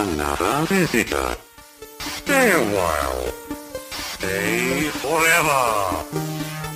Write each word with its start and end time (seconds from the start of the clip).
another 0.00 0.64
visitor. 0.66 1.36
Stay 1.98 2.52
a 2.52 2.62
while. 2.76 3.32
Stay 3.90 4.88
forever. 5.02 6.04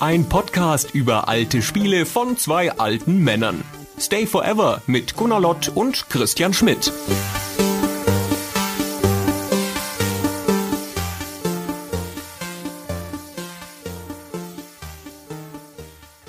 Ein 0.00 0.28
Podcast 0.28 0.94
über 0.94 1.26
alte 1.28 1.62
Spiele 1.62 2.04
von 2.04 2.36
zwei 2.36 2.72
alten 2.72 3.24
Männern. 3.24 3.64
Stay 3.98 4.26
Forever 4.26 4.82
mit 4.86 5.16
Gunnar 5.16 5.40
Lott 5.40 5.70
und 5.74 6.10
Christian 6.10 6.52
Schmidt. 6.52 6.92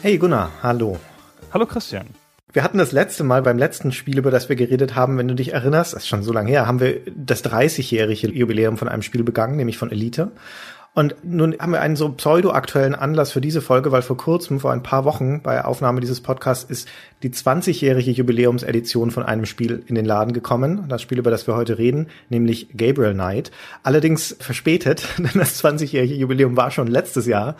Hey 0.02 0.18
Gunnar, 0.18 0.52
hallo. 0.64 0.98
Hallo 1.52 1.66
Christian. 1.66 2.08
Wir 2.56 2.64
hatten 2.64 2.78
das 2.78 2.94
letzte 2.94 3.26
Mal 3.26 3.42
beim 3.42 3.58
letzten 3.58 3.92
Spiel, 3.92 4.18
über 4.18 4.32
das 4.32 4.48
wir 4.48 4.56
geredet 4.56 4.96
haben, 4.96 5.18
wenn 5.18 5.28
du 5.28 5.36
dich 5.36 5.52
erinnerst, 5.52 5.94
das 5.94 6.04
ist 6.04 6.08
schon 6.08 6.24
so 6.24 6.32
lange 6.32 6.50
her, 6.50 6.66
haben 6.66 6.80
wir 6.80 7.02
das 7.14 7.44
30-jährige 7.44 8.32
Jubiläum 8.32 8.78
von 8.78 8.88
einem 8.88 9.02
Spiel 9.02 9.26
begangen, 9.26 9.58
nämlich 9.58 9.78
von 9.78 9.92
Elite. 9.92 10.32
Und 10.96 11.14
nun 11.24 11.58
haben 11.60 11.74
wir 11.74 11.82
einen 11.82 11.98
so 11.98 12.08
pseudo-aktuellen 12.08 12.96
Anlass 12.96 13.34
für 13.34 13.42
diese 13.42 13.62
Folge, 13.62 13.92
weil 13.92 14.02
vor 14.02 14.16
kurzem, 14.16 14.62
vor 14.62 14.72
ein 14.72 14.82
paar 14.82 15.04
Wochen, 15.04 15.42
bei 15.42 15.64
Aufnahme 15.64 16.00
dieses 16.00 16.22
Podcasts, 16.22 16.64
ist 16.64 16.88
die 17.22 17.32
20-jährige 17.32 18.12
Jubiläumsedition 18.12 19.12
von 19.12 19.24
einem 19.24 19.46
Spiel 19.46 19.84
in 19.88 19.96
den 19.96 20.06
Laden 20.06 20.34
gekommen. 20.34 20.86
Das 20.88 21.02
Spiel, 21.02 21.20
über 21.20 21.32
das 21.32 21.48
wir 21.48 21.56
heute 21.58 21.78
reden, 21.78 22.08
nämlich 22.30 22.70
Gabriel 22.78 23.14
Knight. 23.14 23.52
Allerdings 23.84 24.38
verspätet, 24.40 25.06
denn 25.18 25.32
das 25.34 25.62
20-jährige 25.62 26.16
Jubiläum 26.16 26.56
war 26.56 26.72
schon 26.72 26.88
letztes 26.88 27.26
Jahr. 27.26 27.58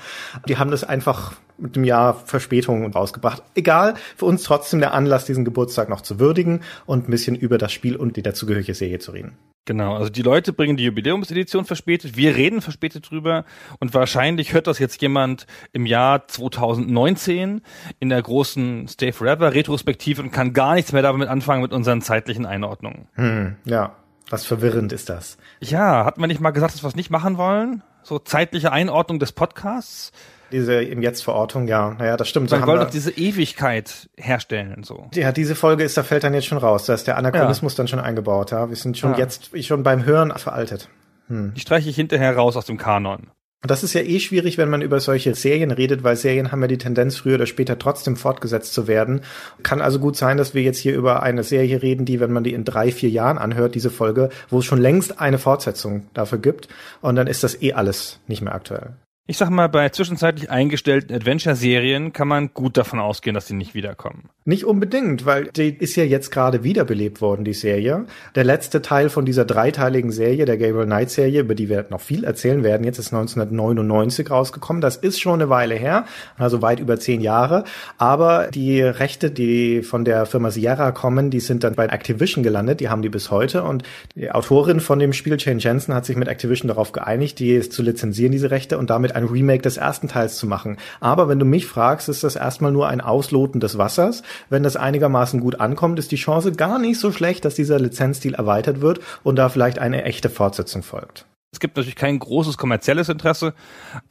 Die 0.48 0.58
haben 0.58 0.72
das 0.72 0.86
einfach 0.86 1.34
mit 1.58 1.76
dem 1.76 1.84
Jahr 1.84 2.14
Verspätung 2.14 2.90
rausgebracht. 2.90 3.44
Egal, 3.54 3.96
für 4.16 4.26
uns 4.26 4.44
trotzdem 4.44 4.80
der 4.80 4.94
Anlass, 4.94 5.26
diesen 5.26 5.44
Geburtstag 5.44 5.90
noch 5.90 6.02
zu 6.02 6.22
würdigen 6.22 6.62
und 6.86 7.10
ein 7.10 7.12
bisschen 7.12 7.36
über 7.36 7.58
das 7.58 7.74
Spiel 7.74 7.98
und 7.98 8.16
die 8.16 8.24
dazugehörige 8.24 8.74
Serie 8.74 9.00
zu 9.00 9.12
reden. 9.12 9.38
Genau, 9.66 9.96
also 9.96 10.10
die 10.10 10.22
Leute 10.22 10.54
bringen 10.54 10.78
die 10.78 10.84
Jubiläumsedition 10.84 11.66
verspätet, 11.66 12.16
wir 12.16 12.36
reden 12.36 12.62
verspätet 12.62 13.10
drüber 13.10 13.46
und 13.80 13.96
wahrscheinlich 13.96 14.54
hört 14.54 14.68
das 14.68 14.78
jetzt 14.78 15.02
jemand 15.02 15.48
im 15.74 15.88
Jahr 15.88 16.28
2019 16.28 17.62
in 18.00 18.10
der 18.10 18.22
großen 18.22 18.88
Stay 18.88 19.12
Forever 19.12 19.56
Retrospektive 19.56 20.22
und 20.22 20.32
kann 20.32 20.54
gar 20.54 20.76
nichts 20.76 20.92
mehr 20.92 21.02
damit 21.02 21.30
anfangen 21.30 21.64
mit 21.64 21.74
unseren 21.74 22.04
zeitlichen 22.04 22.46
Einordnungen. 22.46 23.08
Hm, 23.16 23.56
ja, 23.66 23.96
was 24.30 24.46
verwirrend 24.46 24.94
ist 24.94 25.10
das. 25.10 25.38
Ja, 25.60 26.06
hatten 26.06 26.22
wir 26.22 26.28
nicht 26.28 26.42
mal 26.42 26.52
gesagt, 26.52 26.76
dass 26.76 26.84
wir 26.84 26.88
es 26.88 26.96
nicht 26.96 27.10
machen 27.10 27.38
wollen? 27.38 27.82
So 28.04 28.20
zeitliche 28.20 28.72
Einordnung 28.72 29.18
des 29.18 29.32
Podcasts? 29.32 30.12
Diese 30.52 30.82
im 30.82 31.02
Jetzt-Verortung, 31.02 31.68
ja, 31.68 31.96
naja, 31.98 32.18
das 32.18 32.30
stimmt. 32.30 32.50
So 32.50 32.58
wir 32.58 32.68
wollen 32.68 32.80
doch 32.80 32.90
diese 32.90 33.12
Ewigkeit 33.12 34.10
herstellen, 34.18 34.84
so. 34.84 35.10
Ja, 35.14 35.32
diese 35.32 35.56
Folge 35.56 35.84
ist, 35.84 35.98
da 35.98 36.04
fällt 36.04 36.24
dann 36.24 36.34
jetzt 36.34 36.46
schon 36.46 36.58
raus. 36.58 36.86
Da 36.86 36.94
ist 36.94 37.08
der 37.08 37.18
Anachronismus 37.18 37.74
ja. 37.74 37.78
dann 37.78 37.88
schon 37.88 38.00
eingebaut, 38.00 38.52
ja. 38.52 38.70
Wir 38.70 38.76
sind 38.76 38.98
schon 38.98 39.12
ja. 39.14 39.20
jetzt, 39.20 39.52
schon 39.66 39.84
beim 39.84 40.06
Hören 40.06 40.32
veraltet. 40.38 40.90
Hm. 41.28 41.54
Die 41.56 41.60
streiche 41.60 41.90
ich 41.90 41.96
hinterher 41.96 42.36
raus 42.36 42.56
aus 42.56 42.66
dem 42.66 42.78
Kanon. 42.78 43.32
Und 43.66 43.72
das 43.72 43.84
ist 43.84 43.94
ja 43.94 44.02
eh 44.02 44.20
schwierig, 44.20 44.60
wenn 44.60 44.70
man 44.70 44.84
über 44.84 45.00
solche 45.00 45.34
Serien 45.34 45.72
redet, 45.72 46.04
weil 46.04 46.16
Serien 46.16 46.52
haben 46.52 46.62
ja 46.62 46.68
die 46.68 46.78
Tendenz, 46.78 47.16
früher 47.16 47.34
oder 47.34 47.48
später 47.48 47.80
trotzdem 47.80 48.16
fortgesetzt 48.16 48.76
zu 48.76 48.88
werden. 48.88 49.22
Kann 49.64 49.82
also 49.82 49.98
gut 49.98 50.16
sein, 50.16 50.38
dass 50.38 50.54
wir 50.54 50.62
jetzt 50.62 50.78
hier 50.78 50.96
über 50.96 51.24
eine 51.24 51.42
Serie 51.42 51.82
reden, 51.82 52.06
die, 52.06 52.20
wenn 52.20 52.32
man 52.32 52.44
die 52.44 52.54
in 52.54 52.64
drei, 52.64 52.92
vier 52.92 53.10
Jahren 53.10 53.40
anhört, 53.40 53.74
diese 53.74 53.90
Folge, 53.90 54.30
wo 54.50 54.60
es 54.60 54.66
schon 54.66 54.78
längst 54.78 55.20
eine 55.20 55.40
Fortsetzung 55.40 56.06
dafür 56.14 56.38
gibt. 56.38 56.68
Und 57.02 57.16
dann 57.16 57.26
ist 57.26 57.44
das 57.44 57.60
eh 57.60 57.74
alles 57.74 58.20
nicht 58.28 58.44
mehr 58.44 58.54
aktuell. 58.54 58.94
Ich 59.28 59.38
sag 59.38 59.50
mal, 59.50 59.68
bei 59.70 59.90
zwischenzeitlich 59.90 60.52
eingestellten 60.52 61.16
Adventure-Serien 61.16 62.14
kann 62.14 62.28
man 62.28 62.54
gut 62.54 62.78
davon 62.78 63.00
ausgehen, 63.00 63.34
dass 63.34 63.48
die 63.48 63.56
nicht 63.56 63.74
wiederkommen. 63.74 64.30
Nicht 64.48 64.66
unbedingt, 64.66 65.26
weil 65.26 65.46
die 65.46 65.70
ist 65.70 65.96
ja 65.96 66.04
jetzt 66.04 66.30
gerade 66.30 66.64
wiederbelebt 66.64 67.22
worden, 67.22 67.44
die 67.44 67.54
Serie. 67.54 68.06
Der 68.36 68.44
letzte 68.44 68.84
Teil 68.84 69.10
von 69.10 69.26
dieser 69.26 69.44
dreiteiligen 69.44 70.12
Serie, 70.12 70.46
der 70.46 70.60
Gabriel 70.60 70.86
Knight 70.86 71.10
Serie, 71.10 71.42
über 71.42 71.56
die 71.56 71.70
wir 71.70 71.88
noch 71.90 72.02
viel 72.02 72.24
erzählen 72.24 72.62
werden, 72.64 72.84
jetzt 72.84 73.00
ist 73.00 73.12
1999 73.12 74.30
rausgekommen. 74.30 74.80
Das 74.80 74.96
ist 74.96 75.20
schon 75.20 75.42
eine 75.42 75.50
Weile 75.50 75.74
her, 75.74 76.06
also 76.38 76.62
weit 76.62 76.80
über 76.80 77.00
zehn 77.00 77.20
Jahre. 77.20 77.64
Aber 77.98 78.50
die 78.54 78.80
Rechte, 78.84 79.32
die 79.32 79.82
von 79.82 80.06
der 80.06 80.28
Firma 80.28 80.52
Sierra 80.52 80.92
kommen, 80.92 81.32
die 81.32 81.40
sind 81.40 81.64
dann 81.64 81.74
bei 81.74 81.88
Activision 81.88 82.44
gelandet. 82.44 82.80
Die 82.80 82.90
haben 82.90 83.02
die 83.02 83.10
bis 83.10 83.32
heute. 83.32 83.64
Und 83.64 83.82
die 84.14 84.30
Autorin 84.30 84.82
von 84.82 85.00
dem 85.00 85.14
Spiel, 85.14 85.38
Jane 85.40 85.60
Jensen, 85.60 85.96
hat 85.96 86.06
sich 86.06 86.16
mit 86.16 86.28
Activision 86.28 86.68
darauf 86.68 86.92
geeinigt, 86.92 87.40
die 87.40 87.60
zu 87.62 87.82
lizenzieren, 87.82 88.32
diese 88.32 88.52
Rechte, 88.52 88.78
und 88.78 88.92
damit 88.92 89.15
ein 89.16 89.26
Remake 89.26 89.62
des 89.62 89.78
ersten 89.78 90.08
Teils 90.08 90.38
zu 90.38 90.48
machen. 90.48 90.78
Aber 91.00 91.28
wenn 91.28 91.40
du 91.40 91.46
mich 91.46 91.66
fragst, 91.66 92.10
ist 92.10 92.24
das 92.24 92.36
erstmal 92.36 92.72
nur 92.72 92.88
ein 92.88 93.02
Ausloten 93.02 93.60
des 93.60 93.78
Wassers. 93.78 94.24
Wenn 94.50 94.64
das 94.64 94.76
einigermaßen 94.76 95.40
gut 95.40 95.60
ankommt, 95.60 96.00
ist 96.00 96.12
die 96.12 96.18
Chance 96.18 96.52
gar 96.52 96.80
nicht 96.80 97.00
so 97.00 97.12
schlecht, 97.12 97.46
dass 97.46 97.56
dieser 97.56 97.80
Lizenzstil 97.80 98.36
erweitert 98.36 98.82
wird 98.82 99.00
und 99.24 99.38
da 99.38 99.50
vielleicht 99.50 99.80
eine 99.80 100.04
echte 100.04 100.30
Fortsetzung 100.30 100.84
folgt. 100.84 101.26
Es 101.52 101.62
gibt 101.62 101.78
natürlich 101.78 101.96
kein 101.96 102.20
großes 102.20 102.58
kommerzielles 102.58 103.08
Interesse, 103.08 103.54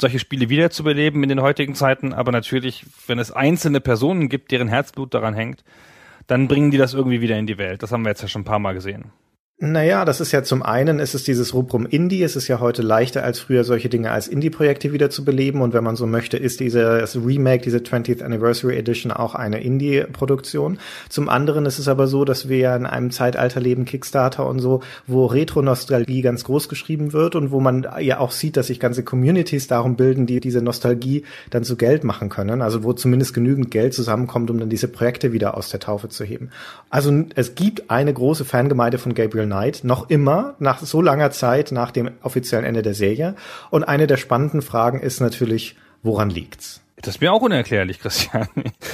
solche 0.00 0.18
Spiele 0.18 0.48
wiederzubeleben 0.48 1.22
in 1.22 1.28
den 1.28 1.42
heutigen 1.42 1.74
Zeiten, 1.74 2.14
aber 2.14 2.32
natürlich, 2.32 2.86
wenn 3.06 3.18
es 3.18 3.32
einzelne 3.32 3.82
Personen 3.82 4.30
gibt, 4.30 4.50
deren 4.50 4.68
Herzblut 4.68 5.12
daran 5.12 5.34
hängt, 5.34 5.62
dann 6.26 6.48
bringen 6.48 6.70
die 6.70 6.78
das 6.78 6.94
irgendwie 6.94 7.20
wieder 7.20 7.38
in 7.38 7.46
die 7.46 7.58
Welt. 7.58 7.82
Das 7.82 7.92
haben 7.92 8.02
wir 8.02 8.08
jetzt 8.08 8.22
ja 8.22 8.28
schon 8.28 8.42
ein 8.42 8.46
paar 8.46 8.60
Mal 8.60 8.72
gesehen. 8.72 9.12
Naja, 9.60 10.04
das 10.04 10.20
ist 10.20 10.32
ja 10.32 10.42
zum 10.42 10.64
einen, 10.64 10.98
ist 10.98 11.14
es 11.14 11.22
dieses 11.22 11.54
Rubrum 11.54 11.86
Indie. 11.86 12.24
Es 12.24 12.34
ist 12.34 12.48
ja 12.48 12.58
heute 12.58 12.82
leichter 12.82 13.22
als 13.22 13.38
früher, 13.38 13.62
solche 13.62 13.88
Dinge 13.88 14.10
als 14.10 14.26
Indie-Projekte 14.26 14.92
wieder 14.92 15.10
zu 15.10 15.24
beleben. 15.24 15.62
Und 15.62 15.72
wenn 15.72 15.84
man 15.84 15.94
so 15.94 16.08
möchte, 16.08 16.36
ist 16.36 16.58
diese 16.58 17.06
Remake, 17.14 17.62
diese 17.62 17.78
20th 17.78 18.20
Anniversary 18.20 18.76
Edition 18.76 19.12
auch 19.12 19.36
eine 19.36 19.62
Indie-Produktion. 19.62 20.80
Zum 21.08 21.28
anderen 21.28 21.66
ist 21.66 21.78
es 21.78 21.86
aber 21.86 22.08
so, 22.08 22.24
dass 22.24 22.48
wir 22.48 22.58
ja 22.58 22.74
in 22.74 22.84
einem 22.84 23.12
Zeitalter 23.12 23.60
leben, 23.60 23.84
Kickstarter 23.84 24.44
und 24.44 24.58
so, 24.58 24.80
wo 25.06 25.26
Retro-Nostalgie 25.26 26.22
ganz 26.22 26.42
groß 26.42 26.68
geschrieben 26.68 27.12
wird 27.12 27.36
und 27.36 27.52
wo 27.52 27.60
man 27.60 27.86
ja 28.00 28.18
auch 28.18 28.32
sieht, 28.32 28.56
dass 28.56 28.66
sich 28.66 28.80
ganze 28.80 29.04
Communities 29.04 29.68
darum 29.68 29.94
bilden, 29.94 30.26
die 30.26 30.40
diese 30.40 30.62
Nostalgie 30.62 31.22
dann 31.50 31.62
zu 31.62 31.76
Geld 31.76 32.02
machen 32.02 32.28
können. 32.28 32.60
Also 32.60 32.82
wo 32.82 32.92
zumindest 32.92 33.34
genügend 33.34 33.70
Geld 33.70 33.94
zusammenkommt, 33.94 34.50
um 34.50 34.58
dann 34.58 34.68
diese 34.68 34.88
Projekte 34.88 35.32
wieder 35.32 35.56
aus 35.56 35.70
der 35.70 35.78
Taufe 35.78 36.08
zu 36.08 36.24
heben. 36.24 36.50
Also 36.90 37.24
es 37.36 37.54
gibt 37.54 37.88
eine 37.88 38.12
große 38.12 38.44
Fangemeinde 38.44 38.98
von 38.98 39.14
Gabriel 39.14 39.43
Gabriel 39.44 39.46
Knight 39.46 39.84
noch 39.84 40.10
immer 40.10 40.54
nach 40.58 40.80
so 40.80 41.00
langer 41.00 41.30
Zeit 41.30 41.72
nach 41.72 41.90
dem 41.90 42.10
offiziellen 42.22 42.64
Ende 42.64 42.82
der 42.82 42.94
Serie. 42.94 43.34
Und 43.70 43.84
eine 43.84 44.06
der 44.06 44.16
spannenden 44.16 44.62
Fragen 44.62 45.00
ist 45.00 45.20
natürlich, 45.20 45.76
woran 46.02 46.30
liegt's? 46.30 46.82
Das 46.96 47.16
ist 47.16 47.20
mir 47.20 47.32
auch 47.32 47.42
unerklärlich, 47.42 48.00
Christian. 48.00 48.48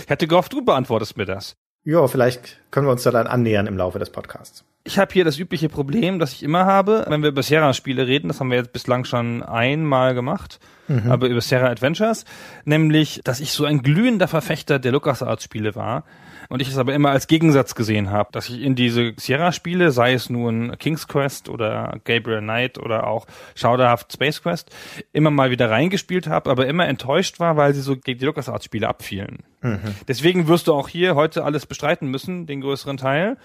Ich 0.05 0.11
hatte 0.11 0.27
gehofft, 0.27 0.53
du 0.53 0.65
beantwortest 0.65 1.17
mir 1.17 1.27
das. 1.27 1.57
Ja, 1.85 2.07
vielleicht 2.09 2.59
können 2.71 2.87
wir 2.87 2.93
uns 2.93 3.05
da 3.05 3.11
dann 3.11 3.27
annähern 3.27 3.67
im 3.67 3.77
Laufe 3.77 3.99
des 3.99 4.11
Podcasts. 4.11 4.65
Ich 4.83 4.99
habe 4.99 5.13
hier 5.13 5.25
das 5.25 5.39
übliche 5.39 5.69
Problem, 5.69 6.19
das 6.19 6.33
ich 6.33 6.43
immer 6.43 6.67
habe, 6.67 7.05
wenn 7.09 7.23
wir 7.23 7.29
über 7.29 7.43
Sierra-Spiele 7.43 8.07
reden, 8.07 8.29
das 8.29 8.41
haben 8.41 8.51
wir 8.51 8.59
jetzt 8.59 8.73
bislang 8.73 9.05
schon 9.05 9.43
einmal 9.43 10.15
gemacht, 10.15 10.59
mhm. 10.89 11.11
aber 11.11 11.29
über 11.29 11.41
Sierra 11.41 11.69
Adventures, 11.69 12.25
nämlich, 12.65 13.21
dass 13.25 13.41
ich 13.41 13.53
so 13.53 13.67
ein 13.67 13.83
glühender 13.83 14.27
Verfechter 14.27 14.79
der 14.79 14.93
LucasArts-Spiele 14.93 15.75
war 15.75 16.05
und 16.51 16.61
ich 16.61 16.69
es 16.69 16.77
aber 16.77 16.93
immer 16.95 17.11
als 17.11 17.29
Gegensatz 17.29 17.75
gesehen 17.75 18.11
habe, 18.11 18.29
dass 18.33 18.49
ich 18.49 18.61
in 18.61 18.75
diese 18.75 19.15
Sierra-Spiele, 19.17 19.93
sei 19.93 20.13
es 20.13 20.29
nun 20.29 20.77
King's 20.79 21.09
Quest 21.09 21.49
oder 21.49 21.99
Gabriel 22.05 22.41
Knight 22.41 22.79
oder 22.79 23.07
auch 23.07 23.27
schauderhaft 23.55 24.13
Space 24.13 24.43
Quest, 24.43 24.71
immer 25.13 25.31
mal 25.31 25.51
wieder 25.51 25.71
reingespielt 25.71 26.27
habe, 26.27 26.51
aber 26.51 26.67
immer 26.67 26.87
enttäuscht 26.87 27.41
war, 27.41 27.57
weil 27.57 27.73
sie 27.73 27.81
so 27.81 27.97
gegen 27.97 28.19
die 28.19 28.27
LucasArts-Spiele 28.27 28.89
abfielen. 28.89 29.45
Mhm. 29.63 29.95
Deswegen 30.09 30.49
wirst 30.49 30.67
du 30.67 30.75
auch 30.75 30.89
hier 30.89 31.15
heute 31.15 31.45
alles 31.45 31.67
bestreiten 31.67 32.09
müssen, 32.09 32.47
den 32.47 32.61
größeren 32.61 32.99
Teil 32.99 33.39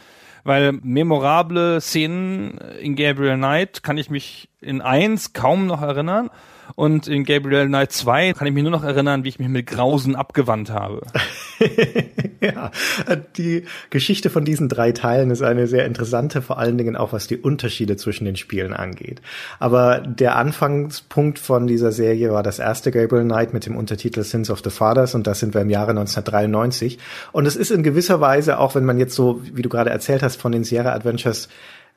weil 0.47 0.73
memorable 0.73 1.81
Szenen 1.81 2.59
in 2.79 2.95
Gabriel 2.95 3.35
Knight 3.35 3.81
kann 3.81 3.97
ich 3.97 4.11
mich 4.11 4.47
in 4.61 4.79
eins 4.79 5.33
kaum 5.33 5.65
noch 5.65 5.81
erinnern 5.81 6.29
und 6.73 7.07
in 7.07 7.23
Gabriel 7.23 7.67
Knight 7.67 7.91
2 7.91 8.33
kann 8.33 8.47
ich 8.47 8.53
mich 8.53 8.63
nur 8.63 8.71
noch 8.71 8.83
erinnern, 8.83 9.23
wie 9.23 9.29
ich 9.29 9.39
mich 9.39 9.47
mit 9.47 9.67
Grausen 9.67 10.15
abgewandt 10.15 10.71
habe. 10.71 11.01
ja, 12.41 12.71
die 13.37 13.65
Geschichte 13.89 14.29
von 14.29 14.45
diesen 14.45 14.67
drei 14.69 14.91
Teilen 14.91 15.29
ist 15.29 15.41
eine 15.41 15.67
sehr 15.67 15.85
interessante, 15.85 16.41
vor 16.41 16.57
allen 16.57 16.77
Dingen 16.77 16.95
auch 16.95 17.13
was 17.13 17.27
die 17.27 17.37
Unterschiede 17.37 17.97
zwischen 17.97 18.25
den 18.25 18.35
Spielen 18.35 18.73
angeht. 18.73 19.21
Aber 19.59 19.99
der 19.99 20.35
Anfangspunkt 20.35 21.39
von 21.39 21.67
dieser 21.67 21.91
Serie 21.91 22.31
war 22.31 22.43
das 22.43 22.59
erste 22.59 22.91
Gabriel 22.91 23.25
Knight 23.25 23.53
mit 23.53 23.65
dem 23.65 23.77
Untertitel 23.77 24.23
Sins 24.23 24.49
of 24.49 24.61
the 24.63 24.69
Fathers 24.69 25.15
und 25.15 25.27
das 25.27 25.39
sind 25.39 25.53
wir 25.53 25.61
im 25.61 25.69
Jahre 25.69 25.91
1993. 25.91 26.99
Und 27.31 27.45
es 27.45 27.55
ist 27.55 27.71
in 27.71 27.83
gewisser 27.83 28.21
Weise, 28.21 28.59
auch 28.59 28.75
wenn 28.75 28.85
man 28.85 28.97
jetzt 28.97 29.15
so, 29.15 29.41
wie 29.43 29.61
du 29.61 29.69
gerade 29.69 29.89
erzählt 29.89 30.23
hast, 30.23 30.41
von 30.41 30.51
den 30.51 30.63
Sierra 30.63 30.93
Adventures 30.93 31.49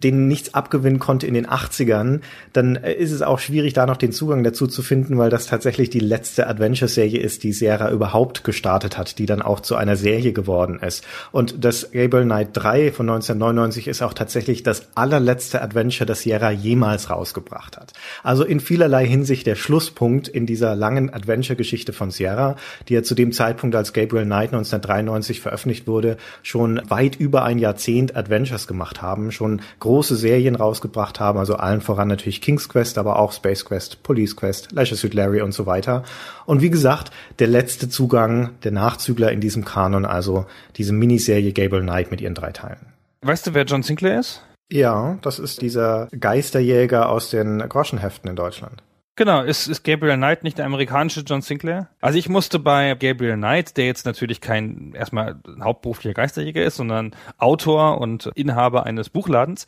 denen 0.03 0.29
nichts 0.29 0.55
abgewinnen 0.55 1.01
konnte 1.01 1.27
in 1.27 1.35
den 1.35 1.49
80ern, 1.49 2.21
dann 2.53 2.77
äh, 2.77 2.93
ist 2.93 3.11
es 3.11 3.21
auch 3.21 3.41
schwierig, 3.41 3.73
da 3.73 3.85
noch 3.85 3.97
den 3.97 4.13
Zugang 4.13 4.45
dazu 4.45 4.69
zu 4.69 4.83
finden, 4.83 5.19
weil 5.19 5.29
das 5.29 5.47
tatsächlich 5.47 5.91
die 5.91 5.99
letzte 5.99 6.47
Adventure-Serie 6.47 7.19
ist, 7.19 7.43
die 7.43 7.53
Sierra 7.53 7.91
überhaupt 7.91 8.45
gestartet 8.45 8.97
hat, 8.97 9.19
die 9.19 9.27
dann 9.27 9.43
auch 9.43 9.59
zu 9.59 9.75
einer 9.75 9.97
Serie 9.97 10.33
geworden 10.33 10.79
ist. 10.81 11.05
Und 11.33 11.65
das 11.65 11.91
Gabriel 11.91 12.27
Knight 12.27 12.51
3 12.53 12.93
von 12.93 13.09
1999 13.09 13.89
ist 13.89 14.01
auch 14.03 14.15
tatsächlich 14.15 14.63
das 14.63 14.87
allerletzte 14.95 15.63
Adventure, 15.63 16.07
das 16.07 16.21
Sierra 16.21 16.53
jemals 16.53 17.11
rausgebracht 17.11 17.77
hat. 17.77 17.93
Also 18.23 18.45
in 18.45 18.61
vielerlei 18.61 19.05
Hinsicht 19.05 19.49
der 19.49 19.57
Schlusspunkt 19.57 20.29
in 20.29 20.47
dieser 20.47 20.77
langen 20.77 21.13
Adventure-Geschichte 21.13 21.93
von 21.93 22.13
Sierra, 22.13 22.55
die 22.89 22.95
ja 22.95 23.03
zu 23.03 23.17
dem 23.17 23.33
Zeitpunkt, 23.33 23.75
als 23.75 23.93
Gabriel 23.93 24.27
Knight 24.27 24.51
1993 24.53 25.41
veröffentlicht 25.41 25.89
wurde, 25.89 26.19
schon 26.45 26.81
weit 26.89 27.17
über 27.17 27.43
ein 27.43 27.59
Jahrzehnt 27.59 28.15
Adventures 28.15 28.69
gemacht 28.69 29.03
haben, 29.03 29.33
schon 29.33 29.61
große 29.89 30.17
Serien 30.17 30.55
rausgebracht 30.55 31.19
haben, 31.19 31.39
also 31.39 31.55
allen 31.55 31.81
voran 31.81 32.09
natürlich 32.09 32.43
King's 32.43 32.69
Quest, 32.69 32.99
aber 32.99 33.19
auch 33.19 33.33
Space 33.33 33.65
Quest, 33.65 34.03
Police 34.03 34.37
Quest, 34.37 34.71
Leisure 34.71 34.99
Suit 34.99 35.15
Larry 35.15 35.41
und 35.41 35.53
so 35.53 35.65
weiter. 35.65 36.03
Und 36.45 36.61
wie 36.61 36.69
gesagt, 36.69 37.11
der 37.39 37.47
letzte 37.47 37.89
Zugang, 37.89 38.51
der 38.65 38.73
Nachzügler 38.73 39.33
in 39.33 39.41
diesem 39.41 39.65
Kanon, 39.65 40.05
also 40.05 40.45
diese 40.77 40.93
Miniserie 40.93 41.55
Gable 41.55 41.81
Knight 41.81 42.11
mit 42.11 42.21
ihren 42.21 42.35
drei 42.35 42.53
Teilen. 42.53 42.93
Weißt 43.23 43.47
du, 43.47 43.55
wer 43.55 43.65
John 43.65 43.83
Sinclair 43.83 44.21
ist? 44.21 44.43
Ja, 44.71 45.17
das 45.23 45.39
ist 45.39 45.63
dieser 45.63 46.09
Geisterjäger 46.21 47.09
aus 47.09 47.31
den 47.31 47.67
Groschenheften 47.67 48.29
in 48.29 48.37
Deutschland. 48.37 48.83
Genau, 49.19 49.43
ist, 49.43 49.67
ist 49.67 49.83
Gabriel 49.83 50.17
Knight 50.17 50.45
nicht 50.45 50.59
der 50.59 50.67
amerikanische 50.67 51.23
John 51.23 51.43
Sinclair? 51.43 51.89
Also 52.01 52.21
ich 52.21 52.29
musste 52.29 52.61
bei 52.61 52.95
Gabriel 52.95 53.35
Knight, 53.35 53.77
der 53.77 53.87
jetzt 53.87 54.07
natürlich 54.07 54.41
kein 54.41 54.93
erstmal 54.95 55.41
hauptberuflicher 55.61 56.15
Geisterjäger 56.15 56.63
ist, 56.63 56.77
sondern 56.77 57.17
Autor 57.37 58.01
und 58.01 58.31
Inhaber 58.37 58.87
eines 58.87 59.11
Buchladens, 59.11 59.67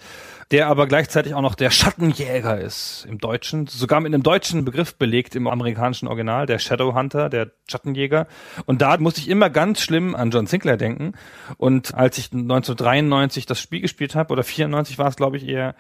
der 0.53 0.69
aber 0.69 0.87
gleichzeitig 0.87 1.35
auch 1.35 1.41
noch 1.41 1.57
der 1.57 1.71
Schattenjäger 1.71 2.61
ist 2.61 3.05
im 3.09 3.19
Deutschen, 3.19 3.67
sogar 3.67 3.99
mit 3.99 4.15
einem 4.15 4.23
deutschen 4.23 4.65
Begriff 4.65 4.95
belegt 4.95 5.35
im 5.35 5.49
amerikanischen 5.49 6.07
Original, 6.07 6.47
der 6.47 6.61
Shadowhunter, 6.61 7.29
der 7.29 7.51
Schattenjäger. 7.69 8.29
Und 8.67 8.83
da 8.83 8.99
musste 8.99 9.21
ich 9.21 9.29
immer 9.29 9.51
ganz 9.51 9.81
schlimm 9.81 10.15
an 10.15 10.31
John 10.31 10.47
Sinclair 10.47 10.77
denken. 10.77 11.15
Und 11.57 11.93
als 11.93 12.19
ich 12.19 12.27
1993 12.27 13.47
das 13.47 13.61
Spiel 13.61 13.81
gespielt 13.81 14.15
habe, 14.15 14.33
oder 14.33 14.45
94 14.45 14.97
war 14.97 15.09
es, 15.09 15.17
glaube 15.17 15.39
ich, 15.39 15.49
eher, 15.49 15.75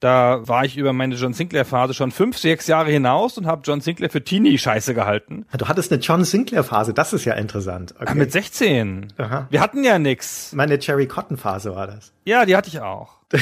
da 0.00 0.46
war 0.46 0.64
ich 0.64 0.76
über 0.76 0.92
meine 0.92 1.14
John 1.14 1.32
Sinclair-Phase 1.32 1.94
schon 1.94 2.10
fünf, 2.10 2.38
sechs 2.38 2.66
Jahre 2.66 2.90
hinaus 2.90 3.38
und 3.38 3.46
habe 3.46 3.62
John 3.64 3.80
Sinclair 3.80 4.10
für 4.10 4.22
Teenie-Scheiße 4.22 4.94
gehalten. 4.94 5.46
Du 5.56 5.68
hattest 5.68 5.92
eine 5.92 6.00
John 6.00 6.24
Sinclair-Phase, 6.24 6.92
das 6.94 7.12
ist 7.12 7.24
ja 7.24 7.34
interessant. 7.34 7.94
Okay. 8.00 8.14
mit 8.14 8.32
16. 8.32 9.12
Aha. 9.16 9.46
Wir 9.50 9.60
hatten 9.60 9.84
ja 9.84 9.98
nix. 9.98 10.52
Meine 10.52 10.78
Cherry 10.78 11.06
Cotton-Phase 11.06 11.74
war 11.74 11.86
das. 11.86 12.12
Ja, 12.26 12.44
die 12.44 12.56
hatte 12.56 12.68
ich 12.68 12.80
auch. 12.80 13.16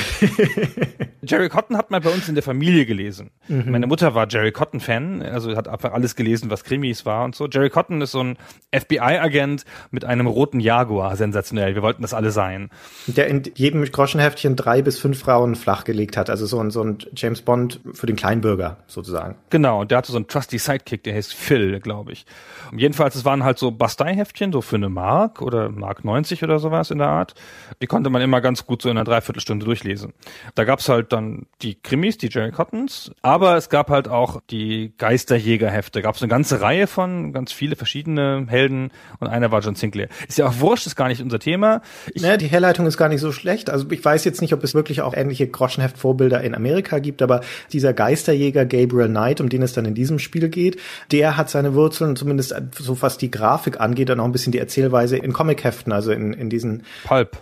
Jerry 1.22 1.50
Cotton 1.50 1.76
hat 1.76 1.90
man 1.90 2.02
bei 2.02 2.10
uns 2.10 2.28
in 2.28 2.34
der 2.34 2.42
Familie 2.42 2.86
gelesen. 2.86 3.31
Mhm. 3.48 3.70
Meine 3.70 3.86
Mutter 3.86 4.14
war 4.14 4.26
Jerry 4.28 4.50
Cotton-Fan, 4.50 5.22
also 5.22 5.54
hat 5.56 5.69
einfach 5.69 5.92
alles 5.92 6.16
gelesen, 6.16 6.50
was 6.50 6.64
Krimis 6.64 7.04
war 7.04 7.25
und 7.25 7.34
so. 7.34 7.46
Jerry 7.48 7.69
Cotton 7.69 8.00
ist 8.00 8.12
so 8.12 8.20
ein 8.20 8.38
FBI-Agent 8.75 9.64
mit 9.90 10.06
einem 10.06 10.26
roten 10.26 10.60
Jaguar, 10.60 11.16
sensationell. 11.16 11.75
Wir 11.75 11.82
wollten 11.82 12.00
das 12.00 12.14
alle 12.14 12.31
sein. 12.31 12.70
Der 13.06 13.26
in 13.26 13.42
jedem 13.54 13.84
Groschenheftchen 13.84 14.56
drei 14.56 14.81
bis 14.81 14.98
fünf 14.98 15.19
Frauen 15.19 15.54
flachgelegt 15.54 16.16
hat, 16.16 16.30
also 16.30 16.46
so 16.46 16.60
ein, 16.60 16.70
so 16.70 16.82
ein 16.82 16.98
James 17.14 17.42
Bond 17.42 17.80
für 17.92 18.06
den 18.06 18.16
Kleinbürger 18.16 18.78
sozusagen. 18.87 19.37
Genau, 19.50 19.82
und 19.82 19.90
der 19.90 19.98
hatte 19.98 20.12
so 20.12 20.16
einen 20.16 20.28
trusty 20.28 20.58
Sidekick, 20.58 21.04
der 21.04 21.14
heißt 21.14 21.34
Phil, 21.34 21.80
glaube 21.80 22.12
ich. 22.12 22.25
Und 22.72 22.78
jedenfalls, 22.78 23.14
es 23.16 23.25
waren 23.26 23.44
halt 23.44 23.58
so 23.58 23.70
Bastei-Heftchen, 23.70 24.52
so 24.52 24.62
für 24.62 24.76
eine 24.76 24.88
Mark 24.88 25.42
oder 25.42 25.69
Mark 25.69 26.04
90 26.04 26.42
oder 26.42 26.58
sowas 26.58 26.90
in 26.90 26.98
der 26.98 27.08
Art. 27.08 27.34
Die 27.82 27.87
konnte 27.87 28.08
man 28.08 28.22
immer 28.22 28.40
ganz 28.40 28.64
gut 28.66 28.74
so 28.82 28.91
in 28.91 28.97
einer 28.97 29.05
Dreiviertelstunde 29.05 29.65
durchlesen. 29.65 30.12
Da 30.55 30.65
gab's 30.65 30.88
halt 30.88 31.12
dann 31.12 31.47
die 31.62 31.75
Krimis, 31.75 32.19
die 32.19 32.29
Jerry 32.29 32.53
Cottons, 32.53 33.12
aber 33.23 33.56
es 33.56 33.69
gab 33.69 33.91
halt 33.91 34.09
auch 34.09 34.41
die 34.50 34.93
Geisterjägerhefte. 34.99 36.03
Gab's 36.03 36.23
eine 36.23 36.29
ganze 36.29 36.61
Reihe 36.61 36.87
von, 36.87 37.32
ganz 37.32 37.53
viele 37.53 37.76
verschiedene 37.76 38.47
Helden 38.49 38.91
und 39.21 39.29
einer 39.29 39.50
war 39.50 39.61
John 39.61 39.75
Sinclair. 39.75 40.09
Ist 40.29 40.38
ja 40.38 40.47
auch 40.47 40.61
wurscht, 40.61 40.87
ist 40.87 40.97
gar 40.97 41.09
nicht 41.09 41.23
unser 41.23 41.38
Thema. 41.38 41.82
Ich 42.12 42.23
naja, 42.23 42.37
die 42.37 42.47
Herleitung 42.47 42.87
ist 42.87 42.97
gar 42.97 43.09
nicht 43.09 43.21
so 43.21 43.32
schlecht. 43.32 43.71
Also 43.71 43.91
ich 43.91 44.05
weiß 44.05 44.25
jetzt 44.25 44.41
nicht, 44.41 44.53
ob 44.53 44.62
es 44.65 44.75
wirklich 44.75 45.03
auch 45.03 45.15
ähnliche 45.15 45.47
Groschenheft-Vorbilder 45.47 46.43
in 46.43 46.55
Amerika 46.55 46.99
gibt, 46.99 47.23
aber 47.23 47.41
dieser 47.73 47.93
Geisterjäger 47.93 48.67
Gabriel 48.67 49.09
Knight, 49.09 49.41
um 49.41 49.49
den 49.49 49.62
es 49.62 49.73
dann 49.73 49.85
in 49.85 49.94
diesem 49.94 50.19
Spiel 50.19 50.49
geht, 50.49 50.81
der 51.11 51.37
hat 51.37 51.50
seine 51.50 51.75
Wurzeln 51.75 52.17
zumindest 52.17 52.55
so 52.79 53.00
was 53.03 53.19
die 53.19 53.31
Grafik 53.31 53.81
angeht 53.81 54.11
und 54.11 54.21
auch 54.21 54.25
ein 54.25 54.32
bisschen 54.32 54.53
die 54.53 54.59
Erzählweise 54.59 55.17
in 55.17 55.32
Comicheften, 55.32 55.93
also 55.93 56.12
in, 56.12 56.32
in 56.32 56.50
diesen 56.50 56.85
Pulp. 57.05 57.38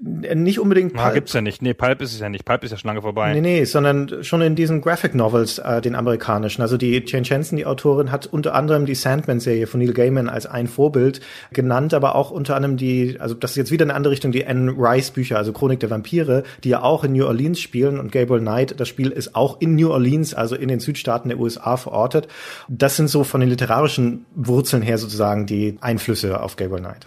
Nicht 0.00 0.58
unbedingt 0.58 0.92
Pulp. 0.92 1.06
Ah, 1.06 1.10
gibt's 1.12 1.32
ja 1.34 1.40
nicht. 1.40 1.62
Nee, 1.62 1.72
Pulp 1.72 2.02
ist 2.02 2.12
es 2.12 2.18
ja 2.18 2.28
nicht. 2.28 2.44
Pulp 2.44 2.64
ist 2.64 2.72
ja 2.72 2.76
schon 2.76 2.88
lange 2.88 3.02
vorbei. 3.02 3.32
Nee, 3.32 3.40
nee, 3.40 3.64
sondern 3.64 4.24
schon 4.24 4.42
in 4.42 4.56
diesen 4.56 4.80
Graphic 4.80 5.14
Novels, 5.14 5.58
äh, 5.60 5.80
den 5.80 5.94
amerikanischen. 5.94 6.62
Also 6.62 6.76
die 6.76 7.00
Jane 7.06 7.24
Jensen, 7.24 7.56
die 7.56 7.64
Autorin, 7.64 8.10
hat 8.10 8.26
unter 8.26 8.56
anderem 8.56 8.86
die 8.86 8.96
Sandman-Serie 8.96 9.68
von 9.68 9.78
Neil 9.78 9.92
Gaiman 9.92 10.28
als 10.28 10.46
ein 10.46 10.66
Vorbild 10.66 11.20
genannt, 11.52 11.94
aber 11.94 12.16
auch 12.16 12.32
unter 12.32 12.56
anderem 12.56 12.76
die, 12.76 13.18
also 13.20 13.36
das 13.36 13.52
ist 13.52 13.56
jetzt 13.56 13.70
wieder 13.70 13.84
eine 13.84 13.94
andere 13.94 14.10
Richtung, 14.10 14.32
die 14.32 14.44
Anne 14.44 14.72
Rice-Bücher, 14.76 15.38
also 15.38 15.52
Chronik 15.52 15.78
der 15.78 15.90
Vampire, 15.90 16.42
die 16.64 16.70
ja 16.70 16.82
auch 16.82 17.04
in 17.04 17.12
New 17.12 17.24
Orleans 17.24 17.60
spielen 17.60 18.00
und 18.00 18.10
Gabriel 18.10 18.40
Knight, 18.40 18.80
das 18.80 18.88
Spiel 18.88 19.10
ist 19.10 19.36
auch 19.36 19.60
in 19.60 19.76
New 19.76 19.90
Orleans, 19.90 20.34
also 20.34 20.56
in 20.56 20.68
den 20.68 20.80
Südstaaten 20.80 21.28
der 21.28 21.38
USA 21.38 21.76
verortet. 21.76 22.26
Das 22.68 22.96
sind 22.96 23.06
so 23.06 23.22
von 23.22 23.40
den 23.40 23.48
literarischen 23.48 24.26
Wurzeln 24.34 24.82
her 24.82 24.98
sozusagen 24.98 25.46
die 25.46 25.78
Einflüsse 25.80 26.42
auf 26.42 26.56
Gabriel 26.56 26.82
Knight. 26.82 27.06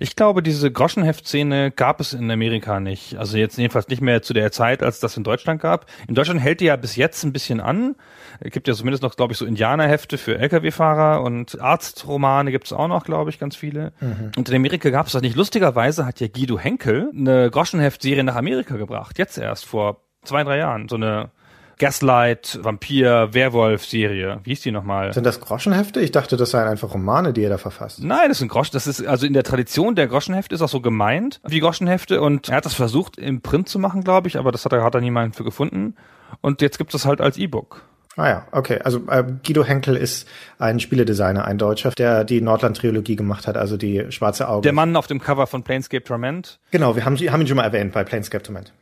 Ich 0.00 0.16
glaube, 0.16 0.42
diese 0.42 0.70
Groschenheft-Szene 0.70 1.70
gab 1.70 2.00
es 2.00 2.12
in 2.12 2.30
Amerika 2.30 2.80
nicht. 2.80 3.16
Also 3.16 3.36
jetzt 3.36 3.58
jedenfalls 3.58 3.88
nicht 3.88 4.02
mehr 4.02 4.22
zu 4.22 4.34
der 4.34 4.52
Zeit, 4.52 4.82
als 4.82 5.00
das 5.00 5.16
in 5.16 5.24
Deutschland 5.24 5.60
gab. 5.60 5.86
In 6.08 6.14
Deutschland 6.14 6.40
hält 6.40 6.60
die 6.60 6.66
ja 6.66 6.76
bis 6.76 6.96
jetzt 6.96 7.24
ein 7.24 7.32
bisschen 7.32 7.60
an. 7.60 7.96
Es 8.40 8.50
gibt 8.50 8.68
ja 8.68 8.74
zumindest 8.74 9.02
noch, 9.02 9.16
glaube 9.16 9.32
ich, 9.32 9.38
so 9.38 9.46
Indianerhefte 9.46 10.18
für 10.18 10.38
Lkw-Fahrer 10.38 11.22
und 11.22 11.60
Arztromane 11.60 12.50
gibt 12.50 12.66
es 12.66 12.72
auch 12.72 12.88
noch, 12.88 13.04
glaube 13.04 13.30
ich, 13.30 13.38
ganz 13.38 13.56
viele. 13.56 13.92
Mhm. 14.00 14.32
Und 14.36 14.48
in 14.48 14.54
Amerika 14.56 14.90
gab 14.90 15.06
es 15.06 15.12
das 15.12 15.22
nicht. 15.22 15.36
Lustigerweise 15.36 16.06
hat 16.06 16.20
ja 16.20 16.28
Guido 16.28 16.58
Henkel 16.58 17.10
eine 17.16 17.50
Groschenheft-Serie 17.50 18.24
nach 18.24 18.36
Amerika 18.36 18.76
gebracht. 18.76 19.18
Jetzt 19.18 19.38
erst, 19.38 19.66
vor 19.66 20.00
zwei, 20.24 20.44
drei 20.44 20.58
Jahren. 20.58 20.88
So 20.88 20.96
eine 20.96 21.30
Gaslight, 21.78 22.58
Vampir, 22.62 23.32
Werwolf-Serie. 23.32 24.40
Wie 24.44 24.50
hieß 24.50 24.62
die 24.62 24.70
nochmal? 24.70 25.12
Sind 25.12 25.24
das 25.24 25.40
Groschenhefte? 25.40 26.00
Ich 26.00 26.12
dachte, 26.12 26.36
das 26.36 26.50
seien 26.50 26.68
einfach 26.68 26.94
Romane, 26.94 27.32
die 27.32 27.42
er 27.42 27.50
da 27.50 27.58
verfasst. 27.58 28.02
Nein, 28.02 28.28
das 28.28 28.38
sind 28.38 28.48
Groschen. 28.48 28.72
Das 28.72 28.86
ist 28.86 29.04
also 29.06 29.26
in 29.26 29.32
der 29.32 29.42
Tradition 29.42 29.94
der 29.94 30.06
Groschenhefte 30.06 30.54
ist 30.54 30.62
auch 30.62 30.68
so 30.68 30.80
gemeint 30.80 31.40
wie 31.46 31.60
Groschenhefte 31.60 32.20
und 32.20 32.48
er 32.48 32.56
hat 32.56 32.64
das 32.64 32.74
versucht 32.74 33.18
im 33.18 33.40
Print 33.40 33.68
zu 33.68 33.78
machen, 33.78 34.04
glaube 34.04 34.28
ich, 34.28 34.38
aber 34.38 34.52
das 34.52 34.64
hat 34.64 34.72
er 34.72 34.82
hat 34.82 34.94
er 34.94 35.00
niemanden 35.00 35.32
für 35.32 35.44
gefunden 35.44 35.94
und 36.40 36.62
jetzt 36.62 36.78
gibt 36.78 36.94
es 36.94 37.02
das 37.02 37.08
halt 37.08 37.20
als 37.20 37.36
E-Book. 37.36 37.82
Ah 38.16 38.28
ja, 38.28 38.46
okay. 38.52 38.78
Also 38.84 39.02
äh, 39.08 39.24
Guido 39.44 39.64
Henkel 39.64 39.96
ist 39.96 40.28
ein 40.58 40.78
Spieledesigner, 40.78 41.44
ein 41.44 41.58
Deutscher, 41.58 41.90
der 41.90 42.24
die 42.24 42.40
Nordland-Trilogie 42.40 43.16
gemacht 43.16 43.48
hat, 43.48 43.56
also 43.56 43.76
die 43.76 44.10
Schwarze 44.12 44.48
Auge. 44.48 44.62
Der 44.62 44.72
Mann 44.72 44.94
auf 44.94 45.08
dem 45.08 45.20
Cover 45.20 45.46
von 45.46 45.64
Planescape 45.64 46.04
Torment. 46.04 46.60
Genau, 46.70 46.94
wir 46.94 47.04
haben, 47.04 47.16
haben 47.16 47.40
ihn 47.40 47.46
schon 47.48 47.56
mal 47.56 47.64
erwähnt 47.64 47.92
bei 47.92 48.04
Planescape 48.04 48.44
Torment. 48.44 48.72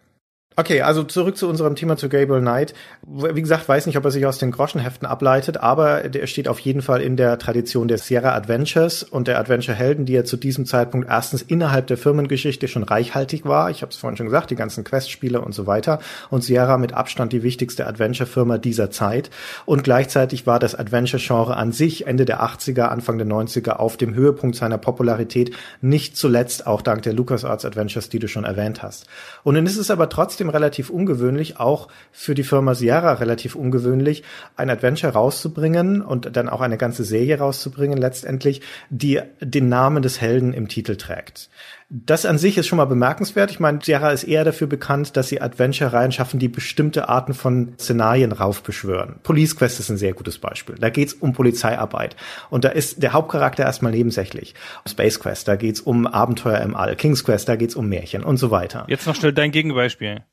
Okay, 0.54 0.82
also 0.82 1.02
zurück 1.02 1.38
zu 1.38 1.49
unserem 1.49 1.76
Thema 1.76 1.96
zu 1.96 2.10
Gabriel 2.10 2.43
Knight. 2.43 2.75
Wie 3.06 3.40
gesagt, 3.40 3.66
weiß 3.66 3.87
nicht, 3.87 3.96
ob 3.96 4.04
er 4.04 4.10
sich 4.10 4.26
aus 4.26 4.37
den 4.37 4.50
Groschenheften 4.50 5.08
ableitet, 5.08 5.56
aber 5.56 6.14
er 6.14 6.26
steht 6.26 6.46
auf 6.46 6.58
jeden 6.58 6.82
Fall 6.82 7.00
in 7.00 7.16
der 7.16 7.38
Tradition 7.38 7.88
der 7.88 7.96
Sierra 7.96 8.34
Adventures 8.34 9.02
und 9.02 9.28
der 9.28 9.38
Adventure-Helden, 9.38 10.04
die 10.04 10.12
ja 10.12 10.25
zu 10.25 10.37
diesem 10.37 10.66
Zeitpunkt 10.66 11.08
erstens 11.08 11.40
innerhalb 11.40 11.87
der 11.87 11.96
Firmengeschichte 11.96 12.69
schon 12.69 12.82
reichhaltig 12.82 13.46
war. 13.46 13.70
Ich 13.70 13.81
habe 13.81 13.93
es 13.93 13.96
vorhin 13.96 14.19
schon 14.19 14.26
gesagt, 14.26 14.50
die 14.50 14.54
ganzen 14.54 14.84
Quest-Spiele 14.84 15.40
und 15.40 15.54
so 15.54 15.66
weiter. 15.66 16.00
Und 16.28 16.44
Sierra 16.44 16.76
mit 16.76 16.93
Abstand 16.93 17.32
die 17.32 17.43
wichtigste 17.43 17.87
Adventure-Firma 17.87 18.58
dieser 18.58 18.91
Zeit. 18.91 19.31
Und 19.65 19.84
gleichzeitig 19.84 20.46
war 20.46 20.58
das 20.58 20.74
Adventure-Genre 20.74 21.56
an 21.56 21.72
sich 21.72 22.06
Ende 22.06 22.27
der 22.27 22.43
80er, 22.43 22.82
Anfang 22.82 23.17
der 23.17 23.27
90er 23.27 23.77
auf 23.77 23.96
dem 23.96 24.15
Höhepunkt 24.15 24.56
seiner 24.56 24.77
Popularität, 24.77 25.56
nicht 25.81 26.19
zuletzt 26.19 26.67
auch 26.67 26.82
dank 26.82 27.00
der 27.03 27.15
LucasArts 27.15 27.65
Adventures, 27.65 28.10
die 28.10 28.19
du 28.19 28.29
schon 28.29 28.44
erwähnt 28.44 28.82
hast. 28.82 29.06
Und 29.44 29.55
dann 29.55 29.65
ist 29.65 29.79
es 29.79 29.91
aber 29.91 30.10
trotzdem 30.10 30.42
trotzdem 30.43 30.51
relativ 30.51 30.91
ungewöhnlich, 30.91 31.61
auch 31.61 31.89
für 32.11 32.34
die 32.34 32.43
Firma 32.43 32.75
Sierra 32.75 33.15
relativ 33.15 33.55
ungewöhnlich, 33.55 34.25
ein 34.56 34.70
Adventure 34.70 35.13
rauszubringen 35.13 36.03
und 36.03 36.37
dann 36.37 36.49
auch 36.49 36.61
eine 36.61 36.79
ganze 36.79 37.05
Serie 37.05 37.39
rauszubringen, 37.39 37.96
letztendlich, 37.96 38.61
die 38.91 39.20
den 39.41 39.69
Namen 39.69 40.03
des 40.03 40.20
Helden 40.20 40.53
im 40.53 40.67
Titel 40.67 40.96
trägt. 40.96 41.49
Das 41.94 42.25
an 42.25 42.39
sich 42.39 42.56
ist 42.56 42.69
schon 42.69 42.79
mal 42.79 42.87
bemerkenswert. 42.87 43.51
Ich 43.51 43.61
meine, 43.61 43.81
Sierra 43.82 44.13
ist 44.13 44.25
eher 44.25 44.44
dafür 44.44 44.67
bekannt, 44.67 45.15
dass 45.15 45.29
sie 45.29 45.43
Adventure-Reihen 45.43 46.11
schaffen, 46.11 46.41
die 46.41 46.49
bestimmte 46.49 47.11
Arten 47.11 47.34
von 47.34 47.75
Szenarien 47.79 48.32
raufbeschwören. 48.32 49.17
Police 49.22 49.56
Quest 49.56 49.79
ist 49.79 49.91
ein 49.91 49.99
sehr 49.99 50.15
gutes 50.15 50.39
Beispiel. 50.39 50.77
Da 50.77 50.89
geht's 50.89 51.13
um 51.13 51.34
Polizeiarbeit. 51.34 52.17
Und 52.49 52.65
da 52.65 52.70
ist 52.70 53.03
der 53.03 53.13
Hauptcharakter 53.13 53.65
erstmal 53.65 53.93
nebensächlich. 53.93 54.55
Space 54.89 55.20
Quest, 55.20 55.49
da 55.49 55.56
geht's 55.56 55.82
um 55.82 56.06
Abenteuer 56.06 56.63
im 56.63 56.75
All. 56.75 56.96
King's 56.96 57.25
Quest, 57.25 57.46
da 57.51 57.56
geht's 57.56 57.75
um 57.75 57.91
Märchen 57.91 58.25
und 58.25 58.39
so 58.39 58.51
weiter. 58.51 58.87
Jetzt 58.89 59.06
noch 59.06 59.15
schnell 59.15 59.34
dein 59.34 59.51
Gegenbeispiel. 59.51 60.25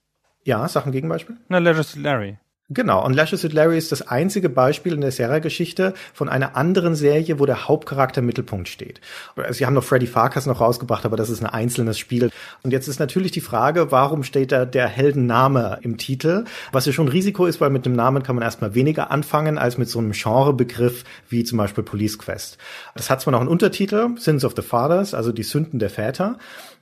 Ja, 0.46 0.66
sag 0.70 0.86
ein 0.86 0.94
Gegenbeispiel. 0.94 1.36
Na, 1.50 1.58
Leisure 1.58 1.86
Larry. 2.02 2.38
Genau, 2.72 3.04
und 3.04 3.14
Lashes 3.14 3.44
with 3.44 3.52
Larry 3.52 3.80
ist 3.80 3.92
das 3.92 4.08
einzige 4.08 4.48
Beispiel 4.48 4.94
in 4.94 5.02
der 5.02 5.12
Serra-Geschichte 5.12 5.96
von 6.14 6.30
einer 6.30 6.56
anderen 6.56 6.94
Serie, 6.94 7.40
wo 7.40 7.48
der 7.48 7.68
Hauptcharakter 7.68 8.20
im 8.20 8.28
Mittelpunkt 8.28 8.70
steht. 8.70 9.02
Sie 9.50 9.66
haben 9.66 9.74
noch 9.74 9.84
Freddy 9.84 10.06
Farkas 10.06 10.46
noch 10.46 10.62
rausgebracht, 10.62 11.04
aber 11.04 11.18
das 11.18 11.32
ist 11.32 11.42
ein 11.42 11.50
einzelnes 11.50 11.98
Spiel. 11.98 12.30
Und 12.62 12.70
jetzt 12.70 12.88
ist 12.88 13.00
natürlich 13.00 13.32
die 13.32 13.42
Frage, 13.42 13.92
warum 13.92 14.22
steht 14.22 14.52
da 14.52 14.66
der 14.66 14.88
Heldenname 14.88 15.80
im 15.82 15.98
Titel? 15.98 16.46
Was 16.72 16.86
ja 16.86 16.92
schon 16.92 17.08
ein 17.08 17.12
Risiko 17.12 17.48
ist, 17.48 17.60
weil 17.60 17.72
mit 17.72 17.88
dem 17.88 17.94
Namen 17.94 18.22
kann 18.22 18.36
man 18.36 18.44
erstmal 18.44 18.76
weniger 18.76 19.10
anfangen 19.10 19.58
als 19.58 19.80
mit 19.80 19.90
so 19.90 19.98
einem 19.98 20.12
Genrebegriff 20.12 21.06
wie 21.28 21.44
zum 21.44 21.58
Beispiel 21.58 21.84
Police 21.84 22.20
Quest. 22.20 22.60
Das 22.94 23.10
hat 23.10 23.20
zwar 23.20 23.32
noch 23.32 23.40
einen 23.40 23.50
Untertitel, 23.50 24.10
Sins 24.20 24.46
of 24.46 24.54
the 24.56 24.62
Fathers, 24.62 25.16
also 25.16 25.32
die 25.32 25.42
Sünden 25.42 25.80
der 25.80 25.90
Väter. 25.90 26.38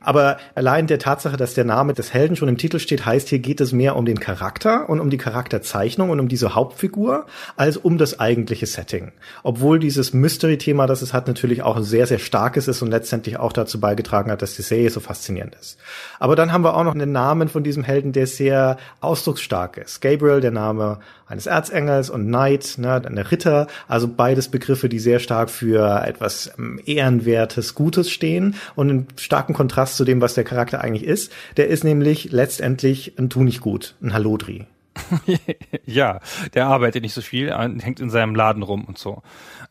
Aber 0.07 0.37
allein 0.53 0.87
der 0.87 0.99
Tatsache, 0.99 1.37
dass 1.37 1.53
der 1.53 1.65
Name 1.65 1.93
des 1.93 2.13
Helden 2.13 2.35
schon 2.35 2.49
im 2.49 2.57
Titel 2.57 2.79
steht, 2.79 3.05
heißt, 3.05 3.29
hier 3.29 3.39
geht 3.39 3.61
es 3.61 3.71
mehr 3.71 3.95
um 3.95 4.05
den 4.05 4.19
Charakter 4.19 4.89
und 4.89 4.99
um 4.99 5.09
die 5.09 5.17
Charakterzeit 5.17 5.77
Zeichnung 5.77 6.09
und 6.09 6.19
um 6.19 6.27
diese 6.27 6.55
Hauptfigur 6.55 7.27
als 7.55 7.77
um 7.77 7.99
das 7.99 8.19
eigentliche 8.19 8.65
Setting. 8.65 9.11
Obwohl 9.43 9.77
dieses 9.77 10.13
Mystery-Thema, 10.13 10.87
das 10.87 11.03
es 11.03 11.13
hat, 11.13 11.27
natürlich 11.27 11.61
auch 11.61 11.79
sehr, 11.81 12.07
sehr 12.07 12.17
starkes 12.17 12.67
ist 12.67 12.81
und 12.81 12.89
letztendlich 12.89 13.37
auch 13.37 13.53
dazu 13.53 13.79
beigetragen 13.79 14.31
hat, 14.31 14.41
dass 14.41 14.55
die 14.55 14.63
Serie 14.63 14.89
so 14.89 14.99
faszinierend 14.99 15.55
ist. 15.59 15.77
Aber 16.19 16.35
dann 16.35 16.51
haben 16.51 16.63
wir 16.63 16.75
auch 16.75 16.83
noch 16.83 16.95
einen 16.95 17.11
Namen 17.11 17.47
von 17.47 17.63
diesem 17.63 17.83
Helden, 17.83 18.11
der 18.11 18.25
sehr 18.25 18.77
ausdrucksstark 19.01 19.77
ist. 19.77 20.01
Gabriel, 20.01 20.41
der 20.41 20.51
Name 20.51 20.99
eines 21.27 21.45
Erzengels 21.45 22.09
und 22.09 22.25
Knight, 22.25 22.75
ne, 22.77 23.01
der 23.01 23.31
Ritter, 23.31 23.67
also 23.87 24.07
beides 24.07 24.47
Begriffe, 24.47 24.87
die 24.87 24.99
sehr 24.99 25.19
stark 25.19 25.49
für 25.49 26.03
etwas 26.05 26.51
ähm, 26.57 26.79
Ehrenwertes, 26.85 27.75
Gutes 27.75 28.09
stehen 28.09 28.55
und 28.75 28.89
in 28.89 29.07
starken 29.17 29.53
Kontrast 29.53 29.96
zu 29.97 30.05
dem, 30.05 30.21
was 30.21 30.33
der 30.33 30.43
Charakter 30.43 30.81
eigentlich 30.81 31.03
ist. 31.03 31.33
Der 31.57 31.67
ist 31.67 31.83
nämlich 31.83 32.31
letztendlich 32.31 33.17
ein 33.17 33.29
Tu 33.29 33.43
nicht 33.43 33.61
gut, 33.61 33.95
ein 34.01 34.13
Halodri. 34.13 34.65
ja, 35.85 36.19
der 36.53 36.67
arbeitet 36.67 37.03
nicht 37.03 37.13
so 37.13 37.21
viel, 37.21 37.53
hängt 37.53 37.99
in 37.99 38.09
seinem 38.09 38.35
Laden 38.35 38.63
rum 38.63 38.85
und 38.85 38.97
so. 38.97 39.21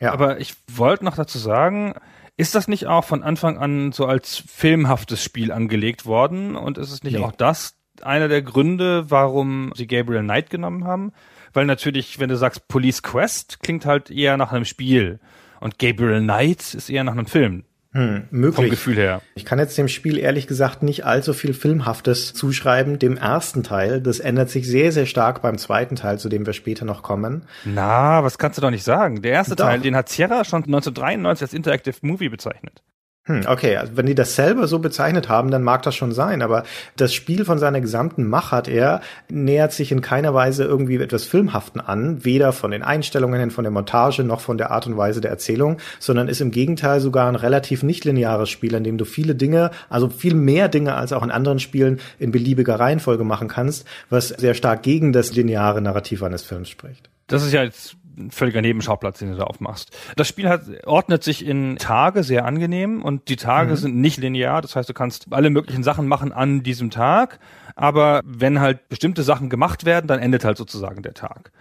Ja. 0.00 0.12
Aber 0.12 0.40
ich 0.40 0.54
wollte 0.72 1.04
noch 1.04 1.16
dazu 1.16 1.38
sagen, 1.38 1.94
ist 2.36 2.54
das 2.54 2.68
nicht 2.68 2.86
auch 2.86 3.04
von 3.04 3.22
Anfang 3.22 3.58
an 3.58 3.92
so 3.92 4.06
als 4.06 4.42
filmhaftes 4.46 5.22
Spiel 5.22 5.52
angelegt 5.52 6.04
worden? 6.04 6.54
Und 6.54 6.78
ist 6.78 6.92
es 6.92 7.02
nicht 7.02 7.14
nee. 7.14 7.24
auch 7.24 7.32
das 7.32 7.74
einer 8.02 8.28
der 8.28 8.42
Gründe, 8.42 9.10
warum 9.10 9.72
sie 9.74 9.86
Gabriel 9.86 10.22
Knight 10.22 10.50
genommen 10.50 10.84
haben? 10.84 11.12
Weil 11.52 11.64
natürlich, 11.64 12.18
wenn 12.18 12.28
du 12.28 12.36
sagst 12.36 12.68
Police 12.68 13.02
Quest, 13.02 13.60
klingt 13.62 13.86
halt 13.86 14.10
eher 14.10 14.36
nach 14.36 14.52
einem 14.52 14.66
Spiel. 14.66 15.18
Und 15.60 15.78
Gabriel 15.78 16.20
Knight 16.20 16.74
ist 16.74 16.90
eher 16.90 17.04
nach 17.04 17.14
einem 17.14 17.26
Film. 17.26 17.64
Hm, 17.96 18.24
möglich. 18.30 18.56
Vom 18.56 18.68
Gefühl 18.68 18.96
her. 18.96 19.22
Ich 19.36 19.46
kann 19.46 19.58
jetzt 19.58 19.78
dem 19.78 19.88
Spiel 19.88 20.18
ehrlich 20.18 20.46
gesagt 20.46 20.82
nicht 20.82 21.06
allzu 21.06 21.32
viel 21.32 21.54
Filmhaftes 21.54 22.34
zuschreiben. 22.34 22.98
Dem 22.98 23.16
ersten 23.16 23.62
Teil, 23.62 24.02
das 24.02 24.20
ändert 24.20 24.50
sich 24.50 24.66
sehr, 24.66 24.92
sehr 24.92 25.06
stark 25.06 25.40
beim 25.40 25.56
zweiten 25.56 25.96
Teil, 25.96 26.18
zu 26.18 26.28
dem 26.28 26.44
wir 26.44 26.52
später 26.52 26.84
noch 26.84 27.02
kommen. 27.02 27.44
Na, 27.64 28.22
was 28.22 28.36
kannst 28.36 28.58
du 28.58 28.62
doch 28.62 28.70
nicht 28.70 28.84
sagen? 28.84 29.22
Der 29.22 29.32
erste 29.32 29.56
Doch. 29.56 29.64
Teil, 29.64 29.80
den 29.80 29.96
hat 29.96 30.10
Sierra 30.10 30.44
schon 30.44 30.64
1993 30.64 31.42
als 31.42 31.54
Interactive 31.54 31.96
Movie 32.02 32.28
bezeichnet. 32.28 32.82
Hm, 33.28 33.42
okay, 33.48 33.76
also 33.76 33.96
wenn 33.96 34.06
die 34.06 34.14
das 34.14 34.36
selber 34.36 34.68
so 34.68 34.78
bezeichnet 34.78 35.28
haben, 35.28 35.50
dann 35.50 35.64
mag 35.64 35.82
das 35.82 35.96
schon 35.96 36.12
sein, 36.12 36.42
aber 36.42 36.62
das 36.96 37.12
Spiel 37.12 37.44
von 37.44 37.58
seiner 37.58 37.80
gesamten 37.80 38.24
Machart 38.24 38.68
er 38.68 39.00
nähert 39.28 39.72
sich 39.72 39.90
in 39.90 40.00
keiner 40.00 40.32
Weise 40.32 40.62
irgendwie 40.62 40.94
etwas 40.96 41.24
Filmhaften 41.24 41.80
an, 41.80 42.24
weder 42.24 42.52
von 42.52 42.70
den 42.70 42.84
Einstellungen 42.84 43.40
hin, 43.40 43.50
von 43.50 43.64
der 43.64 43.72
Montage 43.72 44.22
noch 44.22 44.40
von 44.40 44.58
der 44.58 44.70
Art 44.70 44.86
und 44.86 44.96
Weise 44.96 45.20
der 45.20 45.32
Erzählung, 45.32 45.78
sondern 45.98 46.28
ist 46.28 46.40
im 46.40 46.52
Gegenteil 46.52 47.00
sogar 47.00 47.28
ein 47.28 47.34
relativ 47.34 47.82
nicht 47.82 48.04
lineares 48.04 48.48
Spiel, 48.48 48.74
in 48.74 48.84
dem 48.84 48.96
du 48.96 49.04
viele 49.04 49.34
Dinge, 49.34 49.72
also 49.88 50.08
viel 50.08 50.34
mehr 50.34 50.68
Dinge 50.68 50.94
als 50.94 51.12
auch 51.12 51.24
in 51.24 51.32
anderen 51.32 51.58
Spielen 51.58 51.98
in 52.20 52.30
beliebiger 52.30 52.78
Reihenfolge 52.78 53.24
machen 53.24 53.48
kannst, 53.48 53.88
was 54.08 54.28
sehr 54.28 54.54
stark 54.54 54.84
gegen 54.84 55.12
das 55.12 55.34
lineare 55.34 55.80
Narrativ 55.80 56.22
eines 56.22 56.44
Films 56.44 56.68
spricht. 56.68 57.10
Das 57.26 57.44
ist 57.44 57.52
ja 57.52 57.64
jetzt 57.64 57.96
völliger 58.30 58.62
Nebenschauplatz, 58.62 59.18
den 59.18 59.30
du 59.30 59.36
da 59.36 59.44
aufmachst. 59.44 59.96
Das 60.16 60.28
Spiel 60.28 60.48
hat, 60.48 60.62
ordnet 60.84 61.22
sich 61.24 61.44
in 61.44 61.76
Tage 61.76 62.22
sehr 62.22 62.44
angenehm 62.44 63.02
und 63.02 63.28
die 63.28 63.36
Tage 63.36 63.72
mhm. 63.72 63.76
sind 63.76 63.96
nicht 63.96 64.18
linear. 64.18 64.62
Das 64.62 64.76
heißt, 64.76 64.88
du 64.88 64.94
kannst 64.94 65.26
alle 65.30 65.50
möglichen 65.50 65.82
Sachen 65.82 66.08
machen 66.08 66.32
an 66.32 66.62
diesem 66.62 66.90
Tag, 66.90 67.38
aber 67.74 68.22
wenn 68.24 68.60
halt 68.60 68.88
bestimmte 68.88 69.22
Sachen 69.22 69.50
gemacht 69.50 69.84
werden, 69.84 70.06
dann 70.06 70.20
endet 70.20 70.44
halt 70.44 70.56
sozusagen 70.56 71.02
der 71.02 71.14
Tag. 71.14 71.52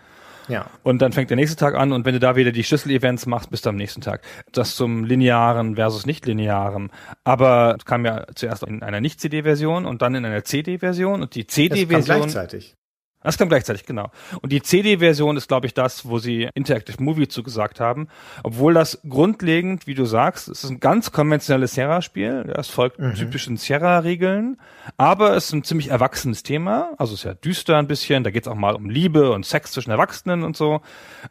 Ja. 0.48 0.68
Und 0.84 1.02
dann 1.02 1.12
fängt 1.12 1.30
der 1.30 1.38
nächste 1.38 1.58
Tag 1.58 1.76
an 1.76 1.92
und 1.92 2.06
wenn 2.06 2.14
du 2.14 2.20
da 2.20 2.36
wieder 2.36 2.52
die 2.52 2.64
Schlüssel-Events 2.64 3.26
machst, 3.26 3.50
bist 3.50 3.66
du 3.66 3.70
am 3.70 3.76
nächsten 3.76 4.02
Tag. 4.02 4.22
Das 4.52 4.76
zum 4.76 5.04
linearen 5.04 5.76
versus 5.76 6.06
nicht 6.06 6.26
linearen. 6.26 6.92
Aber 7.24 7.76
es 7.78 7.86
kam 7.86 8.06
ja 8.06 8.26
zuerst 8.36 8.64
in 8.64 8.84
einer 8.84 9.02
Nicht-CD-Version 9.02 9.86
und 9.86 10.02
dann 10.02 10.16
in 10.16 10.26
einer 10.26 10.44
CD-Version 10.44 11.22
und 11.22 11.36
die 11.36 11.48
CD-Version. 11.48 12.20
Gleichzeitig. 12.20 12.76
Das 13.26 13.40
kam 13.40 13.50
gleichzeitig, 13.50 13.88
genau. 13.88 14.12
Und 14.42 14.52
die 14.52 14.62
CD-Version 14.62 15.36
ist, 15.36 15.48
glaube 15.48 15.66
ich, 15.66 15.74
das, 15.74 16.08
wo 16.08 16.20
sie 16.20 16.48
Interactive 16.54 17.02
Movie 17.02 17.28
zugesagt 17.28 17.80
haben. 17.80 18.08
Obwohl 18.44 18.76
das 18.76 19.00
grundlegend, 19.10 19.88
wie 19.88 19.96
du 19.96 20.06
sagst, 20.06 20.48
es 20.48 20.64
ist 20.64 20.70
ein 20.70 20.80
ganz 20.80 21.12
konventionelles 21.12 21.74
Sierra-Spiel. 21.74 22.54
Es 22.56 22.68
folgt 22.68 23.00
mhm. 23.00 23.16
typischen 23.16 23.58
Sierra-Regeln. 23.58 24.58
Aber 24.98 25.36
es 25.36 25.46
ist 25.46 25.54
ein 25.54 25.64
ziemlich 25.64 25.90
erwachsenes 25.90 26.44
Thema. 26.44 26.92
Also 27.00 27.16
es 27.16 27.22
ist 27.22 27.26
ja 27.26 27.34
düster 27.34 27.78
ein 27.78 27.88
bisschen. 27.88 28.24
Da 28.24 28.30
geht 28.30 28.44
es 28.44 28.48
auch 28.48 28.56
mal 28.56 28.76
um 28.76 28.92
Liebe 28.92 29.32
und 29.32 29.44
Sex 29.44 29.72
zwischen 29.72 29.90
Erwachsenen 29.90 30.44
und 30.44 30.56
so. 30.56 30.82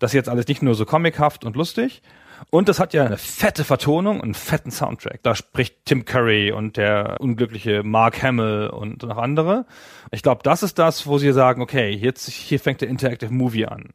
Das 0.01 0.11
ist 0.11 0.15
jetzt 0.15 0.29
alles 0.29 0.49
nicht 0.49 0.63
nur 0.63 0.75
so 0.75 0.85
comichaft 0.85 1.45
und 1.45 1.55
lustig. 1.55 2.03
Und 2.51 2.69
das 2.69 2.79
hat 2.79 2.95
ja 2.95 3.05
eine 3.05 3.17
fette 3.17 3.65
Vertonung 3.65 4.17
und 4.17 4.25
einen 4.25 4.35
fetten 4.35 4.71
Soundtrack. 4.71 5.23
Da 5.23 5.35
spricht 5.35 5.85
Tim 5.85 6.05
Curry 6.05 6.53
und 6.53 6.77
der 6.77 7.17
unglückliche 7.21 7.83
Mark 7.83 8.23
Hamill 8.23 8.69
und 8.69 9.03
noch 9.03 9.19
andere. 9.19 9.67
Ich 10.11 10.23
glaube, 10.23 10.43
das 10.43 10.63
ist 10.63 10.79
das, 10.79 11.07
wo 11.07 11.19
sie 11.19 11.33
sagen, 11.33 11.63
okay, 11.63 11.91
jetzt 11.91 12.29
hier 12.29 12.61
fängt 12.61 12.81
der 12.81 12.89
Interactive 12.89 13.33
Movie 13.33 13.67
an. 13.67 13.91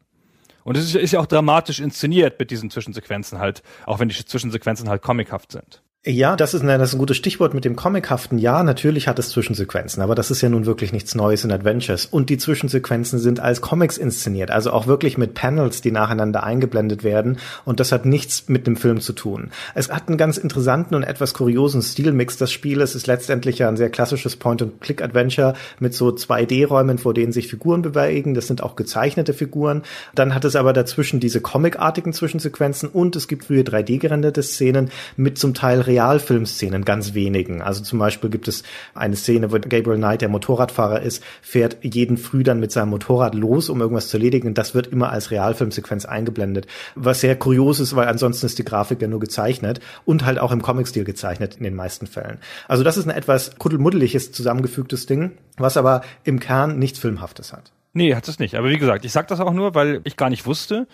Und 0.64 0.76
es 0.76 0.94
ist, 0.94 1.12
ja 1.12 1.20
auch 1.20 1.26
dramatisch 1.26 1.80
inszeniert 1.80 2.38
mit 2.38 2.50
diesen 2.50 2.70
Zwischensequenzen 2.70 3.38
halt, 3.38 3.62
auch 3.86 3.98
wenn 3.98 4.08
die 4.08 4.24
Zwischensequenzen 4.24 4.88
halt 4.88 5.02
comichaft 5.02 5.52
sind. 5.52 5.82
Ja, 6.06 6.34
das 6.34 6.54
ist, 6.54 6.62
ein, 6.62 6.66
das 6.66 6.88
ist 6.88 6.94
ein 6.94 6.98
gutes 6.98 7.18
Stichwort 7.18 7.52
mit 7.52 7.66
dem 7.66 7.76
Comichaften. 7.76 8.38
Ja, 8.38 8.62
natürlich 8.62 9.06
hat 9.06 9.18
es 9.18 9.28
Zwischensequenzen, 9.28 10.02
aber 10.02 10.14
das 10.14 10.30
ist 10.30 10.40
ja 10.40 10.48
nun 10.48 10.64
wirklich 10.64 10.94
nichts 10.94 11.14
Neues 11.14 11.44
in 11.44 11.52
Adventures. 11.52 12.06
Und 12.06 12.30
die 12.30 12.38
Zwischensequenzen 12.38 13.18
sind 13.18 13.38
als 13.38 13.60
Comics 13.60 13.98
inszeniert, 13.98 14.50
also 14.50 14.70
auch 14.70 14.86
wirklich 14.86 15.18
mit 15.18 15.34
Panels, 15.34 15.82
die 15.82 15.90
nacheinander 15.90 16.42
eingeblendet 16.42 17.04
werden. 17.04 17.36
Und 17.66 17.80
das 17.80 17.92
hat 17.92 18.06
nichts 18.06 18.48
mit 18.48 18.66
dem 18.66 18.76
Film 18.76 19.02
zu 19.02 19.12
tun. 19.12 19.50
Es 19.74 19.90
hat 19.90 20.08
einen 20.08 20.16
ganz 20.16 20.38
interessanten 20.38 20.94
und 20.94 21.02
etwas 21.02 21.34
kuriosen 21.34 21.82
Stilmix. 21.82 22.38
Das 22.38 22.50
Spiel 22.50 22.80
es 22.80 22.94
ist 22.94 23.06
letztendlich 23.06 23.58
ja 23.58 23.68
ein 23.68 23.76
sehr 23.76 23.90
klassisches 23.90 24.36
Point-and-Click-Adventure 24.36 25.52
mit 25.80 25.92
so 25.92 26.08
2D-Räumen, 26.08 26.96
vor 26.96 27.12
denen 27.12 27.32
sich 27.32 27.46
Figuren 27.46 27.82
bewegen. 27.82 28.32
Das 28.32 28.46
sind 28.46 28.62
auch 28.62 28.74
gezeichnete 28.74 29.34
Figuren. 29.34 29.82
Dann 30.14 30.34
hat 30.34 30.46
es 30.46 30.56
aber 30.56 30.72
dazwischen 30.72 31.20
diese 31.20 31.42
comicartigen 31.42 32.14
Zwischensequenzen 32.14 32.88
und 32.88 33.16
es 33.16 33.28
gibt 33.28 33.44
frühe 33.44 33.64
3D-gerenderte 33.64 34.42
Szenen 34.42 34.88
mit 35.18 35.36
zum 35.36 35.52
Teil 35.52 35.89
Realfilmszenen, 35.90 36.84
ganz 36.84 37.14
wenigen. 37.14 37.62
Also 37.62 37.82
zum 37.82 37.98
Beispiel 37.98 38.30
gibt 38.30 38.46
es 38.46 38.62
eine 38.94 39.16
Szene, 39.16 39.50
wo 39.50 39.58
Gabriel 39.58 39.96
Knight, 39.96 40.20
der 40.20 40.28
Motorradfahrer 40.28 41.02
ist, 41.02 41.22
fährt 41.42 41.78
jeden 41.82 42.16
Früh 42.16 42.44
dann 42.44 42.60
mit 42.60 42.70
seinem 42.70 42.90
Motorrad 42.90 43.34
los, 43.34 43.68
um 43.68 43.80
irgendwas 43.80 44.08
zu 44.08 44.16
erledigen. 44.16 44.54
das 44.54 44.74
wird 44.74 44.86
immer 44.86 45.10
als 45.10 45.32
Realfilmsequenz 45.32 46.04
eingeblendet. 46.04 46.68
Was 46.94 47.20
sehr 47.20 47.36
kurios 47.36 47.80
ist, 47.80 47.96
weil 47.96 48.06
ansonsten 48.06 48.46
ist 48.46 48.58
die 48.58 48.64
Grafik 48.64 49.02
ja 49.02 49.08
nur 49.08 49.20
gezeichnet 49.20 49.80
und 50.04 50.24
halt 50.24 50.38
auch 50.38 50.52
im 50.52 50.62
Comic-Stil 50.62 51.04
gezeichnet 51.04 51.56
in 51.56 51.64
den 51.64 51.74
meisten 51.74 52.06
Fällen. 52.06 52.38
Also 52.68 52.84
das 52.84 52.96
ist 52.96 53.06
ein 53.06 53.16
etwas 53.16 53.56
kuddelmuddeliges 53.58 54.30
zusammengefügtes 54.30 55.06
Ding, 55.06 55.32
was 55.56 55.76
aber 55.76 56.02
im 56.22 56.38
Kern 56.38 56.78
nichts 56.78 57.00
Filmhaftes 57.00 57.52
hat. 57.52 57.72
Nee, 57.92 58.14
hat 58.14 58.28
es 58.28 58.38
nicht. 58.38 58.54
Aber 58.54 58.68
wie 58.68 58.78
gesagt, 58.78 59.04
ich 59.04 59.12
sag 59.12 59.28
das 59.28 59.40
auch 59.40 59.52
nur, 59.52 59.74
weil 59.74 60.00
ich 60.04 60.16
gar 60.16 60.30
nicht 60.30 60.46
wusste, 60.46 60.86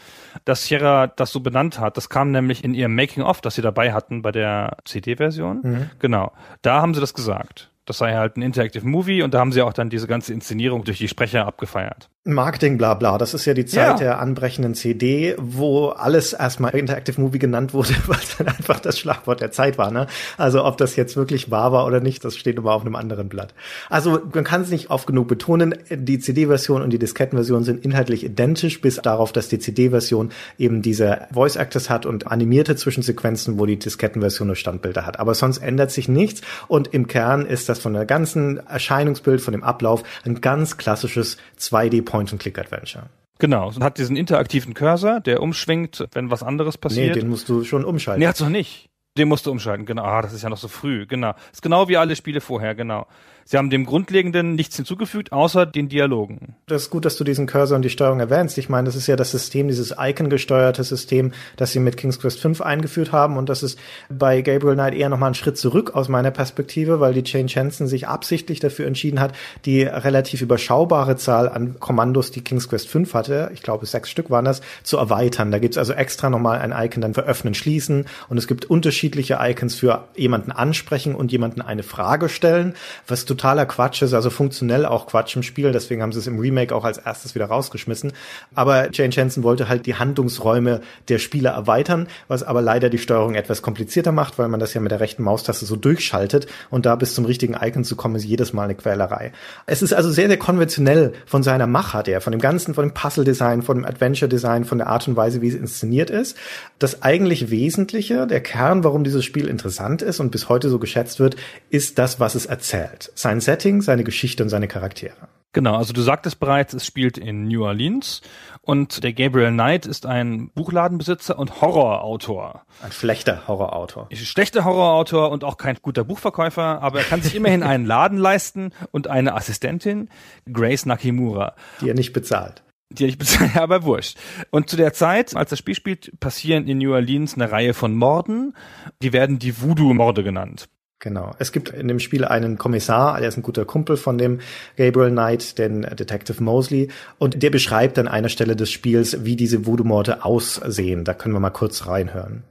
dass 0.44 0.64
Sierra 0.64 1.08
das 1.08 1.30
so 1.30 1.40
benannt 1.40 1.78
hat. 1.78 1.96
Das 1.96 2.08
kam 2.08 2.30
nämlich 2.30 2.64
in 2.64 2.72
ihrem 2.72 2.94
Making-of, 2.94 3.40
das 3.42 3.56
sie 3.56 3.62
dabei 3.62 3.92
hatten 3.92 4.22
bei 4.22 4.32
der 4.32 4.78
CD-Version. 4.84 5.60
Mhm. 5.62 5.90
Genau. 5.98 6.32
Da 6.62 6.80
haben 6.80 6.94
sie 6.94 7.00
das 7.00 7.12
gesagt. 7.12 7.70
Das 7.84 7.98
sei 7.98 8.14
halt 8.14 8.36
ein 8.36 8.42
Interactive 8.42 8.86
Movie 8.86 9.22
und 9.22 9.34
da 9.34 9.40
haben 9.40 9.52
sie 9.52 9.62
auch 9.62 9.72
dann 9.72 9.90
diese 9.90 10.06
ganze 10.06 10.32
Inszenierung 10.32 10.84
durch 10.84 10.98
die 10.98 11.08
Sprecher 11.08 11.46
abgefeiert. 11.46 12.08
Marketing, 12.35 12.76
bla 12.76 12.95
bla. 12.95 13.18
Das 13.18 13.35
ist 13.35 13.45
ja 13.45 13.54
die 13.54 13.66
Zeit 13.66 13.87
ja. 13.87 13.97
der 13.97 14.18
anbrechenden 14.18 14.75
CD, 14.75 15.37
wo 15.38 15.88
alles 15.88 16.33
erstmal 16.33 16.75
Interactive 16.75 17.21
Movie 17.21 17.38
genannt 17.38 17.73
wurde, 17.73 17.95
weil 18.06 18.18
dann 18.38 18.49
einfach 18.49 18.80
das 18.80 18.99
Schlagwort 18.99 19.40
der 19.40 19.52
Zeit 19.52 19.78
war. 19.78 19.90
Ne? 19.90 20.06
Also 20.37 20.64
ob 20.64 20.76
das 20.76 20.97
jetzt 20.97 21.16
wirklich 21.16 21.50
wahr 21.50 21.73
war 21.73 21.87
oder 21.87 22.00
nicht, 22.00 22.25
das 22.25 22.37
steht 22.37 22.56
immer 22.56 22.73
auf 22.73 22.83
einem 22.83 22.97
anderen 22.97 23.28
Blatt. 23.28 23.54
Also 23.90 24.21
man 24.33 24.45
kann 24.45 24.62
es 24.62 24.71
nicht 24.71 24.90
oft 24.90 25.06
genug 25.06 25.28
betonen, 25.28 25.76
die 25.90 26.18
CD-Version 26.18 26.83
und 26.83 26.90
die 26.90 26.99
Diskettenversion 26.99 27.62
sind 27.62 27.85
inhaltlich 27.85 28.25
identisch, 28.25 28.80
bis 28.80 28.97
darauf, 28.97 29.33
dass 29.33 29.49
die 29.49 29.59
CD-Version 29.59 30.30
eben 30.59 30.83
diese 30.83 31.28
Voice 31.33 31.56
Actors 31.56 31.90
hat 31.90 32.06
und 32.06 32.26
animierte 32.26 32.76
Zwischensequenzen, 32.76 33.59
wo 33.59 33.66
die 33.66 33.78
Diskettenversion 33.78 34.49
nur 34.49 34.56
Standbilder 34.56 35.06
hat. 35.06 35.21
Aber 35.21 35.35
sonst 35.35 35.59
ändert 35.59 35.90
sich 35.90 36.09
nichts 36.09 36.40
und 36.66 36.92
im 36.92 37.06
Kern 37.06 37.47
ist 37.47 37.68
das 37.68 37.78
von 37.78 37.92
der 37.92 38.04
ganzen 38.04 38.66
Erscheinungsbild, 38.66 39.40
von 39.40 39.52
dem 39.52 39.62
Ablauf 39.62 40.02
ein 40.25 40.40
ganz 40.40 40.76
klassisches 40.76 41.37
2D- 41.61 42.15
Point-and-Click-Adventure. 42.16 43.04
Genau, 43.38 43.68
und 43.68 43.82
hat 43.85 43.99
diesen 43.99 44.16
interaktiven 44.16 44.73
Cursor, 44.73 45.20
der 45.20 45.42
umschwingt, 45.42 46.06
wenn 46.12 46.30
was 46.30 46.42
anderes 46.42 46.78
passiert. 46.78 47.14
Nee, 47.14 47.20
den 47.20 47.28
musst 47.28 47.49
du 47.49 47.64
schon 47.64 47.85
umschalten. 47.85 48.20
Nee, 48.20 48.26
hat's 48.26 48.40
noch 48.40 48.49
nicht. 48.49 48.88
Den 49.18 49.28
musst 49.28 49.46
du 49.46 49.50
umschalten, 49.50 49.87
genau. 49.87 50.04
Ah, 50.04 50.23
das 50.23 50.32
ist 50.32 50.42
ja 50.42 50.49
noch 50.49 50.58
so 50.58 50.68
früh, 50.68 51.06
genau. 51.06 51.35
Ist 51.52 51.62
genau 51.62 51.88
wie 51.88 51.96
alle 51.96 52.16
Spiele 52.16 52.40
vorher, 52.40 52.75
genau. 52.75 53.06
Sie 53.48 53.56
haben 53.56 53.70
dem 53.70 53.86
Grundlegenden 53.86 54.56
nichts 54.56 54.74
hinzugefügt, 54.74 55.30
außer 55.30 55.66
den 55.66 55.88
Dialogen. 55.88 56.56
Das 56.66 56.82
ist 56.82 56.90
gut, 56.90 57.04
dass 57.04 57.16
du 57.16 57.22
diesen 57.22 57.46
Cursor 57.46 57.76
und 57.76 57.82
die 57.82 57.90
Steuerung 57.90 58.18
erwähnst. 58.18 58.58
Ich 58.58 58.68
meine, 58.68 58.86
das 58.86 58.96
ist 58.96 59.06
ja 59.06 59.14
das 59.14 59.30
System, 59.30 59.68
dieses 59.68 59.94
Icon-gesteuerte 59.96 60.82
System, 60.82 61.30
das 61.56 61.70
sie 61.70 61.78
mit 61.78 61.96
King's 61.96 62.18
Quest 62.18 62.40
5 62.40 62.60
eingeführt 62.60 63.12
haben. 63.12 63.36
Und 63.36 63.48
das 63.48 63.62
ist 63.62 63.78
bei 64.08 64.42
Gabriel 64.42 64.74
Knight 64.74 64.94
eher 64.94 65.08
nochmal 65.10 65.28
einen 65.28 65.36
Schritt 65.36 65.58
zurück 65.58 65.94
aus 65.94 66.08
meiner 66.08 66.32
Perspektive, 66.32 66.98
weil 66.98 67.14
die 67.14 67.22
Jane 67.24 67.46
Jensen 67.46 67.86
sich 67.86 68.08
absichtlich 68.08 68.58
dafür 68.58 68.88
entschieden 68.88 69.20
hat, 69.20 69.32
die 69.64 69.84
relativ 69.84 70.42
überschaubare 70.42 71.14
Zahl 71.14 71.48
an 71.48 71.78
Kommandos, 71.78 72.32
die 72.32 72.40
King's 72.40 72.68
Quest 72.68 72.88
5 72.88 73.14
hatte, 73.14 73.52
ich 73.54 73.62
glaube 73.62 73.86
sechs 73.86 74.10
Stück 74.10 74.28
waren 74.28 74.44
das, 74.44 74.60
zu 74.82 74.96
erweitern. 74.96 75.52
Da 75.52 75.60
gibt's 75.60 75.78
also 75.78 75.92
extra 75.92 76.30
nochmal 76.30 76.58
ein 76.58 76.74
Icon 76.76 77.00
dann 77.00 77.14
für 77.14 77.22
Öffnen, 77.22 77.54
Schließen. 77.54 78.06
Und 78.28 78.38
es 78.38 78.48
gibt 78.48 78.64
unterschiedliche 78.64 79.38
Icons 79.40 79.76
für 79.76 80.08
jemanden 80.16 80.50
ansprechen 80.50 81.14
und 81.14 81.30
jemanden 81.30 81.60
eine 81.60 81.84
Frage 81.84 82.28
stellen, 82.28 82.74
was 83.06 83.24
du 83.24 83.36
totaler 83.37 83.66
Quatsch 83.66 84.02
ist, 84.02 84.14
also 84.14 84.31
funktionell 84.31 84.87
auch 84.87 85.07
Quatsch 85.07 85.37
im 85.37 85.43
Spiel. 85.43 85.73
Deswegen 85.73 86.02
haben 86.02 86.12
sie 86.12 86.19
es 86.19 86.26
im 86.26 86.38
Remake 86.38 86.75
auch 86.75 86.85
als 86.85 86.99
erstes 86.99 87.35
wieder 87.35 87.47
rausgeschmissen. 87.47 88.12
Aber 88.55 88.90
Jane 88.93 89.12
Jensen 89.12 89.43
wollte 89.43 89.69
halt 89.69 89.87
die 89.87 89.97
Handlungsräume 89.97 90.81
der 91.09 91.19
Spieler 91.19 91.50
erweitern, 91.50 92.09
was 92.28 92.43
aber 92.43 92.62
leider 92.62 92.88
die 92.88 92.99
Steuerung 92.99 93.35
etwas 93.35 93.62
komplizierter 93.62 94.12
macht, 94.12 94.38
weil 94.38 94.49
man 94.49 94.61
das 94.61 94.75
ja 94.75 94.81
mit 94.81 94.90
der 94.90 95.00
rechten 95.00 95.23
Maustaste 95.23 95.66
so 95.66 95.76
durchschaltet 95.76 96.47
und 96.71 96.87
da 96.87 96.97
bis 96.97 97.14
zum 97.14 97.25
richtigen 97.25 97.55
Icon 97.61 97.85
zu 97.85 97.97
kommen, 97.97 98.16
ist 98.16 98.25
jedes 98.25 98.52
Mal 98.52 98.64
eine 98.64 98.75
Quälerei. 98.75 99.33
Es 99.66 99.83
ist 99.83 99.93
also 99.93 100.11
sehr, 100.11 100.28
sehr 100.28 100.38
konventionell 100.38 101.12
von 101.26 101.43
seiner 101.43 101.66
Machart 101.66 102.09
her, 102.09 102.21
von 102.21 102.33
dem 102.33 102.40
Ganzen, 102.40 102.75
von 102.75 102.88
dem 102.88 102.95
Puzzle-Design, 102.95 103.62
von 103.62 103.78
dem 103.78 103.85
Adventure-Design, 103.85 104.64
von 104.64 104.78
der 104.78 104.87
Art 104.87 105.07
und 105.09 105.16
Weise, 105.16 105.43
wie 105.43 105.49
es 105.49 105.55
inszeniert 105.55 106.11
ist. 106.11 106.37
Das 106.78 107.02
eigentlich 107.02 107.50
Wesentliche, 107.50 108.26
der 108.26 108.40
Kern, 108.40 108.85
warum 108.85 109.05
dieses 109.05 109.25
Spiel 109.25 109.49
interessant 109.49 110.02
ist 110.02 110.21
und 110.21 110.31
bis 110.31 110.49
heute 110.49 110.69
so 110.69 110.78
geschätzt 110.78 111.21
wird, 111.21 111.37
ist 111.71 111.99
das, 111.99 112.21
was 112.21 112.35
es 112.35 112.47
erzählt. 112.47 113.11
Sein 113.26 113.40
Setting, 113.40 113.83
seine 113.83 114.04
Geschichte 114.04 114.45
und 114.45 114.50
seine 114.50 114.68
Charaktere. 114.68 115.26
Genau, 115.52 115.75
also 115.75 115.92
du 115.92 116.00
sagtest 116.00 116.38
bereits, 116.38 116.75
es 116.75 116.87
spielt 116.87 117.18
in 117.18 117.49
New 117.49 117.64
Orleans 117.64 118.21
und 118.61 119.02
der 119.02 119.14
Gabriel 119.14 119.50
Knight 119.50 119.85
ist 119.85 120.06
ein 120.06 120.52
Buchladenbesitzer 120.54 121.37
und 121.37 121.61
Horrorautor. 121.61 122.62
Ein 122.85 122.92
schlechter 122.92 123.49
Horrorautor. 123.49 124.06
Schlechter 124.12 124.64
Horrorautor 124.64 125.33
und 125.33 125.42
auch 125.42 125.56
kein 125.56 125.76
guter 125.83 126.04
Buchverkäufer, 126.04 126.80
aber 126.80 127.00
er 127.00 127.04
kann 127.04 127.21
sich 127.21 127.35
immerhin 127.35 127.64
einen 127.64 127.85
Laden 127.85 128.18
leisten 128.18 128.71
und 128.92 129.09
eine 129.09 129.35
Assistentin, 129.35 130.09
Grace 130.49 130.87
Nakimura. 130.87 131.56
Die 131.80 131.88
er 131.88 131.95
nicht 131.95 132.12
bezahlt. 132.12 132.62
Die 132.90 133.02
er 133.02 133.06
nicht 133.09 133.18
bezahlt, 133.18 133.56
aber 133.61 133.83
wurscht. 133.83 134.18
Und 134.50 134.71
zu 134.71 134.76
der 134.76 134.92
Zeit, 134.92 135.35
als 135.35 135.50
das 135.50 135.59
Spiel 135.59 135.75
spielt, 135.75 136.21
passieren 136.21 136.68
in 136.68 136.78
New 136.78 136.92
Orleans 136.92 137.35
eine 137.35 137.50
Reihe 137.50 137.75
von 137.75 137.97
Morden. 137.97 138.54
Die 139.02 139.12
werden 139.12 139.40
die 139.40 139.61
Voodoo-Morde 139.61 140.23
genannt. 140.23 140.68
Genau. 141.06 141.36
Es 141.38 141.52
gibt 141.52 141.68
in 141.68 141.86
dem 141.86 142.00
Spiel 142.00 142.25
einen 142.25 142.58
Kommissar, 142.58 143.20
der 143.20 143.28
ist 143.28 143.36
ein 143.36 143.44
guter 143.44 143.64
Kumpel 143.64 143.96
von 143.96 144.18
dem 144.18 144.40
Gabriel 144.76 145.12
Knight, 145.12 145.56
den 145.56 145.82
Detective 145.82 146.42
Mosley, 146.42 146.90
und 147.20 147.44
der 147.44 147.50
beschreibt 147.50 147.96
an 148.00 148.08
einer 148.08 148.28
Stelle 148.28 148.56
des 148.56 148.72
Spiels, 148.72 149.25
wie 149.25 149.36
diese 149.36 149.66
Voodoo-Morde 149.66 150.25
aussehen. 150.25 151.04
Da 151.04 151.14
können 151.14 151.32
wir 151.32 151.38
mal 151.38 151.50
kurz 151.50 151.86
reinhören. 151.86 152.42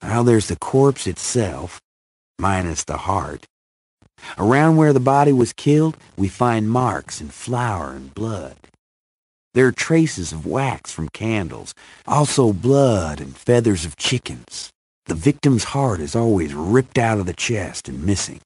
Well, 0.00 0.24
there's 0.24 0.46
the 0.46 0.54
corpse 0.54 1.10
itself, 1.10 1.80
minus 2.40 2.84
the 2.86 3.08
heart. 3.08 3.46
Around 4.38 4.76
where 4.78 4.92
the 4.92 5.00
body 5.00 5.32
was 5.32 5.52
killed, 5.52 5.96
we 6.16 6.28
find 6.28 6.70
marks 6.70 7.20
and 7.20 7.32
flour 7.32 7.90
and 7.96 8.14
blood. 8.14 8.54
There 9.54 9.66
are 9.66 9.72
traces 9.72 10.30
of 10.30 10.46
wax 10.46 10.92
from 10.92 11.08
candles, 11.08 11.74
also 12.06 12.52
blood 12.52 13.20
and 13.20 13.36
feathers 13.36 13.84
of 13.84 13.96
chickens. 13.96 14.70
The 15.06 15.14
victim's 15.14 15.64
heart 15.64 16.00
is 16.00 16.14
always 16.14 16.54
ripped 16.54 16.96
out 16.96 17.18
of 17.18 17.26
the 17.26 17.34
chest 17.34 17.88
and 17.88 18.04
missing. 18.04 18.40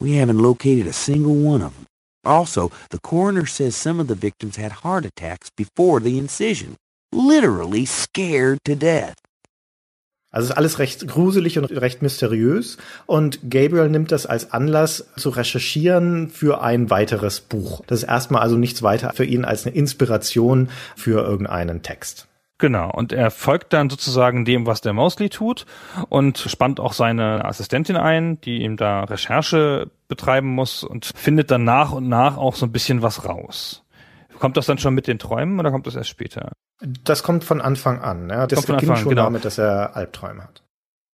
We 0.00 0.14
haven't 0.14 0.38
located 0.38 0.86
a 0.86 0.92
single 0.92 1.36
one 1.36 1.62
of 1.62 1.74
them. 1.74 1.86
Also, 2.24 2.72
the 2.90 3.00
coroner 3.00 3.46
says 3.46 3.76
some 3.76 4.00
of 4.00 4.08
the 4.08 4.14
victims 4.14 4.56
had 4.56 4.72
heart 4.82 5.04
attacks 5.04 5.50
before 5.56 6.00
the 6.00 6.18
incision. 6.18 6.76
Literally 7.12 7.84
scared 7.84 8.58
to 8.64 8.74
death. 8.74 9.14
Also 10.32 10.48
ist 10.48 10.56
alles 10.56 10.78
recht 10.78 11.06
gruselig 11.06 11.58
und 11.58 11.66
recht 11.66 12.00
mysteriös 12.00 12.78
und 13.04 13.50
Gabriel 13.50 13.90
nimmt 13.90 14.12
das 14.12 14.24
als 14.24 14.50
Anlass 14.50 15.04
zu 15.16 15.28
recherchieren 15.28 16.30
für 16.30 16.62
ein 16.62 16.88
weiteres 16.88 17.42
Buch. 17.42 17.82
Das 17.86 18.02
ist 18.02 18.08
erstmal 18.08 18.40
also 18.40 18.56
nichts 18.56 18.82
weiter 18.82 19.12
für 19.14 19.26
ihn 19.26 19.44
als 19.44 19.66
eine 19.66 19.76
Inspiration 19.76 20.70
für 20.96 21.22
irgendeinen 21.22 21.82
Text. 21.82 22.28
Genau, 22.62 22.92
und 22.92 23.12
er 23.12 23.32
folgt 23.32 23.72
dann 23.72 23.90
sozusagen 23.90 24.44
dem, 24.44 24.66
was 24.66 24.80
der 24.80 24.92
Mosley 24.92 25.30
tut 25.30 25.66
und 26.10 26.38
spannt 26.38 26.78
auch 26.78 26.92
seine 26.92 27.44
Assistentin 27.44 27.96
ein, 27.96 28.40
die 28.40 28.62
ihm 28.62 28.76
da 28.76 29.02
Recherche 29.02 29.90
betreiben 30.06 30.46
muss 30.46 30.84
und 30.84 31.06
findet 31.16 31.50
dann 31.50 31.64
nach 31.64 31.90
und 31.90 32.08
nach 32.08 32.36
auch 32.36 32.54
so 32.54 32.64
ein 32.64 32.70
bisschen 32.70 33.02
was 33.02 33.24
raus. 33.24 33.82
Kommt 34.38 34.56
das 34.56 34.66
dann 34.66 34.78
schon 34.78 34.94
mit 34.94 35.08
den 35.08 35.18
Träumen 35.18 35.58
oder 35.58 35.72
kommt 35.72 35.88
das 35.88 35.96
erst 35.96 36.10
später? 36.10 36.52
Das 37.02 37.24
kommt 37.24 37.42
von 37.42 37.60
Anfang 37.60 38.00
an. 38.00 38.30
Ja. 38.30 38.46
Das 38.46 38.58
Kommt 38.58 38.66
von 38.66 38.76
beginnt 38.76 38.90
Anfang 38.92 38.96
an, 38.96 39.02
schon 39.02 39.10
genau. 39.10 39.24
damit, 39.24 39.44
dass 39.44 39.58
er 39.58 39.96
Albträume 39.96 40.44
hat. 40.44 40.62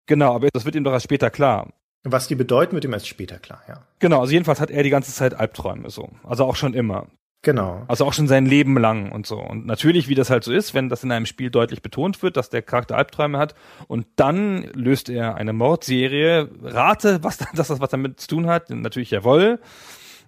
Genau, 0.05 0.35
aber 0.35 0.49
das 0.53 0.65
wird 0.65 0.75
ihm 0.75 0.83
doch 0.83 0.93
erst 0.93 1.05
später 1.05 1.31
klar. 1.31 1.69
Was 2.03 2.27
die 2.27 2.35
bedeuten, 2.35 2.73
wird 2.73 2.85
ihm 2.85 2.93
erst 2.93 3.07
später 3.07 3.39
klar, 3.39 3.63
ja. 3.67 3.81
Genau, 3.97 4.19
also 4.19 4.33
jedenfalls 4.33 4.61
hat 4.61 4.69
er 4.69 4.83
die 4.83 4.91
ganze 4.91 5.11
Zeit 5.11 5.33
Albträume 5.33 5.89
so. 5.89 6.09
Also 6.23 6.45
auch 6.45 6.55
schon 6.55 6.75
immer. 6.75 7.07
Genau. 7.41 7.85
Also 7.87 8.05
auch 8.05 8.11
schon 8.11 8.27
sein 8.27 8.45
Leben 8.45 8.77
lang 8.77 9.11
und 9.11 9.25
so. 9.25 9.39
Und 9.39 9.65
natürlich, 9.65 10.09
wie 10.09 10.15
das 10.15 10.29
halt 10.29 10.43
so 10.43 10.51
ist, 10.51 10.73
wenn 10.73 10.89
das 10.89 11.03
in 11.03 11.11
einem 11.11 11.25
Spiel 11.25 11.49
deutlich 11.49 11.81
betont 11.81 12.21
wird, 12.21 12.35
dass 12.35 12.49
der 12.49 12.61
Charakter 12.61 12.97
Albträume 12.97 13.37
hat 13.37 13.55
und 13.87 14.07
dann 14.17 14.63
löst 14.73 15.09
er 15.09 15.35
eine 15.35 15.53
Mordserie. 15.53 16.49
Rate, 16.61 17.23
was 17.23 17.37
das, 17.53 17.69
das 17.69 17.79
was 17.79 17.89
damit 17.89 18.19
zu 18.19 18.27
tun 18.27 18.47
hat. 18.47 18.69
Natürlich 18.69 19.11
jawohl. 19.11 19.59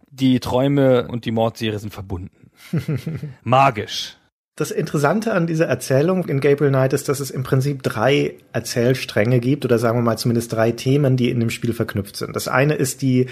Die 0.10 0.40
Träume 0.40 1.08
und 1.08 1.26
die 1.26 1.32
Mordserie 1.32 1.80
sind 1.80 1.94
verbunden. 1.94 2.52
Magisch. 3.44 4.18
Das 4.58 4.70
Interessante 4.70 5.32
an 5.34 5.48
dieser 5.48 5.68
Erzählung 5.68 6.26
in 6.26 6.42
Gabriel 6.42 6.72
Knight 6.72 6.92
ist, 6.92 7.08
dass 7.08 7.22
es 7.22 7.32
im 7.32 7.44
Prinzip 7.44 7.84
drei 7.84 8.36
Erzählstränge 8.52 9.40
gibt 9.40 9.64
oder 9.64 9.80
sagen 9.80 9.98
wir 9.98 10.02
mal 10.04 10.18
zumindest 10.18 10.52
drei 10.52 10.72
Themen, 10.72 11.16
die 11.16 11.30
in 11.30 11.40
dem 11.40 11.50
Spiel 11.50 11.72
verknüpft 11.72 12.18
sind. 12.18 12.36
Das 12.36 12.50
eine 12.50 12.74
ist 12.74 13.02
die 13.02 13.28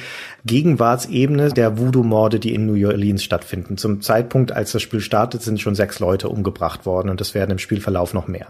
Gegenwartsebene 0.46 1.50
der 1.50 1.78
Voodoo-Morde, 1.78 2.40
die 2.40 2.56
in 2.56 2.66
New 2.66 2.88
Orleans 2.88 3.22
stattfinden. 3.22 3.76
Zum 3.76 4.00
Zeitpunkt, 4.00 4.54
als 4.54 4.72
das 4.72 4.82
Spiel 4.82 5.02
startet, 5.02 5.42
sind 5.42 5.60
schon 5.60 5.76
sechs 5.76 6.00
Leute 6.00 6.30
umgebracht 6.30 6.86
worden 6.86 7.10
und 7.10 7.20
es 7.20 7.36
werden 7.36 7.52
im 7.52 7.60
Spielverlauf 7.60 8.14
noch 8.14 8.30
mehr. 8.30 8.48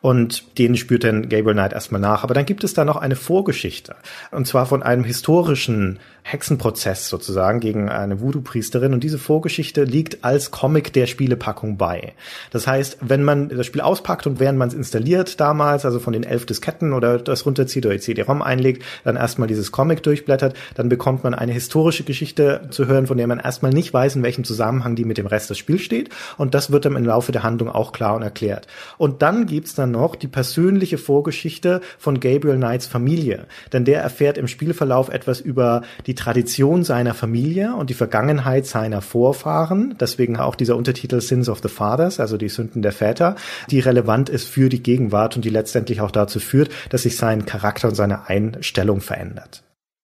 Und 0.00 0.58
denen 0.58 0.76
spürt 0.76 1.04
dann 1.04 1.28
Gabriel 1.28 1.54
Knight 1.54 1.72
erstmal 1.72 2.00
nach. 2.00 2.24
Aber 2.24 2.34
dann 2.34 2.46
gibt 2.46 2.64
es 2.64 2.74
da 2.74 2.84
noch 2.84 2.96
eine 2.96 3.16
Vorgeschichte. 3.16 3.94
Und 4.32 4.46
zwar 4.46 4.66
von 4.66 4.82
einem 4.82 5.04
historischen 5.04 6.00
Hexenprozess 6.30 7.08
sozusagen 7.08 7.58
gegen 7.58 7.88
eine 7.88 8.20
Voodoo-Priesterin. 8.20 8.92
Und 8.92 9.02
diese 9.02 9.18
Vorgeschichte 9.18 9.84
liegt 9.84 10.24
als 10.24 10.50
Comic 10.50 10.92
der 10.92 11.06
Spielepackung 11.06 11.78
bei. 11.78 12.12
Das 12.50 12.66
heißt, 12.66 12.98
wenn 13.00 13.24
man 13.24 13.48
das 13.48 13.64
Spiel 13.64 13.80
auspackt 13.80 14.26
und 14.26 14.38
während 14.38 14.58
man 14.58 14.68
es 14.68 14.74
installiert 14.74 15.40
damals, 15.40 15.86
also 15.86 16.00
von 16.00 16.12
den 16.12 16.24
elf 16.24 16.44
Disketten 16.44 16.92
oder 16.92 17.18
das 17.18 17.46
runterzieht 17.46 17.86
oder 17.86 17.94
die 17.94 18.00
CD-ROM 18.00 18.42
einlegt, 18.42 18.84
dann 19.04 19.16
erstmal 19.16 19.48
dieses 19.48 19.72
Comic 19.72 20.02
durchblättert, 20.02 20.54
dann 20.74 20.90
bekommt 20.90 21.24
man 21.24 21.32
eine 21.32 21.52
historische 21.52 22.04
Geschichte 22.04 22.68
zu 22.70 22.86
hören, 22.86 23.06
von 23.06 23.16
der 23.16 23.26
man 23.26 23.38
erstmal 23.38 23.72
nicht 23.72 23.94
weiß, 23.94 24.16
in 24.16 24.22
welchem 24.22 24.44
Zusammenhang 24.44 24.96
die 24.96 25.06
mit 25.06 25.16
dem 25.16 25.26
Rest 25.26 25.48
des 25.48 25.56
Spiels 25.56 25.80
steht. 25.80 26.10
Und 26.36 26.54
das 26.54 26.70
wird 26.70 26.84
dann 26.84 26.96
im 26.96 27.06
Laufe 27.06 27.32
der 27.32 27.42
Handlung 27.42 27.70
auch 27.70 27.92
klar 27.92 28.14
und 28.14 28.22
erklärt. 28.22 28.66
Und 28.98 29.22
dann 29.22 29.46
gibt's 29.46 29.74
dann 29.74 29.92
noch 29.92 30.14
die 30.14 30.28
persönliche 30.28 30.98
Vorgeschichte 30.98 31.80
von 31.98 32.20
Gabriel 32.20 32.56
Knights 32.56 32.86
Familie. 32.86 33.46
Denn 33.72 33.86
der 33.86 34.02
erfährt 34.02 34.36
im 34.36 34.46
Spielverlauf 34.46 35.08
etwas 35.08 35.40
über 35.40 35.82
die 36.06 36.17
Tradition 36.18 36.84
seiner 36.84 37.14
Familie 37.14 37.74
und 37.74 37.90
die 37.90 37.94
Vergangenheit 37.94 38.66
seiner 38.66 39.00
Vorfahren. 39.00 39.94
Deswegen 40.00 40.36
auch 40.36 40.54
dieser 40.56 40.76
Untertitel 40.76 41.20
Sins 41.20 41.48
of 41.48 41.60
the 41.62 41.68
Fathers, 41.68 42.20
also 42.20 42.36
die 42.36 42.48
Sünden 42.48 42.82
der 42.82 42.92
Väter, 42.92 43.36
die 43.70 43.80
relevant 43.80 44.28
ist 44.28 44.48
für 44.48 44.68
die 44.68 44.82
Gegenwart 44.82 45.36
und 45.36 45.44
die 45.44 45.50
letztendlich 45.50 46.00
auch 46.00 46.10
dazu 46.10 46.40
führt, 46.40 46.70
dass 46.90 47.02
sich 47.02 47.16
sein 47.16 47.46
Charakter 47.46 47.88
und 47.88 47.94
seine 47.94 48.28
Einstellung 48.28 49.00
verändert. 49.00 49.62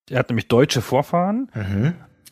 Er 0.09 0.19
hat 0.19 0.29
nämlich 0.29 0.47
deutsche 0.47 0.81
Vorfahren, 0.81 1.49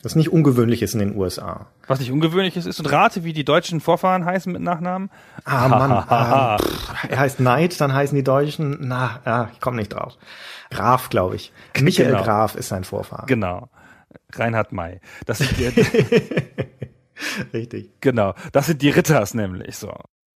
Das 0.02 0.16
nicht 0.16 0.30
ungewöhnlich 0.32 0.82
ist 0.82 0.92
in 0.94 1.00
den 1.00 1.16
USA. 1.16 1.66
was 1.86 1.98
nicht 1.98 2.12
ungewöhnliches 2.12 2.66
ist. 2.66 2.78
Und 2.80 2.92
rate, 2.92 3.24
wie 3.24 3.32
die 3.32 3.44
deutschen 3.44 3.80
Vorfahren 3.80 4.24
heißen 4.24 4.52
mit 4.52 4.60
Nachnamen. 4.62 5.10
Ah, 5.44 5.68
Mann, 5.80 5.90
ah, 5.92 6.58
pff, 6.58 7.04
er 7.08 7.18
heißt 7.18 7.36
Knight, 7.38 7.80
dann 7.80 7.92
heißen 7.92 8.14
die 8.16 8.22
Deutschen, 8.24 8.78
na, 8.80 9.20
ja, 9.26 9.48
ich 9.52 9.60
komme 9.60 9.76
nicht 9.78 9.92
drauf. 9.94 10.16
Graf, 10.70 11.08
glaube 11.10 11.36
ich. 11.36 11.52
Michael 11.80 12.10
Genau. 12.12 12.22
Graf 12.22 12.54
ist 12.54 12.68
sein 12.68 12.84
Vorfahr. 12.84 13.24
Genau. 13.26 13.68
Reinhard 14.32 14.72
May. 14.72 15.00
Das 15.26 15.38
sind 15.38 15.50
die, 15.58 15.66
Richtig. 17.52 17.90
genau. 18.00 18.34
Das 18.52 18.66
sind 18.66 18.82
die 18.82 18.90
Ritters 18.90 19.34
nämlich 19.34 19.76
so. 19.76 19.92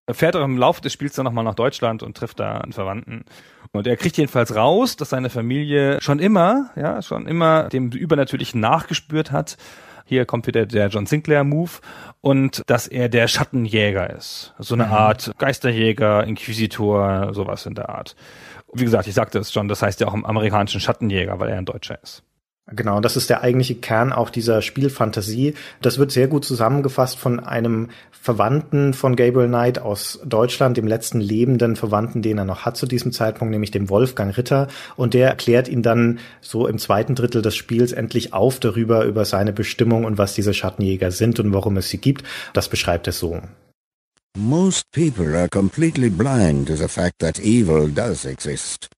Er 0.06 0.14
fährt 0.14 0.38
auch 0.38 0.44
im 0.44 0.58
Laufe 0.58 0.82
des 0.82 0.94
Spiels 0.94 1.16
dann 1.16 1.26
nochmal 1.26 1.44
nach 1.44 1.56
Deutschland 1.56 2.02
und 2.02 2.16
trifft 2.16 2.40
da 2.40 2.60
einen 2.60 2.72
Verwandten. 2.72 3.26
Und 3.74 3.88
er 3.88 3.98
kriegt 3.98 4.16
jedenfalls 4.18 4.56
raus, 4.56 4.96
dass 4.96 5.10
seine 5.10 5.30
Familie 5.30 6.00
schon 6.02 6.20
immer, 6.20 6.70
ja, 6.78 7.02
schon 7.02 7.28
immer 7.28 7.64
dem 7.68 7.92
Übernatürlichen 7.92 8.62
nachgespürt 8.62 9.32
hat. 9.32 9.58
Hier 10.06 10.26
kommt 10.26 10.48
wieder 10.48 10.66
der 10.66 10.88
John 10.88 11.06
Sinclair 11.06 11.44
Move 11.44 11.72
und 12.22 12.64
dass 12.68 12.88
er 12.88 13.10
der 13.10 13.28
Schattenjäger 13.28 14.10
ist. 14.10 14.54
So 14.58 14.76
eine 14.76 14.88
Art 14.88 15.34
Geisterjäger, 15.38 16.24
Inquisitor, 16.24 17.34
sowas 17.34 17.66
in 17.66 17.76
der 17.76 17.90
Art. 17.90 18.16
Wie 18.72 18.86
gesagt, 18.86 19.08
ich 19.08 19.14
sagte 19.14 19.40
es 19.40 19.52
schon, 19.52 19.68
das 19.68 19.82
heißt 19.82 20.00
ja 20.00 20.08
auch 20.08 20.14
im 20.14 20.26
amerikanischen 20.26 20.80
Schattenjäger, 20.80 21.38
weil 21.40 21.50
er 21.50 21.58
ein 21.58 21.66
Deutscher 21.66 22.02
ist. 22.02 22.24
Genau, 22.70 23.00
das 23.00 23.16
ist 23.16 23.30
der 23.30 23.44
eigentliche 23.44 23.76
Kern 23.76 24.12
auch 24.12 24.30
dieser 24.30 24.62
Spielfantasie. 24.62 25.54
Das 25.82 26.00
wird 26.00 26.12
sehr 26.12 26.28
gut 26.28 26.44
zusammengefasst 26.44 27.18
von 27.18 27.40
einem 27.40 27.90
Verwandten 28.12 28.94
von 28.94 29.16
Gabriel 29.16 29.48
Knight 29.48 29.80
aus 29.80 30.20
Deutschland, 30.26 30.76
dem 30.76 30.86
letzten 30.86 31.22
lebenden 31.22 31.78
Verwandten, 31.78 32.22
den 32.22 32.38
er 32.38 32.44
noch 32.44 32.66
hat 32.66 32.76
zu 32.76 32.86
diesem 32.86 33.14
Zeitpunkt, 33.14 33.52
nämlich 33.52 33.72
dem 33.72 33.90
Wolfgang 33.90 34.38
Ritter. 34.38 34.68
Und 34.98 35.14
der 35.14 35.30
erklärt 35.30 35.70
ihn 35.70 35.82
dann 35.82 36.20
so 36.42 36.68
im 36.68 36.78
zweiten 36.78 37.16
Drittel 37.16 37.42
des 37.42 37.56
Spiels 37.56 37.94
endlich 37.94 38.34
auf 38.34 38.60
darüber, 38.60 39.06
über 39.06 39.24
seine 39.24 39.54
Bestimmung 39.54 40.04
und 40.04 40.18
was 40.18 40.34
diese 40.34 40.54
Schattenjäger 40.54 41.12
sind 41.12 41.40
und 41.40 41.54
warum 41.54 41.78
es 41.78 41.88
sie 41.88 42.00
gibt. 42.00 42.26
Das 42.52 42.68
beschreibt 42.68 43.08
er 43.08 43.14
so. 43.14 43.40
Most 44.38 44.92
people 44.92 45.38
are 45.38 45.48
completely 45.48 46.10
blind 46.10 46.68
to 46.68 46.76
the 46.76 46.90
fact 46.90 47.20
that 47.20 47.40
evil 47.40 47.90
does 47.90 48.26
exist. 48.26 48.90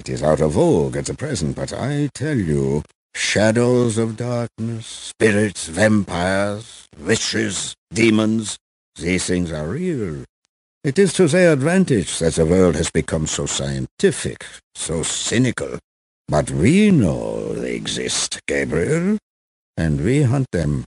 It 0.00 0.08
is 0.08 0.22
out 0.22 0.40
of 0.40 0.52
vogue 0.52 0.96
at 0.96 1.04
the 1.04 1.12
present, 1.12 1.56
but 1.56 1.74
I 1.74 2.08
tell 2.14 2.34
you, 2.34 2.82
Shadows 3.14 3.98
of 3.98 4.16
darkness, 4.16 4.86
spirits, 4.86 5.68
vampires, 5.68 6.88
witches, 6.98 7.74
demons. 7.92 8.56
These 8.96 9.26
things 9.26 9.52
are 9.52 9.68
real. 9.68 10.24
It 10.82 10.98
is 10.98 11.12
to 11.14 11.28
their 11.28 11.52
advantage 11.52 12.18
that 12.20 12.36
the 12.36 12.46
world 12.46 12.76
has 12.76 12.90
become 12.90 13.26
so 13.26 13.44
scientific, 13.44 14.46
so 14.74 15.02
cynical. 15.02 15.78
But 16.28 16.50
we 16.50 16.90
know 16.90 17.52
they 17.52 17.74
exist, 17.74 18.40
Gabriel, 18.46 19.18
and 19.76 20.00
we 20.02 20.22
hunt 20.22 20.46
them. 20.50 20.86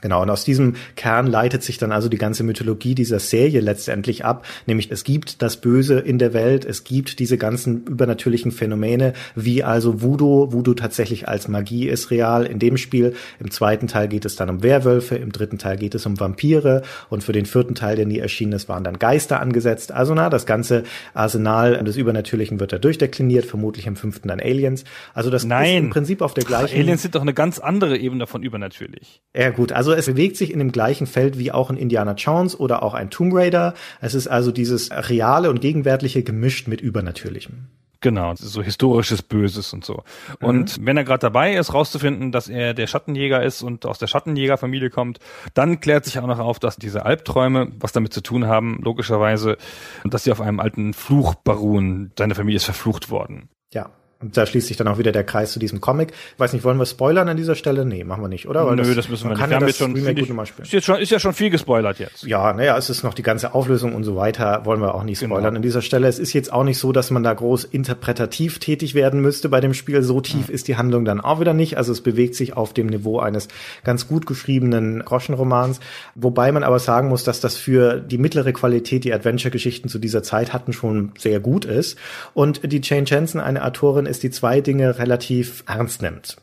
Genau, 0.00 0.22
und 0.22 0.30
aus 0.30 0.44
diesem 0.44 0.76
Kern 0.94 1.26
leitet 1.26 1.64
sich 1.64 1.76
dann 1.76 1.90
also 1.90 2.08
die 2.08 2.18
ganze 2.18 2.44
Mythologie 2.44 2.94
dieser 2.94 3.18
Serie 3.18 3.60
letztendlich 3.60 4.24
ab, 4.24 4.46
nämlich 4.66 4.92
es 4.92 5.02
gibt 5.02 5.42
das 5.42 5.56
Böse 5.56 5.98
in 5.98 6.18
der 6.18 6.32
Welt, 6.32 6.64
es 6.64 6.84
gibt 6.84 7.18
diese 7.18 7.36
ganzen 7.36 7.84
übernatürlichen 7.84 8.52
Phänomene, 8.52 9.14
wie 9.34 9.64
also 9.64 10.00
Voodoo, 10.00 10.52
Voodoo 10.52 10.74
tatsächlich 10.74 11.26
als 11.26 11.48
Magie 11.48 11.88
ist 11.88 12.12
real 12.12 12.46
in 12.46 12.60
dem 12.60 12.76
Spiel, 12.76 13.14
im 13.40 13.50
zweiten 13.50 13.88
Teil 13.88 14.06
geht 14.06 14.24
es 14.24 14.36
dann 14.36 14.50
um 14.50 14.62
Werwölfe, 14.62 15.16
im 15.16 15.32
dritten 15.32 15.58
Teil 15.58 15.76
geht 15.76 15.96
es 15.96 16.06
um 16.06 16.20
Vampire 16.20 16.82
und 17.08 17.24
für 17.24 17.32
den 17.32 17.44
vierten 17.44 17.74
Teil, 17.74 17.96
der 17.96 18.06
nie 18.06 18.20
erschienen 18.20 18.52
ist, 18.52 18.68
waren 18.68 18.84
dann 18.84 19.00
Geister 19.00 19.40
angesetzt, 19.40 19.90
also 19.90 20.14
na, 20.14 20.30
das 20.30 20.46
ganze 20.46 20.84
Arsenal 21.12 21.82
des 21.82 21.96
Übernatürlichen 21.96 22.60
wird 22.60 22.72
da 22.72 22.78
durchdekliniert, 22.78 23.46
vermutlich 23.46 23.88
im 23.88 23.96
fünften 23.96 24.28
dann 24.28 24.38
Aliens, 24.38 24.84
also 25.12 25.28
das 25.28 25.44
Nein. 25.44 25.64
ist 25.64 25.78
im 25.78 25.90
Prinzip 25.90 26.22
auf 26.22 26.34
der 26.34 26.44
gleichen... 26.44 26.78
Aliens 26.78 27.02
sind 27.02 27.16
doch 27.16 27.22
eine 27.22 27.34
ganz 27.34 27.58
andere 27.58 27.98
Ebene 27.98 28.28
von 28.28 28.44
übernatürlich. 28.44 29.22
Ja 29.34 29.50
gut, 29.50 29.72
also 29.72 29.87
es 29.92 30.06
bewegt 30.06 30.36
sich 30.36 30.52
in 30.52 30.58
dem 30.58 30.72
gleichen 30.72 31.06
Feld 31.06 31.38
wie 31.38 31.52
auch 31.52 31.70
ein 31.70 31.76
Indiana 31.76 32.12
Jones 32.12 32.58
oder 32.58 32.82
auch 32.82 32.94
ein 32.94 33.10
Tomb 33.10 33.34
Raider. 33.34 33.74
Es 34.00 34.14
ist 34.14 34.28
also 34.28 34.52
dieses 34.52 34.90
reale 34.90 35.50
und 35.50 35.60
gegenwärtige 35.60 36.22
gemischt 36.22 36.68
mit 36.68 36.80
Übernatürlichem. 36.80 37.68
Genau, 38.00 38.32
so 38.36 38.62
historisches 38.62 39.22
Böses 39.22 39.72
und 39.72 39.84
so. 39.84 40.04
Und 40.40 40.78
wenn 40.80 40.96
er 40.96 41.02
gerade 41.02 41.18
dabei 41.18 41.56
ist, 41.56 41.74
rauszufinden, 41.74 42.30
dass 42.30 42.48
er 42.48 42.72
der 42.72 42.86
Schattenjäger 42.86 43.42
ist 43.42 43.62
und 43.62 43.86
aus 43.86 43.98
der 43.98 44.06
Schattenjägerfamilie 44.06 44.88
kommt, 44.88 45.18
dann 45.54 45.80
klärt 45.80 46.04
sich 46.04 46.18
auch 46.20 46.26
noch 46.26 46.38
auf, 46.38 46.60
dass 46.60 46.76
diese 46.76 47.04
Albträume 47.04 47.72
was 47.80 47.90
damit 47.90 48.12
zu 48.12 48.20
tun 48.20 48.46
haben, 48.46 48.78
logischerweise, 48.82 49.56
und 50.04 50.14
dass 50.14 50.22
sie 50.22 50.30
auf 50.30 50.40
einem 50.40 50.60
alten 50.60 50.94
Fluch 50.94 51.34
beruhen. 51.34 52.12
Seine 52.16 52.36
Familie 52.36 52.58
ist 52.58 52.66
verflucht 52.66 53.10
worden. 53.10 53.48
Ja. 53.72 53.90
Und 54.20 54.36
da 54.36 54.46
schließt 54.46 54.66
sich 54.66 54.76
dann 54.76 54.88
auch 54.88 54.98
wieder 54.98 55.12
der 55.12 55.22
Kreis 55.22 55.52
zu 55.52 55.60
diesem 55.60 55.80
Comic. 55.80 56.12
Ich 56.34 56.40
weiß 56.40 56.52
nicht, 56.52 56.64
wollen 56.64 56.76
wir 56.76 56.86
spoilern 56.86 57.28
an 57.28 57.36
dieser 57.36 57.54
Stelle? 57.54 57.84
Nee, 57.84 58.02
machen 58.02 58.20
wir 58.20 58.28
nicht, 58.28 58.48
oder? 58.48 58.64
Nö, 58.74 58.94
das, 58.94 59.08
müssen 59.08 59.24
wir 59.24 59.30
nicht. 59.30 59.38
Kann 59.38 59.50
Wir 59.50 59.60
ja 59.60 59.66
das 59.66 59.76
schon, 59.76 59.94
Remake 59.94 60.26
gut 60.26 60.48
ich, 60.58 60.64
ist, 60.64 60.72
jetzt 60.72 60.86
schon, 60.86 60.98
ist 60.98 61.10
ja 61.12 61.20
schon 61.20 61.34
viel 61.34 61.50
gespoilert 61.50 62.00
jetzt. 62.00 62.24
Ja, 62.24 62.52
naja, 62.52 62.76
es 62.76 62.90
ist 62.90 63.04
noch 63.04 63.14
die 63.14 63.22
ganze 63.22 63.54
Auflösung 63.54 63.94
und 63.94 64.02
so 64.02 64.16
weiter, 64.16 64.62
wollen 64.64 64.80
wir 64.80 64.96
auch 64.96 65.04
nicht 65.04 65.18
spoilern 65.18 65.44
Genau. 65.44 65.56
an 65.56 65.62
dieser 65.62 65.82
Stelle. 65.82 66.08
Es 66.08 66.18
ist 66.18 66.32
jetzt 66.32 66.52
auch 66.52 66.64
nicht 66.64 66.78
so, 66.78 66.90
dass 66.90 67.12
man 67.12 67.22
da 67.22 67.32
groß 67.32 67.62
interpretativ 67.62 68.58
tätig 68.58 68.94
werden 68.94 69.20
müsste 69.20 69.48
bei 69.48 69.60
dem 69.60 69.72
Spiel. 69.72 70.02
So 70.02 70.20
tief 70.20 70.48
ist 70.48 70.66
die 70.66 70.76
Handlung 70.76 71.04
dann 71.04 71.20
auch 71.20 71.38
wieder 71.38 71.54
nicht. 71.54 71.76
Also 71.76 71.92
es 71.92 72.00
bewegt 72.00 72.34
sich 72.34 72.56
auf 72.56 72.74
dem 72.74 72.88
Niveau 72.88 73.20
eines 73.20 73.46
ganz 73.84 74.08
gut 74.08 74.26
geschriebenen 74.26 75.04
Groschenromans. 75.04 75.78
Wobei 76.16 76.50
man 76.50 76.64
aber 76.64 76.80
sagen 76.80 77.08
muss, 77.08 77.22
dass 77.22 77.38
das 77.38 77.56
für 77.56 78.00
die 78.00 78.18
mittlere 78.18 78.52
Qualität, 78.52 79.04
die 79.04 79.12
Adventure-Geschichten 79.12 79.88
zu 79.88 80.00
dieser 80.00 80.24
Zeit 80.24 80.52
hatten, 80.52 80.72
schon 80.72 81.12
sehr 81.16 81.38
gut 81.38 81.64
ist. 81.64 81.96
Und 82.34 82.72
die 82.72 82.80
Jane 82.82 83.04
Jensen, 83.06 83.38
eine 83.40 83.64
Autorin, 83.64 84.07
ist, 84.08 84.22
die 84.22 84.30
zwei 84.30 84.60
Dinge 84.60 84.98
relativ 84.98 85.64
ernst 85.66 86.02
nimmt 86.02 86.36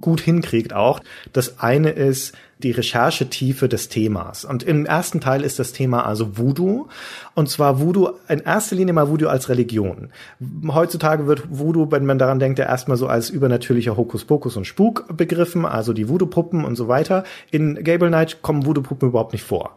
gut 0.00 0.20
hinkriegt 0.20 0.72
auch. 0.72 1.00
Das 1.32 1.60
eine 1.60 1.90
ist 1.90 2.34
die 2.58 2.70
Recherchetiefe 2.70 3.68
des 3.68 3.88
Themas. 3.88 4.44
Und 4.44 4.62
im 4.62 4.86
ersten 4.86 5.20
Teil 5.20 5.42
ist 5.42 5.58
das 5.58 5.72
Thema 5.72 6.06
also 6.06 6.38
Voodoo. 6.38 6.86
Und 7.34 7.50
zwar 7.50 7.80
Voodoo, 7.80 8.10
in 8.28 8.40
erster 8.40 8.76
Linie 8.76 8.94
mal 8.94 9.10
Voodoo 9.10 9.28
als 9.28 9.50
Religion. 9.50 10.08
Heutzutage 10.68 11.26
wird 11.26 11.42
Voodoo, 11.50 11.90
wenn 11.90 12.06
man 12.06 12.18
daran 12.18 12.38
denkt, 12.38 12.58
ja 12.58 12.64
erstmal 12.64 12.96
so 12.96 13.08
als 13.08 13.28
übernatürlicher 13.28 13.96
Hokuspokus 13.96 14.56
und 14.56 14.66
Spuk 14.66 15.04
begriffen, 15.14 15.66
also 15.66 15.92
die 15.92 16.08
Voodoo-Puppen 16.08 16.64
und 16.64 16.76
so 16.76 16.88
weiter. 16.88 17.24
In 17.50 17.82
Gable 17.84 18.08
Knight 18.08 18.40
kommen 18.40 18.64
Voodoo-Puppen 18.64 19.10
überhaupt 19.10 19.34
nicht 19.34 19.44
vor. 19.44 19.76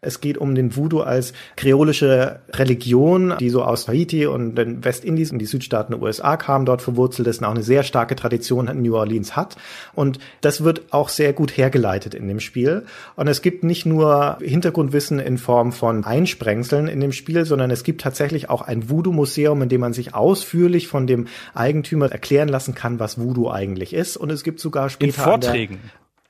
Es 0.00 0.20
geht 0.20 0.38
um 0.38 0.54
den 0.54 0.76
Voodoo 0.76 1.00
als 1.00 1.32
kreolische 1.56 2.38
Religion, 2.52 3.34
die 3.40 3.50
so 3.50 3.62
aus 3.64 3.88
Haiti 3.88 4.26
und 4.26 4.54
den 4.54 4.84
Westindies 4.84 5.32
und 5.32 5.40
die 5.40 5.46
Südstaaten 5.46 5.92
der 5.92 6.00
USA 6.02 6.36
kam, 6.36 6.64
dort 6.64 6.82
verwurzelt 6.82 7.26
ist 7.26 7.38
und 7.40 7.46
auch 7.46 7.50
eine 7.50 7.64
sehr 7.64 7.82
starke 7.82 8.14
Tradition 8.14 8.68
in 8.68 8.82
New 8.82 8.94
Orleans 8.94 9.34
hat. 9.34 9.56
Und 9.94 10.20
das 10.40 10.62
wird 10.62 10.82
auch 10.92 11.08
sehr 11.08 11.32
gut 11.32 11.56
hergeleitet 11.56 12.14
in 12.14 12.28
dem 12.28 12.38
Spiel. 12.38 12.84
Und 13.16 13.26
es 13.26 13.42
gibt 13.42 13.64
nicht 13.64 13.86
nur 13.86 14.38
Hintergrundwissen 14.40 15.18
in 15.18 15.36
Form 15.36 15.72
von 15.72 16.04
Einsprengseln 16.04 16.86
in 16.86 17.00
dem 17.00 17.12
Spiel, 17.12 17.44
sondern 17.44 17.70
es 17.72 17.82
gibt 17.82 18.00
tatsächlich 18.00 18.48
auch 18.50 18.62
ein 18.62 18.88
Voodoo-Museum, 18.88 19.62
in 19.62 19.68
dem 19.68 19.80
man 19.80 19.92
sich 19.94 20.14
ausführlich 20.14 20.86
von 20.86 21.08
dem 21.08 21.26
Eigentümer 21.54 22.10
erklären 22.12 22.48
lassen 22.48 22.74
kann, 22.74 23.00
was 23.00 23.18
Voodoo 23.20 23.50
eigentlich 23.50 23.92
ist. 23.94 24.16
Und 24.16 24.30
es 24.30 24.44
gibt 24.44 24.60
sogar 24.60 24.84
In 24.84 24.90
später 24.90 25.12
der- 25.16 25.24
Vorträgen. 25.24 25.78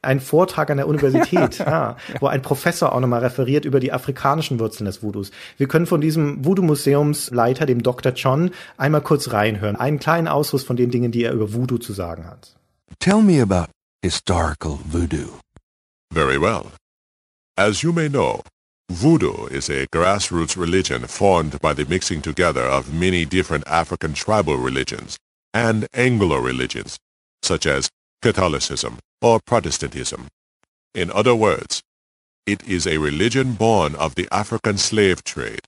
Ein 0.02 0.20
Vortrag 0.20 0.70
an 0.70 0.76
der 0.76 0.86
Universität, 0.86 1.58
ja, 1.58 1.96
wo 2.20 2.26
ein 2.28 2.42
Professor 2.42 2.92
auch 2.92 3.00
nochmal 3.00 3.20
referiert 3.20 3.64
über 3.64 3.80
die 3.80 3.92
afrikanischen 3.92 4.60
Wurzeln 4.60 4.86
des 4.86 5.02
Voodoos. 5.02 5.30
Wir 5.56 5.68
können 5.68 5.86
von 5.86 6.00
diesem 6.00 6.44
Voodoo-Museumsleiter, 6.44 7.66
dem 7.66 7.82
Dr. 7.82 8.12
John, 8.12 8.50
einmal 8.76 9.02
kurz 9.02 9.32
reinhören. 9.32 9.76
Einen 9.76 9.98
kleinen 9.98 10.28
Ausriss 10.28 10.62
von 10.62 10.76
den 10.76 10.90
Dingen, 10.90 11.10
die 11.10 11.24
er 11.24 11.32
über 11.32 11.52
Voodoo 11.52 11.78
zu 11.78 11.92
sagen 11.92 12.26
hat. 12.26 12.54
Tell 13.00 13.22
me 13.22 13.42
about 13.42 13.70
historical 14.02 14.78
voodoo. 14.84 15.40
Very 16.12 16.40
well. 16.40 16.72
As 17.56 17.82
you 17.82 17.92
may 17.92 18.08
know, 18.08 18.42
Voodoo 18.90 19.46
is 19.50 19.68
a 19.68 19.86
grassroots 19.92 20.56
religion 20.56 21.06
formed 21.06 21.60
by 21.60 21.74
the 21.74 21.84
mixing 21.84 22.22
together 22.22 22.62
of 22.62 22.92
many 22.92 23.26
different 23.26 23.66
African 23.66 24.14
tribal 24.14 24.56
religions 24.56 25.18
and 25.52 25.86
Anglo 25.92 26.38
religions, 26.38 26.96
such 27.42 27.66
as 27.66 27.90
Catholicism 28.22 28.98
or 29.20 29.40
Protestantism. 29.44 30.28
In 30.94 31.10
other 31.10 31.34
words, 31.34 31.82
it 32.46 32.66
is 32.66 32.86
a 32.86 32.98
religion 32.98 33.52
born 33.52 33.94
of 33.94 34.14
the 34.14 34.28
African 34.32 34.78
slave 34.78 35.22
trade. 35.22 35.67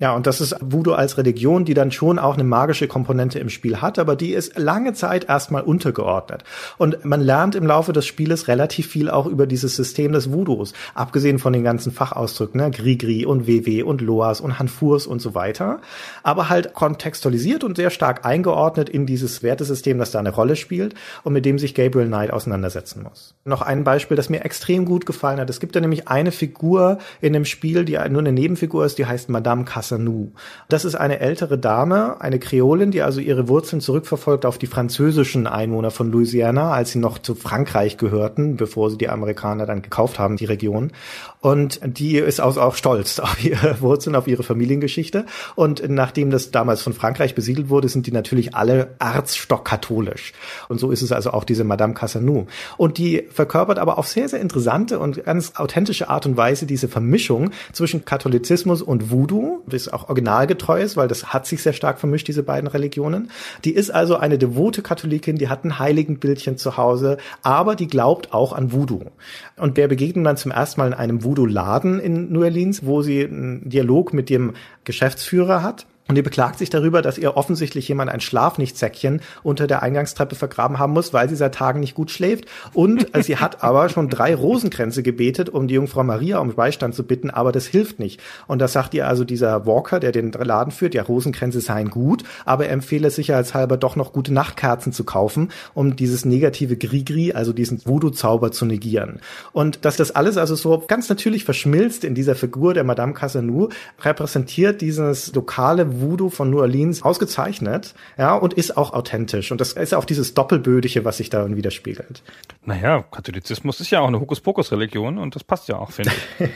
Ja, 0.00 0.12
und 0.16 0.26
das 0.26 0.40
ist 0.40 0.56
Voodoo 0.60 0.94
als 0.94 1.18
Religion, 1.18 1.64
die 1.64 1.72
dann 1.72 1.92
schon 1.92 2.18
auch 2.18 2.34
eine 2.34 2.42
magische 2.42 2.88
Komponente 2.88 3.38
im 3.38 3.48
Spiel 3.48 3.80
hat, 3.80 4.00
aber 4.00 4.16
die 4.16 4.32
ist 4.32 4.58
lange 4.58 4.92
Zeit 4.92 5.28
erstmal 5.28 5.62
untergeordnet. 5.62 6.42
Und 6.78 7.04
man 7.04 7.20
lernt 7.20 7.54
im 7.54 7.64
Laufe 7.64 7.92
des 7.92 8.04
Spieles 8.04 8.48
relativ 8.48 8.88
viel 8.88 9.08
auch 9.08 9.26
über 9.26 9.46
dieses 9.46 9.76
System 9.76 10.10
des 10.10 10.32
Voodoos, 10.32 10.72
abgesehen 10.94 11.38
von 11.38 11.52
den 11.52 11.62
ganzen 11.62 11.92
Fachausdrücken, 11.92 12.60
ne, 12.60 12.72
Grigri 12.72 13.24
und 13.24 13.46
WW 13.46 13.84
und 13.84 14.00
Loas 14.00 14.40
und 14.40 14.58
Hanfurs 14.58 15.06
und 15.06 15.20
so 15.20 15.36
weiter, 15.36 15.80
aber 16.24 16.48
halt 16.48 16.74
kontextualisiert 16.74 17.62
und 17.62 17.76
sehr 17.76 17.90
stark 17.90 18.26
eingeordnet 18.26 18.88
in 18.88 19.06
dieses 19.06 19.44
Wertesystem, 19.44 19.98
das 19.98 20.10
da 20.10 20.18
eine 20.18 20.30
Rolle 20.30 20.56
spielt 20.56 20.96
und 21.22 21.34
mit 21.34 21.44
dem 21.44 21.60
sich 21.60 21.72
Gabriel 21.72 22.08
Knight 22.08 22.32
auseinandersetzen 22.32 23.04
muss. 23.04 23.36
Noch 23.44 23.62
ein 23.62 23.84
Beispiel, 23.84 24.16
das 24.16 24.28
mir 24.28 24.44
extrem 24.44 24.86
gut 24.86 25.06
gefallen 25.06 25.38
hat. 25.38 25.50
Es 25.50 25.60
gibt 25.60 25.76
da 25.76 25.80
nämlich 25.80 26.08
eine 26.08 26.32
Figur 26.32 26.98
in 27.20 27.32
dem 27.32 27.44
Spiel, 27.44 27.84
die 27.84 27.92
nur 27.92 28.22
eine 28.22 28.32
Nebenfigur 28.32 28.84
ist, 28.84 28.98
die 28.98 29.06
heißt 29.06 29.28
Madame 29.28 29.64
Cassanu. 29.84 30.32
Das 30.68 30.84
ist 30.84 30.94
eine 30.94 31.20
ältere 31.20 31.58
Dame, 31.58 32.20
eine 32.20 32.38
Kreolin, 32.38 32.90
die 32.90 33.02
also 33.02 33.20
ihre 33.20 33.48
Wurzeln 33.48 33.80
zurückverfolgt 33.80 34.46
auf 34.46 34.56
die 34.56 34.66
französischen 34.66 35.46
Einwohner 35.46 35.90
von 35.90 36.10
Louisiana, 36.10 36.72
als 36.72 36.92
sie 36.92 36.98
noch 36.98 37.18
zu 37.18 37.34
Frankreich 37.34 37.98
gehörten, 37.98 38.56
bevor 38.56 38.90
sie 38.90 38.96
die 38.96 39.10
Amerikaner 39.10 39.66
dann 39.66 39.82
gekauft 39.82 40.18
haben, 40.18 40.36
die 40.36 40.46
Region. 40.46 40.92
Und 41.40 41.80
die 41.84 42.16
ist 42.16 42.40
also 42.40 42.62
auch 42.62 42.74
stolz 42.74 43.18
auf 43.20 43.44
ihre 43.44 43.80
Wurzeln, 43.82 44.16
auf 44.16 44.26
ihre 44.26 44.42
Familiengeschichte. 44.42 45.26
Und 45.54 45.86
nachdem 45.88 46.30
das 46.30 46.50
damals 46.50 46.80
von 46.80 46.94
Frankreich 46.94 47.34
besiedelt 47.34 47.68
wurde, 47.68 47.88
sind 47.88 48.06
die 48.06 48.12
natürlich 48.12 48.54
alle 48.54 48.94
erzstockkatholisch. 48.98 50.32
Und 50.68 50.80
so 50.80 50.90
ist 50.90 51.02
es 51.02 51.12
also 51.12 51.32
auch 51.32 51.44
diese 51.44 51.64
Madame 51.64 51.92
Cassanu. 51.92 52.46
Und 52.78 52.96
die 52.96 53.24
verkörpert 53.30 53.78
aber 53.78 53.98
auf 53.98 54.08
sehr, 54.08 54.28
sehr 54.28 54.40
interessante 54.40 54.98
und 54.98 55.24
ganz 55.24 55.52
authentische 55.56 56.08
Art 56.08 56.24
und 56.24 56.36
Weise 56.38 56.64
diese 56.64 56.88
Vermischung 56.88 57.50
zwischen 57.72 58.06
Katholizismus 58.06 58.80
und 58.80 59.10
Voodoo, 59.10 59.62
das 59.74 59.92
auch 59.92 60.08
originalgetreu 60.08 60.80
ist, 60.80 60.96
weil 60.96 61.08
das 61.08 61.32
hat 61.32 61.46
sich 61.46 61.62
sehr 61.62 61.72
stark 61.72 61.98
vermischt, 61.98 62.28
diese 62.28 62.42
beiden 62.42 62.68
Religionen. 62.68 63.30
Die 63.64 63.74
ist 63.74 63.90
also 63.90 64.16
eine 64.16 64.38
devote 64.38 64.82
Katholikin, 64.82 65.36
die 65.36 65.48
hat 65.48 65.64
ein 65.64 65.78
Heiligenbildchen 65.78 66.56
zu 66.56 66.76
Hause, 66.76 67.18
aber 67.42 67.74
die 67.76 67.86
glaubt 67.86 68.32
auch 68.32 68.52
an 68.52 68.72
Voodoo. 68.72 69.10
Und 69.56 69.76
der 69.76 69.88
begegnet 69.88 70.26
dann 70.26 70.36
zum 70.36 70.50
ersten 70.50 70.80
Mal 70.80 70.88
in 70.88 70.94
einem 70.94 71.24
Voodoo-Laden 71.24 72.00
in 72.00 72.32
New 72.32 72.42
Orleans, 72.42 72.86
wo 72.86 73.02
sie 73.02 73.24
einen 73.24 73.68
Dialog 73.68 74.12
mit 74.12 74.30
dem 74.30 74.54
Geschäftsführer 74.84 75.62
hat. 75.62 75.86
Und 76.06 76.16
ihr 76.16 76.22
beklagt 76.22 76.58
sich 76.58 76.68
darüber, 76.68 77.00
dass 77.00 77.16
ihr 77.16 77.36
offensichtlich 77.36 77.88
jemand 77.88 78.10
ein 78.10 78.20
Schlafnichtsäckchen 78.20 79.22
unter 79.42 79.66
der 79.66 79.82
Eingangstreppe 79.82 80.34
vergraben 80.34 80.78
haben 80.78 80.92
muss, 80.92 81.14
weil 81.14 81.30
sie 81.30 81.36
seit 81.36 81.54
Tagen 81.54 81.80
nicht 81.80 81.94
gut 81.94 82.10
schläft. 82.10 82.44
Und 82.74 83.14
äh, 83.14 83.22
sie 83.22 83.38
hat 83.38 83.62
aber 83.62 83.88
schon 83.88 84.10
drei 84.10 84.34
Rosenkränze 84.34 85.02
gebetet, 85.02 85.48
um 85.48 85.66
die 85.66 85.74
Jungfrau 85.74 86.04
Maria 86.04 86.38
um 86.38 86.54
Beistand 86.54 86.94
zu 86.94 87.04
bitten, 87.04 87.30
aber 87.30 87.52
das 87.52 87.66
hilft 87.66 87.98
nicht. 87.98 88.20
Und 88.46 88.58
da 88.58 88.68
sagt 88.68 88.92
ihr 88.92 89.08
also 89.08 89.24
dieser 89.24 89.66
Walker, 89.66 89.98
der 89.98 90.12
den 90.12 90.30
Laden 90.32 90.72
führt, 90.72 90.94
ja, 90.94 91.02
Rosenkränze 91.02 91.60
seien 91.60 91.88
gut, 91.88 92.22
aber 92.44 92.66
er 92.66 92.72
empfehle 92.72 93.10
sicherheitshalber 93.10 93.78
doch 93.78 93.96
noch 93.96 94.12
gute 94.12 94.32
Nachtkerzen 94.32 94.92
zu 94.92 95.04
kaufen, 95.04 95.50
um 95.72 95.96
dieses 95.96 96.26
negative 96.26 96.76
Grigri, 96.76 97.32
also 97.32 97.54
diesen 97.54 97.84
Voodoo-Zauber 97.84 98.52
zu 98.52 98.66
negieren. 98.66 99.20
Und 99.52 99.84
dass 99.86 99.96
das 99.96 100.10
alles 100.10 100.36
also 100.36 100.54
so 100.54 100.84
ganz 100.86 101.08
natürlich 101.08 101.44
verschmilzt 101.44 102.04
in 102.04 102.14
dieser 102.14 102.34
Figur 102.34 102.74
der 102.74 102.84
Madame 102.84 103.14
Casanou, 103.14 103.70
repräsentiert 104.02 104.82
dieses 104.82 105.34
lokale 105.34 105.93
Voodoo 106.00 106.30
von 106.30 106.50
New 106.50 106.60
Orleans 106.60 107.02
ausgezeichnet, 107.02 107.94
ja, 108.18 108.34
und 108.34 108.54
ist 108.54 108.76
auch 108.76 108.92
authentisch. 108.92 109.52
Und 109.52 109.60
das 109.60 109.72
ist 109.72 109.94
auch 109.94 110.04
dieses 110.04 110.34
Doppelbödige, 110.34 111.04
was 111.04 111.18
sich 111.18 111.30
darin 111.30 111.56
widerspiegelt. 111.56 112.22
Naja, 112.64 113.02
Katholizismus 113.02 113.80
ist 113.80 113.90
ja 113.90 114.00
auch 114.00 114.08
eine 114.08 114.20
Hokuspokus-Religion 114.20 115.18
und 115.18 115.34
das 115.34 115.44
passt 115.44 115.68
ja 115.68 115.78
auch, 115.78 115.90
finde 115.90 116.12
ich. 116.38 116.46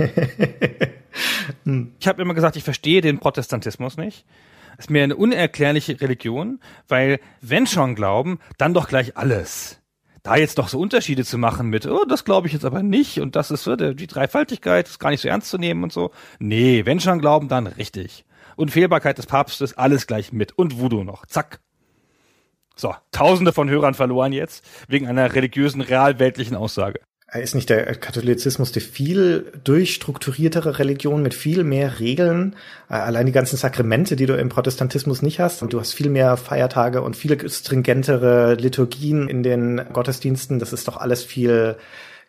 ich 2.01 2.09
habe 2.09 2.23
immer 2.23 2.35
gesagt, 2.35 2.57
ich 2.57 2.65
verstehe 2.65 3.01
den 3.01 3.19
Protestantismus 3.19 3.97
nicht 3.97 4.25
ist 4.79 4.91
mir 4.91 5.03
eine 5.03 5.17
unerklärliche 5.17 6.01
Religion, 6.01 6.61
weil 6.87 7.21
wenn 7.41 7.67
schon 7.67 7.95
glauben, 7.95 8.39
dann 8.57 8.75
doch 8.75 8.89
gleich 8.89 9.17
alles. 9.17 9.81
Da 10.23 10.37
jetzt 10.37 10.59
doch 10.59 10.69
so 10.69 10.79
Unterschiede 10.79 11.25
zu 11.25 11.39
machen 11.39 11.69
mit, 11.69 11.87
oh, 11.87 12.05
das 12.05 12.25
glaube 12.25 12.47
ich 12.47 12.53
jetzt 12.53 12.65
aber 12.65 12.83
nicht 12.83 13.21
und 13.21 13.37
das 13.37 13.51
ist 13.51 13.65
so, 13.65 13.77
die 13.77 14.07
Dreifaltigkeit 14.07 14.89
ist 14.89 14.99
gar 14.99 15.11
nicht 15.11 15.21
so 15.21 15.29
ernst 15.29 15.51
zu 15.51 15.59
nehmen 15.59 15.83
und 15.83 15.93
so. 15.93 16.11
Nee, 16.39 16.87
wenn 16.87 17.01
schon 17.01 17.21
glauben, 17.21 17.49
dann 17.49 17.67
richtig. 17.67 18.25
Unfehlbarkeit 18.59 19.19
des 19.19 19.27
Papstes, 19.27 19.79
alles 19.79 20.07
gleich 20.07 20.33
mit 20.33 20.57
und 20.59 20.81
Voodoo 20.81 21.05
noch. 21.05 21.27
Zack. 21.27 21.61
So, 22.77 22.95
tausende 23.11 23.53
von 23.53 23.69
Hörern 23.69 23.95
verloren 23.95 24.33
jetzt, 24.33 24.65
wegen 24.89 25.07
einer 25.07 25.35
religiösen, 25.35 25.81
realweltlichen 25.81 26.57
Aussage. 26.57 27.01
Ist 27.35 27.55
nicht 27.55 27.69
der 27.69 27.95
Katholizismus 27.95 28.73
die 28.73 28.81
viel 28.81 29.53
durchstrukturiertere 29.63 30.79
Religion 30.79 31.23
mit 31.23 31.35
viel 31.35 31.63
mehr 31.63 32.01
Regeln? 32.01 32.57
Äh, 32.89 32.95
allein 32.95 33.27
die 33.27 33.33
ganzen 33.33 33.59
Sakramente, 33.59 34.17
die 34.17 34.25
du 34.25 34.35
im 34.35 34.49
Protestantismus 34.49 35.21
nicht 35.21 35.39
hast. 35.39 35.63
Und 35.63 35.75
du 35.75 35.81
hast 35.81 35.93
viel 35.93 36.09
mehr 36.09 36.39
Feiertage 36.39 37.03
und 37.03 37.17
viele 37.17 37.47
stringentere 37.51 38.55
Liturgien 38.55 39.29
in 39.29 39.43
den 39.43 39.83
Gottesdiensten. 39.93 40.59
Das 40.59 40.73
ist 40.73 40.89
doch 40.89 40.97
alles 40.97 41.23
viel 41.23 41.77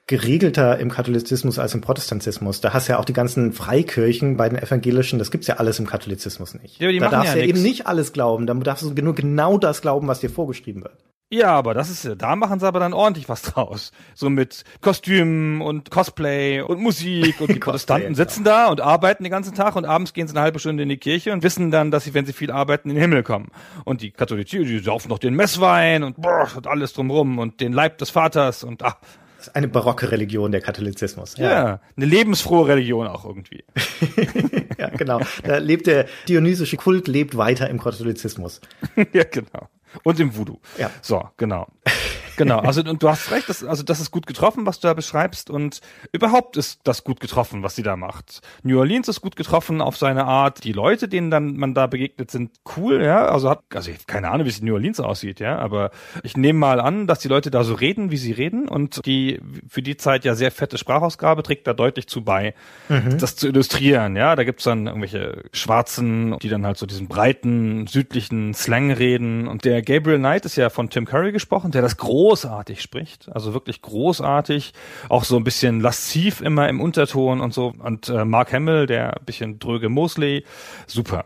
geregelter 0.09 0.79
im 0.79 0.89
Katholizismus 0.89 1.59
als 1.59 1.75
im 1.75 1.81
Protestantismus. 1.81 2.61
Da 2.61 2.73
hast 2.73 2.87
du 2.87 2.93
ja 2.93 2.99
auch 2.99 3.05
die 3.05 3.13
ganzen 3.13 3.53
Freikirchen 3.53 4.37
bei 4.37 4.49
den 4.49 4.57
Evangelischen, 4.57 5.19
das 5.19 5.29
gibt's 5.29 5.45
ja 5.45 5.57
alles 5.57 5.77
im 5.77 5.85
Katholizismus 5.85 6.55
nicht. 6.55 6.81
Ja, 6.81 6.91
da 6.91 7.09
darfst 7.09 7.35
du 7.35 7.37
ja, 7.37 7.43
ja 7.43 7.49
eben 7.49 7.61
nicht 7.61 7.85
alles 7.85 8.11
glauben, 8.11 8.47
da 8.47 8.55
darfst 8.55 8.83
du 8.83 8.89
nur 9.03 9.13
genau 9.13 9.59
das 9.59 9.81
glauben, 9.81 10.07
was 10.07 10.19
dir 10.19 10.31
vorgeschrieben 10.31 10.81
wird. 10.81 10.97
Ja, 11.31 11.49
aber 11.49 11.75
das 11.75 11.91
ist, 11.91 12.09
da 12.17 12.35
machen 12.35 12.59
sie 12.59 12.65
aber 12.65 12.79
dann 12.79 12.91
ordentlich 12.91 13.29
was 13.29 13.43
draus. 13.43 13.91
So 14.15 14.31
mit 14.31 14.63
Kostümen 14.81 15.61
und 15.61 15.91
Cosplay 15.91 16.61
und 16.61 16.81
Musik 16.81 17.39
und 17.39 17.49
die 17.53 17.59
Protestanten 17.59 18.15
sitzen 18.15 18.43
da 18.43 18.69
und 18.69 18.81
arbeiten 18.81 19.23
den 19.23 19.31
ganzen 19.31 19.53
Tag 19.53 19.75
und 19.75 19.85
abends 19.85 20.13
gehen 20.13 20.27
sie 20.27 20.33
eine 20.33 20.41
halbe 20.41 20.57
Stunde 20.57 20.81
in 20.81 20.89
die 20.89 20.97
Kirche 20.97 21.31
und 21.31 21.43
wissen 21.43 21.69
dann, 21.69 21.91
dass 21.91 22.05
sie, 22.05 22.15
wenn 22.15 22.25
sie 22.25 22.33
viel 22.33 22.49
arbeiten, 22.49 22.89
in 22.89 22.95
den 22.95 23.01
Himmel 23.03 23.21
kommen. 23.21 23.51
Und 23.85 24.01
die 24.01 24.09
Katholiken, 24.09 24.63
die 24.63 24.79
saufen 24.79 25.09
noch 25.09 25.19
den 25.19 25.35
Messwein 25.35 26.01
und 26.01 26.19
boah, 26.19 26.49
und 26.55 26.65
alles 26.65 26.93
drumrum 26.93 27.37
und 27.37 27.61
den 27.61 27.73
Leib 27.73 27.99
des 27.99 28.09
Vaters 28.09 28.63
und 28.63 28.81
ach. 28.81 28.95
Ist 29.49 29.55
eine 29.55 29.67
barocke 29.67 30.11
Religion, 30.11 30.51
der 30.51 30.61
Katholizismus. 30.61 31.35
Ja, 31.37 31.49
ja 31.49 31.79
eine 31.97 32.05
lebensfrohe 32.05 32.67
Religion 32.67 33.07
auch 33.07 33.25
irgendwie. 33.25 33.63
ja, 34.77 34.89
genau. 34.89 35.21
Da 35.43 35.57
lebt 35.57 35.87
der 35.87 36.05
dionysische 36.27 36.77
Kult 36.77 37.07
lebt 37.07 37.35
weiter 37.35 37.67
im 37.67 37.81
Katholizismus. 37.81 38.61
ja, 39.13 39.23
genau. 39.23 39.69
Und 40.03 40.19
im 40.19 40.37
Voodoo. 40.37 40.59
Ja. 40.77 40.91
So, 41.01 41.29
genau. 41.37 41.67
Genau, 42.39 42.59
also 42.59 42.81
und 42.81 43.03
du 43.03 43.09
hast 43.09 43.31
recht, 43.31 43.49
das, 43.49 43.65
also 43.65 43.83
das 43.83 43.99
ist 43.99 44.11
gut 44.11 44.25
getroffen, 44.25 44.65
was 44.65 44.79
du 44.79 44.87
da 44.87 44.93
beschreibst 44.93 45.49
und 45.49 45.81
überhaupt 46.13 46.55
ist 46.55 46.79
das 46.85 47.03
gut 47.03 47.19
getroffen, 47.19 47.63
was 47.63 47.75
sie 47.75 47.83
da 47.83 47.97
macht. 47.97 48.39
New 48.63 48.79
Orleans 48.79 49.09
ist 49.09 49.19
gut 49.19 49.35
getroffen 49.35 49.81
auf 49.81 49.97
seine 49.97 50.23
Art, 50.23 50.63
die 50.63 50.71
Leute, 50.71 51.09
denen 51.09 51.31
dann 51.31 51.57
man 51.57 51.73
da 51.73 51.87
begegnet, 51.87 52.31
sind 52.31 52.51
cool, 52.77 53.03
ja, 53.03 53.25
also 53.25 53.49
hat, 53.49 53.63
also 53.73 53.91
ich 53.91 53.97
habe 53.97 54.05
keine 54.07 54.29
Ahnung, 54.29 54.45
wie 54.45 54.51
es 54.51 54.59
in 54.59 54.67
New 54.67 54.73
Orleans 54.73 55.01
aussieht, 55.01 55.41
ja, 55.41 55.59
aber 55.59 55.91
ich 56.23 56.37
nehme 56.37 56.59
mal 56.59 56.79
an, 56.79 57.07
dass 57.07 57.19
die 57.19 57.27
Leute 57.27 57.51
da 57.51 57.65
so 57.65 57.73
reden, 57.73 58.09
wie 58.09 58.15
sie 58.15 58.31
reden 58.31 58.69
und 58.69 59.05
die 59.05 59.41
für 59.67 59.81
die 59.81 59.97
Zeit 59.97 60.23
ja 60.23 60.33
sehr 60.33 60.51
fette 60.51 60.77
Sprachausgabe 60.77 61.43
trägt 61.43 61.67
da 61.67 61.73
deutlich 61.73 62.07
zu 62.07 62.23
bei, 62.23 62.53
mhm. 62.87 63.17
das 63.17 63.35
zu 63.35 63.49
illustrieren, 63.49 64.15
ja, 64.15 64.37
da 64.37 64.45
gibt's 64.45 64.63
dann 64.63 64.87
irgendwelche 64.87 65.43
Schwarzen, 65.51 66.37
die 66.41 66.47
dann 66.47 66.65
halt 66.65 66.77
so 66.77 66.85
diesen 66.85 67.09
breiten, 67.09 67.85
südlichen 67.87 68.53
Slang 68.53 68.91
reden 68.91 69.49
und 69.49 69.65
der 69.65 69.81
Gabriel 69.81 70.19
Knight 70.19 70.45
ist 70.45 70.55
ja 70.55 70.69
von 70.69 70.89
Tim 70.89 71.03
Curry 71.03 71.33
gesprochen, 71.33 71.71
der 71.71 71.81
das 71.81 71.97
große 71.97 72.28
großartig 72.29 72.81
spricht, 72.81 73.27
also 73.33 73.55
wirklich 73.55 73.81
großartig, 73.81 74.73
auch 75.09 75.23
so 75.23 75.35
ein 75.35 75.43
bisschen 75.43 75.79
lasziv 75.79 76.41
immer 76.41 76.69
im 76.69 76.79
Unterton 76.79 77.41
und 77.41 77.55
so. 77.55 77.73
Und 77.79 78.07
äh, 78.09 78.23
Mark 78.23 78.53
Hamill, 78.53 78.85
der 78.85 79.19
bisschen 79.25 79.57
dröge 79.57 79.89
Mosley, 79.89 80.45
super. 80.85 81.25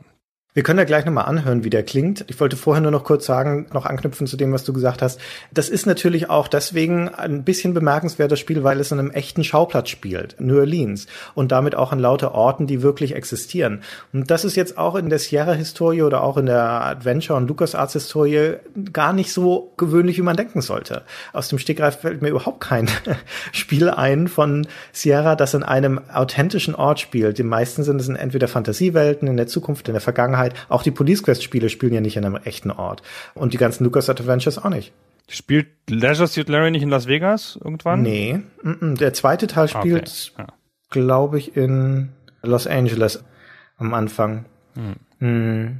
Wir 0.55 0.61
können 0.61 0.77
da 0.77 0.83
gleich 0.83 1.03
nochmal 1.03 1.25
anhören, 1.25 1.63
wie 1.63 1.71
der 1.71 1.81
klingt. 1.81 2.25
Ich 2.27 2.39
wollte 2.39 2.57
vorher 2.57 2.81
nur 2.81 2.91
noch 2.91 3.03
kurz 3.03 3.25
sagen, 3.25 3.65
noch 3.73 3.87
anknüpfen 3.87 4.27
zu 4.27 4.37
dem, 4.37 4.53
was 4.53 4.63
du 4.63 4.71
gesagt 4.71 5.01
hast. 5.01 5.19
Das 5.51 5.67
ist 5.67 5.87
natürlich 5.87 6.29
auch 6.29 6.47
deswegen 6.47 7.09
ein 7.09 7.43
bisschen 7.43 7.73
bemerkenswertes 7.73 8.39
Spiel, 8.39 8.63
weil 8.63 8.79
es 8.79 8.91
in 8.91 8.99
einem 8.99 9.09
echten 9.09 9.43
Schauplatz 9.43 9.89
spielt, 9.89 10.39
New 10.39 10.59
Orleans, 10.59 11.07
und 11.33 11.51
damit 11.51 11.73
auch 11.73 11.91
an 11.91 11.97
lauter 11.97 12.35
Orten, 12.35 12.67
die 12.67 12.83
wirklich 12.83 13.15
existieren. 13.15 13.81
Und 14.13 14.29
das 14.29 14.45
ist 14.45 14.55
jetzt 14.55 14.77
auch 14.77 14.93
in 14.93 15.09
der 15.09 15.17
Sierra-Historie 15.17 16.03
oder 16.03 16.21
auch 16.21 16.37
in 16.37 16.45
der 16.45 16.61
Adventure- 16.61 17.37
und 17.37 17.47
LucasArts-Historie 17.47 18.57
gar 18.91 19.11
nicht 19.11 19.33
so 19.33 19.73
gewöhnlich, 19.77 20.19
wie 20.19 20.23
man 20.23 20.37
denken 20.37 20.61
sollte. 20.61 21.01
Aus 21.33 21.47
dem 21.47 21.57
Stegreif 21.57 22.01
fällt 22.01 22.21
mir 22.21 22.29
überhaupt 22.29 22.61
kein 22.61 22.87
Spiel 23.51 23.89
ein 23.89 24.27
von 24.27 24.67
Sierra, 24.91 25.35
das 25.35 25.55
in 25.55 25.63
einem 25.63 25.99
authentischen 26.13 26.75
Ort 26.75 26.99
spielt. 26.99 27.39
Die 27.39 27.43
meisten 27.43 27.83
sind 27.83 27.99
es 27.99 28.07
in 28.07 28.15
entweder 28.15 28.47
Fantasiewelten, 28.47 29.27
in 29.27 29.37
der 29.37 29.47
Zukunft, 29.47 29.87
in 29.87 29.95
der 29.95 30.01
Vergangenheit, 30.01 30.42
Wahrheit, 30.43 30.65
auch 30.69 30.83
die 30.83 30.91
Police 30.91 31.23
Quest 31.23 31.43
Spiele 31.43 31.69
spielen 31.69 31.93
ja 31.93 32.01
nicht 32.01 32.17
in 32.17 32.25
einem 32.25 32.35
echten 32.35 32.71
Ort. 32.71 33.01
Und 33.33 33.53
die 33.53 33.57
ganzen 33.57 33.83
Lucas 33.83 34.09
Adventures 34.09 34.57
auch 34.57 34.69
nicht. 34.69 34.93
Spielt 35.29 35.67
Leisure 35.89 36.27
Suit 36.27 36.49
Larry 36.49 36.71
nicht 36.71 36.83
in 36.83 36.89
Las 36.89 37.07
Vegas 37.07 37.57
irgendwann? 37.63 38.01
Nee. 38.01 38.39
Der 38.63 39.13
zweite 39.13 39.47
Teil 39.47 39.69
spielt, 39.69 40.33
okay. 40.33 40.43
ja. 40.43 40.47
glaube 40.89 41.37
ich, 41.37 41.55
in 41.55 42.09
Los 42.41 42.67
Angeles 42.67 43.23
am 43.77 43.93
Anfang. 43.93 44.45
Hm. 45.19 45.79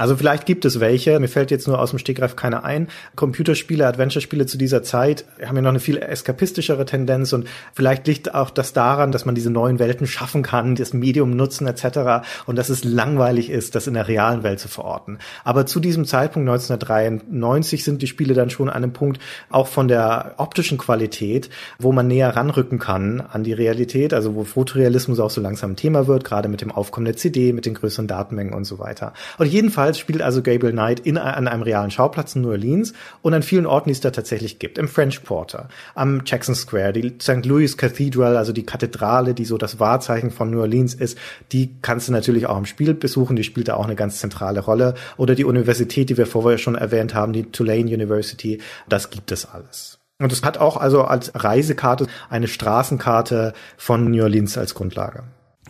Also 0.00 0.16
vielleicht 0.16 0.46
gibt 0.46 0.64
es 0.64 0.80
welche, 0.80 1.20
mir 1.20 1.28
fällt 1.28 1.50
jetzt 1.50 1.68
nur 1.68 1.78
aus 1.78 1.90
dem 1.90 1.98
Stegreif 1.98 2.34
keiner 2.34 2.64
ein. 2.64 2.88
Computerspiele, 3.16 3.86
Adventure-Spiele 3.86 4.46
zu 4.46 4.56
dieser 4.56 4.82
Zeit 4.82 5.26
haben 5.44 5.56
ja 5.56 5.60
noch 5.60 5.68
eine 5.68 5.78
viel 5.78 5.98
eskapistischere 5.98 6.86
Tendenz 6.86 7.34
und 7.34 7.46
vielleicht 7.74 8.06
liegt 8.06 8.34
auch 8.34 8.48
das 8.48 8.72
daran, 8.72 9.12
dass 9.12 9.26
man 9.26 9.34
diese 9.34 9.50
neuen 9.50 9.78
Welten 9.78 10.06
schaffen 10.06 10.42
kann, 10.42 10.74
das 10.74 10.94
Medium 10.94 11.36
nutzen 11.36 11.66
etc. 11.66 12.26
und 12.46 12.56
dass 12.56 12.70
es 12.70 12.82
langweilig 12.82 13.50
ist, 13.50 13.74
das 13.74 13.88
in 13.88 13.92
der 13.92 14.08
realen 14.08 14.42
Welt 14.42 14.58
zu 14.58 14.68
verorten. 14.68 15.18
Aber 15.44 15.66
zu 15.66 15.80
diesem 15.80 16.06
Zeitpunkt 16.06 16.48
1993 16.48 17.84
sind 17.84 18.00
die 18.00 18.06
Spiele 18.06 18.32
dann 18.32 18.48
schon 18.48 18.70
an 18.70 18.82
einem 18.82 18.94
Punkt 18.94 19.20
auch 19.50 19.66
von 19.66 19.86
der 19.86 20.36
optischen 20.38 20.78
Qualität, 20.78 21.50
wo 21.78 21.92
man 21.92 22.06
näher 22.06 22.34
ranrücken 22.34 22.78
kann 22.78 23.20
an 23.20 23.44
die 23.44 23.52
Realität, 23.52 24.14
also 24.14 24.34
wo 24.34 24.44
Fotorealismus 24.44 25.20
auch 25.20 25.28
so 25.28 25.42
langsam 25.42 25.76
Thema 25.76 26.06
wird, 26.06 26.24
gerade 26.24 26.48
mit 26.48 26.62
dem 26.62 26.70
Aufkommen 26.70 27.04
der 27.04 27.16
CD, 27.16 27.52
mit 27.52 27.66
den 27.66 27.74
größeren 27.74 28.06
Datenmengen 28.06 28.54
und 28.54 28.64
so 28.64 28.78
weiter. 28.78 29.12
Und 29.36 29.46
jedenfalls 29.46 29.89
Jedenfalls 29.90 29.98
spielt 29.98 30.22
also 30.22 30.40
Gabriel 30.42 30.72
Knight 30.72 31.00
in, 31.00 31.18
an 31.18 31.48
einem 31.48 31.62
realen 31.62 31.90
Schauplatz 31.90 32.36
in 32.36 32.42
New 32.42 32.50
Orleans 32.50 32.92
und 33.22 33.34
an 33.34 33.42
vielen 33.42 33.66
Orten, 33.66 33.88
die 33.88 33.92
es 33.92 34.00
da 34.00 34.10
tatsächlich 34.10 34.60
gibt. 34.60 34.78
Im 34.78 34.86
French 34.86 35.24
Quarter, 35.24 35.68
am 35.96 36.22
Jackson 36.24 36.54
Square, 36.54 36.92
die 36.92 37.14
St. 37.20 37.44
Louis 37.44 37.76
Cathedral, 37.76 38.36
also 38.36 38.52
die 38.52 38.64
Kathedrale, 38.64 39.34
die 39.34 39.44
so 39.44 39.58
das 39.58 39.80
Wahrzeichen 39.80 40.30
von 40.30 40.50
New 40.50 40.60
Orleans 40.60 40.94
ist, 40.94 41.18
die 41.50 41.74
kannst 41.82 42.06
du 42.06 42.12
natürlich 42.12 42.46
auch 42.46 42.56
im 42.56 42.66
Spiel 42.66 42.94
besuchen. 42.94 43.34
Die 43.34 43.42
spielt 43.42 43.66
da 43.66 43.74
auch 43.74 43.84
eine 43.84 43.96
ganz 43.96 44.20
zentrale 44.20 44.60
Rolle. 44.60 44.94
Oder 45.16 45.34
die 45.34 45.44
Universität, 45.44 46.08
die 46.08 46.16
wir 46.16 46.26
vorher 46.26 46.58
schon 46.58 46.76
erwähnt 46.76 47.14
haben, 47.14 47.32
die 47.32 47.50
Tulane 47.50 47.92
University. 47.92 48.60
Das 48.88 49.10
gibt 49.10 49.32
es 49.32 49.44
alles. 49.44 49.98
Und 50.20 50.30
es 50.30 50.44
hat 50.44 50.58
auch 50.58 50.76
also 50.76 51.02
als 51.02 51.32
Reisekarte 51.34 52.06
eine 52.28 52.46
Straßenkarte 52.46 53.54
von 53.76 54.08
New 54.10 54.22
Orleans 54.22 54.56
als 54.56 54.74
Grundlage. 54.74 55.24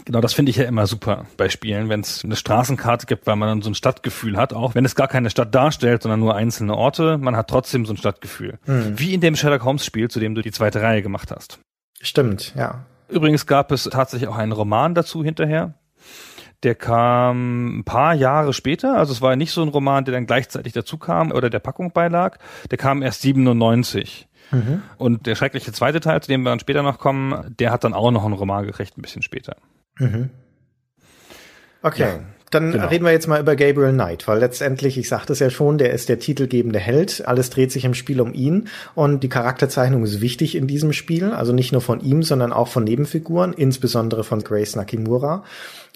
Genau, 0.05 0.21
das 0.21 0.33
finde 0.33 0.51
ich 0.51 0.57
ja 0.57 0.65
immer 0.65 0.87
super 0.87 1.27
bei 1.37 1.49
Spielen, 1.49 1.89
wenn 1.89 2.01
es 2.01 2.25
eine 2.25 2.37
Straßenkarte 2.37 3.07
gibt, 3.07 3.27
weil 3.27 3.37
man 3.37 3.49
dann 3.49 3.63
so 3.63 3.71
ein 3.71 3.75
Stadtgefühl 3.75 4.37
hat, 4.37 4.53
auch 4.53 4.75
wenn 4.75 4.85
es 4.85 4.95
gar 4.95 5.09
keine 5.09 5.31
Stadt 5.31 5.55
darstellt, 5.55 6.03
sondern 6.03 6.21
nur 6.21 6.35
einzelne 6.35 6.77
Orte, 6.77 7.19
man 7.19 7.37
hat 7.37 7.49
trotzdem 7.49 7.87
so 7.87 7.93
ein 7.93 7.97
Stadtgefühl. 7.97 8.59
Mhm. 8.67 8.99
Wie 8.99 9.15
in 9.15 9.21
dem 9.21 9.37
Sherlock 9.37 9.65
Holmes 9.65 9.85
Spiel, 9.85 10.09
zu 10.09 10.21
dem 10.21 10.35
du 10.35 10.43
die 10.43 10.53
zweite 10.53 10.83
Reihe 10.83 11.03
gemacht 11.03 11.31
hast. 11.31 11.61
Stimmt, 12.01 12.55
ja. 12.57 12.87
Übrigens 13.09 13.47
gab 13.47 13.73
es 13.73 13.85
tatsächlich 13.85 14.29
auch 14.29 14.37
einen 14.37 14.53
Roman 14.53 14.95
dazu 14.95 15.23
hinterher. 15.25 15.75
Der 16.63 16.75
kam 16.75 17.79
ein 17.79 17.85
paar 17.85 18.15
Jahre 18.15 18.53
später, 18.53 18.97
also 18.97 19.13
es 19.13 19.23
war 19.23 19.35
nicht 19.35 19.53
so 19.53 19.63
ein 19.63 19.69
Roman, 19.69 20.05
der 20.05 20.13
dann 20.13 20.27
gleichzeitig 20.27 20.73
dazu 20.75 20.99
kam 20.99 21.33
oder 21.33 21.49
der 21.49 21.59
Packung 21.59 21.93
beilag. 21.93 22.39
Der 22.71 22.79
kam 22.79 23.03
erst 23.03 23.23
97. 23.23 24.29
Mhm. 24.51 24.83
Und 24.99 25.27
der 25.27 25.37
schreckliche 25.37 25.73
zweite 25.73 26.01
Teil, 26.01 26.21
zu 26.23 26.29
dem 26.29 26.43
wir 26.43 26.51
dann 26.51 26.61
später 26.61 26.83
noch 26.83 26.99
kommen, 26.99 27.55
der 27.59 27.71
hat 27.71 27.85
dann 27.85 27.95
auch 27.95 28.11
noch 28.11 28.25
einen 28.25 28.35
Roman 28.35 28.67
gekriegt, 28.67 28.99
ein 28.99 29.03
bisschen 29.03 29.23
später. 29.23 29.57
Mhm. 30.01 30.31
Okay. 31.83 32.03
Ja. 32.03 32.21
Dann 32.51 32.73
genau. 32.73 32.89
reden 32.89 33.05
wir 33.05 33.13
jetzt 33.13 33.29
mal 33.29 33.41
über 33.41 33.55
Gabriel 33.55 33.93
Knight, 33.93 34.27
weil 34.27 34.41
letztendlich, 34.41 34.99
ich 34.99 35.09
sagte 35.09 35.33
es 35.33 35.39
ja 35.39 35.51
schon, 35.51 35.79
der 35.79 35.93
ist 35.93 36.09
der 36.09 36.19
titelgebende 36.19 36.81
Held. 36.81 37.23
Alles 37.27 37.49
dreht 37.51 37.71
sich 37.71 37.85
im 37.85 37.95
Spiel 37.95 38.21
um 38.21 38.35
ihn 38.35 38.67
und 38.97 39.23
die 39.23 39.29
Charakterzeichnung 39.29 40.03
ist 40.03 40.21
wichtig 40.21 40.57
in 40.57 40.67
diesem 40.67 40.93
Spiel. 40.93 41.31
Also 41.31 41.53
nicht 41.53 41.71
nur 41.71 41.81
von 41.81 42.01
ihm, 42.01 42.25
sondern 42.25 42.53
auch 42.53 42.67
von 42.67 42.83
Nebenfiguren, 42.83 43.53
insbesondere 43.53 44.25
von 44.25 44.43
Grace 44.43 44.75
Nakimura. 44.75 45.45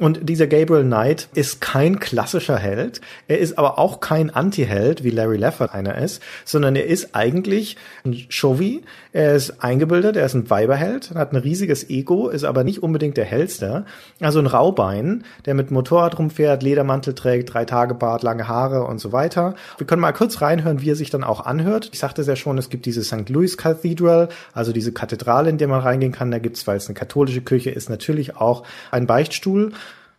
Und 0.00 0.28
dieser 0.28 0.46
Gabriel 0.46 0.84
Knight 0.84 1.28
ist 1.34 1.60
kein 1.60 2.00
klassischer 2.00 2.56
Held. 2.56 3.00
Er 3.28 3.38
ist 3.38 3.58
aber 3.58 3.78
auch 3.78 4.00
kein 4.00 4.30
Anti-Held, 4.30 5.04
wie 5.04 5.10
Larry 5.10 5.36
Leffert 5.36 5.72
einer 5.72 5.96
ist, 5.98 6.22
sondern 6.44 6.76
er 6.76 6.86
ist 6.86 7.14
eigentlich 7.14 7.76
ein 8.04 8.26
Chauvi. 8.28 8.82
Er 9.12 9.34
ist 9.34 9.62
eingebildet, 9.62 10.16
er 10.16 10.26
ist 10.26 10.34
ein 10.34 10.50
Weiberheld, 10.50 11.12
hat 11.14 11.32
ein 11.32 11.36
riesiges 11.36 11.88
Ego, 11.88 12.28
ist 12.28 12.44
aber 12.44 12.64
nicht 12.64 12.82
unbedingt 12.82 13.16
der 13.16 13.24
Hellste. 13.24 13.84
Also 14.20 14.40
ein 14.40 14.46
Raubein, 14.46 15.24
der 15.46 15.54
mit 15.54 15.70
Motorrad 15.70 16.18
rumfährt, 16.18 16.44
fährt, 16.44 16.62
Ledermantel 16.62 17.14
trägt, 17.14 17.54
drei 17.54 17.64
Tage 17.64 17.94
Bart, 17.94 18.22
lange 18.22 18.48
Haare 18.48 18.84
und 18.84 18.98
so 18.98 19.12
weiter. 19.12 19.54
Wir 19.78 19.86
können 19.86 20.02
mal 20.02 20.12
kurz 20.12 20.42
reinhören, 20.42 20.82
wie 20.82 20.90
er 20.90 20.96
sich 20.96 21.10
dann 21.10 21.24
auch 21.24 21.46
anhört. 21.46 21.88
Ich 21.92 21.98
sagte 21.98 22.20
es 22.20 22.26
ja 22.26 22.36
schon, 22.36 22.58
es 22.58 22.68
gibt 22.68 22.84
diese 22.86 23.02
St. 23.02 23.28
Louis 23.28 23.56
Cathedral, 23.56 24.28
also 24.52 24.72
diese 24.72 24.92
Kathedrale, 24.92 25.48
in 25.48 25.58
der 25.58 25.68
man 25.68 25.80
reingehen 25.80 26.12
kann. 26.12 26.30
Da 26.30 26.38
gibt's, 26.38 26.66
weil 26.66 26.76
es 26.76 26.86
eine 26.86 26.94
katholische 26.94 27.40
Kirche 27.40 27.70
ist, 27.70 27.88
natürlich 27.88 28.36
auch 28.36 28.64
einen 28.90 29.06
Beichtstuhl. 29.06 29.72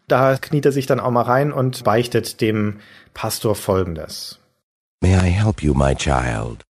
Da 0.07 0.37
kniet 0.37 0.65
er 0.65 0.71
sich 0.71 0.85
dann 0.85 0.99
auch 0.99 1.11
mal 1.11 1.23
rein 1.23 1.51
und 1.51 1.83
beichtet 1.83 2.41
dem 2.41 2.79
Pastor 3.13 3.55
Folgendes. 3.55 4.39
May 5.01 5.15
I 5.15 5.29
help 5.31 5.63
you, 5.63 5.73
my 5.73 5.95
child? 5.95 6.63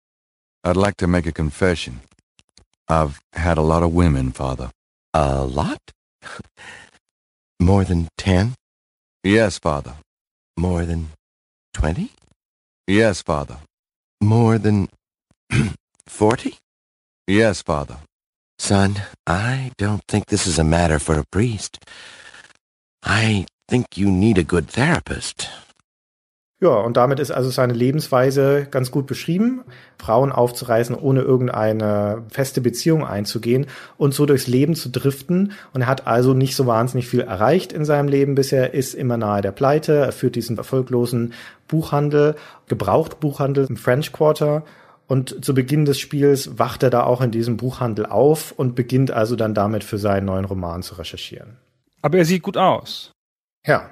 I'd 0.64 0.77
like 0.77 0.97
to 0.99 1.07
make 1.07 1.29
a 1.29 1.33
confession. 1.33 2.01
I've 2.88 3.20
had 3.35 3.59
a 3.59 3.62
lot 3.62 3.83
of 3.83 3.92
women, 3.92 4.33
Father. 4.33 4.70
A 5.12 5.44
lot? 5.44 5.81
More 7.61 7.85
than 7.85 8.09
ten? 8.16 8.55
Yes, 9.23 9.59
Father. 9.59 9.94
More 10.57 10.85
than 10.85 11.09
twenty? 11.73 12.11
Yes, 12.87 13.23
Father. 13.23 13.59
More 14.20 14.59
than 14.59 14.88
forty? 16.07 16.57
Yes, 17.27 17.62
Father. 17.62 17.99
Son, 18.59 19.03
I 19.27 19.73
don't 19.79 20.03
think 20.07 20.27
this 20.27 20.47
is 20.47 20.59
a 20.59 20.64
matter 20.64 20.99
for 20.99 21.18
a 21.18 21.25
priest. 21.31 21.79
I 23.07 23.45
think 23.69 23.97
you 23.97 24.09
need 24.11 24.38
a 24.38 24.43
good 24.43 24.69
therapist. 24.69 25.51
Ja, 26.61 26.77
und 26.77 26.97
damit 26.97 27.21
ist 27.21 27.31
also 27.31 27.51
seine 27.51 27.75
Lebensweise 27.75 28.67
ganz 28.71 28.90
gut 28.90 29.07
beschrieben, 29.07 29.64
Frauen 29.99 30.33
aufzureißen, 30.33 30.97
ohne 30.97 31.21
irgendeine 31.21 32.23
feste 32.31 32.62
Beziehung 32.62 33.05
einzugehen 33.05 33.67
und 33.99 34.14
so 34.14 34.25
durchs 34.25 34.47
Leben 34.47 34.75
zu 34.75 34.88
driften. 34.88 35.53
Und 35.75 35.83
er 35.83 35.87
hat 35.88 36.07
also 36.07 36.33
nicht 36.33 36.57
so 36.57 36.67
wahnsinnig 36.67 37.07
viel 37.07 37.21
erreicht 37.21 37.75
in 37.75 37.85
seinem 37.85 38.09
Leben 38.09 38.35
bisher, 38.35 38.73
ist 38.73 38.95
immer 38.95 39.19
nahe 39.19 39.43
der 39.43 39.53
Pleite, 39.53 39.97
er 39.97 40.12
führt 40.12 40.37
diesen 40.37 40.57
erfolglosen 40.57 41.35
Buchhandel, 41.69 42.37
Gebrauchtbuchhandel 42.69 43.67
im 43.69 43.77
French 43.77 44.12
Quarter. 44.12 44.64
Und 45.07 45.45
zu 45.45 45.53
Beginn 45.53 45.85
des 45.85 45.99
Spiels 45.99 46.59
wacht 46.59 46.83
er 46.83 46.88
da 46.88 47.03
auch 47.03 47.21
in 47.21 47.31
diesem 47.31 47.59
Buchhandel 47.59 48.07
auf 48.07 48.53
und 48.53 48.75
beginnt 48.75 49.11
also 49.11 49.37
dann 49.37 49.53
damit 49.53 49.85
für 49.85 49.99
seinen 49.99 50.25
neuen 50.25 50.47
Roman 50.47 50.83
zu 50.83 50.95
recherchieren. 50.95 51.59
Aber 52.05 52.19
er 52.19 52.27
sieht 52.27 52.43
gut 52.43 52.59
aus. 52.59 53.12
Ja, 53.67 53.88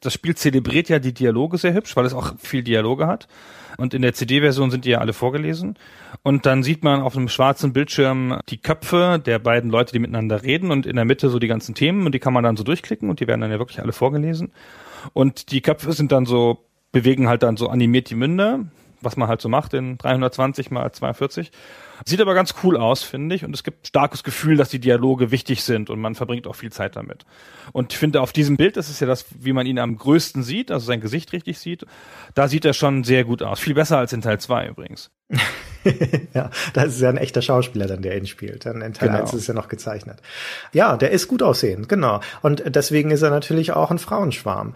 das 0.00 0.14
Spiel 0.14 0.34
zelebriert 0.34 0.88
ja 0.88 0.98
die 0.98 1.12
Dialoge 1.12 1.58
sehr 1.58 1.74
hübsch, 1.74 1.94
weil 1.94 2.06
es 2.06 2.14
auch 2.14 2.32
viel 2.38 2.62
Dialoge 2.62 3.06
hat. 3.06 3.28
Und 3.76 3.92
in 3.92 4.00
der 4.00 4.14
CD-Version 4.14 4.70
sind 4.70 4.86
die 4.86 4.90
ja 4.90 4.98
alle 4.98 5.12
vorgelesen. 5.12 5.78
Und 6.22 6.46
dann 6.46 6.62
sieht 6.62 6.82
man 6.82 7.02
auf 7.02 7.18
einem 7.18 7.28
schwarzen 7.28 7.74
Bildschirm 7.74 8.40
die 8.48 8.56
Köpfe 8.56 9.20
der 9.24 9.38
beiden 9.38 9.68
Leute, 9.68 9.92
die 9.92 9.98
miteinander 9.98 10.42
reden 10.42 10.70
und 10.70 10.86
in 10.86 10.96
der 10.96 11.04
Mitte 11.04 11.28
so 11.28 11.38
die 11.38 11.48
ganzen 11.48 11.74
Themen 11.74 12.06
und 12.06 12.14
die 12.14 12.18
kann 12.18 12.32
man 12.32 12.44
dann 12.44 12.56
so 12.56 12.64
durchklicken 12.64 13.10
und 13.10 13.20
die 13.20 13.26
werden 13.26 13.42
dann 13.42 13.50
ja 13.50 13.58
wirklich 13.58 13.80
alle 13.80 13.92
vorgelesen. 13.92 14.52
Und 15.12 15.52
die 15.52 15.60
Köpfe 15.60 15.92
sind 15.92 16.12
dann 16.12 16.24
so, 16.24 16.64
bewegen 16.92 17.28
halt 17.28 17.42
dann 17.42 17.58
so 17.58 17.68
animiert 17.68 18.08
die 18.08 18.14
Münder, 18.14 18.60
was 19.00 19.16
man 19.16 19.28
halt 19.28 19.40
so 19.40 19.48
macht 19.48 19.74
in 19.74 19.98
320 19.98 20.70
mal 20.70 20.90
42. 20.90 21.50
Sieht 22.04 22.20
aber 22.20 22.34
ganz 22.34 22.54
cool 22.62 22.76
aus, 22.76 23.02
finde 23.02 23.34
ich. 23.34 23.44
Und 23.44 23.54
es 23.54 23.62
gibt 23.62 23.86
starkes 23.86 24.24
Gefühl, 24.24 24.56
dass 24.56 24.70
die 24.70 24.78
Dialoge 24.78 25.30
wichtig 25.30 25.62
sind 25.62 25.90
und 25.90 26.00
man 26.00 26.14
verbringt 26.14 26.46
auch 26.46 26.54
viel 26.54 26.72
Zeit 26.72 26.96
damit. 26.96 27.24
Und 27.72 27.92
ich 27.92 27.98
finde, 27.98 28.20
auf 28.22 28.32
diesem 28.32 28.56
Bild, 28.56 28.76
das 28.76 28.88
ist 28.88 29.00
ja 29.00 29.06
das, 29.06 29.26
wie 29.38 29.52
man 29.52 29.66
ihn 29.66 29.78
am 29.78 29.96
größten 29.96 30.42
sieht, 30.42 30.70
also 30.70 30.86
sein 30.86 31.00
Gesicht 31.00 31.32
richtig 31.32 31.58
sieht, 31.58 31.84
da 32.34 32.48
sieht 32.48 32.64
er 32.64 32.72
schon 32.72 33.04
sehr 33.04 33.24
gut 33.24 33.42
aus. 33.42 33.60
Viel 33.60 33.74
besser 33.74 33.98
als 33.98 34.12
in 34.12 34.22
Teil 34.22 34.40
2 34.40 34.68
übrigens. 34.68 35.10
ja, 36.34 36.50
das 36.72 36.88
ist 36.88 37.00
ja 37.00 37.10
ein 37.10 37.16
echter 37.16 37.42
Schauspieler 37.42 37.86
dann, 37.86 38.02
der 38.02 38.16
ihn 38.16 38.26
spielt. 38.26 38.66
Dann 38.66 38.80
in 38.80 38.94
Teil 38.94 39.08
Genau. 39.08 39.20
1 39.20 39.34
ist 39.34 39.42
es 39.42 39.46
ja 39.46 39.54
noch 39.54 39.68
gezeichnet. 39.68 40.20
Ja, 40.72 40.96
der 40.96 41.10
ist 41.10 41.28
gut 41.28 41.42
aussehend, 41.42 41.88
genau. 41.88 42.20
Und 42.42 42.62
deswegen 42.66 43.10
ist 43.10 43.22
er 43.22 43.30
natürlich 43.30 43.72
auch 43.72 43.90
ein 43.90 43.98
Frauenschwarm. 43.98 44.74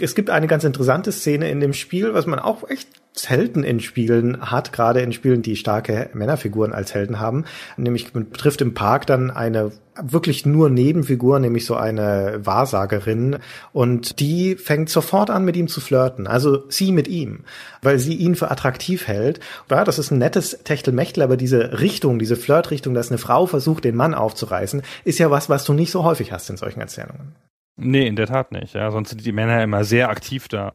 Es 0.00 0.14
gibt 0.14 0.30
eine 0.30 0.46
ganz 0.46 0.64
interessante 0.64 1.12
Szene 1.12 1.50
in 1.50 1.60
dem 1.60 1.74
Spiel, 1.74 2.14
was 2.14 2.26
man 2.26 2.38
auch 2.38 2.68
echt 2.68 3.01
selten 3.14 3.62
in 3.62 3.80
Spielen 3.80 4.50
hat, 4.50 4.72
gerade 4.72 5.00
in 5.00 5.12
Spielen, 5.12 5.42
die 5.42 5.56
starke 5.56 6.10
Männerfiguren 6.14 6.72
als 6.72 6.94
Helden 6.94 7.20
haben. 7.20 7.44
Nämlich 7.76 8.14
man 8.14 8.32
trifft 8.32 8.60
im 8.60 8.74
Park 8.74 9.06
dann 9.06 9.30
eine 9.30 9.72
wirklich 10.00 10.46
nur 10.46 10.70
Nebenfigur, 10.70 11.38
nämlich 11.38 11.66
so 11.66 11.76
eine 11.76 12.40
Wahrsagerin. 12.42 13.38
Und 13.72 14.20
die 14.20 14.56
fängt 14.56 14.88
sofort 14.88 15.28
an, 15.28 15.44
mit 15.44 15.56
ihm 15.56 15.68
zu 15.68 15.80
flirten. 15.80 16.26
Also 16.26 16.68
sie 16.70 16.92
mit 16.92 17.08
ihm, 17.08 17.44
weil 17.82 17.98
sie 17.98 18.14
ihn 18.14 18.34
für 18.34 18.50
attraktiv 18.50 19.06
hält. 19.06 19.40
Ja, 19.70 19.84
das 19.84 19.98
ist 19.98 20.10
ein 20.10 20.18
nettes 20.18 20.60
Techtelmechtel, 20.64 21.22
aber 21.22 21.36
diese 21.36 21.80
Richtung, 21.80 22.18
diese 22.18 22.36
Flirtrichtung, 22.36 22.94
dass 22.94 23.10
eine 23.10 23.18
Frau 23.18 23.46
versucht, 23.46 23.84
den 23.84 23.96
Mann 23.96 24.14
aufzureißen, 24.14 24.82
ist 25.04 25.18
ja 25.18 25.30
was, 25.30 25.50
was 25.50 25.64
du 25.64 25.74
nicht 25.74 25.90
so 25.90 26.04
häufig 26.04 26.32
hast 26.32 26.48
in 26.48 26.56
solchen 26.56 26.80
Erzählungen. 26.80 27.34
Nee, 27.76 28.06
in 28.06 28.16
der 28.16 28.26
Tat 28.26 28.52
nicht. 28.52 28.74
Ja, 28.74 28.90
sonst 28.90 29.10
sind 29.10 29.24
die 29.24 29.32
Männer 29.32 29.62
immer 29.62 29.84
sehr 29.84 30.08
aktiv 30.08 30.48
da. 30.48 30.72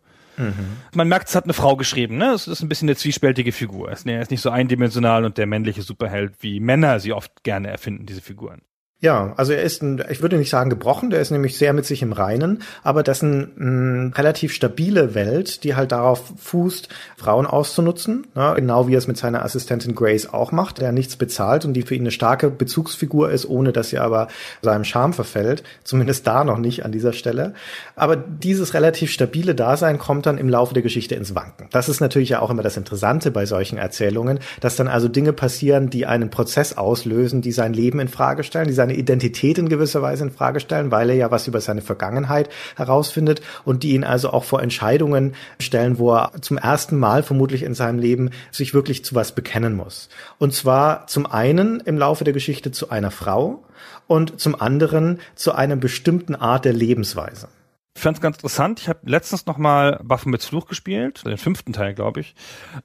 Man 0.93 1.07
merkt, 1.07 1.29
es 1.29 1.35
hat 1.35 1.45
eine 1.45 1.53
Frau 1.53 1.75
geschrieben, 1.75 2.17
ne? 2.17 2.31
Es 2.31 2.47
ist 2.47 2.61
ein 2.61 2.69
bisschen 2.69 2.87
eine 2.87 2.95
zwiespältige 2.95 3.51
Figur. 3.51 3.91
Es 3.91 4.03
ist 4.03 4.31
nicht 4.31 4.41
so 4.41 4.49
eindimensional 4.49 5.25
und 5.25 5.37
der 5.37 5.47
männliche 5.47 5.81
Superheld, 5.81 6.35
wie 6.41 6.59
Männer 6.59 6.99
sie 6.99 7.13
oft 7.13 7.43
gerne 7.43 7.69
erfinden, 7.69 8.05
diese 8.05 8.21
Figuren. 8.21 8.61
Ja, 8.99 9.33
also 9.37 9.53
er 9.53 9.61
ist 9.61 9.83
ein, 9.83 10.03
ich 10.09 10.23
würde 10.23 10.37
nicht 10.37 10.49
sagen 10.49 10.71
gebrochen, 10.71 11.11
der 11.11 11.21
ist 11.21 11.29
nämlich 11.29 11.55
sehr 11.55 11.71
mit 11.71 11.85
sich 11.85 12.01
im 12.01 12.13
Reinen, 12.13 12.63
aber 12.81 13.03
das 13.03 13.17
ist 13.17 13.23
eine 13.23 14.11
relativ 14.15 14.53
stabile 14.53 15.13
Welt, 15.13 15.63
die 15.63 15.75
halt 15.75 15.91
darauf 15.91 16.33
fußt, 16.35 16.89
Frauen 17.15 17.45
auszunutzen, 17.45 18.25
ne, 18.33 18.53
genau 18.55 18.87
wie 18.87 18.95
er 18.95 18.97
es 18.97 19.05
mit 19.05 19.17
seiner 19.17 19.45
Assistentin 19.45 19.93
Grace 19.93 20.33
auch 20.33 20.51
macht, 20.51 20.81
der 20.81 20.91
nichts 20.91 21.15
bezahlt 21.15 21.63
und 21.63 21.73
die 21.73 21.83
für 21.83 21.93
ihn 21.93 22.01
eine 22.01 22.11
starke 22.11 22.49
Bezugsfigur 22.49 23.29
ist, 23.29 23.47
ohne 23.47 23.71
dass 23.71 23.89
sie 23.89 23.99
aber 23.99 24.29
seinem 24.63 24.83
Charme 24.83 25.13
verfällt, 25.13 25.61
zumindest 25.83 26.25
da 26.25 26.43
noch 26.43 26.57
nicht 26.57 26.83
an 26.83 26.91
dieser 26.91 27.13
Stelle. 27.13 27.53
Aber 27.95 28.15
dieses 28.15 28.73
relativ 28.73 29.11
stabile 29.11 29.53
Dasein 29.53 29.99
kommt 29.99 30.25
dann 30.25 30.39
im 30.39 30.49
Laufe 30.49 30.73
der 30.73 30.81
Geschichte 30.81 31.13
ins 31.13 31.35
Wanken. 31.35 31.67
Das 31.71 31.87
ist 31.87 31.99
natürlich 31.99 32.29
ja 32.29 32.39
auch 32.39 32.49
immer 32.49 32.63
das 32.63 32.77
Interessante 32.77 33.29
bei 33.29 33.45
solchen 33.45 33.77
Erzählungen, 33.77 34.39
dass 34.59 34.75
dann 34.75 34.87
also 34.87 35.07
Dinge 35.07 35.33
passieren, 35.33 35.91
die 35.91 36.07
einen 36.07 36.31
Prozess 36.31 36.75
auslösen, 36.75 37.43
die 37.43 37.51
sein 37.51 37.73
Leben 37.73 37.99
in 37.99 38.07
Frage 38.07 38.43
stellen, 38.43 38.67
die 38.67 38.86
seine 38.87 38.97
Identität 38.97 39.57
in 39.57 39.67
gewisser 39.67 40.01
Weise 40.01 40.23
in 40.23 40.31
Frage 40.31 40.61
stellen, 40.61 40.91
weil 40.91 41.09
er 41.09 41.15
ja 41.17 41.29
was 41.29 41.47
über 41.47 41.59
seine 41.59 41.81
Vergangenheit 41.81 42.49
herausfindet 42.77 43.41
und 43.65 43.83
die 43.83 43.93
ihn 43.93 44.05
also 44.05 44.29
auch 44.29 44.45
vor 44.45 44.61
Entscheidungen 44.63 45.35
stellen, 45.59 45.99
wo 45.99 46.13
er 46.13 46.31
zum 46.39 46.57
ersten 46.57 46.97
Mal 46.97 47.21
vermutlich 47.21 47.63
in 47.63 47.73
seinem 47.73 47.99
Leben 47.99 48.29
sich 48.51 48.73
wirklich 48.73 49.03
zu 49.03 49.13
was 49.13 49.33
bekennen 49.33 49.75
muss. 49.75 50.07
Und 50.37 50.53
zwar 50.53 51.07
zum 51.07 51.25
einen 51.25 51.81
im 51.81 51.97
Laufe 51.97 52.23
der 52.23 52.33
Geschichte 52.33 52.71
zu 52.71 52.89
einer 52.89 53.11
Frau 53.11 53.65
und 54.07 54.39
zum 54.39 54.59
anderen 54.59 55.19
zu 55.35 55.51
einer 55.51 55.75
bestimmten 55.75 56.35
Art 56.35 56.63
der 56.63 56.73
Lebensweise. 56.73 57.49
Ich 57.97 58.03
fand's 58.03 58.21
ganz 58.21 58.37
interessant. 58.37 58.79
Ich 58.79 58.89
habe 58.89 58.99
letztens 59.05 59.47
noch 59.47 59.57
mal 59.57 59.99
Waffen 60.03 60.29
mit 60.29 60.43
Fluch 60.43 60.67
gespielt, 60.67 61.25
den 61.25 61.39
fünften 61.39 61.73
Teil, 61.73 61.95
glaube 61.95 62.19
ich, 62.19 62.35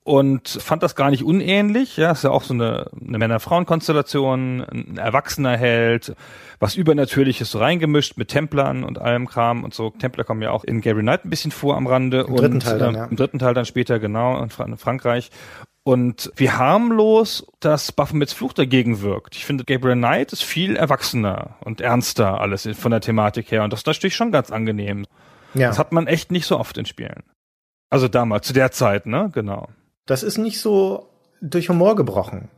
und 0.05 0.49
fand 0.49 0.83
das 0.83 0.97
gar 0.97 1.11
nicht 1.11 1.23
unähnlich. 1.23 1.99
Ja, 1.99 2.13
ist 2.13 2.25
ja 2.25 2.31
auch 2.31 2.43
so 2.43 2.55
eine, 2.55 2.91
eine 2.99 3.19
Männer-Frauen-Konstellation, 3.19 4.63
ein 4.63 4.97
erwachsener 4.97 5.55
Held, 5.59 6.17
was 6.61 6.77
Übernatürliches 6.77 7.51
so 7.51 7.59
reingemischt 7.59 8.17
mit 8.17 8.29
Templern 8.29 8.85
und 8.85 8.99
allem 8.99 9.29
Kram 9.29 9.65
und 9.65 9.75
so. 9.75 9.91
Templer 9.91 10.25
kommen 10.25 10.41
ja 10.41 10.51
auch 10.51 10.65
in 10.65 10.81
Gary 10.81 11.03
Knight 11.03 11.27
ein 11.27 11.31
bisschen 11.31 11.51
vor 11.51 11.77
am 11.77 11.87
Rande. 11.87 12.21
Im 12.23 12.33
und, 12.33 12.41
dritten 12.41 12.61
Teil 12.61 12.79
dann, 12.79 12.95
äh, 12.95 12.99
ja. 12.99 13.05
Im 13.05 13.17
dritten 13.17 13.39
Teil 13.39 13.53
dann 13.53 13.67
später, 13.67 13.99
genau, 13.99 14.43
in 14.43 14.79
Frankreich. 14.79 15.31
Und 15.85 16.31
wie 16.37 16.51
harmlos 16.51 17.45
das 17.59 17.91
Baphomets 17.91 18.33
Fluch 18.33 18.53
dagegen 18.53 19.01
wirkt. 19.03 19.35
Ich 19.35 19.45
finde, 19.45 19.65
Gabriel 19.65 19.97
Knight 19.97 20.33
ist 20.33 20.45
viel 20.45 20.77
erwachsener 20.77 21.57
und 21.65 21.81
ernster 21.81 22.41
alles 22.41 22.69
von 22.79 22.93
der 22.93 23.01
Thematik 23.01 23.51
her. 23.51 23.65
Und 23.65 23.73
das 23.73 23.81
ist 23.81 23.87
natürlich 23.87 24.15
schon 24.15 24.31
ganz 24.31 24.53
angenehm. 24.53 25.07
Ja. 25.55 25.69
Das 25.69 25.79
hat 25.81 25.91
man 25.93 26.07
echt 26.07 26.31
nicht 26.31 26.47
so 26.47 26.59
oft 26.59 26.79
in 26.79 26.87
Spielen. 26.87 27.25
Also 27.91 28.07
damals, 28.09 28.47
zu 28.47 28.53
der 28.53 28.71
Zeit, 28.71 29.07
ne? 29.07 29.31
Genau. 29.35 29.69
Das 30.07 30.23
ist 30.23 30.39
nicht 30.39 30.61
so 30.61 31.09
durch 31.41 31.69
Humor 31.69 31.97
gebrochen. 31.97 32.49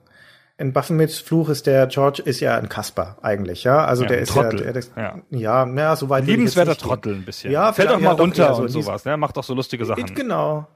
In 0.56 0.72
Baphomets 0.72 1.18
Fluch 1.18 1.48
ist 1.48 1.66
der 1.66 1.88
George 1.88 2.22
ist 2.24 2.38
ja 2.38 2.56
ein 2.56 2.68
Kasper 2.68 3.16
eigentlich, 3.22 3.64
ja. 3.64 3.84
Also 3.84 4.02
Ja, 4.04 4.10
der 4.10 4.18
ist 4.18 4.30
Trottel. 4.32 4.60
ja, 4.64 4.72
der, 4.72 4.82
der, 4.82 5.02
Ja. 5.02 5.18
ja, 5.30 5.66
ja, 5.66 5.96
so 5.96 6.08
weit 6.10 6.26
Liebenswerter. 6.26 6.76
Trottel 6.76 7.14
ein 7.14 7.24
bisschen. 7.24 7.50
Ja, 7.50 7.72
fällt 7.72 7.90
doch 7.90 7.98
mal 7.98 8.12
runter 8.12 8.54
so 8.54 8.62
und 8.62 8.68
sowas, 8.68 9.04
ne? 9.04 9.16
Macht 9.16 9.36
doch 9.36 9.42
so 9.42 9.54
lustige 9.54 9.84
Sachen. 9.84 10.14
Genau. 10.14 10.68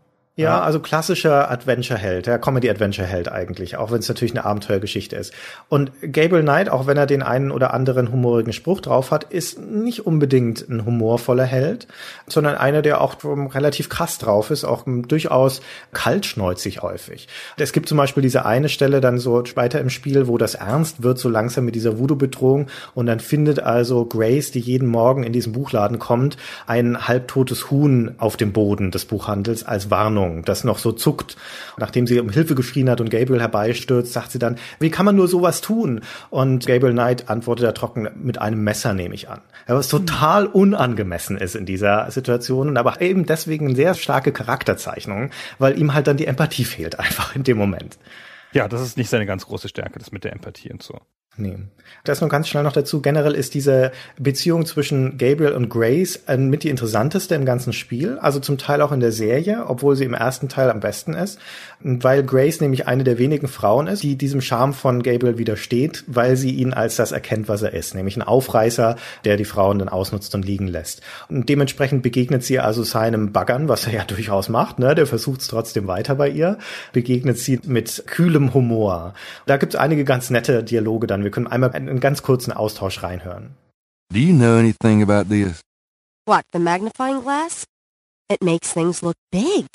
Ja, 0.42 0.60
also 0.60 0.78
klassischer 0.78 1.50
Adventure-Held, 1.50 2.28
ja, 2.28 2.38
Comedy-Adventure-Held 2.38 3.28
eigentlich, 3.28 3.76
auch 3.76 3.90
wenn 3.90 3.98
es 3.98 4.08
natürlich 4.08 4.32
eine 4.32 4.44
Abenteuergeschichte 4.44 5.16
ist. 5.16 5.34
Und 5.68 5.90
Gabriel 6.00 6.42
Knight, 6.42 6.68
auch 6.68 6.86
wenn 6.86 6.96
er 6.96 7.06
den 7.06 7.24
einen 7.24 7.50
oder 7.50 7.74
anderen 7.74 8.12
humorigen 8.12 8.52
Spruch 8.52 8.80
drauf 8.80 9.10
hat, 9.10 9.24
ist 9.24 9.58
nicht 9.58 10.06
unbedingt 10.06 10.68
ein 10.68 10.84
humorvoller 10.84 11.44
Held, 11.44 11.88
sondern 12.28 12.54
einer, 12.54 12.82
der 12.82 13.00
auch 13.00 13.16
relativ 13.24 13.88
krass 13.88 14.18
drauf 14.18 14.52
ist, 14.52 14.64
auch 14.64 14.84
durchaus 14.86 15.60
kaltschnäuzig 15.92 16.82
häufig. 16.82 17.26
Es 17.56 17.72
gibt 17.72 17.88
zum 17.88 17.98
Beispiel 17.98 18.22
diese 18.22 18.46
eine 18.46 18.68
Stelle 18.68 19.00
dann 19.00 19.18
so 19.18 19.42
weiter 19.56 19.80
im 19.80 19.90
Spiel, 19.90 20.28
wo 20.28 20.38
das 20.38 20.54
ernst 20.54 21.02
wird, 21.02 21.18
so 21.18 21.28
langsam 21.28 21.64
mit 21.64 21.74
dieser 21.74 21.98
Voodoo-Bedrohung 21.98 22.68
und 22.94 23.06
dann 23.06 23.18
findet 23.18 23.58
also 23.58 24.04
Grace, 24.04 24.52
die 24.52 24.60
jeden 24.60 24.86
Morgen 24.86 25.24
in 25.24 25.32
diesen 25.32 25.52
Buchladen 25.52 25.98
kommt, 25.98 26.36
ein 26.68 27.08
halbtotes 27.08 27.72
Huhn 27.72 28.14
auf 28.18 28.36
dem 28.36 28.52
Boden 28.52 28.92
des 28.92 29.04
Buchhandels 29.04 29.66
als 29.66 29.90
Warnung 29.90 30.27
Spannung, 30.28 30.44
das 30.44 30.64
noch 30.64 30.78
so 30.78 30.92
zuckt. 30.92 31.36
Nachdem 31.76 32.06
sie 32.06 32.20
um 32.20 32.30
Hilfe 32.30 32.54
geschrien 32.54 32.90
hat 32.90 33.00
und 33.00 33.10
Gabriel 33.10 33.40
herbeistürzt, 33.40 34.12
sagt 34.12 34.32
sie 34.32 34.38
dann, 34.38 34.56
wie 34.80 34.90
kann 34.90 35.06
man 35.06 35.16
nur 35.16 35.28
sowas 35.28 35.60
tun? 35.60 36.00
Und 36.30 36.66
Gabriel 36.66 36.92
Knight 36.92 37.28
antwortet 37.28 37.66
da 37.66 37.72
trocken, 37.72 38.08
mit 38.16 38.40
einem 38.40 38.62
Messer 38.62 38.94
nehme 38.94 39.14
ich 39.14 39.28
an. 39.28 39.40
Was 39.66 39.88
total 39.88 40.46
unangemessen 40.46 41.36
ist 41.36 41.54
in 41.54 41.66
dieser 41.66 42.10
Situation 42.10 42.68
und 42.68 42.76
aber 42.76 43.00
eben 43.00 43.26
deswegen 43.26 43.74
sehr 43.74 43.94
starke 43.94 44.32
Charakterzeichnung, 44.32 45.30
weil 45.58 45.78
ihm 45.78 45.94
halt 45.94 46.06
dann 46.06 46.16
die 46.16 46.26
Empathie 46.26 46.64
fehlt 46.64 46.98
einfach 46.98 47.34
in 47.34 47.44
dem 47.44 47.58
Moment. 47.58 47.98
Ja, 48.52 48.66
das 48.66 48.80
ist 48.80 48.96
nicht 48.96 49.10
seine 49.10 49.26
ganz 49.26 49.46
große 49.46 49.68
Stärke, 49.68 49.98
das 49.98 50.12
mit 50.12 50.24
der 50.24 50.32
Empathie 50.32 50.70
und 50.70 50.82
so. 50.82 51.00
Nee. 51.38 51.56
Das 52.04 52.20
nur 52.20 52.30
ganz 52.30 52.48
schnell 52.48 52.62
noch 52.62 52.72
dazu. 52.72 53.00
Generell 53.00 53.34
ist 53.34 53.54
diese 53.54 53.92
Beziehung 54.18 54.66
zwischen 54.66 55.18
Gabriel 55.18 55.52
und 55.52 55.68
Grace 55.68 56.20
mit 56.36 56.62
die 56.64 56.70
interessanteste 56.70 57.34
im 57.34 57.44
ganzen 57.44 57.72
Spiel. 57.72 58.18
Also 58.18 58.40
zum 58.40 58.58
Teil 58.58 58.82
auch 58.82 58.92
in 58.92 59.00
der 59.00 59.12
Serie, 59.12 59.64
obwohl 59.66 59.96
sie 59.96 60.04
im 60.04 60.14
ersten 60.14 60.48
Teil 60.48 60.70
am 60.70 60.80
besten 60.80 61.14
ist. 61.14 61.38
Weil 61.80 62.24
Grace 62.24 62.60
nämlich 62.60 62.88
eine 62.88 63.04
der 63.04 63.18
wenigen 63.18 63.48
Frauen 63.48 63.86
ist, 63.86 64.02
die 64.02 64.16
diesem 64.16 64.40
Charme 64.40 64.72
von 64.72 65.02
Gabriel 65.02 65.38
widersteht, 65.38 66.04
weil 66.06 66.36
sie 66.36 66.50
ihn 66.50 66.72
als 66.72 66.96
das 66.96 67.12
erkennt, 67.12 67.48
was 67.48 67.62
er 67.62 67.72
ist. 67.72 67.94
Nämlich 67.94 68.16
ein 68.16 68.22
Aufreißer, 68.22 68.96
der 69.24 69.36
die 69.36 69.44
Frauen 69.44 69.78
dann 69.78 69.88
ausnutzt 69.88 70.34
und 70.34 70.44
liegen 70.44 70.66
lässt. 70.66 71.02
Und 71.28 71.48
dementsprechend 71.48 72.02
begegnet 72.02 72.42
sie 72.42 72.58
also 72.58 72.82
seinem 72.82 73.32
Baggern, 73.32 73.68
was 73.68 73.86
er 73.86 73.92
ja 73.92 74.04
durchaus 74.06 74.48
macht, 74.48 74.78
ne? 74.78 74.94
Der 74.94 75.06
versucht 75.06 75.40
es 75.40 75.48
trotzdem 75.48 75.86
weiter 75.86 76.16
bei 76.16 76.28
ihr. 76.28 76.58
Begegnet 76.92 77.38
sie 77.38 77.60
mit 77.66 78.04
kühlem 78.06 78.54
Humor. 78.54 79.14
Da 79.46 79.56
gibt 79.56 79.74
es 79.74 79.80
einige 79.80 80.04
ganz 80.04 80.30
nette 80.30 80.64
Dialoge 80.64 81.06
dann 81.06 81.22
wir 81.28 81.32
können 81.32 81.46
einmal 81.46 81.72
einen 81.72 82.00
ganz 82.00 82.22
kurzen 82.22 82.52
Austausch 82.52 83.02
reinhören. 83.02 83.54
Do 84.10 84.18
you 84.18 84.32
know 84.32 84.56
anything 84.56 85.02
about 85.02 85.28
this? 85.28 85.60
What, 86.24 86.44
the 86.52 86.58
magnifying 86.58 87.20
glass? 87.20 87.66
It 88.30 88.42
makes 88.42 88.72
things 88.72 89.02
look 89.02 89.16
big. 89.30 89.66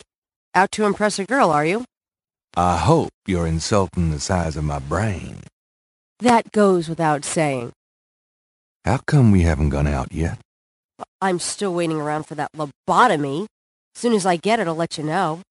Out 0.55 0.71
to 0.71 0.85
impress 0.85 1.19
a 1.19 1.25
girl, 1.25 1.51
are 1.51 1.63
you? 1.63 1.85
I 2.57 2.77
hope 2.77 3.11
you're 3.27 3.45
insulting 3.45 4.09
the 4.09 4.19
size 4.19 4.57
of 4.57 4.63
my 4.63 4.79
brain. 4.79 5.41
That 6.19 6.51
goes 6.51 6.89
without 6.89 7.23
saying. 7.23 7.71
How 8.83 8.97
come 9.05 9.31
we 9.31 9.41
haven't 9.41 9.69
gone 9.69 9.87
out 9.87 10.11
yet? 10.11 10.39
I'm 11.21 11.37
still 11.37 11.73
waiting 11.73 12.01
around 12.01 12.25
for 12.25 12.35
that 12.35 12.49
lobotomy. 12.53 13.45
As 13.95 14.01
soon 14.01 14.13
as 14.13 14.25
I 14.25 14.37
get 14.37 14.59
it, 14.59 14.67
I'll 14.67 14.75
let 14.75 14.97
you 14.97 15.03
know. 15.03 15.41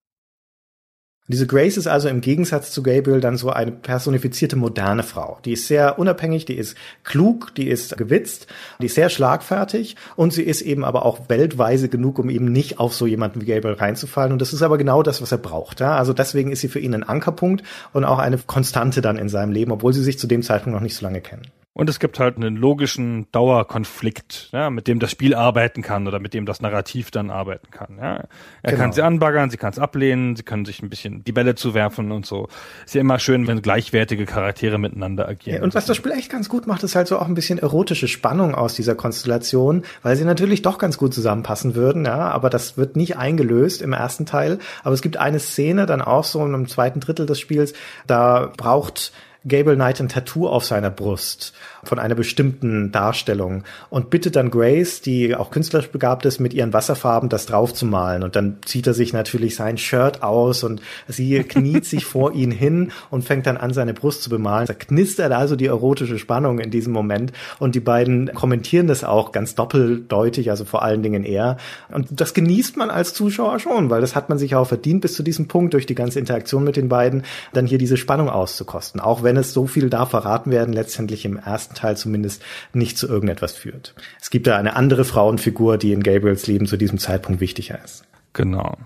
Diese 1.29 1.47
Grace 1.47 1.77
ist 1.77 1.87
also 1.87 2.09
im 2.09 2.21
Gegensatz 2.21 2.73
zu 2.73 2.83
Gabriel 2.83 3.21
dann 3.21 3.37
so 3.37 3.51
eine 3.51 3.71
personifizierte 3.71 4.57
moderne 4.57 5.05
Frau. 5.05 5.39
Die 5.45 5.53
ist 5.53 5.69
sehr 5.69 6.01
unabhängig, 6.01 6.47
die 6.47 6.57
ist 6.57 6.77
klug, 7.05 7.55
die 7.55 7.69
ist 7.69 7.97
gewitzt, 7.97 8.49
die 8.81 8.87
ist 8.87 8.97
sehr 8.97 9.09
schlagfertig 9.09 9.95
und 10.17 10.33
sie 10.33 10.43
ist 10.43 10.63
eben 10.63 10.85
aber 10.85 11.07
auch 11.07 11.29
weltweise 11.29 11.89
genug, 11.89 12.19
um 12.19 12.29
eben 12.29 12.51
nicht 12.51 12.81
auf 12.81 12.93
so 12.93 13.07
jemanden 13.07 13.41
wie 13.41 13.47
Gabriel 13.47 13.77
reinzufallen. 13.77 14.33
Und 14.33 14.43
das 14.43 14.53
ist 14.53 14.63
aber 14.63 14.79
genau 14.79 15.05
das, 15.05 15.23
was 15.23 15.31
er 15.31 15.39
braucht. 15.39 15.79
Ja? 15.79 15.97
Also 15.97 16.13
deswegen 16.13 16.51
ist 16.51 16.61
sie 16.61 16.69
für 16.69 16.81
ihn 16.81 16.93
ein 16.93 17.05
Ankerpunkt 17.05 17.63
und 17.93 18.05
auch 18.05 18.19
eine 18.19 18.39
Konstante 18.39 19.01
dann 19.01 19.17
in 19.17 19.29
seinem 19.29 19.53
Leben, 19.53 19.71
obwohl 19.71 19.93
sie 19.93 20.03
sich 20.03 20.19
zu 20.19 20.27
dem 20.27 20.43
Zeitpunkt 20.43 20.75
noch 20.75 20.83
nicht 20.83 20.97
so 20.97 21.07
lange 21.07 21.21
kennen. 21.21 21.47
Und 21.75 21.89
es 21.89 21.99
gibt 21.99 22.19
halt 22.19 22.37
einen 22.37 22.57
logischen 22.57 23.31
Dauerkonflikt, 23.33 24.51
ja, 24.53 24.69
mit 24.69 24.87
dem 24.89 24.99
das 24.99 25.11
Spiel 25.11 25.35
arbeiten 25.35 25.81
kann 25.81 26.07
oder 26.07 26.21
mit 26.21 26.35
dem 26.35 26.45
das 26.45 26.61
Narrativ 26.61 27.11
dann 27.11 27.31
arbeiten 27.31 27.71
kann. 27.71 27.97
Ja. 27.97 28.25
Er 28.63 28.73
genau. 28.73 28.77
kann 28.77 28.93
sie 28.93 29.01
anbaggern, 29.01 29.49
sie 29.49 29.57
kann 29.57 29.73
es 29.73 29.79
ablehnen, 29.79 30.37
sie 30.37 30.43
können 30.43 30.67
sich 30.67 30.83
ein 30.83 30.91
bisschen 30.91 31.25
die 31.25 31.33
Bälle 31.33 31.55
zuwerfen 31.55 32.13
und 32.13 32.27
so. 32.27 32.49
Ist 32.85 32.95
ja 32.95 33.01
immer 33.01 33.19
schön, 33.19 33.47
wenn 33.47 33.63
gleichwertige 33.63 34.27
Charaktere 34.27 34.77
miteinander 34.77 35.27
agieren. 35.27 35.57
Ja, 35.57 35.63
und 35.63 35.75
was 35.75 35.87
das 35.87 35.97
Spiel 35.97 36.13
echt 36.13 36.31
ganz 36.31 36.51
gut 36.51 36.67
macht, 36.67 36.83
ist 36.83 36.95
halt 36.95 37.09
so 37.09 37.19
auch 37.19 37.27
ein 37.27 37.35
bisschen 37.35 37.59
erotische 37.59 38.07
Spannung 38.07 38.55
aus 38.55 38.75
dieser 38.75 38.95
Konstellation, 38.95 39.83
weil 40.03 40.17
sie 40.17 40.27
natürlich 40.27 40.61
doch 40.61 40.77
ganz 40.77 40.99
gut 40.99 41.15
zusammenpassen 41.15 41.75
würden, 41.75 42.05
ja, 42.05 42.29
aber 42.33 42.51
das 42.51 42.77
wird 42.77 42.97
nicht 42.97 43.17
eingelöst 43.17 43.81
im 43.81 43.95
ersten 43.95 44.27
Teil. 44.27 44.59
Aber 44.85 44.93
es 44.93 45.01
gibt 45.01 45.17
eine 45.17 45.39
Szene 45.39 45.87
dann 45.87 46.03
auch 46.03 46.25
so 46.25 46.45
im 46.45 46.69
zweiten 46.69 47.01
Drittel 47.01 47.25
des 47.25 47.41
Spiels, 47.41 47.73
da 48.07 48.53
braucht 48.59 49.13
Gable 49.45 49.75
Knight 49.75 50.01
ein 50.01 50.09
Tattoo 50.09 50.49
auf 50.49 50.65
seiner 50.65 50.91
Brust 50.91 51.53
von 51.85 51.99
einer 51.99 52.15
bestimmten 52.15 52.93
Darstellung 52.93 53.65
und 53.91 54.11
bittet 54.11 54.37
dann 54.37 54.51
Grace, 54.51 55.01
die 55.01 55.35
auch 55.35 55.51
künstlerisch 55.51 55.91
begabt 55.91 56.25
ist, 56.27 56.39
mit 56.39 56.55
ihren 56.55 56.73
Wasserfarben 56.73 57.29
das 57.29 57.47
draufzumalen. 57.47 58.23
Und 58.23 58.37
dann 58.37 58.59
zieht 58.65 58.87
er 58.87 58.95
sich 58.95 59.13
natürlich 59.13 59.57
sein 59.57 59.79
Shirt 59.79 60.23
aus 60.23 60.63
und 60.63 60.81
sie 61.09 61.39
kniet 61.43 61.85
sich 61.85 62.05
vor 62.05 62.35
ihn 62.35 62.51
hin 62.51 62.93
und 63.11 63.25
fängt 63.25 63.47
dann 63.47 63.57
an, 63.57 63.73
seine 63.73 63.95
Brust 63.95 64.23
zu 64.23 64.31
bemalen. 64.31 64.67
Da 64.67 64.75
knistert 64.75 65.33
also 65.33 65.57
die 65.57 65.67
erotische 65.67 66.19
Spannung 66.19 66.61
in 66.61 66.71
diesem 66.71 66.93
Moment 66.93 67.33
und 67.59 67.75
die 67.75 67.81
beiden 67.81 68.33
kommentieren 68.33 68.87
das 68.87 69.03
auch 69.03 69.33
ganz 69.33 69.55
doppeldeutig, 69.55 70.51
also 70.51 70.65
vor 70.65 70.83
allen 70.83 71.03
Dingen 71.03 71.25
er. 71.25 71.57
Und 71.91 72.09
das 72.11 72.35
genießt 72.35 72.77
man 72.77 72.91
als 72.91 73.13
Zuschauer 73.15 73.59
schon, 73.59 73.91
weil 73.91 74.01
das 74.01 74.15
hat 74.15 74.29
man 74.29 74.39
sich 74.39 74.55
auch 74.55 74.67
verdient 74.67 75.01
bis 75.01 75.15
zu 75.15 75.23
diesem 75.23 75.49
Punkt 75.49 75.75
durch 75.75 75.87
die 75.87 75.95
ganze 75.95 76.21
Interaktion 76.21 76.65
mit 76.65 76.77
den 76.77 76.89
beiden, 76.89 77.25
dann 77.53 77.67
hier 77.67 77.79
diese 77.79 77.97
Spannung 77.97 78.29
auszukosten. 78.29 79.01
Auch 79.01 79.23
wenn 79.23 79.37
es 79.37 79.53
so 79.53 79.67
viel 79.67 79.91
da 79.91 80.07
verraten 80.07 80.51
werden, 80.51 80.73
letztendlich 80.73 81.25
im 81.25 81.37
ersten 81.37 81.72
ersten 81.73 81.75
Teil 81.75 81.97
zumindest 81.97 82.43
nicht 82.73 82.99
zu 82.99 83.09
irgendetwas 83.09 83.53
führt. 83.53 83.95
Es 84.21 84.31
gibt 84.31 84.47
da 84.47 84.57
eine 84.57 84.77
andere 84.77 85.05
Frauenfigur, 85.05 85.79
die 85.79 85.93
in 85.93 86.03
Gabriels 86.03 86.47
Leben 86.47 86.67
zu 86.67 86.77
diesem 86.77 86.99
Zeitpunkt 86.99 87.41
wichtiger 87.41 87.83
ist. 87.83 88.05
Genau. 88.33 88.77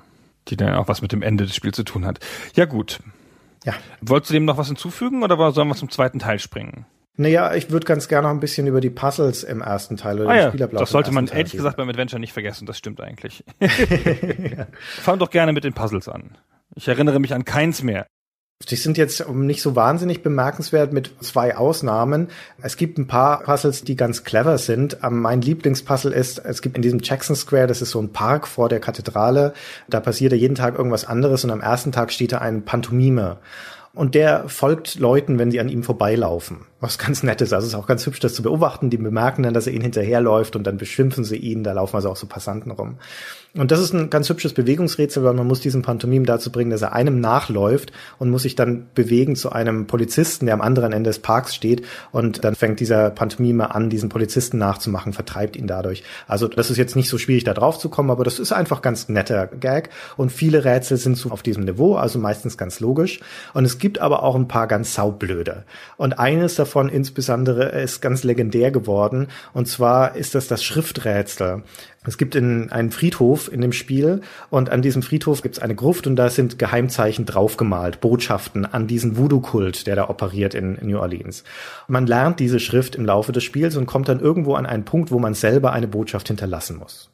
Die 0.48 0.56
dann 0.56 0.74
auch 0.74 0.88
was 0.88 1.02
mit 1.02 1.12
dem 1.12 1.22
Ende 1.22 1.44
des 1.44 1.54
Spiels 1.54 1.76
zu 1.76 1.84
tun 1.84 2.06
hat. 2.06 2.20
Ja, 2.54 2.64
gut. 2.64 3.00
Ja. 3.64 3.74
Wolltest 4.00 4.30
du 4.30 4.34
dem 4.34 4.44
noch 4.44 4.58
was 4.58 4.68
hinzufügen 4.68 5.22
oder 5.22 5.52
sollen 5.52 5.68
wir 5.68 5.74
zum 5.74 5.90
zweiten 5.90 6.18
Teil 6.18 6.38
springen? 6.38 6.86
Naja, 7.18 7.54
ich 7.54 7.70
würde 7.70 7.86
ganz 7.86 8.08
gerne 8.08 8.28
noch 8.28 8.34
ein 8.34 8.40
bisschen 8.40 8.66
über 8.66 8.82
die 8.82 8.90
Puzzles 8.90 9.42
im 9.42 9.62
ersten 9.62 9.96
Teil 9.96 10.20
oder 10.20 10.28
ah, 10.28 10.34
den 10.34 10.42
ja, 10.42 10.48
Spielerablauf 10.50 10.82
Das 10.82 10.90
sollte 10.90 11.12
man 11.12 11.26
ehrlich 11.28 11.52
gesagt 11.52 11.78
beim 11.78 11.88
Adventure 11.88 12.20
nicht 12.20 12.34
vergessen, 12.34 12.66
das 12.66 12.76
stimmt 12.76 13.00
eigentlich. 13.00 13.42
ja. 13.58 14.66
Fang 14.78 15.18
doch 15.18 15.30
gerne 15.30 15.52
mit 15.54 15.64
den 15.64 15.72
Puzzles 15.72 16.08
an. 16.08 16.36
Ich 16.74 16.88
erinnere 16.88 17.18
mich 17.18 17.32
an 17.32 17.46
keins 17.46 17.82
mehr. 17.82 18.06
Die 18.70 18.76
sind 18.76 18.96
jetzt 18.96 19.28
nicht 19.28 19.60
so 19.60 19.76
wahnsinnig 19.76 20.22
bemerkenswert 20.22 20.90
mit 20.90 21.12
zwei 21.20 21.56
Ausnahmen. 21.56 22.28
Es 22.62 22.78
gibt 22.78 22.96
ein 22.96 23.06
paar 23.06 23.42
Puzzles, 23.42 23.84
die 23.84 23.96
ganz 23.96 24.24
clever 24.24 24.56
sind. 24.56 24.96
Ähm, 25.02 25.20
mein 25.20 25.42
Lieblingspuzzle 25.42 26.14
ist, 26.14 26.38
es 26.38 26.62
gibt 26.62 26.76
in 26.76 26.82
diesem 26.82 27.00
Jackson 27.02 27.36
Square, 27.36 27.66
das 27.66 27.82
ist 27.82 27.90
so 27.90 28.00
ein 28.00 28.12
Park 28.12 28.48
vor 28.48 28.70
der 28.70 28.80
Kathedrale, 28.80 29.52
da 29.88 30.00
passiert 30.00 30.32
ja 30.32 30.38
jeden 30.38 30.54
Tag 30.54 30.76
irgendwas 30.78 31.04
anderes 31.04 31.44
und 31.44 31.50
am 31.50 31.60
ersten 31.60 31.92
Tag 31.92 32.10
steht 32.10 32.32
da 32.32 32.38
ein 32.38 32.64
Pantomime. 32.64 33.38
Und 33.96 34.14
der 34.14 34.46
folgt 34.50 34.96
Leuten, 34.96 35.38
wenn 35.38 35.50
sie 35.50 35.58
an 35.58 35.70
ihm 35.70 35.82
vorbeilaufen. 35.82 36.66
Was 36.80 36.98
ganz 36.98 37.22
nett 37.22 37.40
ist. 37.40 37.54
Also 37.54 37.66
es 37.66 37.72
ist 37.72 37.78
auch 37.78 37.86
ganz 37.86 38.04
hübsch, 38.04 38.20
das 38.20 38.34
zu 38.34 38.42
beobachten. 38.42 38.90
Die 38.90 38.98
bemerken 38.98 39.42
dann, 39.42 39.54
dass 39.54 39.66
er 39.66 39.72
ihnen 39.72 39.84
hinterherläuft 39.84 40.54
und 40.54 40.66
dann 40.66 40.76
beschimpfen 40.76 41.24
sie 41.24 41.38
ihn. 41.38 41.64
Da 41.64 41.72
laufen 41.72 41.96
also 41.96 42.10
auch 42.10 42.16
so 42.16 42.26
Passanten 42.26 42.72
rum. 42.72 42.98
Und 43.56 43.70
das 43.70 43.80
ist 43.80 43.94
ein 43.94 44.10
ganz 44.10 44.28
hübsches 44.28 44.52
Bewegungsrätsel, 44.52 45.24
weil 45.24 45.32
man 45.32 45.46
muss 45.46 45.60
diesen 45.60 45.82
Pantomim 45.82 46.26
dazu 46.26 46.52
bringen, 46.52 46.70
dass 46.70 46.82
er 46.82 46.92
einem 46.92 47.20
nachläuft 47.20 47.92
und 48.18 48.30
muss 48.30 48.42
sich 48.42 48.54
dann 48.54 48.86
bewegen 48.94 49.34
zu 49.34 49.50
einem 49.50 49.86
Polizisten, 49.86 50.46
der 50.46 50.54
am 50.54 50.60
anderen 50.60 50.92
Ende 50.92 51.08
des 51.08 51.20
Parks 51.20 51.54
steht. 51.54 51.82
Und 52.12 52.44
dann 52.44 52.54
fängt 52.54 52.80
dieser 52.80 53.10
Pantomime 53.10 53.74
an, 53.74 53.88
diesen 53.88 54.10
Polizisten 54.10 54.58
nachzumachen, 54.58 55.12
vertreibt 55.14 55.56
ihn 55.56 55.66
dadurch. 55.66 56.02
Also 56.26 56.48
das 56.48 56.70
ist 56.70 56.76
jetzt 56.76 56.96
nicht 56.96 57.08
so 57.08 57.16
schwierig, 57.16 57.44
da 57.44 57.54
drauf 57.54 57.78
zu 57.78 57.88
kommen, 57.88 58.10
aber 58.10 58.24
das 58.24 58.38
ist 58.38 58.52
einfach 58.52 58.82
ganz 58.82 59.08
netter 59.08 59.46
Gag. 59.46 59.90
Und 60.16 60.30
viele 60.30 60.64
Rätsel 60.64 60.98
sind 60.98 61.16
so 61.16 61.30
auf 61.30 61.42
diesem 61.42 61.64
Niveau, 61.64 61.96
also 61.96 62.18
meistens 62.18 62.58
ganz 62.58 62.80
logisch. 62.80 63.20
Und 63.54 63.64
es 63.64 63.78
gibt 63.78 64.00
aber 64.00 64.22
auch 64.22 64.34
ein 64.34 64.48
paar 64.48 64.66
ganz 64.66 64.94
saublöde. 64.94 65.64
Und 65.96 66.18
eines 66.18 66.56
davon 66.56 66.88
insbesondere 66.88 67.70
ist 67.70 68.02
ganz 68.02 68.22
legendär 68.22 68.70
geworden. 68.70 69.28
Und 69.54 69.66
zwar 69.66 70.14
ist 70.14 70.34
das 70.34 70.46
das 70.46 70.62
Schrifträtsel. 70.62 71.62
Es 72.06 72.18
gibt 72.18 72.34
in 72.34 72.70
einen 72.70 72.90
Friedhof 72.90 73.52
in 73.52 73.60
dem 73.60 73.72
Spiel 73.72 74.20
und 74.50 74.70
an 74.70 74.82
diesem 74.82 75.02
Friedhof 75.02 75.42
gibt 75.42 75.56
es 75.56 75.62
eine 75.62 75.74
Gruft 75.74 76.06
und 76.06 76.16
da 76.16 76.30
sind 76.30 76.58
Geheimzeichen 76.58 77.26
draufgemalt, 77.26 78.00
Botschaften 78.00 78.64
an 78.64 78.86
diesen 78.86 79.16
Voodoo-Kult, 79.16 79.86
der 79.86 79.96
da 79.96 80.08
operiert 80.08 80.54
in 80.54 80.78
New 80.82 80.98
Orleans. 80.98 81.44
Man 81.88 82.06
lernt 82.06 82.40
diese 82.40 82.60
Schrift 82.60 82.94
im 82.94 83.04
Laufe 83.04 83.32
des 83.32 83.44
Spiels 83.44 83.76
und 83.76 83.86
kommt 83.86 84.08
dann 84.08 84.20
irgendwo 84.20 84.54
an 84.54 84.66
einen 84.66 84.84
Punkt, 84.84 85.10
wo 85.10 85.18
man 85.18 85.34
selber 85.34 85.72
eine 85.72 85.88
Botschaft 85.88 86.28
hinterlassen 86.28 86.76
muss. 86.78 87.10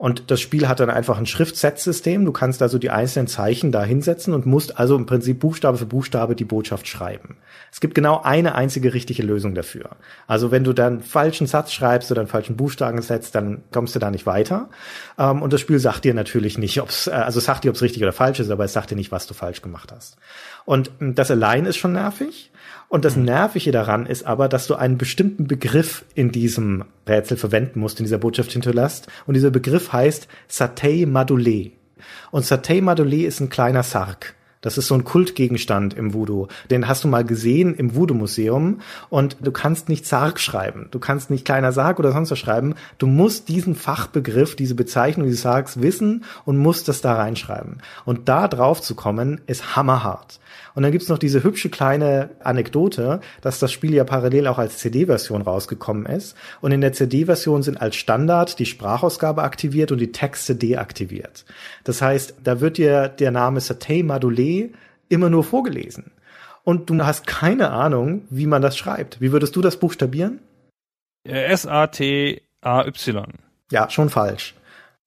Und 0.00 0.30
das 0.30 0.40
Spiel 0.40 0.66
hat 0.66 0.80
dann 0.80 0.88
einfach 0.88 1.18
ein 1.18 1.26
Schriftsetzsystem. 1.26 2.24
Du 2.24 2.32
kannst 2.32 2.62
also 2.62 2.78
die 2.78 2.88
einzelnen 2.88 3.26
Zeichen 3.26 3.70
da 3.70 3.84
hinsetzen 3.84 4.32
und 4.32 4.46
musst 4.46 4.78
also 4.78 4.96
im 4.96 5.04
Prinzip 5.04 5.40
Buchstabe 5.40 5.76
für 5.76 5.84
Buchstabe 5.84 6.34
die 6.34 6.46
Botschaft 6.46 6.88
schreiben. 6.88 7.36
Es 7.70 7.80
gibt 7.80 7.94
genau 7.94 8.22
eine 8.22 8.54
einzige 8.54 8.94
richtige 8.94 9.22
Lösung 9.22 9.54
dafür. 9.54 9.90
Also 10.26 10.50
wenn 10.50 10.64
du 10.64 10.72
dann 10.72 11.02
falschen 11.02 11.46
Satz 11.46 11.72
schreibst 11.72 12.10
oder 12.10 12.22
einen 12.22 12.30
falschen 12.30 12.56
Buchstaben 12.56 13.02
setzt, 13.02 13.34
dann 13.34 13.62
kommst 13.72 13.94
du 13.94 13.98
da 13.98 14.10
nicht 14.10 14.24
weiter. 14.24 14.70
Ähm, 15.18 15.42
und 15.42 15.52
das 15.52 15.60
Spiel 15.60 15.78
sagt 15.78 16.06
dir 16.06 16.14
natürlich 16.14 16.56
nicht, 16.56 16.80
ob's, 16.80 17.06
äh, 17.06 17.10
also 17.10 17.38
sagt 17.38 17.64
dir, 17.64 17.68
ob 17.68 17.76
es 17.76 17.82
richtig 17.82 18.02
oder 18.02 18.12
falsch 18.12 18.40
ist, 18.40 18.50
aber 18.50 18.64
es 18.64 18.72
sagt 18.72 18.90
dir 18.90 18.96
nicht, 18.96 19.12
was 19.12 19.26
du 19.26 19.34
falsch 19.34 19.60
gemacht 19.60 19.92
hast. 19.92 20.16
Und 20.64 20.90
das 20.98 21.30
allein 21.30 21.66
ist 21.66 21.76
schon 21.76 21.92
nervig. 21.92 22.49
Und 22.90 23.04
das 23.04 23.16
mhm. 23.16 23.24
Nervige 23.24 23.70
daran 23.70 24.04
ist 24.04 24.26
aber, 24.26 24.48
dass 24.48 24.66
du 24.66 24.74
einen 24.74 24.98
bestimmten 24.98 25.46
Begriff 25.46 26.04
in 26.14 26.32
diesem 26.32 26.84
Rätsel 27.08 27.36
verwenden 27.36 27.78
musst, 27.78 28.00
in 28.00 28.04
dieser 28.04 28.18
Botschaft 28.18 28.52
hinterlässt. 28.52 29.06
Und 29.26 29.34
dieser 29.34 29.52
Begriff 29.52 29.92
heißt 29.92 30.26
Satay 30.48 31.04
Madolé. 31.04 31.70
Und 32.32 32.44
Satay 32.44 32.80
Madolé 32.80 33.26
ist 33.26 33.40
ein 33.40 33.48
kleiner 33.48 33.84
Sarg. 33.84 34.34
Das 34.60 34.76
ist 34.76 34.88
so 34.88 34.94
ein 34.94 35.04
Kultgegenstand 35.04 35.94
im 35.94 36.12
Voodoo. 36.12 36.48
Den 36.70 36.86
hast 36.86 37.04
du 37.04 37.08
mal 37.08 37.24
gesehen 37.24 37.74
im 37.74 37.94
Voodoo-Museum 37.94 38.80
und 39.08 39.36
du 39.40 39.52
kannst 39.52 39.88
nicht 39.88 40.06
Sarg 40.06 40.38
schreiben. 40.38 40.88
Du 40.90 40.98
kannst 40.98 41.30
nicht 41.30 41.46
kleiner 41.46 41.72
Sarg 41.72 41.98
oder 41.98 42.12
sonst 42.12 42.30
was 42.30 42.38
schreiben. 42.38 42.74
Du 42.98 43.06
musst 43.06 43.48
diesen 43.48 43.74
Fachbegriff, 43.74 44.56
diese 44.56 44.74
Bezeichnung 44.74 45.26
dieses 45.26 45.42
Sargs 45.42 45.80
wissen 45.80 46.24
und 46.44 46.58
musst 46.58 46.88
das 46.88 47.00
da 47.00 47.14
reinschreiben. 47.14 47.78
Und 48.04 48.28
da 48.28 48.48
drauf 48.48 48.82
zu 48.82 48.94
kommen, 48.94 49.40
ist 49.46 49.76
hammerhart. 49.76 50.40
Und 50.74 50.82
dann 50.82 50.92
gibt's 50.92 51.08
noch 51.08 51.18
diese 51.18 51.42
hübsche 51.42 51.68
kleine 51.68 52.30
Anekdote, 52.42 53.20
dass 53.40 53.58
das 53.58 53.72
Spiel 53.72 53.94
ja 53.94 54.04
parallel 54.04 54.46
auch 54.46 54.58
als 54.58 54.78
CD-Version 54.78 55.42
rausgekommen 55.42 56.06
ist. 56.06 56.36
Und 56.60 56.72
in 56.72 56.80
der 56.80 56.92
CD-Version 56.92 57.62
sind 57.62 57.80
als 57.80 57.96
Standard 57.96 58.58
die 58.58 58.66
Sprachausgabe 58.66 59.42
aktiviert 59.42 59.92
und 59.92 59.98
die 59.98 60.12
Texte 60.12 60.54
deaktiviert. 60.54 61.44
Das 61.84 62.02
heißt, 62.02 62.34
da 62.44 62.60
wird 62.60 62.78
dir 62.78 63.08
der 63.08 63.30
Name 63.30 63.60
Satay 63.60 64.02
Madolé 64.50 64.72
immer 65.08 65.30
nur 65.30 65.44
vorgelesen. 65.44 66.12
Und 66.62 66.90
du 66.90 67.04
hast 67.04 67.26
keine 67.26 67.70
Ahnung, 67.70 68.26
wie 68.30 68.46
man 68.46 68.62
das 68.62 68.76
schreibt. 68.76 69.20
Wie 69.20 69.32
würdest 69.32 69.56
du 69.56 69.60
das 69.62 69.78
buchstabieren? 69.78 70.40
S-A-T-A-Y. 71.24 72.42
Ja, 73.72 73.90
schon 73.90 74.10
falsch. 74.10 74.54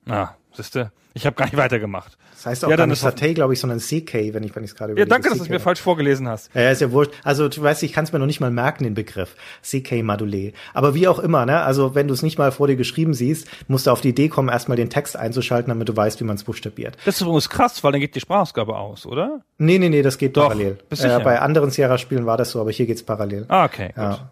Ah, 0.08 0.30
siehste, 0.54 0.92
ich 1.14 1.26
habe 1.26 1.36
gar 1.36 1.46
nicht 1.46 1.58
weitergemacht. 1.58 2.18
Das 2.44 2.52
heißt 2.52 2.66
auch 2.66 2.70
Ja, 2.70 2.76
gar 2.76 2.88
nicht 2.88 3.00
Satay, 3.00 3.34
glaube 3.34 3.54
ich, 3.54 3.60
sondern 3.62 3.80
CK, 3.80 4.34
wenn 4.34 4.44
ich 4.44 4.54
wenn 4.54 4.66
ich 4.66 4.72
es 4.72 4.76
gerade 4.76 4.98
Ja, 4.98 5.06
danke, 5.06 5.30
dass 5.30 5.38
du 5.38 5.46
es 5.46 5.50
mir 5.50 5.62
falsch 5.62 5.80
vorgelesen 5.80 6.28
hast. 6.28 6.54
Ja, 6.54 6.72
ist 6.72 6.82
ja 6.82 6.92
wurscht. 6.92 7.12
Also 7.24 7.48
du 7.48 7.62
weißt, 7.62 7.84
ich 7.84 7.94
kann 7.94 8.04
es 8.04 8.12
mir 8.12 8.20
noch 8.20 8.26
nicht 8.26 8.42
mal 8.42 8.52
merken, 8.52 8.84
den 8.84 8.96
Begriff. 8.96 9.36
CK 9.62 10.02
Madulé. 10.02 10.52
Aber 10.74 10.94
wie 10.94 11.08
auch 11.08 11.20
immer, 11.20 11.46
ne? 11.46 11.62
Also 11.62 11.96
wenn 11.96 12.10
du 12.10 12.14
es 12.14 12.22
nicht 12.22 12.38
mal 12.38 12.52
vor 12.52 12.68
dir 12.68 12.76
geschrieben 12.76 13.14
siehst, 13.14 13.48
musst 13.70 13.88
du 13.88 13.92
auf 13.92 14.02
die 14.02 14.10
Idee 14.10 14.28
kommen, 14.28 14.50
erstmal 14.50 14.76
den 14.76 14.90
Text 14.90 15.16
einzuschalten, 15.16 15.70
damit 15.70 15.88
du 15.88 15.96
weißt, 15.96 16.20
wie 16.20 16.26
man 16.26 16.36
es 16.36 16.44
buchstabiert. 16.44 16.98
Das 17.06 17.16
ist 17.16 17.22
übrigens 17.22 17.50
krass, 17.50 17.82
weil 17.82 17.94
dann 17.94 18.02
geht 18.02 18.14
die 18.14 18.20
Sprachausgabe 18.20 18.76
aus, 18.76 19.06
oder? 19.06 19.42
Nee, 19.58 19.80
nee, 19.80 19.88
nee, 19.88 20.02
das 20.02 20.18
geht 20.18 20.36
Doch, 20.36 20.50
parallel. 20.50 20.80
Äh, 20.90 21.20
bei 21.24 21.40
anderen 21.40 21.72
Sierra-Spielen 21.72 22.26
war 22.26 22.36
das 22.36 22.52
so, 22.52 22.60
aber 22.60 22.72
hier 22.72 22.88
geht's 22.88 23.04
parallel. 23.04 23.46
Ah, 23.48 23.64
okay, 23.64 23.88
gut. 23.88 24.04
Ja. 24.04 24.30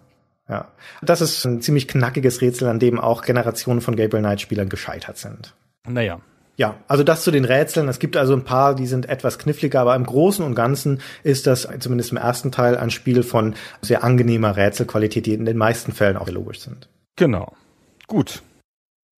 Ja. 0.49 0.67
Das 1.01 1.21
ist 1.21 1.45
ein 1.45 1.61
ziemlich 1.61 1.87
knackiges 1.87 2.41
Rätsel, 2.41 2.67
an 2.67 2.79
dem 2.79 2.99
auch 2.99 3.21
Generationen 3.21 3.79
von 3.79 3.95
Gabriel 3.95 4.21
Knight-Spielern 4.21 4.67
gescheitert 4.67 5.17
sind. 5.17 5.53
Naja. 5.87 6.19
Ja, 6.61 6.75
also 6.87 7.03
das 7.03 7.23
zu 7.23 7.31
den 7.31 7.43
Rätseln. 7.43 7.87
Es 7.87 7.97
gibt 7.97 8.15
also 8.15 8.35
ein 8.35 8.43
paar, 8.43 8.75
die 8.75 8.85
sind 8.85 9.09
etwas 9.09 9.39
kniffliger, 9.39 9.81
aber 9.81 9.95
im 9.95 10.05
Großen 10.05 10.45
und 10.45 10.53
Ganzen 10.53 11.01
ist 11.23 11.47
das 11.47 11.67
zumindest 11.79 12.11
im 12.11 12.19
ersten 12.19 12.51
Teil 12.51 12.77
ein 12.77 12.91
Spiel 12.91 13.23
von 13.23 13.55
sehr 13.81 14.03
angenehmer 14.03 14.55
Rätselqualität, 14.55 15.25
die 15.25 15.33
in 15.33 15.45
den 15.45 15.57
meisten 15.57 15.91
Fällen 15.91 16.17
auch 16.17 16.29
logisch 16.29 16.59
sind. 16.59 16.87
Genau. 17.15 17.53
Gut. 18.05 18.43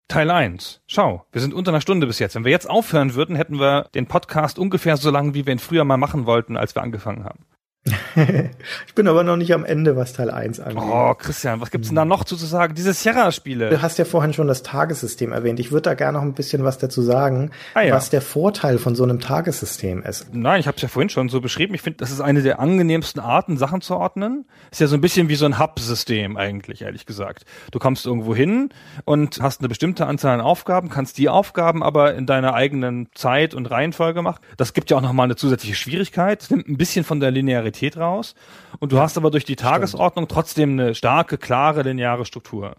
Teil 0.08 0.30
1. 0.30 0.82
Schau, 0.86 1.26
wir 1.32 1.42
sind 1.42 1.56
unter 1.56 1.72
einer 1.72 1.82
Stunde 1.82 2.06
bis 2.06 2.20
jetzt. 2.20 2.36
Wenn 2.36 2.46
wir 2.46 2.52
jetzt 2.52 2.70
aufhören 2.70 3.16
würden, 3.16 3.36
hätten 3.36 3.60
wir 3.60 3.89
den 3.96 4.06
Podcast 4.06 4.60
ungefähr 4.60 4.96
so 4.96 5.10
lang, 5.10 5.34
wie 5.34 5.48
wir 5.48 5.54
ihn 5.54 5.58
früher 5.58 5.84
mal 5.84 5.98
machen 5.98 6.28
wollten, 6.28 6.58
als 6.58 6.76
wir 6.76 6.84
angefangen 6.84 7.24
haben. 7.24 7.48
ich 8.88 8.93
bin 8.95 9.07
aber 9.07 9.24
noch 9.24 9.38
nicht 9.38 9.53
am 9.53 9.66
Ende, 9.66 9.95
was 9.95 10.14
Teil 10.14 10.30
1 10.32 10.59
angeht. 10.59 10.84
Oh, 10.86 11.14
Christian, 11.16 11.62
was 11.62 11.72
gibt's 11.72 11.88
denn 11.89 11.95
da 11.95 12.05
noch 12.05 12.24
zu 12.24 12.36
sagen? 12.36 12.76
Diese 12.76 12.93
Sierra-Spiele. 12.93 13.70
Du 13.70 13.82
hast 13.82 13.97
ja 13.97 14.05
vorhin 14.05 14.34
schon 14.34 14.47
das 14.47 14.64
Tagessystem 14.64 15.32
erwähnt. 15.32 15.59
Ich 15.59 15.72
würde 15.72 15.84
da 15.84 15.93
gerne 15.93 16.18
noch 16.18 16.24
ein 16.24 16.34
bisschen 16.34 16.64
was 16.64 16.78
dazu 16.78 17.01
sagen, 17.01 17.51
Ah, 17.74 17.82
ja. 17.82 17.95
was 17.95 18.09
der 18.09 18.22
Vorteil 18.22 18.78
von 18.78 18.95
so 18.95 19.03
einem 19.03 19.20
Tagessystem 19.20 20.03
ist. 20.03 20.34
Nein, 20.34 20.59
ich 20.59 20.68
habe 20.68 20.76
es 20.76 20.82
ja 20.82 20.88
vorhin 20.88 21.09
schon 21.09 21.30
so 21.30 21.41
beschrieben. 21.41 21.74
Ich 21.74 21.82
finde, 21.82 21.97
das 21.97 22.12
ist 22.12 22.22
eine 22.22 22.41
der 22.41 22.59
angenehmsten 22.59 23.22
Arten, 23.22 23.57
Sachen 23.57 23.82
zu 23.82 23.95
ordnen. 23.95 24.45
Ist 24.72 24.82
ja 24.82 24.88
so 24.88 24.95
ein 24.95 25.01
bisschen 25.01 25.30
wie 25.30 25.36
so 25.36 25.45
ein 25.45 25.59
Hub-System 25.59 26.38
eigentlich, 26.38 26.82
ehrlich 26.82 27.05
gesagt. 27.05 27.45
Du 27.72 27.80
kommst 27.80 28.05
irgendwo 28.05 28.36
hin 28.36 28.70
und 29.05 29.41
hast 29.41 29.62
eine 29.62 29.70
bestimmte 29.70 30.05
Anzahl 30.05 30.34
an 30.34 30.41
Aufgaben, 30.41 30.89
kannst 30.89 31.18
die 31.18 31.30
Aufgaben 31.30 31.84
aber 31.84 32.16
in 32.16 32.26
deiner 32.26 32.53
eigenen 32.53 33.07
Zeit 33.14 33.53
und 33.53 33.70
Reihenfolge 33.70 34.22
machen. 34.22 34.39
Das 34.57 34.74
gibt 34.74 34.89
ja 34.91 34.97
auch 34.97 35.01
nochmal 35.01 35.26
eine 35.26 35.36
zusätzliche 35.36 35.76
Schwierigkeit. 35.76 36.41
Das 36.41 36.49
nimmt 36.49 36.68
ein 36.68 36.78
bisschen 36.78 37.03
von 37.03 37.20
der 37.20 37.32
Linearität 37.32 37.97
raus. 38.02 38.36
Und 38.80 38.91
du 38.91 38.99
hast 38.99 39.18
aber 39.18 39.32
durch 39.32 39.45
die 39.45 39.56
Tagesordnung 39.56 40.28
trotzdem 40.28 40.72
eine 40.72 40.95
starke, 40.95 41.38
klare, 41.38 41.84
lineare 41.84 42.26
Struktur. 42.26 42.76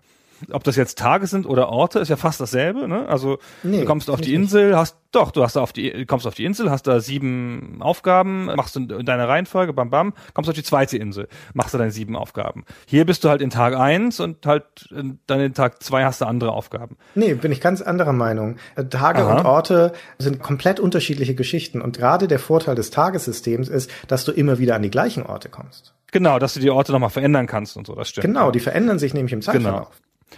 Ob 0.50 0.64
das 0.64 0.76
jetzt 0.76 0.98
Tage 0.98 1.26
sind 1.26 1.46
oder 1.46 1.68
Orte, 1.68 1.98
ist 1.98 2.08
ja 2.08 2.16
fast 2.16 2.40
dasselbe. 2.40 2.88
Ne? 2.88 3.08
Also 3.08 3.38
Nee, 3.62 3.80
du 3.80 3.84
kommst 3.86 4.10
auf 4.10 4.20
die 4.20 4.30
nicht. 4.30 4.40
Insel, 4.40 4.76
hast 4.76 4.96
doch, 5.12 5.30
du 5.30 5.42
hast 5.42 5.56
auf 5.56 5.72
die, 5.72 6.06
kommst 6.06 6.26
auf 6.26 6.34
die 6.34 6.44
Insel, 6.44 6.70
hast 6.70 6.86
da 6.86 7.00
sieben 7.00 7.78
Aufgaben, 7.80 8.46
machst 8.46 8.76
du 8.76 8.80
in 8.80 9.04
deiner 9.04 9.28
Reihenfolge, 9.28 9.72
bam 9.72 9.90
bam, 9.90 10.14
kommst 10.32 10.48
auf 10.48 10.56
die 10.56 10.62
zweite 10.62 10.96
Insel, 10.96 11.28
machst 11.52 11.74
du 11.74 11.78
deine 11.78 11.90
sieben 11.90 12.16
Aufgaben. 12.16 12.64
Hier 12.86 13.04
bist 13.04 13.22
du 13.24 13.28
halt 13.28 13.42
in 13.42 13.50
Tag 13.50 13.76
eins 13.76 14.20
und 14.20 14.46
halt 14.46 14.64
in, 14.90 15.18
dann 15.26 15.40
in 15.40 15.52
Tag 15.54 15.82
zwei 15.82 16.04
hast 16.04 16.20
du 16.22 16.24
andere 16.24 16.52
Aufgaben. 16.52 16.96
Nee, 17.14 17.34
bin 17.34 17.52
ich 17.52 17.60
ganz 17.60 17.82
anderer 17.82 18.14
Meinung. 18.14 18.56
Äh, 18.74 18.84
Tage 18.86 19.22
Aha. 19.22 19.38
und 19.38 19.46
Orte 19.46 19.92
sind 20.18 20.42
komplett 20.42 20.80
unterschiedliche 20.80 21.34
Geschichten. 21.34 21.80
Und 21.82 21.96
gerade 21.96 22.26
der 22.26 22.38
Vorteil 22.38 22.74
des 22.74 22.90
Tagessystems 22.90 23.68
ist, 23.68 23.90
dass 24.08 24.24
du 24.24 24.32
immer 24.32 24.58
wieder 24.58 24.76
an 24.76 24.82
die 24.82 24.90
gleichen 24.90 25.24
Orte 25.24 25.48
kommst. 25.48 25.94
Genau, 26.10 26.38
dass 26.38 26.54
du 26.54 26.60
die 26.60 26.70
Orte 26.70 26.92
nochmal 26.92 27.10
verändern 27.10 27.46
kannst 27.46 27.76
und 27.76 27.86
so, 27.86 27.94
das 27.94 28.10
stimmt. 28.10 28.26
Genau, 28.26 28.50
die 28.50 28.60
verändern 28.60 28.98
sich 28.98 29.14
nämlich 29.14 29.32
im 29.32 29.40
Genau. 29.40 29.88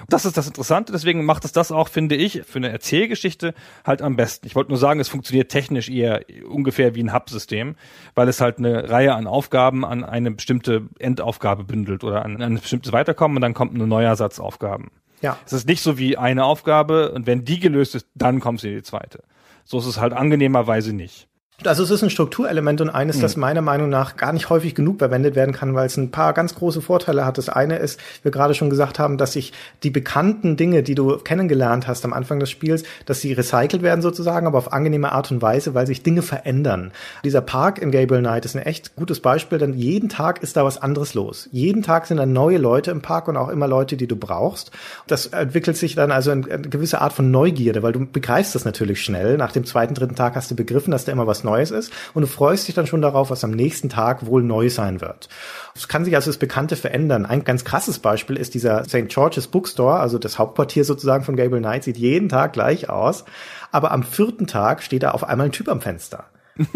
Das 0.08 0.24
ist 0.24 0.36
das 0.36 0.46
Interessante, 0.46 0.92
deswegen 0.92 1.24
macht 1.24 1.44
es 1.44 1.52
das 1.52 1.72
auch, 1.72 1.88
finde 1.88 2.14
ich, 2.14 2.42
für 2.44 2.58
eine 2.58 2.70
Erzählgeschichte 2.70 3.54
halt 3.84 4.02
am 4.02 4.16
besten. 4.16 4.46
Ich 4.46 4.54
wollte 4.54 4.70
nur 4.70 4.78
sagen, 4.78 5.00
es 5.00 5.08
funktioniert 5.08 5.50
technisch 5.50 5.88
eher 5.88 6.22
ungefähr 6.48 6.94
wie 6.94 7.02
ein 7.02 7.12
Hub-System, 7.12 7.76
weil 8.14 8.28
es 8.28 8.40
halt 8.40 8.58
eine 8.58 8.90
Reihe 8.90 9.14
an 9.14 9.26
Aufgaben 9.26 9.84
an 9.84 10.04
eine 10.04 10.30
bestimmte 10.30 10.88
Endaufgabe 10.98 11.64
bündelt 11.64 12.04
oder 12.04 12.24
an 12.24 12.40
ein 12.42 12.54
bestimmtes 12.54 12.92
Weiterkommen 12.92 13.36
und 13.36 13.42
dann 13.42 13.54
kommt 13.54 13.74
ein 13.74 13.88
neuer 13.88 14.16
Satz 14.16 14.38
Aufgaben. 14.38 14.90
Ja. 15.20 15.38
Es 15.46 15.52
ist 15.52 15.66
nicht 15.66 15.82
so 15.82 15.98
wie 15.98 16.18
eine 16.18 16.44
Aufgabe 16.44 17.12
und 17.12 17.26
wenn 17.26 17.44
die 17.44 17.60
gelöst 17.60 17.94
ist, 17.94 18.06
dann 18.14 18.40
kommst 18.40 18.64
du 18.64 18.68
in 18.68 18.76
die 18.76 18.82
zweite. 18.82 19.22
So 19.64 19.78
ist 19.78 19.86
es 19.86 19.98
halt 19.98 20.12
angenehmerweise 20.12 20.92
nicht. 20.92 21.28
Also 21.62 21.84
es 21.84 21.90
ist 21.90 22.02
ein 22.02 22.10
Strukturelement 22.10 22.80
und 22.80 22.90
eines, 22.90 23.20
das 23.20 23.36
meiner 23.36 23.60
Meinung 23.62 23.88
nach 23.88 24.16
gar 24.16 24.32
nicht 24.32 24.50
häufig 24.50 24.74
genug 24.74 24.98
verwendet 24.98 25.36
werden 25.36 25.54
kann, 25.54 25.72
weil 25.76 25.86
es 25.86 25.96
ein 25.96 26.10
paar 26.10 26.32
ganz 26.32 26.56
große 26.56 26.82
Vorteile 26.82 27.24
hat. 27.24 27.38
Das 27.38 27.48
eine 27.48 27.76
ist, 27.76 28.00
wir 28.24 28.32
gerade 28.32 28.54
schon 28.54 28.70
gesagt 28.70 28.98
haben, 28.98 29.18
dass 29.18 29.34
sich 29.34 29.52
die 29.84 29.90
bekannten 29.90 30.56
Dinge, 30.56 30.82
die 30.82 30.96
du 30.96 31.16
kennengelernt 31.18 31.86
hast 31.86 32.04
am 32.04 32.12
Anfang 32.12 32.40
des 32.40 32.50
Spiels, 32.50 32.82
dass 33.06 33.20
sie 33.20 33.32
recycelt 33.32 33.82
werden 33.82 34.02
sozusagen, 34.02 34.48
aber 34.48 34.58
auf 34.58 34.72
angenehme 34.72 35.12
Art 35.12 35.30
und 35.30 35.42
Weise, 35.42 35.74
weil 35.74 35.86
sich 35.86 36.02
Dinge 36.02 36.22
verändern. 36.22 36.90
Dieser 37.22 37.40
Park 37.40 37.78
in 37.80 37.92
Gabriel 37.92 38.20
Knight 38.20 38.44
ist 38.44 38.56
ein 38.56 38.62
echt 38.62 38.96
gutes 38.96 39.20
Beispiel, 39.20 39.58
denn 39.58 39.74
jeden 39.74 40.08
Tag 40.08 40.42
ist 40.42 40.56
da 40.56 40.64
was 40.64 40.82
anderes 40.82 41.14
los. 41.14 41.48
Jeden 41.52 41.84
Tag 41.84 42.06
sind 42.06 42.16
da 42.16 42.26
neue 42.26 42.58
Leute 42.58 42.90
im 42.90 43.00
Park 43.00 43.28
und 43.28 43.36
auch 43.36 43.48
immer 43.48 43.68
Leute, 43.68 43.96
die 43.96 44.08
du 44.08 44.16
brauchst. 44.16 44.72
Das 45.06 45.26
entwickelt 45.26 45.76
sich 45.76 45.94
dann 45.94 46.10
also 46.10 46.32
eine 46.32 46.42
gewisse 46.42 47.00
Art 47.00 47.12
von 47.12 47.30
Neugierde, 47.30 47.84
weil 47.84 47.92
du 47.92 48.04
begreifst 48.04 48.56
das 48.56 48.64
natürlich 48.64 49.00
schnell. 49.00 49.36
Nach 49.36 49.52
dem 49.52 49.64
zweiten, 49.64 49.94
dritten 49.94 50.16
Tag 50.16 50.34
hast 50.34 50.50
du 50.50 50.56
begriffen, 50.56 50.90
dass 50.90 51.04
da 51.04 51.12
immer 51.12 51.28
was 51.28 51.43
Neues 51.44 51.70
ist 51.70 51.92
und 52.14 52.22
du 52.22 52.26
freust 52.26 52.66
dich 52.66 52.74
dann 52.74 52.86
schon 52.86 53.02
darauf, 53.02 53.30
was 53.30 53.44
am 53.44 53.50
nächsten 53.50 53.88
Tag 53.88 54.26
wohl 54.26 54.42
neu 54.42 54.70
sein 54.70 55.00
wird. 55.00 55.28
Es 55.74 55.88
kann 55.88 56.04
sich 56.04 56.14
also 56.14 56.30
das 56.30 56.38
Bekannte 56.38 56.76
verändern. 56.76 57.26
Ein 57.26 57.44
ganz 57.44 57.64
krasses 57.64 57.98
Beispiel 57.98 58.36
ist 58.36 58.54
dieser 58.54 58.84
St. 58.84 59.08
George's 59.08 59.46
Bookstore, 59.46 60.00
also 60.00 60.18
das 60.18 60.38
Hauptquartier 60.38 60.84
sozusagen 60.84 61.24
von 61.24 61.36
Gabriel 61.36 61.62
Knight, 61.62 61.84
sieht 61.84 61.98
jeden 61.98 62.28
Tag 62.28 62.52
gleich 62.54 62.88
aus. 62.88 63.24
Aber 63.70 63.92
am 63.92 64.02
vierten 64.02 64.46
Tag 64.46 64.82
steht 64.82 65.02
da 65.02 65.12
auf 65.12 65.24
einmal 65.24 65.46
ein 65.46 65.52
Typ 65.52 65.68
am 65.68 65.80
Fenster 65.80 66.24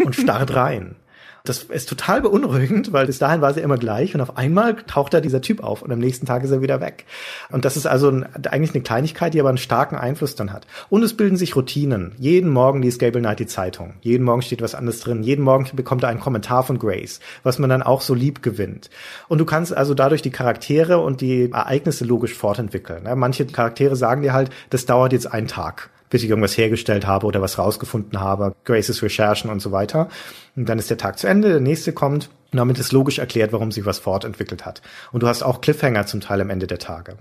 und 0.03 0.15
starrt 0.15 0.53
rein. 0.55 0.95
Das 1.43 1.63
ist 1.63 1.89
total 1.89 2.21
beunruhigend, 2.21 2.91
weil 2.91 3.05
bis 3.05 3.19
dahin 3.19 3.41
war 3.41 3.53
sie 3.53 3.61
immer 3.61 3.77
gleich 3.77 4.13
und 4.13 4.21
auf 4.21 4.37
einmal 4.37 4.75
taucht 4.75 5.13
da 5.13 5.21
dieser 5.21 5.41
Typ 5.41 5.63
auf 5.63 5.81
und 5.81 5.91
am 5.91 5.99
nächsten 5.99 6.25
Tag 6.25 6.43
ist 6.43 6.51
er 6.51 6.61
wieder 6.61 6.81
weg. 6.81 7.05
Und 7.49 7.65
das 7.65 7.77
ist 7.77 7.85
also 7.85 8.09
ein, 8.09 8.25
eigentlich 8.47 8.73
eine 8.73 8.83
Kleinigkeit, 8.83 9.33
die 9.33 9.39
aber 9.39 9.49
einen 9.49 9.57
starken 9.57 9.95
Einfluss 9.95 10.35
dann 10.35 10.51
hat. 10.51 10.67
Und 10.89 11.03
es 11.03 11.15
bilden 11.15 11.37
sich 11.37 11.55
Routinen. 11.55 12.13
Jeden 12.17 12.49
Morgen 12.49 12.81
liest 12.81 12.99
Gable 12.99 13.21
Knight 13.21 13.39
die 13.39 13.47
Zeitung. 13.47 13.93
Jeden 14.01 14.23
Morgen 14.23 14.41
steht 14.41 14.61
was 14.61 14.75
anderes 14.75 14.99
drin. 14.99 15.23
Jeden 15.23 15.43
Morgen 15.43 15.67
bekommt 15.73 16.03
er 16.03 16.09
einen 16.09 16.19
Kommentar 16.19 16.63
von 16.63 16.79
Grace, 16.79 17.19
was 17.43 17.59
man 17.59 17.69
dann 17.69 17.83
auch 17.83 18.01
so 18.01 18.13
lieb 18.13 18.43
gewinnt. 18.43 18.89
Und 19.27 19.37
du 19.39 19.45
kannst 19.45 19.75
also 19.75 19.93
dadurch 19.93 20.21
die 20.21 20.31
Charaktere 20.31 20.99
und 20.99 21.21
die 21.21 21.51
Ereignisse 21.51 22.05
logisch 22.05 22.33
fortentwickeln. 22.33 23.07
Manche 23.15 23.45
Charaktere 23.45 23.95
sagen 23.95 24.21
dir 24.21 24.33
halt, 24.33 24.49
das 24.69 24.85
dauert 24.85 25.13
jetzt 25.13 25.31
einen 25.31 25.47
Tag 25.47 25.89
bis 26.09 26.23
ich 26.23 26.29
irgendwas 26.29 26.57
hergestellt 26.57 27.05
habe 27.05 27.25
oder 27.25 27.41
was 27.41 27.57
rausgefunden 27.57 28.19
habe, 28.19 28.55
Graces 28.65 29.03
Recherchen 29.03 29.49
und 29.49 29.61
so 29.61 29.71
weiter. 29.71 30.09
Und 30.55 30.67
dann 30.67 30.79
ist 30.79 30.89
der 30.89 30.97
Tag 30.97 31.19
zu 31.19 31.27
Ende, 31.27 31.49
der 31.49 31.59
nächste 31.59 31.93
kommt 31.93 32.29
und 32.51 32.57
damit 32.57 32.79
ist 32.79 32.91
logisch 32.91 33.19
erklärt, 33.19 33.53
warum 33.53 33.71
sich 33.71 33.85
was 33.85 33.99
fortentwickelt 33.99 34.65
hat. 34.65 34.81
Und 35.11 35.21
du 35.21 35.27
hast 35.27 35.43
auch 35.43 35.61
Cliffhanger 35.61 36.07
zum 36.07 36.19
Teil 36.19 36.41
am 36.41 36.49
Ende 36.49 36.65
der 36.65 36.79
Tage. 36.79 37.17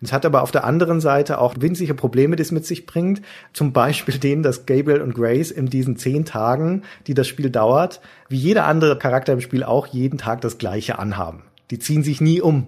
Es 0.00 0.12
hat 0.12 0.26
aber 0.26 0.42
auf 0.42 0.50
der 0.50 0.64
anderen 0.64 1.00
Seite 1.00 1.38
auch 1.38 1.54
winzige 1.58 1.94
Probleme, 1.94 2.34
die 2.34 2.42
es 2.42 2.50
mit 2.50 2.66
sich 2.66 2.86
bringt. 2.86 3.22
Zum 3.52 3.72
Beispiel 3.72 4.18
den, 4.18 4.42
dass 4.42 4.66
Gabriel 4.66 5.00
und 5.00 5.14
Grace 5.14 5.52
in 5.52 5.66
diesen 5.66 5.96
zehn 5.96 6.24
Tagen, 6.24 6.82
die 7.06 7.14
das 7.14 7.28
Spiel 7.28 7.50
dauert, 7.50 8.00
wie 8.28 8.36
jeder 8.36 8.66
andere 8.66 8.98
Charakter 8.98 9.32
im 9.32 9.40
Spiel 9.40 9.62
auch 9.62 9.86
jeden 9.86 10.18
Tag 10.18 10.40
das 10.40 10.58
Gleiche 10.58 10.98
anhaben. 10.98 11.44
Die 11.70 11.78
ziehen 11.78 12.02
sich 12.02 12.20
nie 12.20 12.40
um. 12.40 12.66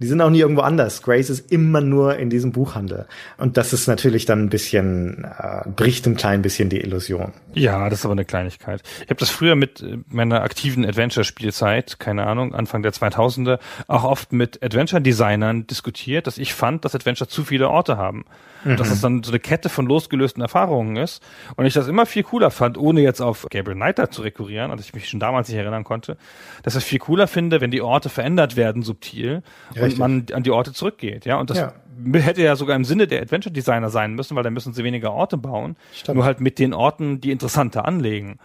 Die 0.00 0.06
sind 0.06 0.20
auch 0.20 0.30
nie 0.30 0.38
irgendwo 0.38 0.62
anders. 0.62 1.02
Grace 1.02 1.28
ist 1.28 1.50
immer 1.50 1.80
nur 1.80 2.18
in 2.18 2.30
diesem 2.30 2.52
Buchhandel. 2.52 3.08
Und 3.36 3.56
das 3.56 3.72
ist 3.72 3.88
natürlich 3.88 4.26
dann 4.26 4.44
ein 4.44 4.48
bisschen, 4.48 5.24
äh, 5.24 5.68
bricht 5.68 6.06
ein 6.06 6.14
klein 6.14 6.40
bisschen 6.40 6.68
die 6.68 6.80
Illusion. 6.80 7.32
Ja, 7.52 7.90
das 7.90 8.00
ist 8.00 8.04
aber 8.04 8.12
eine 8.12 8.24
Kleinigkeit. 8.24 8.82
Ich 9.02 9.10
habe 9.10 9.18
das 9.18 9.30
früher 9.30 9.56
mit 9.56 9.82
äh, 9.82 9.98
meiner 10.06 10.42
aktiven 10.42 10.86
Adventure-Spielzeit, 10.86 11.98
keine 11.98 12.28
Ahnung, 12.28 12.54
Anfang 12.54 12.82
der 12.82 12.92
2000er, 12.92 13.58
auch 13.88 14.04
oft 14.04 14.32
mit 14.32 14.62
Adventure-Designern 14.62 15.66
diskutiert, 15.66 16.28
dass 16.28 16.38
ich 16.38 16.54
fand, 16.54 16.84
dass 16.84 16.94
Adventure 16.94 17.28
zu 17.28 17.42
viele 17.42 17.68
Orte 17.68 17.96
haben. 17.96 18.24
Mhm. 18.64 18.76
Dass 18.76 18.90
es 18.90 19.00
dann 19.00 19.22
so 19.22 19.30
eine 19.30 19.38
Kette 19.38 19.68
von 19.68 19.86
losgelösten 19.86 20.42
Erfahrungen 20.42 20.96
ist. 20.96 21.22
Und 21.56 21.66
ich 21.66 21.74
das 21.74 21.88
immer 21.88 22.06
viel 22.06 22.22
cooler 22.22 22.50
fand, 22.50 22.78
ohne 22.78 23.00
jetzt 23.00 23.20
auf 23.20 23.46
Gabriel 23.50 23.76
Knight 23.76 24.12
zu 24.12 24.22
rekurrieren, 24.22 24.70
also 24.70 24.82
ich 24.82 24.94
mich 24.94 25.08
schon 25.08 25.20
damals 25.20 25.48
nicht 25.48 25.58
erinnern 25.58 25.84
konnte, 25.84 26.16
dass 26.62 26.74
ich 26.74 26.82
es 26.82 26.84
viel 26.84 26.98
cooler 26.98 27.26
finde, 27.26 27.60
wenn 27.60 27.70
die 27.70 27.82
Orte 27.82 28.08
verändert 28.08 28.56
werden 28.56 28.82
subtil 28.82 29.42
Richtig. 29.70 29.92
und 29.92 29.98
man 29.98 30.26
an 30.32 30.42
die 30.42 30.50
Orte 30.50 30.72
zurückgeht. 30.72 31.24
Ja, 31.24 31.36
und 31.36 31.50
das 31.50 31.58
ja. 31.58 31.72
hätte 32.14 32.42
ja 32.42 32.56
sogar 32.56 32.76
im 32.76 32.84
Sinne 32.84 33.06
der 33.06 33.22
Adventure 33.22 33.52
Designer 33.52 33.90
sein 33.90 34.14
müssen, 34.14 34.36
weil 34.36 34.42
dann 34.42 34.52
müssen 34.52 34.72
sie 34.72 34.84
weniger 34.84 35.12
Orte 35.12 35.36
bauen, 35.36 35.76
Stimmt. 35.92 36.16
nur 36.16 36.24
halt 36.24 36.40
mit 36.40 36.58
den 36.58 36.74
Orten, 36.74 37.20
die 37.20 37.30
interessanter 37.30 37.84
anlegen. 37.84 38.38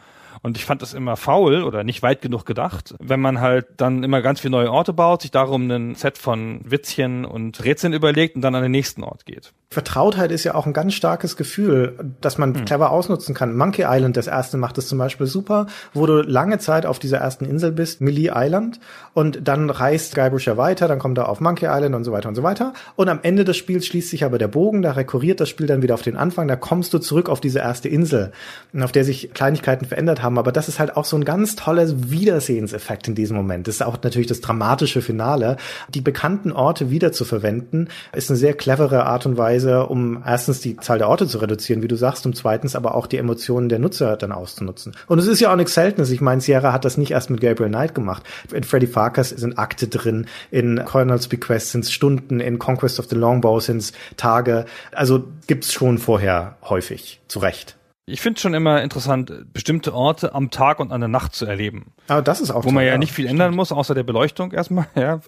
Und 0.43 0.57
ich 0.57 0.65
fand 0.65 0.81
das 0.81 0.93
immer 0.93 1.15
faul 1.15 1.63
oder 1.63 1.85
nicht 1.85 2.03
weit 2.03 2.21
genug 2.21 2.45
gedacht, 2.45 2.95
wenn 2.99 3.21
man 3.21 3.39
halt 3.39 3.65
dann 3.77 4.03
immer 4.03 4.21
ganz 4.21 4.41
viele 4.41 4.51
neue 4.51 4.71
Orte 4.71 4.91
baut, 4.91 5.21
sich 5.21 5.31
darum 5.31 5.71
ein 5.71 5.95
Set 5.95 6.17
von 6.17 6.59
Witzchen 6.65 7.23
und 7.23 7.63
Rätseln 7.63 7.93
überlegt 7.93 8.35
und 8.35 8.41
dann 8.41 8.53
an 8.53 8.61
den 8.61 8.71
nächsten 8.71 9.03
Ort 9.03 9.25
geht. 9.25 9.53
Vertrautheit 9.73 10.31
ist 10.31 10.43
ja 10.43 10.55
auch 10.55 10.65
ein 10.65 10.73
ganz 10.73 10.93
starkes 10.93 11.35
Gefühl, 11.35 11.93
das 12.21 12.37
man 12.37 12.55
hm. 12.55 12.65
clever 12.65 12.91
ausnutzen 12.91 13.35
kann. 13.35 13.55
Monkey 13.55 13.85
Island, 13.87 14.15
das 14.15 14.27
erste, 14.27 14.57
macht 14.57 14.77
es 14.77 14.87
zum 14.87 14.97
Beispiel 14.97 15.27
super, 15.27 15.67
wo 15.93 16.05
du 16.05 16.21
lange 16.21 16.59
Zeit 16.59 16.85
auf 16.85 16.99
dieser 16.99 17.17
ersten 17.17 17.45
Insel 17.45 17.71
bist, 17.71 17.99
Millie 18.01 18.31
Island, 18.33 18.79
und 19.13 19.47
dann 19.47 19.69
reist 19.69 20.15
Guybrush 20.15 20.47
ja 20.47 20.57
weiter, 20.57 20.87
dann 20.87 20.99
kommt 20.99 21.17
er 21.17 21.29
auf 21.29 21.39
Monkey 21.39 21.65
Island 21.65 21.95
und 21.95 22.03
so 22.03 22.11
weiter 22.11 22.29
und 22.29 22.35
so 22.35 22.43
weiter. 22.43 22.73
Und 22.95 23.09
am 23.09 23.19
Ende 23.23 23.43
des 23.43 23.57
Spiels 23.57 23.85
schließt 23.85 24.09
sich 24.09 24.23
aber 24.23 24.37
der 24.37 24.47
Bogen, 24.47 24.81
da 24.81 24.93
rekurriert 24.93 25.39
das 25.39 25.49
Spiel 25.49 25.67
dann 25.67 25.81
wieder 25.81 25.93
auf 25.93 26.01
den 26.01 26.17
Anfang, 26.17 26.47
da 26.47 26.55
kommst 26.55 26.93
du 26.93 26.99
zurück 26.99 27.29
auf 27.29 27.41
diese 27.41 27.59
erste 27.59 27.89
Insel, 27.89 28.31
auf 28.79 28.91
der 28.91 29.03
sich 29.03 29.33
Kleinigkeiten 29.33 29.85
verändert 29.85 30.23
haben. 30.23 30.37
Aber 30.37 30.51
das 30.51 30.67
ist 30.67 30.79
halt 30.79 30.95
auch 30.95 31.05
so 31.05 31.17
ein 31.17 31.25
ganz 31.25 31.55
tolles 31.55 32.11
Wiedersehenseffekt 32.11 33.07
in 33.07 33.15
diesem 33.15 33.35
Moment. 33.35 33.67
Das 33.67 33.75
ist 33.75 33.81
auch 33.81 33.97
natürlich 34.01 34.27
das 34.27 34.41
dramatische 34.41 35.01
Finale. 35.01 35.57
Die 35.89 36.01
bekannten 36.01 36.51
Orte 36.51 36.89
wieder 36.89 37.11
zu 37.11 37.25
verwenden, 37.25 37.87
ist 38.13 38.29
eine 38.29 38.37
sehr 38.37 38.53
clevere 38.53 39.05
Art 39.05 39.25
und 39.25 39.37
Weise, 39.37 39.62
Weise, 39.63 39.87
um 39.87 40.23
erstens 40.25 40.61
die 40.61 40.77
Zahl 40.77 40.97
der 40.97 41.09
Orte 41.09 41.27
zu 41.27 41.37
reduzieren, 41.37 41.81
wie 41.81 41.87
du 41.87 41.95
sagst, 41.95 42.25
und 42.25 42.35
zweitens 42.35 42.75
aber 42.75 42.95
auch 42.95 43.07
die 43.07 43.17
Emotionen 43.17 43.69
der 43.69 43.79
Nutzer 43.79 44.17
dann 44.17 44.31
auszunutzen. 44.31 44.95
Und 45.07 45.19
es 45.19 45.27
ist 45.27 45.39
ja 45.39 45.51
auch 45.51 45.55
nichts 45.55 45.73
Seltenes. 45.73 46.11
Ich 46.11 46.21
meine, 46.21 46.41
Sierra 46.41 46.73
hat 46.73 46.85
das 46.85 46.97
nicht 46.97 47.11
erst 47.11 47.29
mit 47.29 47.41
Gabriel 47.41 47.69
Knight 47.69 47.95
gemacht. 47.95 48.23
In 48.53 48.63
Freddy 48.63 48.87
Farkas 48.87 49.29
sind 49.29 49.57
Akte 49.57 49.87
drin, 49.87 50.27
in 50.51 50.83
Colonel's 50.85 51.27
Bequest 51.27 51.71
sind 51.71 51.85
Stunden, 51.85 52.39
in 52.39 52.59
Conquest 52.59 52.99
of 52.99 53.07
the 53.09 53.15
Longbow 53.15 53.59
sind 53.59 53.93
Tage. 54.17 54.65
Also 54.91 55.23
gibt's 55.47 55.73
schon 55.73 55.97
vorher 55.97 56.57
häufig, 56.63 57.21
zu 57.27 57.39
Recht. 57.39 57.75
Ich 58.05 58.19
finde 58.19 58.37
schon 58.37 58.53
immer 58.53 58.81
interessant, 58.81 59.31
bestimmte 59.53 59.93
Orte 59.93 60.35
am 60.35 60.51
Tag 60.51 60.81
und 60.81 60.91
an 60.91 60.99
der 60.99 61.07
Nacht 61.07 61.33
zu 61.33 61.45
erleben. 61.45 61.93
Aber 62.09 62.21
das 62.21 62.41
ist 62.41 62.51
auch 62.51 62.65
Wo 62.65 62.71
man 62.71 62.83
ja, 62.83 62.91
ja 62.91 62.97
nicht 62.97 63.13
viel 63.13 63.25
stimmt. 63.25 63.39
ändern 63.39 63.55
muss, 63.55 63.71
außer 63.71 63.95
der 63.95 64.03
Beleuchtung 64.03 64.51
erstmal, 64.51 64.87
ja, 64.95 65.21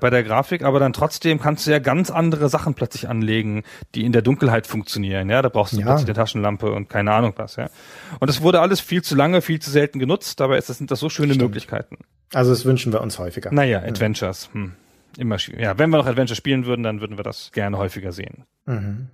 bei 0.00 0.08
der 0.08 0.22
Grafik, 0.22 0.62
aber 0.62 0.80
dann 0.80 0.94
trotzdem 0.94 1.38
kannst 1.38 1.66
du 1.66 1.70
ja 1.70 1.78
ganz 1.78 2.10
andere 2.10 2.48
Sachen 2.48 2.72
plötzlich 2.72 3.06
anlegen, 3.06 3.64
die 3.94 4.04
in 4.04 4.12
der 4.12 4.22
Dunkelheit 4.22 4.66
funktionieren, 4.66 5.28
ja. 5.28 5.42
Da 5.42 5.50
brauchst 5.50 5.74
du 5.74 5.80
ja. 5.80 5.84
plötzlich 5.84 6.08
eine 6.08 6.14
Taschenlampe 6.14 6.72
und 6.72 6.88
keine 6.88 7.12
Ahnung 7.12 7.34
was, 7.36 7.56
ja. 7.56 7.68
Und 8.18 8.28
das 8.28 8.40
wurde 8.40 8.60
alles 8.60 8.80
viel 8.80 9.02
zu 9.02 9.14
lange, 9.14 9.42
viel 9.42 9.60
zu 9.60 9.70
selten 9.70 9.98
genutzt, 9.98 10.40
dabei 10.40 10.56
ist 10.56 10.70
das, 10.70 10.78
sind 10.78 10.90
das 10.90 11.00
so 11.00 11.10
schöne 11.10 11.34
stimmt. 11.34 11.50
Möglichkeiten. 11.50 11.98
Also 12.32 12.50
das 12.50 12.64
wünschen 12.64 12.94
wir 12.94 13.02
uns 13.02 13.18
häufiger. 13.18 13.52
Naja, 13.52 13.82
Adventures, 13.82 14.48
hm. 14.52 14.72
Immer 15.18 15.38
schwierig. 15.38 15.60
Ja, 15.60 15.78
wenn 15.78 15.90
wir 15.90 15.98
noch 15.98 16.06
Adventure 16.06 16.36
spielen 16.36 16.64
würden, 16.64 16.82
dann 16.82 17.00
würden 17.00 17.18
wir 17.18 17.24
das 17.24 17.52
gerne 17.52 17.76
häufiger 17.76 18.12
sehen. 18.12 18.44
Mhm. 18.64 19.08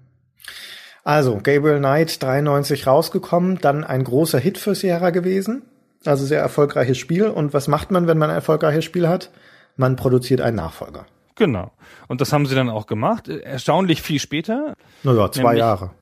Also, 1.08 1.40
Gabriel 1.42 1.78
Knight 1.78 2.22
93 2.22 2.86
rausgekommen, 2.86 3.56
dann 3.62 3.82
ein 3.82 4.04
großer 4.04 4.38
Hit 4.38 4.58
für 4.58 4.74
Sierra 4.74 5.08
gewesen. 5.08 5.62
Also 6.04 6.26
sehr 6.26 6.42
erfolgreiches 6.42 6.98
Spiel. 6.98 7.28
Und 7.28 7.54
was 7.54 7.66
macht 7.66 7.90
man, 7.90 8.06
wenn 8.06 8.18
man 8.18 8.28
ein 8.28 8.36
erfolgreiches 8.36 8.84
Spiel 8.84 9.08
hat? 9.08 9.30
Man 9.78 9.96
produziert 9.96 10.42
einen 10.42 10.56
Nachfolger. 10.56 11.06
Genau. 11.34 11.72
Und 12.08 12.20
das 12.20 12.34
haben 12.34 12.44
sie 12.44 12.54
dann 12.54 12.68
auch 12.68 12.86
gemacht. 12.86 13.26
Erstaunlich 13.26 14.02
viel 14.02 14.20
später. 14.20 14.74
Naja, 15.02 15.32
zwei 15.32 15.56
Jahre. 15.56 15.92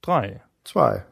Drei. 0.00 0.40
Zwei. 0.64 1.04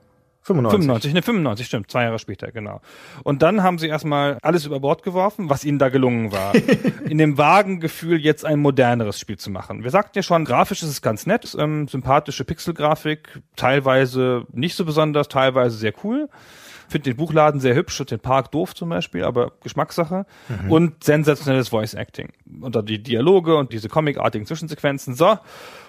95. 0.46 1.12
95, 1.12 1.14
ne, 1.14 1.22
95, 1.22 1.66
stimmt, 1.66 1.90
zwei 1.90 2.04
Jahre 2.04 2.18
später, 2.18 2.52
genau. 2.52 2.80
Und 3.24 3.42
dann 3.42 3.62
haben 3.62 3.78
sie 3.78 3.88
erstmal 3.88 4.38
alles 4.42 4.64
über 4.64 4.78
Bord 4.78 5.02
geworfen, 5.02 5.50
was 5.50 5.64
ihnen 5.64 5.78
da 5.78 5.88
gelungen 5.88 6.30
war. 6.30 6.54
in 7.08 7.18
dem 7.18 7.36
vagen 7.36 7.80
Gefühl, 7.80 8.18
jetzt 8.18 8.44
ein 8.44 8.60
moderneres 8.60 9.18
Spiel 9.18 9.38
zu 9.38 9.50
machen. 9.50 9.82
Wir 9.82 9.90
sagten 9.90 10.16
ja 10.16 10.22
schon, 10.22 10.44
grafisch 10.44 10.82
ist 10.82 10.88
es 10.88 11.02
ganz 11.02 11.26
nett, 11.26 11.56
ähm, 11.58 11.88
sympathische 11.88 12.44
Pixelgrafik, 12.44 13.40
teilweise 13.56 14.46
nicht 14.52 14.76
so 14.76 14.84
besonders, 14.84 15.28
teilweise 15.28 15.76
sehr 15.76 15.92
cool. 16.04 16.28
Finde 16.88 17.10
den 17.10 17.16
Buchladen 17.16 17.60
sehr 17.60 17.74
hübsch 17.74 18.00
und 18.00 18.10
den 18.10 18.20
Park 18.20 18.50
doof 18.50 18.74
zum 18.74 18.88
Beispiel, 18.88 19.24
aber 19.24 19.52
Geschmackssache. 19.62 20.26
Mhm. 20.48 20.70
Und 20.70 21.04
sensationelles 21.04 21.68
Voice 21.68 21.94
Acting. 21.94 22.30
Und 22.60 22.76
dann 22.76 22.86
die 22.86 23.02
Dialoge 23.02 23.56
und 23.56 23.72
diese 23.72 23.88
comicartigen 23.88 24.46
Zwischensequenzen. 24.46 25.14
So. 25.14 25.38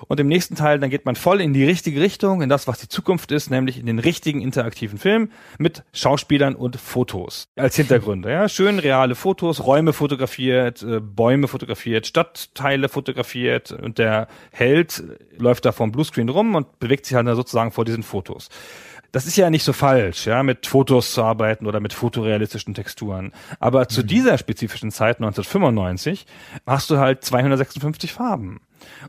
Und 0.08 0.20
im 0.20 0.28
nächsten 0.28 0.56
Teil, 0.56 0.80
dann 0.80 0.90
geht 0.90 1.06
man 1.06 1.16
voll 1.16 1.42
in 1.42 1.54
die 1.54 1.66
richtige 1.66 2.02
Richtung, 2.02 2.42
in 2.42 2.50
das, 2.50 2.68
was 2.68 2.80
die 2.80 2.88
Zukunft 2.88 3.32
ist, 3.32 3.50
nämlich 3.50 3.80
in 3.80 3.86
den 3.86 4.00
richtigen 4.00 4.42
interaktiven 4.42 4.98
Film 4.98 5.32
mit 5.58 5.84
Schauspielern 5.94 6.56
und 6.56 6.78
Fotos 6.78 7.48
als 7.56 7.76
Hintergründe. 7.76 8.32
Ja, 8.32 8.50
schön 8.50 8.80
reale 8.80 9.16
Fotos, 9.16 9.66
Räume 9.66 9.94
fotografiert, 9.94 10.84
äh, 10.84 11.00
Bäume 11.00 11.48
fotografiert, 11.48 12.08
Stadtteile 12.08 12.90
fotografiert 12.90 13.72
und 13.72 13.98
der 13.98 14.28
Held 14.52 15.04
läuft 15.38 15.66
da 15.66 15.72
vom 15.72 15.92
Bluescreen 15.92 16.30
rum 16.30 16.56
und 16.56 16.80
bewegt 16.80 17.06
sich 17.06 17.16
halt 17.16 17.28
sozusagen 17.28 17.72
vor 17.72 17.86
diesen 17.86 18.04
Fotos 18.04 18.50
das 19.18 19.26
ist 19.26 19.36
ja 19.36 19.50
nicht 19.50 19.64
so 19.64 19.74
falsch, 19.74 20.28
ja, 20.28 20.44
mit 20.44 20.68
Fotos 20.68 21.12
zu 21.14 21.24
arbeiten 21.24 21.66
oder 21.66 21.80
mit 21.80 21.92
fotorealistischen 21.92 22.76
Texturen. 22.76 23.32
Aber 23.60 23.80
mhm. 23.82 23.90
zu 23.90 24.04
dieser 24.04 24.38
spezifischen 24.38 24.92
Zeit 24.92 25.18
1995 25.18 26.28
hast 26.68 26.92
du 26.92 27.00
halt 27.00 27.24
256 27.24 28.14
Farben. 28.14 28.62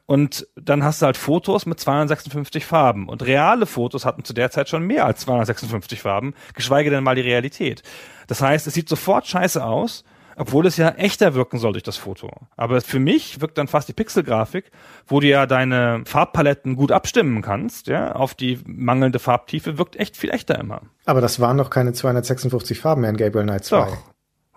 Und 0.06 0.46
dann 0.56 0.82
hast 0.82 1.02
du 1.02 1.06
halt 1.06 1.18
Fotos 1.18 1.66
mit 1.66 1.78
256 1.78 2.64
Farben. 2.64 3.06
Und 3.06 3.22
reale 3.22 3.66
Fotos 3.66 4.06
hatten 4.06 4.24
zu 4.24 4.32
der 4.32 4.50
Zeit 4.50 4.70
schon 4.70 4.82
mehr 4.82 5.04
als 5.04 5.20
256 5.20 6.00
Farben, 6.00 6.32
geschweige 6.54 6.88
denn 6.88 7.04
mal 7.04 7.14
die 7.14 7.20
Realität. 7.20 7.82
Das 8.28 8.40
heißt, 8.40 8.66
es 8.66 8.72
sieht 8.72 8.88
sofort 8.88 9.26
scheiße 9.26 9.62
aus 9.62 10.04
obwohl 10.38 10.66
es 10.66 10.76
ja 10.76 10.90
echter 10.90 11.34
wirken 11.34 11.58
soll 11.58 11.72
durch 11.72 11.82
das 11.82 11.96
Foto. 11.96 12.30
Aber 12.56 12.80
für 12.80 12.98
mich 12.98 13.40
wirkt 13.40 13.58
dann 13.58 13.68
fast 13.68 13.88
die 13.88 13.92
Pixelgrafik, 13.92 14.70
wo 15.06 15.20
du 15.20 15.26
ja 15.26 15.46
deine 15.46 16.02
Farbpaletten 16.04 16.76
gut 16.76 16.92
abstimmen 16.92 17.42
kannst, 17.42 17.88
ja, 17.88 18.12
auf 18.12 18.34
die 18.34 18.58
mangelnde 18.66 19.18
Farbtiefe, 19.18 19.78
wirkt 19.78 19.96
echt 19.96 20.16
viel 20.16 20.30
echter 20.30 20.58
immer. 20.58 20.82
Aber 21.04 21.20
das 21.20 21.40
waren 21.40 21.56
noch 21.56 21.70
keine 21.70 21.92
256 21.92 22.80
Farben 22.80 23.02
mehr 23.02 23.10
in 23.10 23.16
Gabriel 23.16 23.44
Knight 23.44 23.64
2. 23.64 23.76
Doch. 23.76 23.96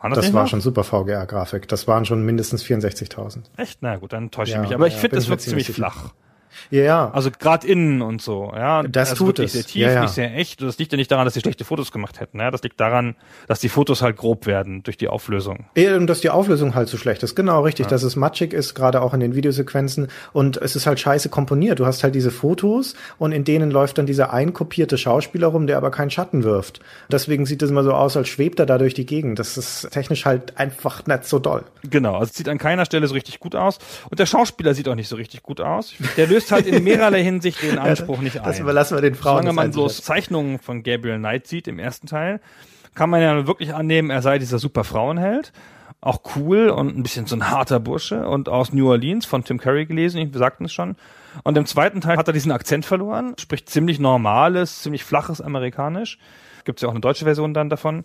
Das, 0.04 0.16
das 0.16 0.34
war 0.34 0.44
noch? 0.44 0.50
schon 0.50 0.62
super 0.62 0.84
VGA-Grafik. 0.84 1.68
Das 1.68 1.88
waren 1.88 2.06
schon 2.06 2.26
mindestens 2.26 2.64
64.000. 2.64 3.44
Echt? 3.58 3.84
Na 3.84 3.98
gut, 3.98 4.14
dann 4.14 4.32
täusche 4.32 4.52
ich 4.52 4.56
ja, 4.56 4.62
mich. 4.62 4.74
Aber 4.74 4.88
ich 4.88 4.96
ja, 4.96 5.00
finde, 5.00 5.18
das 5.18 5.30
wirkt 5.30 5.44
ziemlich 5.44 5.72
flach. 5.72 6.14
Ja, 6.70 6.82
ja. 6.82 7.12
Also 7.12 7.32
gerade 7.32 7.68
innen 7.68 8.02
und 8.02 8.22
so, 8.22 8.52
ja. 8.56 8.84
Das 8.84 9.12
also 9.12 9.26
tut 9.26 9.40
es. 9.40 9.54
sehr 9.54 9.64
tief, 9.64 9.82
ja, 9.82 9.92
ja. 9.92 10.02
nicht 10.02 10.14
sehr 10.14 10.36
echt. 10.36 10.62
Das 10.62 10.78
liegt 10.78 10.92
ja 10.92 10.98
nicht 10.98 11.12
daran, 11.12 11.26
dass 11.26 11.34
sie 11.34 11.42
schlechte 11.42 11.66
Fotos 11.66 11.92
gemacht 11.92 12.20
hätten. 12.20 12.40
Ja, 12.40 12.52
das 12.52 12.64
liegt 12.64 12.80
daran, 12.80 13.16
dass 13.48 13.60
die 13.60 13.70
Fotos 13.70 14.02
halt 14.02 14.18
grob 14.18 14.46
werden 14.46 14.84
durch 14.84 14.98
die 14.98 15.08
Auflösung. 15.08 15.66
Ja, 15.76 15.96
und 15.96 16.08
dass 16.08 16.22
die 16.22 16.30
Auflösung 16.30 16.76
halt 16.76 16.90
so 16.90 16.98
schlecht 16.98 17.24
ist. 17.24 17.36
Genau, 17.36 17.64
richtig. 17.64 17.86
Ja. 17.86 17.90
Dass 17.90 18.04
es 18.04 18.16
matschig 18.16 18.54
ist, 18.54 18.74
gerade 18.76 19.02
auch 19.02 19.14
in 19.14 19.20
den 19.20 19.36
Videosequenzen. 19.36 20.08
Und 20.34 20.58
es 20.58 20.76
ist 20.76 20.88
halt 20.88 21.00
scheiße 21.00 21.30
komponiert. 21.30 21.80
Du 21.80 21.86
hast 21.86 22.04
halt 22.04 22.16
diese 22.16 22.32
Fotos 22.32 22.96
und 23.18 23.32
in 23.32 23.44
denen 23.44 23.72
läuft 23.72 23.98
dann 23.98 24.06
dieser 24.06 24.34
einkopierte 24.34 24.98
Schauspieler 24.98 25.48
rum, 25.48 25.68
der 25.68 25.78
aber 25.78 25.92
keinen 25.92 26.10
Schatten 26.10 26.44
wirft. 26.44 26.80
Deswegen 27.12 27.46
sieht 27.46 27.62
es 27.62 27.70
immer 27.70 27.84
so 27.84 27.94
aus, 27.94 28.18
als 28.18 28.30
schwebt 28.30 28.60
er 28.60 28.66
da 28.66 28.78
durch 28.78 28.94
die 28.94 29.06
Gegend. 29.06 29.40
Das 29.40 29.58
ist 29.58 29.90
technisch 29.92 30.26
halt 30.26 30.58
einfach 30.58 31.06
nicht 31.06 31.26
so 31.26 31.40
doll. 31.40 31.64
Genau, 31.90 32.16
also 32.16 32.30
es 32.30 32.36
sieht 32.36 32.50
an 32.50 32.58
keiner 32.58 32.86
Stelle 32.86 33.08
so 33.08 33.14
richtig 33.14 33.40
gut 33.40 33.56
aus. 33.56 33.80
Und 34.10 34.20
der 34.20 34.26
Schauspieler 34.26 34.74
sieht 34.74 34.88
auch 34.88 34.96
nicht 34.96 35.08
so 35.08 35.16
richtig 35.16 35.44
gut 35.44 35.62
aus. 35.62 35.94
Der 36.18 36.28
löst 36.28 36.41
halt 36.50 36.66
in 36.66 36.84
mehrerlei 36.84 37.24
Hinsicht 37.24 37.62
den 37.62 37.78
Anspruch 37.80 38.20
nicht 38.20 38.40
ein. 38.40 38.46
Das 38.46 38.60
überlassen 38.60 38.96
wir 38.96 39.02
den 39.02 39.16
Frauen. 39.16 39.44
Solange 39.44 39.54
man 39.54 39.72
bloß 39.72 40.02
Zeichnungen 40.02 40.60
von 40.60 40.82
Gabriel 40.82 41.18
Knight 41.18 41.48
sieht 41.48 41.68
im 41.68 41.78
ersten 41.78 42.08
Teil, 42.08 42.40
kann 42.96 43.10
man 43.10 43.22
ja 43.22 43.48
wirklich 43.48 43.74
annehmen, 43.74 44.10
er 44.10 44.22
sei 44.22 44.40
dieser 44.40 44.60
super 44.60 44.84
Frauenheld. 44.84 45.52
Auch 46.00 46.22
cool 46.36 46.70
und 46.70 46.98
ein 46.98 47.04
bisschen 47.04 47.28
so 47.28 47.36
ein 47.36 47.52
harter 47.52 47.80
Bursche 47.80 48.28
und 48.28 48.50
aus 48.50 48.74
New 48.74 48.90
Orleans 48.90 49.28
von 49.28 49.44
Tim 49.44 49.60
Curry 49.60 49.86
gelesen, 49.86 50.34
wir 50.34 50.40
sagten 50.40 50.66
es 50.66 50.74
schon. 50.74 50.96
Und 51.44 51.58
im 51.58 51.68
zweiten 51.68 52.02
Teil 52.02 52.18
hat 52.18 52.28
er 52.28 52.34
diesen 52.34 52.52
Akzent 52.52 52.86
verloren, 52.86 53.36
spricht 53.40 53.70
ziemlich 53.70 54.00
normales, 54.00 54.82
ziemlich 54.82 55.04
flaches 55.04 55.42
Amerikanisch. 55.42 56.18
Gibt's 56.64 56.82
ja 56.82 56.88
auch 56.88 56.94
eine 56.94 57.02
deutsche 57.02 57.26
Version 57.26 57.54
dann 57.54 57.70
davon 57.70 58.04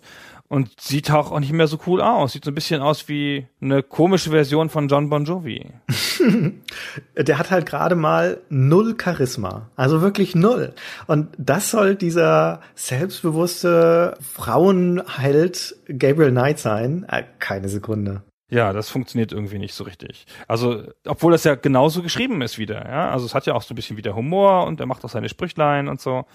und 0.49 0.79
sieht 0.79 1.11
auch 1.11 1.37
nicht 1.39 1.51
mehr 1.51 1.67
so 1.67 1.77
cool 1.87 2.01
aus. 2.01 2.31
Sieht 2.33 2.45
so 2.45 2.51
ein 2.51 2.55
bisschen 2.55 2.81
aus 2.81 3.07
wie 3.09 3.47
eine 3.61 3.83
komische 3.83 4.29
Version 4.29 4.69
von 4.69 4.87
John 4.87 5.09
Bon 5.09 5.25
Jovi. 5.25 5.71
Der 7.17 7.37
hat 7.37 7.51
halt 7.51 7.65
gerade 7.65 7.95
mal 7.95 8.39
null 8.49 8.95
Charisma. 9.01 9.69
Also 9.75 10.01
wirklich 10.01 10.35
null. 10.35 10.73
Und 11.05 11.29
das 11.37 11.71
soll 11.71 11.95
dieser 11.95 12.61
selbstbewusste 12.75 14.17
Frauenheld 14.21 15.75
Gabriel 15.87 16.31
Knight 16.31 16.59
sein? 16.59 17.05
Äh, 17.09 17.23
keine 17.39 17.67
Sekunde. 17.67 18.23
Ja, 18.49 18.71
das 18.71 18.89
funktioniert 18.89 19.33
irgendwie 19.33 19.59
nicht 19.59 19.73
so 19.73 19.83
richtig. 19.83 20.25
Also, 20.47 20.83
obwohl 21.05 21.33
das 21.33 21.43
ja 21.43 21.55
genauso 21.55 22.01
geschrieben 22.01 22.41
ist 22.41 22.57
wieder, 22.57 22.87
ja. 22.87 23.11
Also 23.11 23.25
es 23.25 23.35
hat 23.35 23.45
ja 23.45 23.53
auch 23.53 23.61
so 23.61 23.73
ein 23.73 23.75
bisschen 23.75 23.97
wieder 23.97 24.15
Humor 24.15 24.65
und 24.65 24.79
er 24.79 24.85
macht 24.85 25.03
auch 25.03 25.09
seine 25.09 25.27
Sprüchlein 25.27 25.89
und 25.89 25.99
so. 25.99 26.25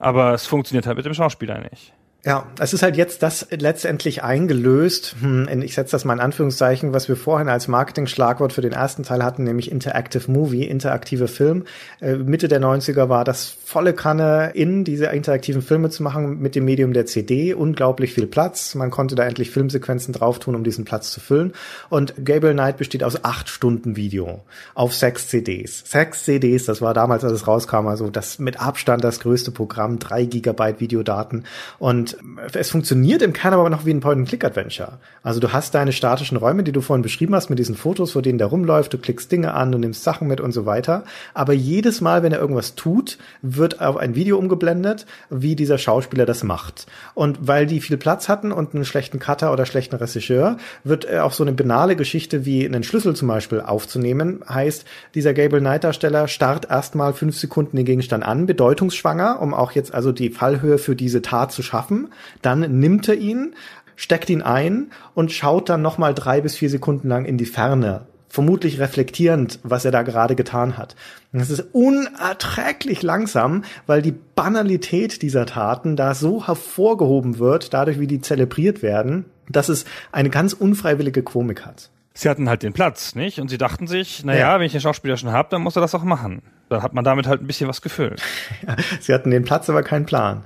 Aber 0.00 0.34
es 0.34 0.46
funktioniert 0.46 0.86
halt 0.86 0.96
mit 0.96 1.06
dem 1.06 1.14
Schauspieler 1.14 1.60
nicht. 1.60 1.94
Ja, 2.24 2.46
es 2.60 2.72
ist 2.72 2.84
halt 2.84 2.96
jetzt 2.96 3.24
das 3.24 3.48
letztendlich 3.50 4.22
eingelöst. 4.22 5.16
Hm, 5.20 5.48
ich 5.60 5.74
setze 5.74 5.90
das 5.90 6.04
mal 6.04 6.12
in 6.14 6.20
Anführungszeichen, 6.20 6.92
was 6.92 7.08
wir 7.08 7.16
vorhin 7.16 7.48
als 7.48 7.66
Marketing-Schlagwort 7.66 8.52
für 8.52 8.60
den 8.60 8.70
ersten 8.70 9.02
Teil 9.02 9.24
hatten, 9.24 9.42
nämlich 9.42 9.72
Interactive 9.72 10.30
Movie, 10.30 10.62
interaktive 10.62 11.26
Film. 11.26 11.64
Äh, 12.00 12.14
Mitte 12.14 12.46
der 12.46 12.60
90er 12.60 13.08
war 13.08 13.24
das 13.24 13.56
volle 13.64 13.92
Kanne 13.92 14.52
in, 14.54 14.84
diese 14.84 15.06
interaktiven 15.06 15.62
Filme 15.62 15.90
zu 15.90 16.04
machen 16.04 16.38
mit 16.38 16.54
dem 16.54 16.64
Medium 16.64 16.92
der 16.92 17.06
CD. 17.06 17.54
Unglaublich 17.54 18.14
viel 18.14 18.28
Platz. 18.28 18.76
Man 18.76 18.92
konnte 18.92 19.16
da 19.16 19.24
endlich 19.24 19.50
Filmsequenzen 19.50 20.14
drauf 20.14 20.38
tun, 20.38 20.54
um 20.54 20.62
diesen 20.62 20.84
Platz 20.84 21.10
zu 21.10 21.18
füllen. 21.18 21.54
Und 21.88 22.14
Gabriel 22.24 22.52
Knight 22.52 22.76
besteht 22.76 23.02
aus 23.02 23.24
acht 23.24 23.48
Stunden 23.48 23.96
Video 23.96 24.44
auf 24.74 24.94
sechs 24.94 25.26
CDs. 25.26 25.82
Sechs 25.90 26.22
CDs, 26.22 26.66
das 26.66 26.80
war 26.80 26.94
damals, 26.94 27.24
als 27.24 27.32
es 27.32 27.48
rauskam, 27.48 27.88
also 27.88 28.10
das 28.10 28.38
mit 28.38 28.60
Abstand 28.60 29.02
das 29.02 29.18
größte 29.18 29.50
Programm, 29.50 29.98
drei 29.98 30.24
Gigabyte 30.24 30.78
Videodaten. 30.78 31.46
Und 31.80 32.11
es 32.52 32.70
funktioniert 32.70 33.22
im 33.22 33.32
Kern 33.32 33.54
aber 33.54 33.70
noch 33.70 33.84
wie 33.84 33.90
ein 33.90 34.00
Point-and-Click-Adventure. 34.00 34.98
Also 35.22 35.40
du 35.40 35.52
hast 35.52 35.74
deine 35.74 35.92
statischen 35.92 36.36
Räume, 36.36 36.62
die 36.62 36.72
du 36.72 36.80
vorhin 36.80 37.02
beschrieben 37.02 37.34
hast, 37.34 37.50
mit 37.50 37.58
diesen 37.58 37.76
Fotos, 37.76 38.12
vor 38.12 38.22
denen 38.22 38.38
der 38.38 38.48
rumläuft, 38.48 38.92
du 38.92 38.98
klickst 38.98 39.30
Dinge 39.30 39.54
an, 39.54 39.72
du 39.72 39.78
nimmst 39.78 40.04
Sachen 40.04 40.28
mit 40.28 40.40
und 40.40 40.52
so 40.52 40.66
weiter. 40.66 41.04
Aber 41.34 41.52
jedes 41.52 42.00
Mal, 42.00 42.22
wenn 42.22 42.32
er 42.32 42.40
irgendwas 42.40 42.74
tut, 42.74 43.18
wird 43.42 43.80
auf 43.80 43.96
ein 43.96 44.14
Video 44.14 44.38
umgeblendet, 44.38 45.06
wie 45.30 45.56
dieser 45.56 45.78
Schauspieler 45.78 46.26
das 46.26 46.42
macht. 46.42 46.86
Und 47.14 47.46
weil 47.46 47.66
die 47.66 47.80
viel 47.80 47.96
Platz 47.96 48.28
hatten 48.28 48.52
und 48.52 48.74
einen 48.74 48.84
schlechten 48.84 49.18
Cutter 49.18 49.52
oder 49.52 49.66
schlechten 49.66 49.96
Regisseur, 49.96 50.56
wird 50.84 51.12
auch 51.12 51.32
so 51.32 51.44
eine 51.44 51.52
banale 51.52 51.96
Geschichte 51.96 52.44
wie 52.44 52.64
einen 52.64 52.82
Schlüssel 52.82 53.14
zum 53.16 53.28
Beispiel 53.28 53.60
aufzunehmen, 53.60 54.42
heißt, 54.48 54.84
dieser 55.14 55.34
Gabriel 55.34 55.60
Knight 55.60 55.84
Darsteller 55.84 56.28
starrt 56.28 56.70
erstmal 56.70 57.12
fünf 57.12 57.36
Sekunden 57.36 57.76
den 57.76 57.86
Gegenstand 57.86 58.24
an, 58.24 58.46
bedeutungsschwanger, 58.46 59.40
um 59.40 59.54
auch 59.54 59.72
jetzt 59.72 59.94
also 59.94 60.12
die 60.12 60.30
Fallhöhe 60.30 60.78
für 60.78 60.96
diese 60.96 61.22
Tat 61.22 61.52
zu 61.52 61.62
schaffen 61.62 62.01
dann 62.40 62.78
nimmt 62.78 63.08
er 63.08 63.16
ihn, 63.16 63.54
steckt 63.96 64.30
ihn 64.30 64.42
ein 64.42 64.90
und 65.14 65.32
schaut 65.32 65.68
dann 65.68 65.82
nochmal 65.82 66.14
drei 66.14 66.40
bis 66.40 66.56
vier 66.56 66.70
Sekunden 66.70 67.08
lang 67.08 67.24
in 67.24 67.38
die 67.38 67.46
Ferne. 67.46 68.06
Vermutlich 68.28 68.80
reflektierend, 68.80 69.58
was 69.62 69.84
er 69.84 69.90
da 69.90 70.02
gerade 70.02 70.34
getan 70.34 70.78
hat. 70.78 70.96
Es 71.32 71.50
ist 71.50 71.66
unerträglich 71.72 73.02
langsam, 73.02 73.64
weil 73.86 74.00
die 74.00 74.14
Banalität 74.34 75.20
dieser 75.20 75.44
Taten 75.44 75.96
da 75.96 76.14
so 76.14 76.46
hervorgehoben 76.46 77.38
wird, 77.38 77.74
dadurch 77.74 78.00
wie 78.00 78.06
die 78.06 78.22
zelebriert 78.22 78.82
werden, 78.82 79.26
dass 79.50 79.68
es 79.68 79.84
eine 80.12 80.30
ganz 80.30 80.54
unfreiwillige 80.54 81.22
Komik 81.22 81.66
hat. 81.66 81.90
Sie 82.14 82.28
hatten 82.28 82.48
halt 82.48 82.62
den 82.62 82.72
Platz, 82.72 83.14
nicht? 83.14 83.38
Und 83.38 83.48
sie 83.48 83.58
dachten 83.58 83.86
sich, 83.86 84.24
naja, 84.24 84.40
ja. 84.40 84.58
wenn 84.58 84.66
ich 84.66 84.72
den 84.72 84.80
Schauspieler 84.80 85.16
schon 85.16 85.32
habe, 85.32 85.48
dann 85.50 85.62
muss 85.62 85.76
er 85.76 85.82
das 85.82 85.94
auch 85.94 86.04
machen. 86.04 86.42
Da 86.68 86.82
hat 86.82 86.92
man 86.92 87.04
damit 87.04 87.26
halt 87.26 87.42
ein 87.42 87.46
bisschen 87.46 87.68
was 87.68 87.80
gefüllt. 87.80 88.22
Sie 89.00 89.12
hatten 89.12 89.30
den 89.30 89.44
Platz, 89.44 89.70
aber 89.70 89.82
keinen 89.82 90.06
Plan. 90.06 90.44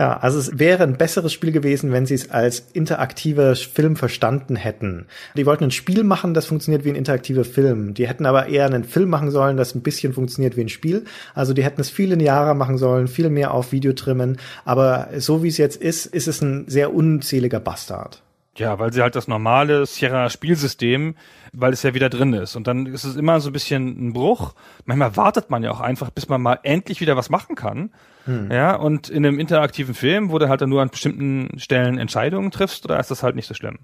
Ja, 0.00 0.16
also 0.16 0.38
es 0.38 0.58
wäre 0.58 0.82
ein 0.82 0.96
besseres 0.96 1.30
Spiel 1.30 1.52
gewesen, 1.52 1.92
wenn 1.92 2.06
sie 2.06 2.14
es 2.14 2.30
als 2.30 2.60
interaktiver 2.72 3.54
Film 3.54 3.96
verstanden 3.96 4.56
hätten. 4.56 5.04
Die 5.36 5.44
wollten 5.44 5.64
ein 5.64 5.70
Spiel 5.70 6.04
machen, 6.04 6.32
das 6.32 6.46
funktioniert 6.46 6.86
wie 6.86 6.88
ein 6.88 6.94
interaktiver 6.94 7.44
Film. 7.44 7.92
Die 7.92 8.08
hätten 8.08 8.24
aber 8.24 8.46
eher 8.46 8.64
einen 8.64 8.84
Film 8.84 9.10
machen 9.10 9.30
sollen, 9.30 9.58
das 9.58 9.74
ein 9.74 9.82
bisschen 9.82 10.14
funktioniert 10.14 10.56
wie 10.56 10.62
ein 10.62 10.70
Spiel. 10.70 11.04
Also 11.34 11.52
die 11.52 11.62
hätten 11.62 11.82
es 11.82 11.90
viel 11.90 12.08
linearer 12.08 12.54
machen 12.54 12.78
sollen, 12.78 13.08
viel 13.08 13.28
mehr 13.28 13.52
auf 13.52 13.72
Video 13.72 13.92
trimmen. 13.92 14.38
Aber 14.64 15.08
so 15.18 15.42
wie 15.42 15.48
es 15.48 15.58
jetzt 15.58 15.76
ist, 15.76 16.06
ist 16.06 16.28
es 16.28 16.40
ein 16.40 16.66
sehr 16.66 16.94
unzähliger 16.94 17.60
Bastard. 17.60 18.22
Ja, 18.56 18.78
weil 18.78 18.94
sie 18.94 19.02
halt 19.02 19.16
das 19.16 19.28
normale 19.28 19.84
Sierra-Spielsystem, 19.84 21.14
weil 21.52 21.72
es 21.72 21.82
ja 21.82 21.94
wieder 21.94 22.08
drin 22.08 22.32
ist. 22.32 22.56
Und 22.56 22.66
dann 22.66 22.86
ist 22.86 23.04
es 23.04 23.16
immer 23.16 23.40
so 23.40 23.50
ein 23.50 23.52
bisschen 23.52 24.08
ein 24.08 24.12
Bruch. 24.12 24.54
Manchmal 24.84 25.16
wartet 25.16 25.50
man 25.50 25.62
ja 25.62 25.70
auch 25.70 25.80
einfach, 25.80 26.10
bis 26.10 26.28
man 26.28 26.40
mal 26.40 26.58
endlich 26.62 27.00
wieder 27.00 27.16
was 27.16 27.30
machen 27.30 27.56
kann. 27.56 27.90
Hm. 28.24 28.50
Ja, 28.50 28.76
und 28.76 29.08
in 29.08 29.24
einem 29.24 29.38
interaktiven 29.38 29.94
Film, 29.94 30.30
wo 30.30 30.38
du 30.38 30.48
halt 30.48 30.60
dann 30.60 30.70
nur 30.70 30.82
an 30.82 30.90
bestimmten 30.90 31.58
Stellen 31.58 31.98
Entscheidungen 31.98 32.50
triffst, 32.50 32.88
da 32.88 32.98
ist 32.98 33.10
das 33.10 33.22
halt 33.22 33.36
nicht 33.36 33.46
so 33.46 33.54
schlimm. 33.54 33.78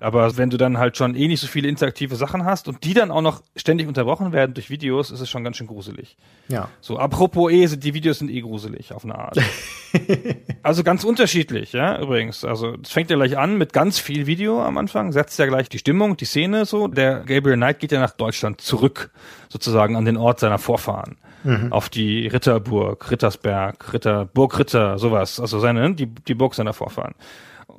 Aber 0.00 0.36
wenn 0.36 0.50
du 0.50 0.56
dann 0.56 0.78
halt 0.78 0.96
schon 0.96 1.14
eh 1.14 1.28
nicht 1.28 1.40
so 1.40 1.46
viele 1.46 1.68
interaktive 1.68 2.16
Sachen 2.16 2.44
hast 2.44 2.68
und 2.68 2.84
die 2.84 2.94
dann 2.94 3.10
auch 3.10 3.22
noch 3.22 3.42
ständig 3.54 3.88
unterbrochen 3.88 4.32
werden 4.32 4.54
durch 4.54 4.70
Videos, 4.70 5.10
ist 5.10 5.20
es 5.20 5.30
schon 5.30 5.44
ganz 5.44 5.56
schön 5.56 5.66
gruselig. 5.66 6.16
Ja. 6.48 6.68
So, 6.80 6.98
apropos 6.98 7.50
eh, 7.50 7.66
die 7.76 7.94
Videos 7.94 8.18
sind 8.18 8.30
eh 8.30 8.40
gruselig 8.40 8.92
auf 8.92 9.04
eine 9.04 9.16
Art. 9.16 9.38
also 10.62 10.82
ganz 10.82 11.04
unterschiedlich, 11.04 11.72
ja, 11.72 12.00
übrigens. 12.00 12.44
Also, 12.44 12.76
es 12.82 12.90
fängt 12.90 13.10
ja 13.10 13.16
gleich 13.16 13.38
an 13.38 13.58
mit 13.58 13.72
ganz 13.72 13.98
viel 13.98 14.26
Video 14.26 14.62
am 14.62 14.78
Anfang, 14.78 15.12
setzt 15.12 15.38
ja 15.38 15.46
gleich 15.46 15.68
die 15.68 15.78
Stimmung, 15.78 16.16
die 16.16 16.24
Szene 16.24 16.64
so. 16.64 16.88
Der 16.88 17.20
Gabriel 17.20 17.56
Knight 17.56 17.80
geht 17.80 17.92
ja 17.92 18.00
nach 18.00 18.12
Deutschland 18.12 18.60
zurück, 18.60 19.10
sozusagen 19.48 19.96
an 19.96 20.04
den 20.04 20.16
Ort 20.16 20.40
seiner 20.40 20.58
Vorfahren. 20.58 21.16
Mhm. 21.44 21.72
Auf 21.72 21.88
die 21.88 22.26
Ritterburg, 22.26 23.10
Rittersberg, 23.10 23.92
Ritter, 23.92 24.24
Burg 24.24 24.58
Ritter, 24.58 24.98
sowas. 24.98 25.38
Also 25.38 25.60
seine, 25.60 25.94
die, 25.94 26.06
die 26.06 26.34
Burg 26.34 26.54
seiner 26.54 26.72
Vorfahren. 26.72 27.14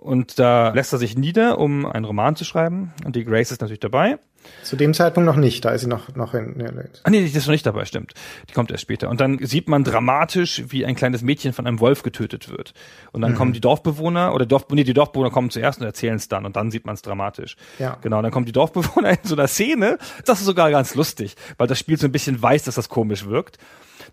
Und 0.08 0.39
da 0.39 0.70
lässt 0.70 0.93
er 0.93 0.99
sich 0.99 1.18
nieder, 1.18 1.60
um 1.60 1.86
einen 1.86 2.05
Roman 2.05 2.38
zu 2.38 2.45
schreiben. 2.45 2.93
Und 3.03 3.18
die 3.18 3.26
Grace 3.26 3.51
ist 3.51 3.60
natürlich 3.60 3.82
dabei. 3.82 4.18
Zu 4.64 4.78
dem 4.78 4.93
Zeitpunkt 4.93 5.26
noch 5.26 5.36
nicht, 5.36 5.66
da 5.66 5.72
ist 5.72 5.82
sie 5.82 5.88
noch, 5.88 6.16
noch 6.16 6.34
in. 6.34 6.53
Nee, 6.55 6.70
ah, 7.03 7.10
nee, 7.10 7.26
die 7.26 7.38
ist 7.38 7.45
noch 7.45 7.51
nicht 7.51 7.66
dabei, 7.66 7.84
stimmt. 7.84 8.14
Die 8.49 8.53
kommt 8.53 8.72
erst 8.72 8.84
später. 8.84 9.10
Und 9.10 9.20
dann 9.20 9.38
sieht 9.45 9.68
man 9.68 9.84
dramatisch, 9.84 10.64
wie 10.70 10.86
ein 10.86 10.95
kleines 10.95 11.24
Mädchen 11.24 11.51
von 11.51 11.68
einem 11.68 11.82
Wolf 11.82 12.03
getötet 12.03 12.49
wird. 12.49 12.74
Und 13.12 13.20
dann 13.20 13.34
mhm. 13.34 13.36
kommen 13.36 13.51
die 13.51 13.60
Dorfbewohner, 13.60 14.34
oder 14.34 14.45
Dorf, 14.45 14.68
nee, 14.70 14.86
die 14.86 14.93
Dorfbewohner 14.93 15.30
kommen 15.30 15.49
zuerst 15.49 15.82
und 15.82 15.86
erzählen 15.86 16.16
es 16.16 16.30
dann. 16.30 16.45
Und 16.45 16.55
dann 16.55 16.72
sieht 16.72 16.86
man 16.86 16.95
es 16.95 17.01
dramatisch. 17.01 17.58
Ja. 17.78 17.97
Genau, 18.01 18.22
dann 18.22 18.32
kommen 18.32 18.45
die 18.45 18.53
Dorfbewohner 18.53 19.10
in 19.22 19.24
so 19.24 19.36
einer 19.36 19.49
Szene. 19.49 19.97
Das 20.24 20.39
ist 20.39 20.45
sogar 20.45 20.72
ganz 20.72 20.95
lustig, 20.95 21.36
weil 21.58 21.68
das 21.68 21.80
Spiel 21.80 21.97
so 21.97 22.08
ein 22.08 22.14
bisschen 22.14 22.41
weiß, 22.41 22.64
dass 22.64 22.76
das 22.76 22.88
komisch 22.88 23.26
wirkt. 23.26 23.58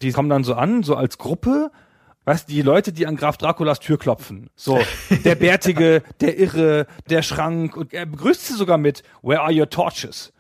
Die 0.03 0.11
kommen 0.11 0.29
dann 0.29 0.43
so 0.43 0.55
an, 0.55 0.83
so 0.83 0.97
als 0.97 1.19
Gruppe 1.19 1.71
Weißt 2.25 2.49
die 2.49 2.63
Leute, 2.63 2.93
die 2.93 3.07
an 3.07 3.17
Graf 3.17 3.37
Draculas 3.37 3.81
Tür 3.81 3.99
klopfen. 3.99 4.49
So, 4.57 4.81
der 5.25 5.35
Bärtige, 5.35 6.03
der 6.21 6.39
Irre, 6.39 6.87
der 7.11 7.23
Schrank 7.23 7.77
und 7.77 7.93
er 7.93 8.07
begrüßt 8.07 8.47
sie 8.47 8.55
sogar 8.55 8.79
mit 8.79 9.03
Where 9.23 9.43
are 9.43 9.53
your 9.53 9.69
torches? 9.69 10.33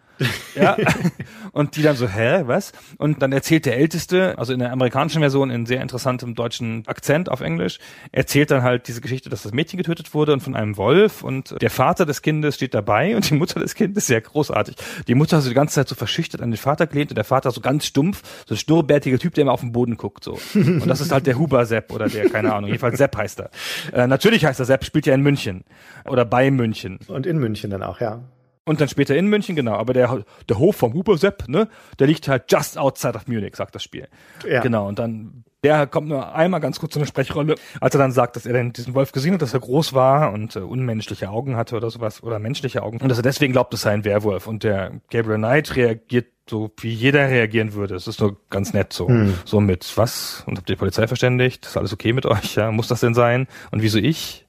Ja. 0.54 0.76
Und 1.52 1.76
die 1.76 1.82
dann 1.82 1.96
so, 1.96 2.08
hä, 2.08 2.42
was? 2.46 2.72
Und 2.98 3.22
dann 3.22 3.32
erzählt 3.32 3.66
der 3.66 3.76
Älteste, 3.76 4.36
also 4.38 4.52
in 4.52 4.58
der 4.58 4.72
amerikanischen 4.72 5.20
Version 5.20 5.50
in 5.50 5.66
sehr 5.66 5.80
interessantem 5.80 6.34
deutschen 6.34 6.82
Akzent 6.86 7.28
auf 7.28 7.40
Englisch, 7.40 7.78
erzählt 8.10 8.50
dann 8.50 8.62
halt 8.62 8.88
diese 8.88 9.00
Geschichte, 9.00 9.28
dass 9.28 9.42
das 9.42 9.52
Mädchen 9.52 9.76
getötet 9.76 10.14
wurde 10.14 10.32
und 10.32 10.40
von 10.40 10.56
einem 10.56 10.76
Wolf 10.76 11.22
und 11.22 11.60
der 11.62 11.70
Vater 11.70 12.06
des 12.06 12.22
Kindes 12.22 12.56
steht 12.56 12.74
dabei 12.74 13.14
und 13.14 13.30
die 13.30 13.34
Mutter 13.34 13.60
des 13.60 13.74
Kindes 13.74 14.06
sehr 14.06 14.20
großartig. 14.20 14.74
Die 15.06 15.14
Mutter 15.14 15.40
so 15.40 15.48
die 15.48 15.54
ganze 15.54 15.76
Zeit 15.76 15.88
so 15.88 15.94
verschüchtert 15.94 16.40
an 16.40 16.50
den 16.50 16.58
Vater 16.58 16.86
gelehnt 16.86 17.10
und 17.10 17.16
der 17.16 17.24
Vater 17.24 17.50
so 17.52 17.60
ganz 17.60 17.86
stumpf, 17.86 18.22
so 18.46 18.54
ein 18.54 18.58
schnurrbärtiger 18.58 19.18
Typ, 19.18 19.34
der 19.34 19.42
immer 19.42 19.52
auf 19.52 19.60
den 19.60 19.72
Boden 19.72 19.96
guckt, 19.96 20.24
so. 20.24 20.38
Und 20.54 20.86
das 20.86 21.00
ist 21.00 21.12
halt 21.12 21.26
der 21.26 21.38
Huber 21.38 21.66
Sepp 21.66 21.92
oder 21.92 22.08
der, 22.08 22.28
keine 22.30 22.52
Ahnung, 22.52 22.68
jedenfalls 22.68 22.98
Sepp 22.98 23.16
heißt 23.16 23.40
er. 23.40 23.50
Äh, 23.92 24.06
natürlich 24.06 24.44
heißt 24.44 24.58
er 24.58 24.66
Sepp, 24.66 24.84
spielt 24.84 25.06
ja 25.06 25.14
in 25.14 25.22
München. 25.22 25.64
Oder 26.04 26.24
bei 26.24 26.50
München. 26.50 26.98
Und 27.06 27.26
in 27.26 27.38
München 27.38 27.70
dann 27.70 27.82
auch, 27.82 28.00
ja. 28.00 28.22
Und 28.66 28.80
dann 28.80 28.88
später 28.88 29.14
in 29.14 29.26
München, 29.26 29.56
genau. 29.56 29.74
Aber 29.74 29.92
der, 29.92 30.24
der 30.48 30.58
Hof 30.58 30.76
vom 30.76 30.94
Huber 30.94 31.18
Sepp, 31.18 31.48
ne, 31.48 31.68
der 31.98 32.06
liegt 32.06 32.28
halt 32.28 32.44
just 32.50 32.78
outside 32.78 33.14
of 33.14 33.26
Munich, 33.26 33.56
sagt 33.56 33.74
das 33.74 33.82
Spiel. 33.82 34.08
Ja. 34.48 34.62
Genau. 34.62 34.88
Und 34.88 34.98
dann, 34.98 35.44
der 35.62 35.86
kommt 35.86 36.08
nur 36.08 36.34
einmal 36.34 36.60
ganz 36.60 36.80
kurz 36.80 36.96
in 36.96 37.02
eine 37.02 37.06
Sprechrolle, 37.06 37.56
als 37.80 37.94
er 37.94 37.98
dann 37.98 38.12
sagt, 38.12 38.36
dass 38.36 38.46
er 38.46 38.54
dann 38.54 38.72
diesen 38.72 38.94
Wolf 38.94 39.12
gesehen 39.12 39.34
hat, 39.34 39.42
dass 39.42 39.52
er 39.52 39.60
groß 39.60 39.92
war 39.92 40.32
und 40.32 40.56
äh, 40.56 40.60
unmenschliche 40.60 41.28
Augen 41.28 41.56
hatte 41.56 41.76
oder 41.76 41.90
sowas, 41.90 42.22
oder 42.22 42.38
menschliche 42.38 42.82
Augen. 42.82 43.00
Und 43.02 43.08
dass 43.10 43.18
er 43.18 43.22
deswegen 43.22 43.52
glaubt, 43.52 43.74
es 43.74 43.82
sei 43.82 43.92
ein 43.92 44.06
Werwolf. 44.06 44.46
Und 44.46 44.64
der 44.64 44.92
Gabriel 45.10 45.38
Knight 45.38 45.76
reagiert 45.76 46.28
so, 46.48 46.70
wie 46.80 46.92
jeder 46.92 47.28
reagieren 47.28 47.74
würde. 47.74 47.94
Es 47.94 48.06
ist 48.06 48.20
nur 48.20 48.38
ganz 48.48 48.72
nett 48.72 48.94
so. 48.94 49.08
Hm. 49.08 49.34
So 49.44 49.60
mit, 49.60 49.90
was? 49.96 50.42
Und 50.46 50.56
habt 50.56 50.70
ihr 50.70 50.76
die 50.76 50.78
Polizei 50.78 51.06
verständigt? 51.06 51.66
Ist 51.66 51.76
alles 51.76 51.92
okay 51.92 52.14
mit 52.14 52.24
euch? 52.24 52.54
Ja, 52.54 52.70
muss 52.70 52.88
das 52.88 53.00
denn 53.00 53.14
sein? 53.14 53.46
Und 53.70 53.82
wieso 53.82 53.98
ich? 53.98 54.46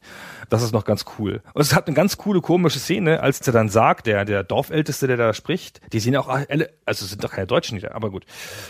Das 0.50 0.64
ist 0.64 0.72
noch 0.72 0.86
ganz 0.86 1.06
cool. 1.18 1.42
Und 1.54 1.62
es 1.62 1.74
hat 1.74 1.88
eine 1.88 1.96
ganz 1.96 2.18
coole 2.18 2.42
komische 2.42 2.80
Szene, 2.80 3.22
als 3.22 3.46
er 3.46 3.54
dann 3.54 3.70
sagt, 3.70 4.08
der, 4.08 4.26
der 4.26 4.44
Dorfälteste, 4.44 5.08
der 5.08 5.18
da 5.18 5.34
spricht, 5.34 5.82
die 5.94 6.00
sehen 6.00 6.16
auch 6.16 6.28
alle, 6.28 6.70
also 6.86 7.06
sind 7.06 7.24
doch 7.24 7.32
keine 7.32 7.48
Deutschen 7.48 7.78
wieder, 7.78 7.96
aber 7.96 8.10
gut. 8.10 8.26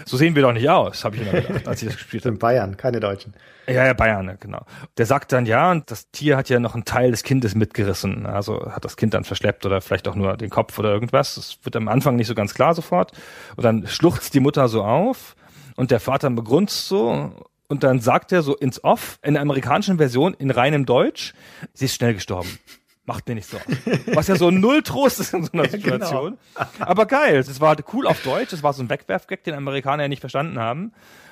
So 0.05 0.17
sehen 0.17 0.36
wir 0.36 0.41
doch 0.41 0.53
nicht 0.53 0.69
aus, 0.69 1.03
habe 1.03 1.15
ich 1.15 1.21
immer 1.21 1.41
gedacht, 1.41 1.67
als 1.67 1.82
ich 1.82 1.89
das 1.89 1.97
gespielt 1.97 2.23
habe. 2.23 2.34
In 2.34 2.39
Bayern, 2.39 2.78
keine 2.78 2.99
Deutschen. 2.99 3.34
Ja, 3.67 3.86
ja, 3.86 3.93
Bayern, 3.93 4.38
genau. 4.39 4.65
Der 4.97 5.05
sagt 5.05 5.32
dann, 5.32 5.45
ja, 5.45 5.71
und 5.71 5.89
das 5.89 6.11
Tier 6.11 6.38
hat 6.38 6.49
ja 6.49 6.59
noch 6.59 6.76
einen 6.76 6.86
Teil 6.86 7.11
des 7.11 7.23
Kindes 7.23 7.55
mitgerissen. 7.55 8.26
Also 8.26 8.71
hat 8.71 8.86
das 8.86 8.95
Kind 8.95 9.13
dann 9.13 9.23
verschleppt 9.23 9.65
oder 9.65 9.82
vielleicht 9.82 10.07
auch 10.07 10.15
nur 10.15 10.38
den 10.38 10.49
Kopf 10.49 10.78
oder 10.78 10.91
irgendwas. 10.91 11.36
Das 11.36 11.57
wird 11.63 11.76
am 11.76 11.88
Anfang 11.88 12.15
nicht 12.15 12.28
so 12.28 12.36
ganz 12.36 12.53
klar 12.53 12.76
sofort. 12.76 13.11
Und 13.55 13.63
dann 13.63 13.88
schluchzt 13.88 14.34
die 14.34 14.39
Mutter 14.39 14.67
so 14.67 14.84
auf 14.84 15.36
und 15.76 15.91
der 15.91 15.99
Vater 15.99 16.30
begrunzt 16.30 16.88
so 16.88 17.34
und 17.68 17.84
dann 17.84 17.99
sagt 17.99 18.32
er 18.32 18.41
so 18.41 18.55
ins 18.55 18.84
Off, 18.84 19.20
in 19.24 19.34
der 19.34 19.41
amerikanischen 19.41 19.97
Version 19.97 20.34
in 20.34 20.51
reinem 20.51 20.86
Deutsch, 20.86 21.34
sie 21.74 21.86
ist 21.86 21.95
schnell 21.95 22.13
gestorben. 22.13 22.59
Macht 23.07 23.28
mir 23.28 23.36
nicht 23.36 23.47
so. 23.47 23.57
Was 24.13 24.28
ja 24.28 24.36
so 24.36 24.49
null 24.49 24.82
Trost 24.82 25.20
ist 25.20 25.34
in 25.34 25.43
so 25.43 25.51
einer 25.53 25.70
Situation. 25.70 26.38
genau. 26.55 26.70
Aber 26.80 27.05
geil, 27.05 27.38
es 27.38 27.61
war 27.61 27.78
cool 27.93 28.07
auf 28.07 28.24
Deutsch, 28.24 28.51
es 28.51 28.63
war 28.63 28.74
so 28.74 28.82
ein 28.82 28.89
Wegwerfgag, 28.89 29.43
den 29.43 29.53
Amerikaner 29.53 30.03
ja 30.03 30.09
nicht 30.09 30.22
verstanden 30.22 30.57
haben. 30.57 30.91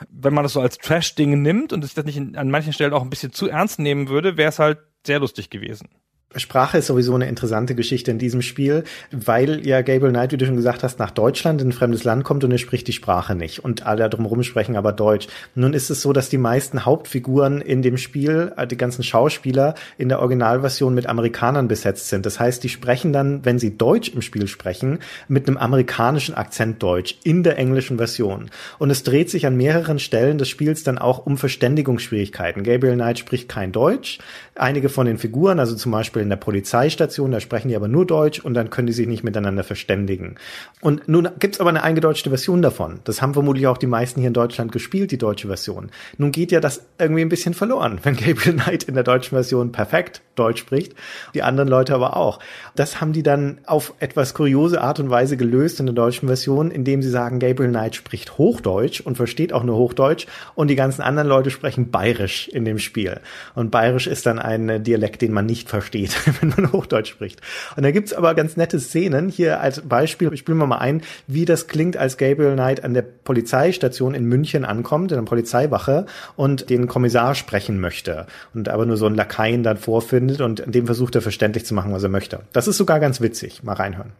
Wenn 0.10 0.36
man 0.36 0.44
das 0.44 0.54
so 0.54 0.62
als 0.62 0.78
Trash-Ding 0.78 1.42
nimmt 1.42 1.74
und 1.74 1.84
es 1.84 1.96
das 1.96 2.06
nicht 2.06 2.20
an 2.20 2.52
manchen 2.52 2.74
Stellen 2.74 2.94
auch 2.94 3.02
ein 3.02 3.10
bisschen 3.10 3.34
zu 3.34 3.50
ernst 3.50 3.80
nehmen 3.80 4.08
würde, 4.08 4.38
wäre 4.38 4.50
es 4.50 4.60
halt 4.60 4.80
sehr 5.06 5.20
lustig 5.20 5.50
gewesen. 5.50 5.90
Sprache 6.36 6.78
ist 6.80 6.88
sowieso 6.88 7.16
eine 7.16 7.28
interessante 7.28 7.76
Geschichte 7.76 8.12
in 8.12 8.18
diesem 8.18 8.42
Spiel, 8.42 8.84
weil 9.12 9.66
ja 9.66 9.82
Gabriel 9.82 10.12
Knight, 10.12 10.32
wie 10.32 10.38
du 10.38 10.46
schon 10.46 10.56
gesagt 10.56 10.84
hast, 10.84 11.00
nach 11.00 11.12
Deutschland 11.12 11.62
in 11.62 11.70
ein 11.70 11.72
fremdes 11.74 12.04
Land 12.04 12.24
kommt 12.24 12.44
und 12.44 12.52
er 12.52 12.58
spricht 12.58 12.88
die 12.88 12.94
Sprache 12.94 13.36
nicht 13.36 13.64
und 13.64 13.86
alle 13.86 14.10
drumherum 14.10 14.44
sprechen 14.44 14.76
aber 14.76 14.92
Deutsch. 14.92 15.28
Nun 15.56 15.74
ist 15.74 15.90
es 15.90 16.02
so, 16.02 16.14
dass 16.14 16.30
die 16.30 16.38
meisten 16.38 16.86
Hauptfiguren 16.86 17.62
in 17.62 17.82
dem 17.82 17.98
Spiel, 17.98 18.52
äh, 18.58 18.66
die 18.66 18.78
ganzen 18.78 19.04
Schauspieler 19.04 19.76
in 19.98 20.10
der 20.10 20.20
Originalversion 20.20 20.94
mit 20.94 21.08
Amerikanern 21.08 21.68
besetzt 21.68 22.10
sind. 22.10 22.26
Das 22.26 22.40
heißt, 22.40 22.64
die 22.64 22.70
sprechen 22.70 23.14
dann, 23.14 23.46
wenn 23.46 23.60
sie 23.60 23.78
Deutsch 23.78 24.10
im 24.10 24.22
Spiel 24.22 24.48
sprechen, 24.48 25.00
mit 25.28 25.48
einem 25.48 25.58
amerikanischen 25.58 26.36
Akzent 26.36 26.82
Deutsch 26.82 27.18
in 27.24 27.44
der 27.44 27.58
englischen 27.58 27.98
Version. 27.98 28.50
Und 28.80 28.90
es 28.90 29.04
dreht 29.04 29.30
sich 29.30 29.46
an 29.46 29.56
mehreren 29.56 30.00
Stellen 30.00 30.38
des 30.38 30.50
Spiels 30.50 30.84
dann 30.84 30.98
auch 30.98 31.26
um 31.26 31.38
Verständigungsschwierigkeiten. 31.38 32.64
Gabriel 32.64 32.96
Knight 32.96 33.20
spricht 33.20 33.50
kein 33.50 33.72
Deutsch. 33.72 34.20
Einige 34.56 34.90
von 34.90 35.06
den 35.06 35.18
Figuren, 35.18 35.60
also 35.60 35.76
zum 35.76 35.92
Beispiel 35.92 36.23
in 36.24 36.30
der 36.30 36.38
Polizeistation, 36.38 37.32
da 37.32 37.40
sprechen 37.40 37.68
die 37.68 37.76
aber 37.76 37.88
nur 37.88 38.08
Deutsch 38.08 38.40
und 38.40 38.56
dann 38.56 38.70
können 38.70 38.88
die 38.88 38.94
sich 38.94 39.08
nicht 39.08 39.24
miteinander 39.24 39.64
verständigen. 39.64 40.36
Und 40.82 41.08
nun 41.08 41.30
gibt's 41.40 41.60
aber 41.60 41.70
eine 41.70 41.84
eingedeutschte 41.84 42.30
Version 42.30 42.62
davon. 42.62 43.00
Das 43.04 43.22
haben 43.22 43.34
vermutlich 43.34 43.68
auch 43.68 43.78
die 43.78 43.88
meisten 43.88 44.20
hier 44.20 44.30
in 44.30 44.34
Deutschland 44.34 44.72
gespielt, 44.72 45.12
die 45.12 45.18
deutsche 45.18 45.48
Version. 45.48 45.92
Nun 46.18 46.32
geht 46.32 46.52
ja 46.52 46.60
das 46.60 46.86
irgendwie 46.98 47.22
ein 47.22 47.30
bisschen 47.30 47.54
verloren, 47.54 48.00
wenn 48.04 48.16
Gabriel 48.16 48.56
Knight 48.56 48.84
in 48.84 48.96
der 48.96 49.04
deutschen 49.04 49.36
Version 49.36 49.72
perfekt 49.72 50.22
Deutsch 50.36 50.62
spricht, 50.62 50.94
die 51.36 51.44
anderen 51.44 51.70
Leute 51.70 51.94
aber 51.94 52.18
auch. 52.18 52.40
Das 52.76 53.00
haben 53.00 53.14
die 53.14 53.24
dann 53.24 53.60
auf 53.66 53.94
etwas 54.00 54.34
kuriose 54.34 54.82
Art 54.82 55.00
und 55.00 55.10
Weise 55.10 55.38
gelöst 55.38 55.80
in 55.80 55.86
der 55.86 55.96
deutschen 55.96 56.28
Version, 56.28 56.72
indem 56.72 57.02
sie 57.02 57.10
sagen, 57.10 57.40
Gabriel 57.40 57.70
Knight 57.70 57.96
spricht 57.96 58.38
Hochdeutsch 58.38 59.02
und 59.02 59.16
versteht 59.16 59.54
auch 59.54 59.64
nur 59.64 59.78
Hochdeutsch 59.78 60.26
und 60.56 60.70
die 60.70 60.76
ganzen 60.76 61.02
anderen 61.02 61.28
Leute 61.28 61.52
sprechen 61.52 61.92
Bayerisch 61.92 62.48
in 62.48 62.66
dem 62.66 62.80
Spiel. 62.80 63.20
Und 63.56 63.72
Bayerisch 63.72 64.08
ist 64.08 64.26
dann 64.26 64.40
ein 64.40 64.84
Dialekt, 64.84 65.22
den 65.22 65.34
man 65.34 65.46
nicht 65.46 65.70
versteht. 65.70 66.13
wenn 66.42 66.50
man 66.50 66.72
Hochdeutsch 66.72 67.10
spricht. 67.10 67.42
Und 67.76 67.84
da 67.84 67.92
gibt's 67.92 68.14
aber 68.14 68.34
ganz 68.36 68.58
nette 68.58 68.80
Szenen. 68.80 69.30
Hier 69.30 69.62
als 69.62 69.82
Beispiel 69.82 70.36
spielen 70.38 70.58
wir 70.58 70.68
mal 70.68 70.78
ein, 70.78 71.02
wie 71.28 71.46
das 71.46 71.68
klingt, 71.68 71.98
als 71.98 72.18
Gabriel 72.18 72.54
Knight 72.54 72.84
an 72.84 72.94
der 72.94 73.02
Polizeistation 73.02 74.14
in 74.14 74.26
München 74.26 74.66
ankommt, 74.66 75.12
in 75.12 75.18
einer 75.18 75.28
Polizeiwache 75.28 76.06
und 76.36 76.70
den 76.70 76.88
Kommissar 76.88 77.36
sprechen 77.36 77.80
möchte. 77.80 78.28
Und 78.54 78.70
aber 78.70 78.86
nur 78.86 78.98
so 78.98 79.06
einen 79.06 79.16
Lakaien 79.16 79.64
dann 79.64 79.78
vorfindet 79.78 80.42
und 80.42 80.64
dem 80.66 80.86
versucht 80.86 81.16
er 81.16 81.22
verständlich 81.22 81.66
zu 81.66 81.74
machen, 81.74 81.94
was 81.94 82.04
er 82.04 82.10
möchte. 82.10 82.42
Das 82.54 82.68
ist 82.68 82.78
sogar 82.78 83.00
ganz 83.00 83.22
witzig. 83.22 83.64
Mal 83.64 83.74
reinhören. 83.74 84.12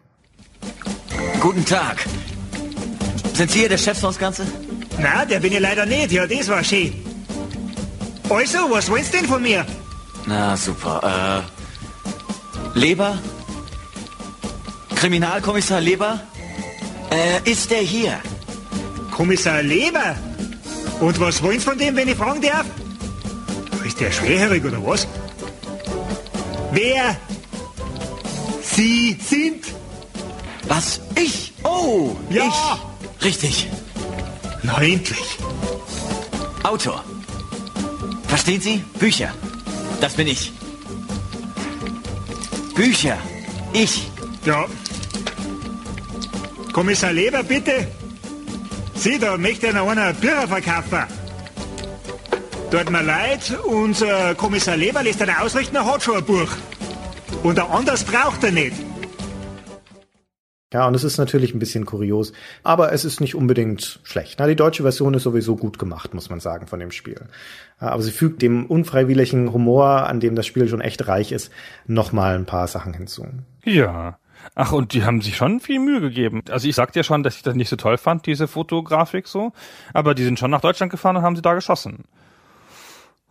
Guten 1.40 1.64
Tag. 1.64 2.04
Sind 3.34 3.50
Sie 3.50 3.60
hier 3.60 3.68
der 3.68 3.78
Chef 3.78 3.98
von 3.98 4.16
Ganze? 4.16 4.46
Na, 4.98 5.24
der 5.24 5.40
bin 5.40 5.52
ich 5.52 5.60
leider 5.60 5.84
nicht. 5.84 6.12
Ja, 6.12 6.26
das 6.26 6.48
war 6.48 6.62
schön. 6.62 6.92
Also, 8.30 8.58
was 8.70 8.90
willst 8.90 9.12
du 9.12 9.18
denn 9.18 9.26
von 9.26 9.42
mir? 9.42 9.66
Na, 10.26 10.56
super. 10.56 11.42
Äh, 11.44 11.53
Leber? 12.74 13.18
Kriminalkommissar 14.96 15.80
Leber? 15.80 16.20
Äh, 17.10 17.50
ist 17.50 17.70
der 17.70 17.78
hier? 17.78 18.20
Kommissar 19.12 19.62
Leber? 19.62 20.16
Und 21.00 21.18
was 21.20 21.42
wollen 21.42 21.58
Sie 21.60 21.64
von 21.64 21.78
dem, 21.78 21.94
wenn 21.96 22.08
ich 22.08 22.16
fragen 22.16 22.40
darf? 22.40 22.66
Ist 23.84 24.00
der 24.00 24.10
schwerhörig 24.10 24.64
oder 24.64 24.84
was? 24.84 25.06
Wer 26.72 27.16
Sie 28.62 29.16
sind? 29.22 29.66
Was? 30.66 31.00
Ich? 31.14 31.52
Oh, 31.62 32.16
ja. 32.30 32.44
ich. 32.48 33.24
Richtig. 33.24 33.68
Na 34.62 34.82
endlich. 34.82 35.38
Autor. 36.62 37.04
Verstehen 38.26 38.60
Sie? 38.60 38.84
Bücher. 38.98 39.32
Das 40.00 40.14
bin 40.14 40.26
ich. 40.26 40.52
Bücher. 42.74 43.18
Ich. 43.72 44.10
Ja. 44.44 44.66
Kommissar 46.72 47.12
Leber, 47.12 47.42
bitte. 47.44 47.86
Sie, 48.96 49.18
da 49.18 49.36
möchte 49.36 49.72
noch 49.72 49.88
einer 49.88 50.12
Bücher 50.12 50.48
verkaufen. 50.48 51.04
Tut 52.70 52.90
mir 52.90 53.02
leid, 53.02 53.56
unser 53.64 54.34
Kommissar 54.34 54.76
Leber 54.76 55.04
lässt 55.04 55.22
einen 55.22 55.36
ausrichten, 55.36 55.76
er 55.76 55.86
hat 55.86 56.02
schon 56.02 56.16
ein 56.16 56.24
Buch. 56.24 56.50
Und 57.44 57.58
ein 57.60 57.70
anderes 57.70 58.02
braucht 58.02 58.42
er 58.42 58.50
nicht. 58.50 58.74
Ja, 60.74 60.88
und 60.88 60.94
es 60.96 61.04
ist 61.04 61.18
natürlich 61.18 61.54
ein 61.54 61.60
bisschen 61.60 61.86
kurios, 61.86 62.32
aber 62.64 62.92
es 62.92 63.04
ist 63.04 63.20
nicht 63.20 63.36
unbedingt 63.36 64.00
schlecht. 64.02 64.40
Na, 64.40 64.48
die 64.48 64.56
deutsche 64.56 64.82
Version 64.82 65.14
ist 65.14 65.22
sowieso 65.22 65.54
gut 65.54 65.78
gemacht, 65.78 66.14
muss 66.14 66.30
man 66.30 66.40
sagen, 66.40 66.66
von 66.66 66.80
dem 66.80 66.90
Spiel. 66.90 67.28
Aber 67.78 68.02
sie 68.02 68.10
fügt 68.10 68.42
dem 68.42 68.66
unfreiwilligen 68.66 69.52
Humor, 69.52 70.08
an 70.08 70.18
dem 70.18 70.34
das 70.34 70.46
Spiel 70.46 70.66
schon 70.66 70.80
echt 70.80 71.06
reich 71.06 71.30
ist, 71.30 71.52
nochmal 71.86 72.34
ein 72.34 72.44
paar 72.44 72.66
Sachen 72.66 72.92
hinzu. 72.92 73.24
Ja. 73.62 74.18
Ach, 74.56 74.72
und 74.72 74.94
die 74.94 75.04
haben 75.04 75.20
sich 75.20 75.36
schon 75.36 75.60
viel 75.60 75.78
Mühe 75.78 76.00
gegeben. 76.00 76.42
Also 76.50 76.66
ich 76.66 76.74
sagte 76.74 76.98
ja 76.98 77.04
schon, 77.04 77.22
dass 77.22 77.36
ich 77.36 77.42
das 77.42 77.54
nicht 77.54 77.68
so 77.68 77.76
toll 77.76 77.96
fand, 77.96 78.26
diese 78.26 78.48
Fotografik 78.48 79.28
so, 79.28 79.52
aber 79.92 80.12
die 80.16 80.24
sind 80.24 80.40
schon 80.40 80.50
nach 80.50 80.60
Deutschland 80.60 80.90
gefahren 80.90 81.16
und 81.16 81.22
haben 81.22 81.36
sie 81.36 81.42
da 81.42 81.54
geschossen. 81.54 82.02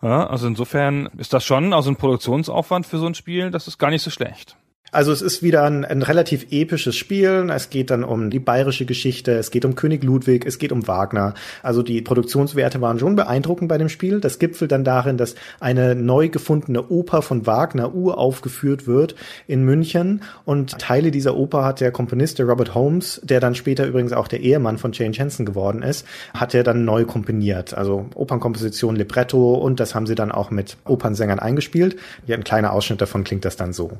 Ja, 0.02 0.28
also 0.28 0.48
insofern 0.48 1.10
ist 1.18 1.34
das 1.34 1.44
schon, 1.44 1.74
also 1.74 1.90
ein 1.90 1.98
Produktionsaufwand 1.98 2.86
für 2.86 3.00
so 3.00 3.06
ein 3.06 3.16
Spiel, 3.16 3.52
das 3.52 3.68
ist 3.68 3.80
gar 3.80 3.90
nicht 3.90 4.02
so 4.02 4.12
schlecht. 4.12 4.56
Also 4.94 5.12
es 5.12 5.24
ist 5.24 5.42
wieder 5.42 5.64
ein, 5.64 5.84
ein, 5.86 6.04
relativ 6.04 6.46
episches 6.52 6.96
Spiel. 6.96 7.50
Es 7.52 7.72
geht 7.72 7.90
dann 7.90 8.04
um 8.04 8.30
die 8.30 8.38
bayerische 8.38 8.86
Geschichte, 8.86 9.32
es 9.32 9.50
geht 9.50 9.66
um 9.66 9.74
König 9.74 10.04
Ludwig, 10.04 10.46
es 10.46 10.60
geht 10.60 10.72
um 10.72 10.88
Wagner. 10.88 11.34
Also 11.64 11.82
die 11.82 12.04
Produktionswerte 12.04 12.80
waren 12.80 13.00
schon 13.00 13.16
beeindruckend 13.16 13.70
bei 13.70 13.80
dem 13.80 13.90
Spiel. 13.90 14.20
Das 14.20 14.38
gipfelt 14.38 14.72
dann 14.72 14.84
darin, 14.84 15.18
dass 15.18 15.34
eine 15.60 15.96
neu 15.96 16.30
gefundene 16.30 16.90
Oper 16.90 17.24
von 17.24 17.48
Wagner 17.48 17.96
uraufgeführt 17.96 18.86
wird 18.86 19.16
in 19.48 19.66
München. 19.66 20.22
Und 20.46 20.78
Teile 20.78 21.10
dieser 21.10 21.36
Oper 21.38 21.66
hat 21.66 21.82
der 21.82 21.92
Komponist, 21.92 22.38
der 22.38 22.46
Robert 22.46 22.76
Holmes, 22.76 23.20
der 23.24 23.40
dann 23.40 23.56
später 23.56 23.88
übrigens 23.88 24.14
auch 24.14 24.28
der 24.28 24.42
Ehemann 24.42 24.78
von 24.78 24.92
Jane 24.92 25.16
Jensen 25.16 25.44
geworden 25.44 25.82
ist, 25.82 26.06
hat 26.36 26.54
er 26.54 26.64
dann 26.64 26.86
neu 26.86 27.06
komponiert. 27.06 27.74
Also 27.74 28.06
Opernkomposition, 28.14 28.96
Libretto 28.96 29.56
und 29.56 29.80
das 29.80 29.96
haben 29.96 30.06
sie 30.06 30.14
dann 30.14 30.32
auch 30.32 30.52
mit 30.52 30.78
Opernsängern 30.86 31.40
eingespielt. 31.40 31.96
Ja, 32.28 32.38
ein 32.38 32.44
kleiner 32.44 32.74
Ausschnitt 32.74 33.02
davon 33.02 33.24
klingt 33.24 33.44
das 33.44 33.56
dann 33.56 33.74
so. 33.74 33.98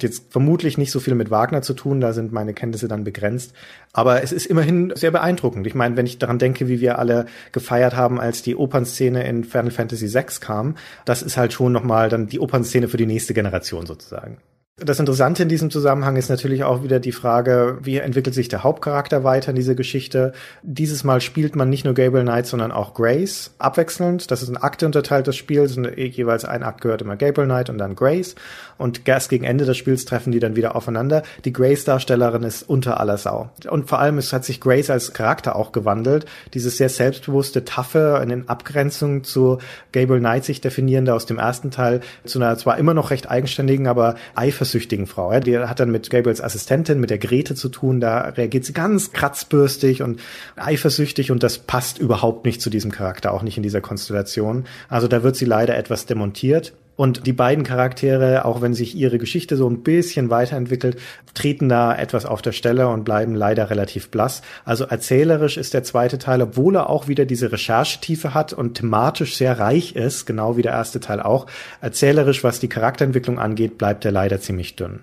Hat 0.00 0.04
jetzt 0.04 0.32
vermutlich 0.32 0.78
nicht 0.78 0.92
so 0.92 0.98
viel 0.98 1.14
mit 1.14 1.30
Wagner 1.30 1.60
zu 1.60 1.74
tun, 1.74 2.00
da 2.00 2.14
sind 2.14 2.32
meine 2.32 2.54
Kenntnisse 2.54 2.88
dann 2.88 3.04
begrenzt. 3.04 3.52
Aber 3.92 4.22
es 4.22 4.32
ist 4.32 4.46
immerhin 4.46 4.94
sehr 4.96 5.10
beeindruckend. 5.10 5.66
Ich 5.66 5.74
meine, 5.74 5.94
wenn 5.98 6.06
ich 6.06 6.16
daran 6.16 6.38
denke, 6.38 6.68
wie 6.68 6.80
wir 6.80 6.98
alle 6.98 7.26
gefeiert 7.52 7.94
haben, 7.94 8.18
als 8.18 8.40
die 8.40 8.56
Opernszene 8.56 9.26
in 9.28 9.44
Final 9.44 9.70
Fantasy 9.70 10.10
VI 10.10 10.24
kam, 10.40 10.76
das 11.04 11.20
ist 11.20 11.36
halt 11.36 11.52
schon 11.52 11.72
nochmal 11.72 12.08
dann 12.08 12.28
die 12.28 12.40
Opernszene 12.40 12.88
für 12.88 12.96
die 12.96 13.04
nächste 13.04 13.34
Generation 13.34 13.84
sozusagen. 13.84 14.38
Das 14.82 14.98
Interessante 14.98 15.42
in 15.42 15.50
diesem 15.50 15.70
Zusammenhang 15.70 16.16
ist 16.16 16.30
natürlich 16.30 16.64
auch 16.64 16.82
wieder 16.82 17.00
die 17.00 17.12
Frage, 17.12 17.76
wie 17.82 17.98
entwickelt 17.98 18.34
sich 18.34 18.48
der 18.48 18.64
Hauptcharakter 18.64 19.24
weiter 19.24 19.50
in 19.50 19.56
dieser 19.56 19.74
Geschichte. 19.74 20.32
Dieses 20.62 21.04
Mal 21.04 21.20
spielt 21.20 21.54
man 21.54 21.68
nicht 21.68 21.84
nur 21.84 21.92
Gabriel 21.92 22.24
Knight, 22.24 22.46
sondern 22.46 22.72
auch 22.72 22.94
Grace 22.94 23.50
abwechselnd. 23.58 24.30
Das 24.30 24.42
ist 24.42 24.48
ein 24.48 24.56
Akte 24.56 24.86
unterteilt, 24.86 25.28
das 25.28 25.36
Spiel. 25.36 25.68
Sind 25.68 25.86
jeweils 25.98 26.46
ein 26.46 26.62
Akt 26.62 26.80
gehört 26.80 27.02
immer 27.02 27.16
Gabriel 27.16 27.46
Knight 27.46 27.68
und 27.68 27.76
dann 27.76 27.94
Grace. 27.94 28.36
Und 28.78 29.06
erst 29.06 29.28
gegen 29.28 29.44
Ende 29.44 29.66
des 29.66 29.76
Spiels 29.76 30.06
treffen 30.06 30.32
die 30.32 30.40
dann 30.40 30.56
wieder 30.56 30.74
aufeinander. 30.74 31.24
Die 31.44 31.52
Grace-Darstellerin 31.52 32.42
ist 32.42 32.62
unter 32.62 33.00
aller 33.00 33.18
Sau. 33.18 33.50
Und 33.68 33.86
vor 33.86 33.98
allem 33.98 34.16
es 34.16 34.32
hat 34.32 34.46
sich 34.46 34.62
Grace 34.62 34.88
als 34.88 35.12
Charakter 35.12 35.56
auch 35.56 35.72
gewandelt. 35.72 36.24
Dieses 36.54 36.78
sehr 36.78 36.88
selbstbewusste, 36.88 37.66
taffe, 37.66 38.18
in 38.22 38.48
Abgrenzung 38.48 39.24
zu 39.24 39.58
Gabriel 39.92 40.20
Knight 40.20 40.46
sich 40.46 40.62
definierende 40.62 41.12
aus 41.12 41.26
dem 41.26 41.38
ersten 41.38 41.70
Teil, 41.70 42.00
zu 42.24 42.38
einer 42.38 42.56
zwar 42.56 42.78
immer 42.78 42.94
noch 42.94 43.10
recht 43.10 43.30
eigenständigen, 43.30 43.86
aber 43.86 44.14
eifersüchtigen 44.34 44.69
eifersüchtigen 44.70 45.06
Frau. 45.06 45.32
Ja, 45.32 45.40
die 45.40 45.58
hat 45.58 45.80
dann 45.80 45.90
mit 45.90 46.10
Gabriels 46.10 46.40
Assistentin, 46.40 47.00
mit 47.00 47.10
der 47.10 47.18
Grete 47.18 47.54
zu 47.54 47.68
tun. 47.68 48.00
Da 48.00 48.20
reagiert 48.20 48.64
sie 48.64 48.72
ganz 48.72 49.12
kratzbürstig 49.12 50.02
und 50.02 50.20
eifersüchtig 50.56 51.30
und 51.30 51.42
das 51.42 51.58
passt 51.58 51.98
überhaupt 51.98 52.44
nicht 52.44 52.60
zu 52.60 52.70
diesem 52.70 52.90
Charakter, 52.90 53.32
auch 53.32 53.42
nicht 53.42 53.56
in 53.56 53.62
dieser 53.62 53.80
Konstellation. 53.80 54.64
Also 54.88 55.08
da 55.08 55.22
wird 55.22 55.36
sie 55.36 55.44
leider 55.44 55.76
etwas 55.76 56.06
demontiert. 56.06 56.72
Und 57.00 57.26
die 57.26 57.32
beiden 57.32 57.64
Charaktere, 57.64 58.44
auch 58.44 58.60
wenn 58.60 58.74
sich 58.74 58.94
ihre 58.94 59.16
Geschichte 59.16 59.56
so 59.56 59.66
ein 59.66 59.82
bisschen 59.82 60.28
weiterentwickelt, 60.28 60.98
treten 61.32 61.66
da 61.70 61.96
etwas 61.96 62.26
auf 62.26 62.42
der 62.42 62.52
Stelle 62.52 62.88
und 62.88 63.04
bleiben 63.04 63.34
leider 63.34 63.70
relativ 63.70 64.10
blass. 64.10 64.42
Also 64.66 64.84
erzählerisch 64.84 65.56
ist 65.56 65.72
der 65.72 65.82
zweite 65.82 66.18
Teil, 66.18 66.42
obwohl 66.42 66.76
er 66.76 66.90
auch 66.90 67.08
wieder 67.08 67.24
diese 67.24 67.52
Recherchetiefe 67.52 68.34
hat 68.34 68.52
und 68.52 68.74
thematisch 68.74 69.36
sehr 69.36 69.58
reich 69.58 69.96
ist, 69.96 70.26
genau 70.26 70.58
wie 70.58 70.62
der 70.62 70.72
erste 70.72 71.00
Teil 71.00 71.22
auch, 71.22 71.46
erzählerisch, 71.80 72.44
was 72.44 72.60
die 72.60 72.68
Charakterentwicklung 72.68 73.38
angeht, 73.38 73.78
bleibt 73.78 74.04
er 74.04 74.12
leider 74.12 74.38
ziemlich 74.42 74.76
dünn. 74.76 75.00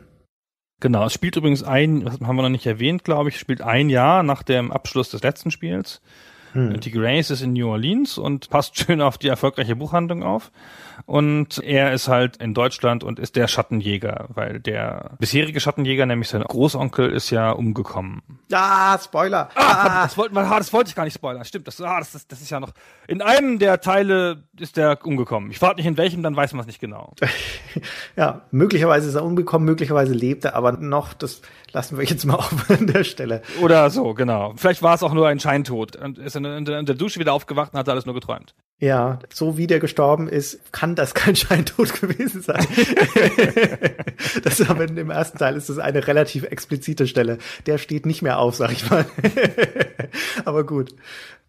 Genau, 0.80 1.08
es 1.08 1.14
spielt 1.14 1.36
übrigens 1.36 1.64
ein, 1.64 2.08
haben 2.08 2.36
wir 2.36 2.44
noch 2.44 2.50
nicht 2.50 2.68
erwähnt, 2.68 3.06
glaube 3.06 3.30
ich, 3.30 3.40
spielt 3.40 3.64
ein 3.64 3.90
Jahr 3.90 4.22
nach 4.22 4.44
dem 4.44 4.72
Abschluss 4.72 5.10
des 5.10 5.24
letzten 5.24 5.50
Spiels. 5.50 6.02
Hm. 6.58 6.80
Die 6.80 6.92
Grace 6.92 7.30
ist 7.30 7.44
in 7.44 7.54
New 7.54 7.70
Orleans 7.70 8.18
und 8.18 8.50
passt 8.50 8.78
schön 8.84 9.00
auf 9.00 9.20
die 9.20 9.28
erfolgreiche 9.28 9.76
Buchhandlung 9.76 10.24
auf. 10.24 10.52
Und 11.06 11.60
er 11.60 11.94
ist 11.94 12.08
halt 12.08 12.38
in 12.38 12.56
Deutschland 12.56 13.04
und 13.04 13.20
ist 13.20 13.36
der 13.36 13.48
Schattenjäger, 13.48 14.26
weil 14.30 14.60
der 14.60 15.12
bisherige 15.20 15.60
Schattenjäger, 15.60 16.08
nämlich 16.08 16.30
sein 16.30 16.42
Großonkel, 16.42 17.12
ist 17.12 17.30
ja 17.30 17.52
umgekommen. 17.52 18.24
Ah, 18.52 18.98
Spoiler. 18.98 19.50
Ah, 19.54 19.62
ah. 19.62 20.04
Das, 20.04 20.18
wollte, 20.18 20.36
ah, 20.36 20.58
das 20.58 20.74
wollte 20.74 20.90
ich 20.90 20.96
gar 20.96 21.04
nicht 21.04 21.14
spoilern. 21.14 21.46
Stimmt, 21.46 21.68
das, 21.68 21.80
ah, 21.80 22.00
das, 22.00 22.16
ist, 22.16 22.32
das 22.32 22.42
ist 22.42 22.50
ja 22.50 22.60
noch. 22.60 22.72
In 23.08 23.22
einem 23.22 23.60
der 23.60 23.80
Teile 23.80 24.44
ist 24.60 24.76
der 24.76 25.06
umgekommen. 25.06 25.52
Ich 25.52 25.60
frage 25.60 25.76
nicht 25.76 25.86
in 25.86 25.98
welchem, 25.98 26.24
dann 26.24 26.36
weiß 26.36 26.54
man 26.54 26.62
es 26.62 26.68
nicht 26.68 26.80
genau. 26.80 27.14
ja, 28.16 28.42
möglicherweise 28.50 29.08
ist 29.08 29.16
er 29.16 29.24
umgekommen, 29.24 29.66
möglicherweise 29.66 30.14
lebt 30.14 30.46
er, 30.46 30.56
aber 30.56 30.72
noch, 30.74 31.14
das 31.14 31.42
lassen 31.72 31.98
wir 31.98 32.06
jetzt 32.06 32.26
mal 32.26 32.36
auf 32.38 32.70
an 32.70 32.88
der 32.88 33.04
Stelle. 33.04 33.42
Oder 33.62 33.90
so, 33.90 34.14
genau. 34.14 34.54
Vielleicht 34.58 34.82
war 34.82 34.96
es 34.96 35.04
auch 35.04 35.14
nur 35.14 35.28
ein 35.28 35.40
Scheintod 35.40 35.96
und 35.96 36.18
ist 36.18 36.36
in, 36.36 36.46
in, 36.56 36.66
der 36.66 36.84
Dusche 36.84 37.20
wieder 37.20 37.34
aufgewacht 37.34 37.74
und 37.74 37.80
hat 37.80 37.90
alles 37.90 38.06
nur 38.06 38.16
geträumt. 38.16 38.54
Ja, 38.80 39.20
so 39.34 39.58
wie 39.58 39.66
der 39.66 39.80
gestorben 39.80 40.28
ist, 40.28 40.72
kann 40.72 40.96
das 40.96 41.14
kein 41.14 41.36
Scheintod 41.36 42.00
gewesen 42.00 42.42
sein. 42.42 42.66
das 44.44 44.62
aber 44.70 44.86
in 44.86 44.96
dem 44.96 45.10
ersten 45.10 45.38
Teil 45.38 45.56
ist 45.56 45.70
das 45.70 45.80
eine 45.80 46.06
relativ 46.06 46.44
explizite 46.44 47.08
Stelle. 47.08 47.40
Der 47.66 47.80
steht 47.80 48.06
nicht 48.06 48.22
mehr 48.22 48.40
auf, 48.40 48.56
sag 48.56 48.72
ich 48.72 48.90
mal. 48.90 49.06
aber 50.46 50.64
gut. 50.64 50.94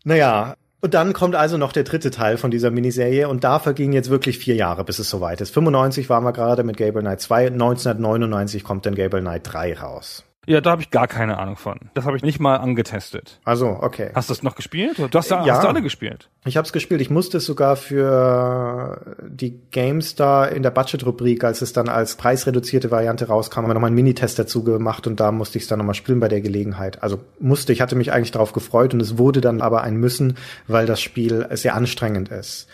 Naja, 0.05 0.55
und 0.81 0.95
dann 0.95 1.13
kommt 1.13 1.35
also 1.35 1.59
noch 1.59 1.73
der 1.73 1.83
dritte 1.83 2.11
Teil 2.11 2.39
von 2.39 2.51
dieser 2.51 2.71
Miniserie 2.71 3.29
und 3.29 3.43
da 3.45 3.59
vergingen 3.59 3.93
jetzt 3.93 4.11
wirklich 4.11 4.39
vier 4.39 4.55
Jahre, 4.55 4.85
bis 4.85 4.99
es 4.99 5.11
soweit 5.11 5.41
ist. 5.41 5.53
95 5.53 6.09
waren 6.09 6.25
wir 6.25 6.33
gerade 6.33 6.63
mit 6.63 6.77
Gable 6.77 7.03
Knight 7.03 7.21
2, 7.21 7.49
1999 7.49 8.63
kommt 8.63 8.87
dann 8.87 8.95
Gable 8.95 9.21
Knight 9.21 9.43
3 9.45 9.77
raus. 9.79 10.25
Ja, 10.49 10.63
da 10.63 10.71
habe 10.71 10.81
ich 10.81 10.91
gar 10.91 11.07
keine 11.07 11.37
Ahnung 11.37 11.57
von. 11.57 11.79
Das 11.93 12.07
habe 12.07 12.17
ich 12.17 12.23
nicht 12.23 12.41
mal 12.41 12.57
angetestet. 12.57 13.39
Also, 13.45 13.69
okay. 13.83 14.11
Hast 14.15 14.31
du 14.31 14.33
es 14.33 14.43
noch 14.43 14.55
gespielt? 14.55 14.99
Du 14.99 15.07
hast, 15.13 15.31
ja, 15.31 15.45
hast 15.47 15.63
du 15.63 15.69
alle 15.69 15.83
gespielt. 15.83 16.31
Ich 16.47 16.57
habe 16.57 16.65
es 16.65 16.73
gespielt. 16.73 17.03
Ich 17.03 17.11
musste 17.11 17.37
es 17.37 17.45
sogar 17.45 17.77
für 17.77 19.17
die 19.29 19.61
GameStar 19.71 20.51
in 20.51 20.63
der 20.63 20.71
Budget-Rubrik, 20.71 21.45
als 21.45 21.61
es 21.61 21.75
dann 21.75 21.91
als 21.91 22.17
preisreduzierte 22.17 22.91
Variante 22.91 23.29
rauskam, 23.29 23.59
haben 23.59 23.69
wir 23.69 23.75
nochmal 23.75 23.89
einen 23.89 23.97
Minitest 23.97 24.39
dazu 24.39 24.65
gemacht 24.65 25.07
und 25.07 25.21
da 25.21 25.33
musste 25.33 25.59
ich 25.59 25.65
es 25.65 25.69
dann 25.69 25.81
nochmal 25.81 25.95
spielen 25.95 26.19
bei 26.19 26.29
der 26.29 26.41
Gelegenheit. 26.41 27.03
Also 27.03 27.21
musste, 27.39 27.75
ich 27.75 27.83
hatte 27.83 27.95
mich 27.95 28.11
eigentlich 28.11 28.31
darauf 28.31 28.55
gefreut 28.55 28.95
und 28.95 29.01
es 29.01 29.19
wurde 29.19 29.43
dann 29.43 29.61
aber 29.61 29.83
ein 29.83 29.97
Müssen, 29.97 30.39
weil 30.67 30.87
das 30.87 31.03
Spiel 31.03 31.47
sehr 31.51 31.75
anstrengend 31.75 32.31
ist. 32.31 32.69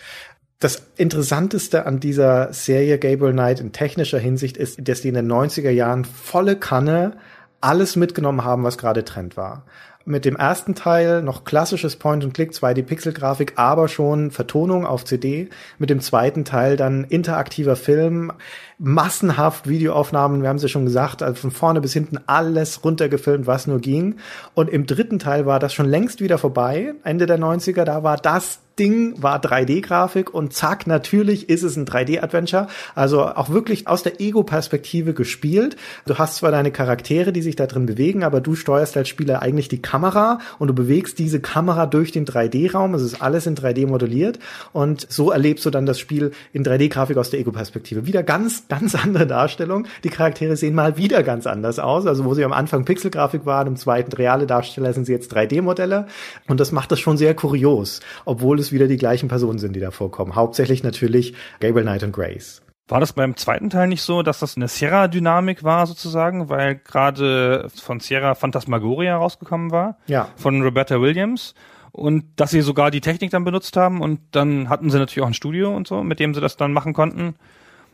Das 0.59 0.87
Interessanteste 0.95 1.85
an 1.85 1.99
dieser 1.99 2.53
Serie 2.53 2.97
Gabriel 2.99 3.33
Knight 3.33 3.59
in 3.59 3.73
technischer 3.73 4.19
Hinsicht 4.19 4.55
ist, 4.55 4.87
dass 4.87 5.01
die 5.01 5.09
in 5.09 5.15
den 5.15 5.29
90er 5.29 5.71
Jahren 5.71 6.05
volle 6.05 6.55
Kanne 6.55 7.17
alles 7.65 7.95
mitgenommen 7.95 8.43
haben, 8.43 8.63
was 8.63 8.77
gerade 8.77 9.03
Trend 9.03 9.37
war. 9.37 9.63
Mit 10.07 10.23
dem 10.23 10.35
ersten 10.35 10.75
Teil 10.75 11.23
noch 11.23 11.45
klassisches 11.45 11.95
Point-and-Click, 11.95 12.51
2D-Pixel-Grafik, 12.51 13.53
aber 13.55 13.87
schon 13.87 14.29
Vertonung 14.29 14.85
auf 14.85 15.03
CD. 15.03 15.49
Mit 15.79 15.89
dem 15.89 15.99
zweiten 15.99 16.45
Teil 16.45 16.77
dann 16.77 17.05
interaktiver 17.05 17.75
Film, 17.75 18.31
massenhaft 18.77 19.67
Videoaufnahmen, 19.67 20.43
wir 20.43 20.49
haben 20.49 20.57
es 20.57 20.61
ja 20.61 20.67
schon 20.67 20.85
gesagt, 20.85 21.23
also 21.23 21.41
von 21.41 21.49
vorne 21.49 21.81
bis 21.81 21.93
hinten 21.93 22.19
alles 22.27 22.83
runtergefilmt, 22.83 23.47
was 23.47 23.65
nur 23.65 23.79
ging. 23.79 24.17
Und 24.53 24.69
im 24.69 24.85
dritten 24.85 25.17
Teil 25.17 25.47
war 25.47 25.57
das 25.57 25.73
schon 25.73 25.87
längst 25.87 26.21
wieder 26.21 26.37
vorbei, 26.37 26.93
Ende 27.03 27.25
der 27.25 27.39
90er, 27.39 27.83
da 27.83 28.03
war 28.03 28.17
das 28.17 28.59
Ding 28.79 29.21
war 29.21 29.39
3D-Grafik 29.39 30.33
und 30.33 30.53
zack, 30.53 30.87
natürlich 30.87 31.49
ist 31.49 31.63
es 31.63 31.77
ein 31.77 31.85
3D-Adventure. 31.85 32.67
Also 32.93 33.25
auch 33.25 33.49
wirklich 33.49 33.87
aus 33.87 34.03
der 34.03 34.19
Ego-Perspektive 34.19 35.13
gespielt. 35.13 35.77
Du 36.05 36.17
hast 36.17 36.37
zwar 36.37 36.51
deine 36.51 36.71
Charaktere, 36.71 37.31
die 37.31 37.41
sich 37.41 37.55
da 37.55 37.67
drin 37.67 37.85
bewegen, 37.85 38.23
aber 38.23 38.41
du 38.41 38.55
steuerst 38.55 38.97
als 38.97 39.09
Spieler 39.09 39.41
eigentlich 39.41 39.69
die 39.69 39.81
Kamera 39.81 40.39
und 40.59 40.67
du 40.67 40.73
bewegst 40.73 41.19
diese 41.19 41.39
Kamera 41.39 41.85
durch 41.85 42.11
den 42.11 42.25
3D-Raum. 42.25 42.93
Es 42.95 43.01
ist 43.01 43.21
alles 43.21 43.47
in 43.47 43.55
3D 43.55 43.87
modelliert 43.87 44.39
und 44.73 45.07
so 45.09 45.31
erlebst 45.31 45.65
du 45.65 45.69
dann 45.69 45.85
das 45.85 45.99
Spiel 45.99 46.31
in 46.51 46.65
3D-Grafik 46.65 47.17
aus 47.17 47.29
der 47.29 47.39
Ego-Perspektive. 47.39 48.05
Wieder 48.05 48.23
ganz, 48.23 48.67
ganz 48.67 48.95
andere 48.95 49.27
Darstellung. 49.27 49.87
Die 50.03 50.09
Charaktere 50.09 50.57
sehen 50.57 50.75
mal 50.75 50.97
wieder 50.97 51.23
ganz 51.23 51.47
anders 51.47 51.79
aus. 51.79 52.05
Also 52.05 52.25
wo 52.25 52.33
sie 52.33 52.43
am 52.43 52.53
Anfang 52.53 52.85
Pixel-Grafik 52.85 53.45
waren, 53.45 53.67
im 53.67 53.75
zweiten 53.77 54.11
reale 54.13 54.47
Darsteller 54.47 54.93
sind 54.93 55.05
sie 55.05 55.13
jetzt 55.13 55.33
3D-Modelle 55.33 56.07
und 56.47 56.59
das 56.59 56.71
macht 56.71 56.91
das 56.91 56.99
schon 56.99 57.17
sehr 57.17 57.33
kurios, 57.35 58.01
obwohl 58.25 58.59
es 58.59 58.64
es 58.65 58.71
wieder 58.71 58.87
die 58.87 58.97
gleichen 58.97 59.29
Personen 59.29 59.59
sind, 59.59 59.75
die 59.75 59.79
da 59.79 59.91
vorkommen. 59.91 60.35
Hauptsächlich 60.35 60.83
natürlich 60.83 61.33
Gabriel 61.59 61.83
Knight 61.83 62.03
und 62.03 62.11
Grace. 62.11 62.61
War 62.87 62.99
das 62.99 63.13
beim 63.13 63.35
zweiten 63.35 63.71
Teil 63.71 63.87
nicht 63.87 64.03
so, 64.03 64.21
dass 64.21 64.39
das 64.39 64.57
eine 64.57 64.67
Sierra-Dynamik 64.67 65.63
war 65.63 65.87
sozusagen, 65.87 66.49
weil 66.49 66.75
gerade 66.75 67.67
von 67.69 67.99
Sierra 67.99 68.35
Phantasmagoria 68.35 69.17
rausgekommen 69.17 69.71
war? 69.71 69.97
Ja. 70.05 70.29
Von 70.35 70.61
Roberta 70.61 71.01
Williams. 71.01 71.55
Und 71.91 72.25
dass 72.35 72.51
sie 72.51 72.61
sogar 72.61 72.91
die 72.91 73.01
Technik 73.01 73.31
dann 73.31 73.45
benutzt 73.45 73.77
haben 73.77 74.01
und 74.01 74.19
dann 74.31 74.69
hatten 74.69 74.89
sie 74.89 74.99
natürlich 74.99 75.23
auch 75.23 75.29
ein 75.29 75.33
Studio 75.33 75.73
und 75.73 75.87
so, 75.87 76.03
mit 76.03 76.19
dem 76.19 76.33
sie 76.33 76.41
das 76.41 76.57
dann 76.57 76.73
machen 76.73 76.93
konnten. 76.93 77.35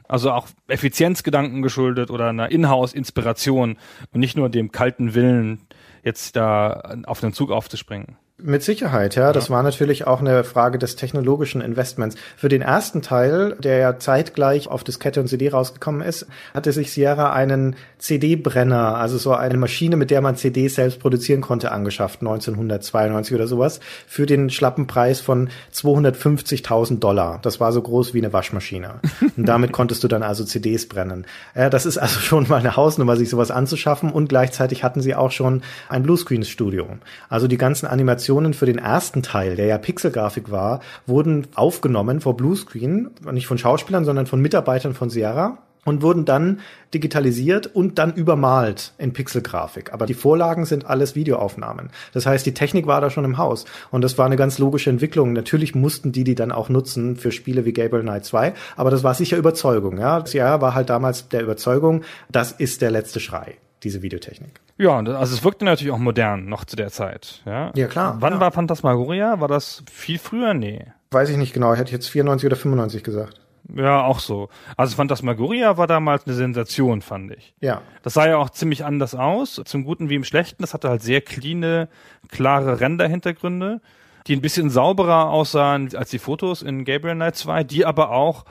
Also 0.08 0.32
auch 0.32 0.48
Effizienzgedanken 0.68 1.62
geschuldet 1.62 2.12
oder 2.12 2.28
einer 2.28 2.52
Inhouse-Inspiration 2.52 3.78
und 4.12 4.20
nicht 4.20 4.36
nur 4.36 4.50
dem 4.50 4.72
kalten 4.72 5.14
Willen, 5.14 5.62
jetzt 6.04 6.36
da 6.36 6.98
auf 7.06 7.22
den 7.22 7.32
Zug 7.32 7.52
aufzuspringen. 7.52 8.18
Mit 8.44 8.64
Sicherheit, 8.64 9.16
ja. 9.16 9.34
Das 9.34 9.50
war 9.50 9.62
natürlich 9.62 10.08
auch 10.08 10.20
eine 10.20 10.44
Frage 10.44 10.80
des 10.80 10.96
technologischen 10.96 11.62
Investments. 11.62 12.16
Für 12.36 12.50
den 12.50 12.62
ersten 12.62 13.02
Teil, 13.02 13.56
der 13.60 13.78
ja 13.78 14.00
zeitgleich 14.00 14.68
auf 14.68 14.84
Diskette 14.84 15.20
und 15.20 15.28
CD 15.28 15.50
rausgekommen 15.50 16.02
ist, 16.02 16.26
hatte 16.54 16.72
sich 16.72 16.92
Sierra 16.92 17.34
einen 17.34 17.76
CD-Brenner, 18.00 18.96
also 18.96 19.20
so 19.20 19.34
eine 19.34 19.58
Maschine, 19.58 19.96
mit 19.96 20.10
der 20.10 20.22
man 20.22 20.38
CDs 20.38 20.76
selbst 20.76 21.00
produzieren 21.00 21.42
konnte, 21.42 21.72
angeschafft, 21.72 22.22
1992 22.22 23.36
oder 23.36 23.46
sowas, 23.46 23.80
für 24.08 24.26
den 24.26 24.50
schlappen 24.50 24.88
Preis 24.88 25.20
von 25.20 25.50
250.000 25.74 26.98
Dollar. 27.00 27.40
Das 27.44 27.60
war 27.60 27.72
so 27.72 27.82
groß 27.82 28.16
wie 28.16 28.20
eine 28.20 28.34
Waschmaschine. 28.34 29.02
Und 29.38 29.46
damit 29.46 29.72
konntest 29.72 30.04
du 30.04 30.08
dann 30.08 30.24
also 30.24 30.44
CDs 30.44 30.88
brennen. 30.88 31.26
Ja, 31.56 31.70
das 31.70 31.86
ist 31.86 32.00
also 32.00 32.20
schon 32.20 32.48
mal 32.48 32.60
eine 32.60 32.76
Hausnummer, 32.76 33.18
sich 33.18 33.30
sowas 33.30 33.52
anzuschaffen. 33.52 34.12
Und 34.12 34.30
gleichzeitig 34.30 34.84
hatten 34.84 35.02
sie 35.02 35.14
auch 35.14 35.32
schon 35.32 35.62
ein 35.90 36.02
Bluescreen-Studio. 36.02 36.88
Also 37.30 37.48
die 37.48 37.58
ganzen 37.58 37.86
Animationen 37.86 38.31
Animationen 38.32 38.54
für 38.54 38.66
den 38.66 38.78
ersten 38.78 39.24
Teil, 39.24 39.56
der 39.58 39.66
ja 39.66 39.78
Pixelgrafik 39.78 40.52
war, 40.52 40.80
wurden 41.06 41.48
aufgenommen 41.56 42.22
vor 42.22 42.38
Bluescreen, 42.38 43.10
nicht 43.32 43.48
von 43.48 43.58
Schauspielern, 43.58 44.06
sondern 44.06 44.26
von 44.26 44.42
Mitarbeitern 44.42 44.94
von 44.94 45.10
Sierra 45.10 45.58
und 45.84 46.02
wurden 46.02 46.24
dann 46.24 46.60
digitalisiert 46.94 47.68
und 47.68 48.00
dann 48.00 48.14
übermalt 48.14 48.94
in 48.98 49.12
Pixelgrafik. 49.12 49.92
Aber 49.92 50.06
die 50.06 50.14
Vorlagen 50.14 50.66
sind 50.66 50.86
alles 50.86 51.16
Videoaufnahmen. 51.16 51.90
Das 52.14 52.26
heißt, 52.26 52.46
die 52.46 52.54
Technik 52.54 52.88
war 52.88 53.02
da 53.02 53.10
schon 53.10 53.26
im 53.26 53.38
Haus 53.38 53.66
und 53.90 54.02
das 54.02 54.18
war 54.18 54.28
eine 54.28 54.38
ganz 54.38 54.58
logische 54.58 54.90
Entwicklung. 54.90 55.34
Natürlich 55.34 55.76
mussten 55.76 56.14
die 56.14 56.24
die 56.24 56.36
dann 56.36 56.54
auch 56.54 56.70
nutzen 56.70 57.18
für 57.18 57.32
Spiele 57.32 57.66
wie 57.66 57.74
Gabriel 57.74 58.04
Knight 58.04 58.24
2, 58.24 58.54
aber 58.78 58.92
das 58.92 59.04
war 59.04 59.14
sicher 59.14 59.38
Überzeugung. 59.38 59.98
Ja, 59.98 60.26
Sierra 60.26 60.62
war 60.62 60.74
halt 60.74 60.90
damals 60.90 61.28
der 61.28 61.42
Überzeugung, 61.42 62.04
das 62.30 62.54
ist 62.54 62.82
der 62.82 62.92
letzte 62.92 63.20
Schrei 63.20 63.58
diese 63.84 64.02
Videotechnik. 64.02 64.62
Ja, 64.78 64.98
also 64.98 65.36
es 65.36 65.44
wirkte 65.44 65.66
natürlich 65.66 65.92
auch 65.92 65.98
modern 65.98 66.46
noch 66.46 66.66
zu 66.66 66.76
der 66.76 66.90
Zeit. 66.90 67.42
Ja, 67.46 67.72
ja 67.76 67.88
klar. 67.88 68.18
Wann 68.20 68.34
ja. 68.34 68.40
war 68.40 68.52
Phantasmagoria? 68.52 69.40
War 69.40 69.48
das 69.48 69.84
viel 69.92 70.20
früher? 70.20 70.54
Nee. 70.54 70.86
Weiß 71.12 71.30
ich 71.30 71.38
nicht 71.38 71.54
genau. 71.54 71.74
Ich 71.74 71.80
hätte 71.80 71.92
jetzt 71.92 72.10
94 72.10 72.48
oder 72.48 72.56
95 72.56 73.04
gesagt. 73.04 73.42
Ja, 73.76 74.04
auch 74.04 74.20
so. 74.20 74.50
Also 74.76 74.96
Phantasmagoria 74.96 75.78
war 75.78 75.88
damals 75.88 76.26
eine 76.26 76.36
Sensation, 76.36 77.02
fand 77.02 77.32
ich. 77.32 77.54
Ja. 77.60 77.82
Das 78.04 78.16
sah 78.16 78.28
ja 78.28 78.38
auch 78.38 78.50
ziemlich 78.50 78.86
anders 78.86 79.16
aus, 79.16 79.62
zum 79.64 79.84
Guten 79.84 80.10
wie 80.10 80.16
im 80.16 80.24
Schlechten. 80.24 80.64
Das 80.64 80.74
hatte 80.74 80.90
halt 80.90 81.02
sehr 81.02 81.22
cleane, 81.22 81.88
klare 82.30 82.80
Render-Hintergründe, 82.80 83.82
die 84.28 84.36
ein 84.36 84.42
bisschen 84.42 84.70
sauberer 84.70 85.30
aussahen 85.30 85.96
als 85.96 86.10
die 86.10 86.20
Fotos 86.20 86.62
in 86.62 86.86
Gabriel 86.86 87.16
Knight 87.16 87.36
2, 87.36 87.64
die 87.64 87.86
aber 87.86 88.12
auch 88.12 88.46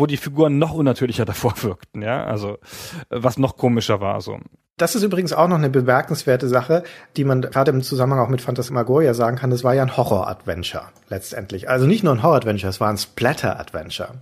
wo 0.00 0.06
die 0.06 0.16
Figuren 0.16 0.58
noch 0.58 0.74
unnatürlicher 0.74 1.24
davor 1.24 1.54
wirkten, 1.62 2.02
ja, 2.02 2.24
also 2.24 2.58
was 3.10 3.38
noch 3.38 3.56
komischer 3.56 4.00
war 4.00 4.20
so. 4.20 4.40
Das 4.76 4.94
ist 4.94 5.02
übrigens 5.02 5.34
auch 5.34 5.46
noch 5.46 5.58
eine 5.58 5.68
bemerkenswerte 5.68 6.48
Sache, 6.48 6.84
die 7.18 7.24
man 7.24 7.42
gerade 7.42 7.70
im 7.70 7.82
Zusammenhang 7.82 8.24
auch 8.24 8.30
mit 8.30 8.40
Phantasmagoria 8.40 9.12
sagen 9.12 9.36
kann. 9.36 9.50
Das 9.50 9.62
war 9.62 9.74
ja 9.74 9.82
ein 9.82 9.94
Horror-Adventure 9.94 10.84
letztendlich. 11.10 11.68
Also 11.68 11.86
nicht 11.86 12.02
nur 12.02 12.14
ein 12.14 12.22
Horror-Adventure, 12.22 12.70
es 12.70 12.80
war 12.80 12.88
ein 12.88 12.96
Splatter-Adventure. 12.96 14.14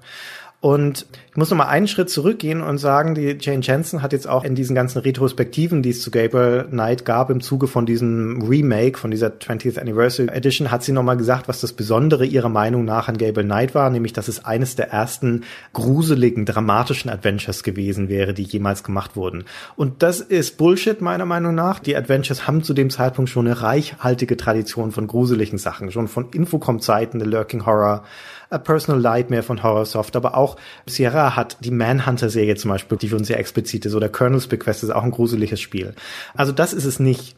Und 0.60 1.06
ich 1.30 1.36
muss 1.36 1.50
noch 1.50 1.58
mal 1.58 1.68
einen 1.68 1.86
Schritt 1.86 2.10
zurückgehen 2.10 2.62
und 2.62 2.78
sagen, 2.78 3.14
die 3.14 3.38
Jane 3.40 3.60
Jensen 3.62 4.02
hat 4.02 4.12
jetzt 4.12 4.28
auch 4.28 4.42
in 4.42 4.56
diesen 4.56 4.74
ganzen 4.74 4.98
Retrospektiven, 4.98 5.82
die 5.82 5.90
es 5.90 6.02
zu 6.02 6.10
Gabriel 6.10 6.64
Knight 6.64 7.04
gab, 7.04 7.30
im 7.30 7.40
Zuge 7.40 7.68
von 7.68 7.86
diesem 7.86 8.42
Remake, 8.42 8.98
von 8.98 9.12
dieser 9.12 9.28
20th 9.28 9.78
Anniversary 9.78 10.26
Edition, 10.30 10.72
hat 10.72 10.82
sie 10.82 10.90
noch 10.90 11.04
mal 11.04 11.16
gesagt, 11.16 11.46
was 11.46 11.60
das 11.60 11.74
Besondere 11.74 12.26
ihrer 12.26 12.48
Meinung 12.48 12.84
nach 12.84 13.06
an 13.06 13.18
Gabriel 13.18 13.46
Knight 13.46 13.76
war, 13.76 13.88
nämlich, 13.88 14.12
dass 14.12 14.26
es 14.26 14.44
eines 14.44 14.74
der 14.74 14.90
ersten 14.90 15.44
gruseligen, 15.74 16.44
dramatischen 16.44 17.08
Adventures 17.08 17.62
gewesen 17.62 18.08
wäre, 18.08 18.34
die 18.34 18.42
jemals 18.42 18.82
gemacht 18.82 19.14
wurden. 19.14 19.44
Und 19.76 20.02
das 20.02 20.20
ist 20.20 20.58
Bullshit, 20.58 21.00
meiner 21.00 21.24
Meinung 21.24 21.54
nach. 21.54 21.78
Die 21.78 21.94
Adventures 21.94 22.48
haben 22.48 22.64
zu 22.64 22.74
dem 22.74 22.90
Zeitpunkt 22.90 23.30
schon 23.30 23.46
eine 23.46 23.62
reichhaltige 23.62 24.36
Tradition 24.36 24.90
von 24.90 25.06
gruseligen 25.06 25.58
Sachen, 25.58 25.92
schon 25.92 26.08
von 26.08 26.30
Infocom-Zeiten, 26.32 27.20
The 27.20 27.26
Lurking 27.26 27.64
Horror, 27.64 28.02
A 28.50 28.58
Personal 28.58 29.00
Nightmare 29.00 29.42
von 29.42 29.62
Horrorsoft, 29.62 30.16
aber 30.16 30.36
auch 30.36 30.56
Sierra 30.86 31.36
hat 31.36 31.58
die 31.60 31.70
Manhunter-Serie 31.70 32.56
zum 32.56 32.70
Beispiel, 32.70 32.96
die 32.98 33.08
schon 33.08 33.24
sehr 33.24 33.38
explizit 33.38 33.84
ist, 33.86 33.94
oder 33.94 34.08
Colonel's 34.08 34.46
Bequest 34.46 34.82
ist 34.82 34.90
auch 34.90 35.02
ein 35.02 35.10
gruseliges 35.10 35.60
Spiel. 35.60 35.94
Also 36.34 36.52
das 36.52 36.72
ist 36.72 36.84
es 36.84 36.98
nicht. 36.98 37.36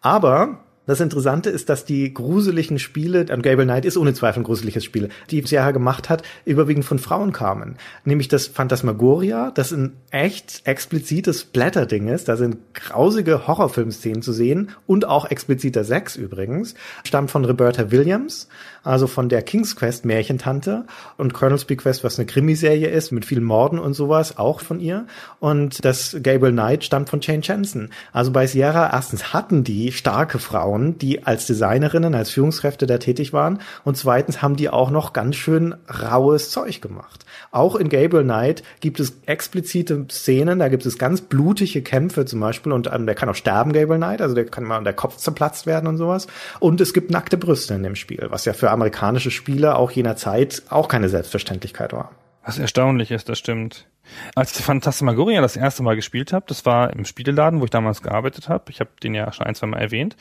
Aber 0.00 0.60
das 0.86 1.00
Interessante 1.00 1.50
ist, 1.50 1.68
dass 1.68 1.84
die 1.84 2.12
gruseligen 2.12 2.78
Spiele, 2.78 3.26
und 3.32 3.42
Gable 3.42 3.64
Knight 3.64 3.84
ist 3.84 3.96
ohne 3.96 4.14
Zweifel 4.14 4.40
ein 4.40 4.44
gruseliges 4.44 4.84
Spiel, 4.84 5.10
die 5.30 5.42
Sierra 5.42 5.70
gemacht 5.70 6.08
hat, 6.08 6.22
überwiegend 6.44 6.84
von 6.84 6.98
Frauen 6.98 7.32
kamen. 7.32 7.76
Nämlich 8.04 8.28
das 8.28 8.48
Phantasmagoria, 8.48 9.52
das 9.52 9.72
ein 9.72 9.92
echt 10.10 10.62
explizites 10.64 11.44
Blätterding 11.44 12.08
ist, 12.08 12.28
da 12.28 12.36
sind 12.36 12.56
grausige 12.74 13.46
Horrorfilmszenen 13.46 14.22
zu 14.22 14.32
sehen 14.32 14.70
und 14.86 15.06
auch 15.06 15.30
expliziter 15.30 15.84
Sex 15.84 16.16
übrigens, 16.16 16.74
stammt 17.04 17.30
von 17.30 17.44
Roberta 17.44 17.90
Williams, 17.90 18.48
also 18.84 19.06
von 19.06 19.28
der 19.28 19.42
King's 19.42 19.76
Quest 19.76 20.04
Märchentante 20.04 20.84
und 21.16 21.32
Colonel's 21.32 21.64
Bequest, 21.64 22.02
was 22.02 22.18
eine 22.18 22.26
Krimiserie 22.26 22.88
ist 22.88 23.12
mit 23.12 23.24
vielen 23.24 23.44
Morden 23.44 23.78
und 23.78 23.94
sowas, 23.94 24.38
auch 24.38 24.60
von 24.60 24.80
ihr. 24.80 25.06
Und 25.38 25.84
das 25.84 26.16
Gable 26.22 26.50
Knight 26.50 26.84
stammt 26.84 27.08
von 27.08 27.20
Jane 27.20 27.42
Jensen. 27.42 27.90
Also 28.12 28.32
bei 28.32 28.46
Sierra 28.46 28.90
erstens 28.92 29.32
hatten 29.32 29.62
die 29.62 29.92
starke 29.92 30.38
Frauen, 30.38 30.71
die 30.78 31.24
als 31.24 31.46
Designerinnen, 31.46 32.14
als 32.14 32.30
Führungskräfte 32.30 32.86
da 32.86 32.98
tätig 32.98 33.32
waren. 33.32 33.60
Und 33.84 33.96
zweitens 33.96 34.42
haben 34.42 34.56
die 34.56 34.68
auch 34.68 34.90
noch 34.90 35.12
ganz 35.12 35.36
schön 35.36 35.74
raues 35.88 36.50
Zeug 36.50 36.80
gemacht. 36.80 37.24
Auch 37.50 37.76
in 37.76 37.88
Gable 37.88 38.22
Knight 38.22 38.62
gibt 38.80 39.00
es 39.00 39.20
explizite 39.26 40.06
Szenen, 40.10 40.58
da 40.58 40.68
gibt 40.68 40.86
es 40.86 40.98
ganz 40.98 41.20
blutige 41.20 41.82
Kämpfe 41.82 42.24
zum 42.24 42.40
Beispiel 42.40 42.72
und 42.72 42.90
ähm, 42.92 43.06
der 43.06 43.14
kann 43.14 43.28
auch 43.28 43.34
sterben, 43.34 43.72
Gable 43.72 43.96
Knight, 43.96 44.22
also 44.22 44.34
der 44.34 44.46
kann 44.46 44.64
mal 44.64 44.82
der 44.82 44.92
Kopf 44.92 45.16
zerplatzt 45.16 45.66
werden 45.66 45.86
und 45.86 45.98
sowas. 45.98 46.26
Und 46.60 46.80
es 46.80 46.92
gibt 46.92 47.10
nackte 47.10 47.36
Brüste 47.36 47.74
in 47.74 47.82
dem 47.82 47.96
Spiel, 47.96 48.26
was 48.30 48.44
ja 48.44 48.52
für 48.52 48.70
amerikanische 48.70 49.30
Spieler 49.30 49.78
auch 49.78 49.90
jener 49.90 50.16
Zeit 50.16 50.62
auch 50.68 50.88
keine 50.88 51.08
Selbstverständlichkeit 51.08 51.92
war. 51.92 52.10
Was 52.44 52.58
erstaunlich 52.58 53.10
ist, 53.10 53.28
das 53.28 53.38
stimmt. 53.38 53.86
Als 54.34 54.58
ich 54.58 54.64
Phantasmagoria 54.64 55.40
das 55.40 55.56
erste 55.56 55.82
Mal 55.82 55.96
gespielt 55.96 56.32
habe, 56.32 56.44
das 56.48 56.66
war 56.66 56.92
im 56.92 57.04
Spieleladen, 57.04 57.60
wo 57.60 57.64
ich 57.64 57.70
damals 57.70 58.02
gearbeitet 58.02 58.48
habe. 58.48 58.70
Ich 58.70 58.80
habe 58.80 58.90
den 59.02 59.14
ja 59.14 59.32
schon 59.32 59.46
ein, 59.46 59.54
zwei 59.54 59.66
Mal 59.66 59.80
erwähnt. 59.80 60.16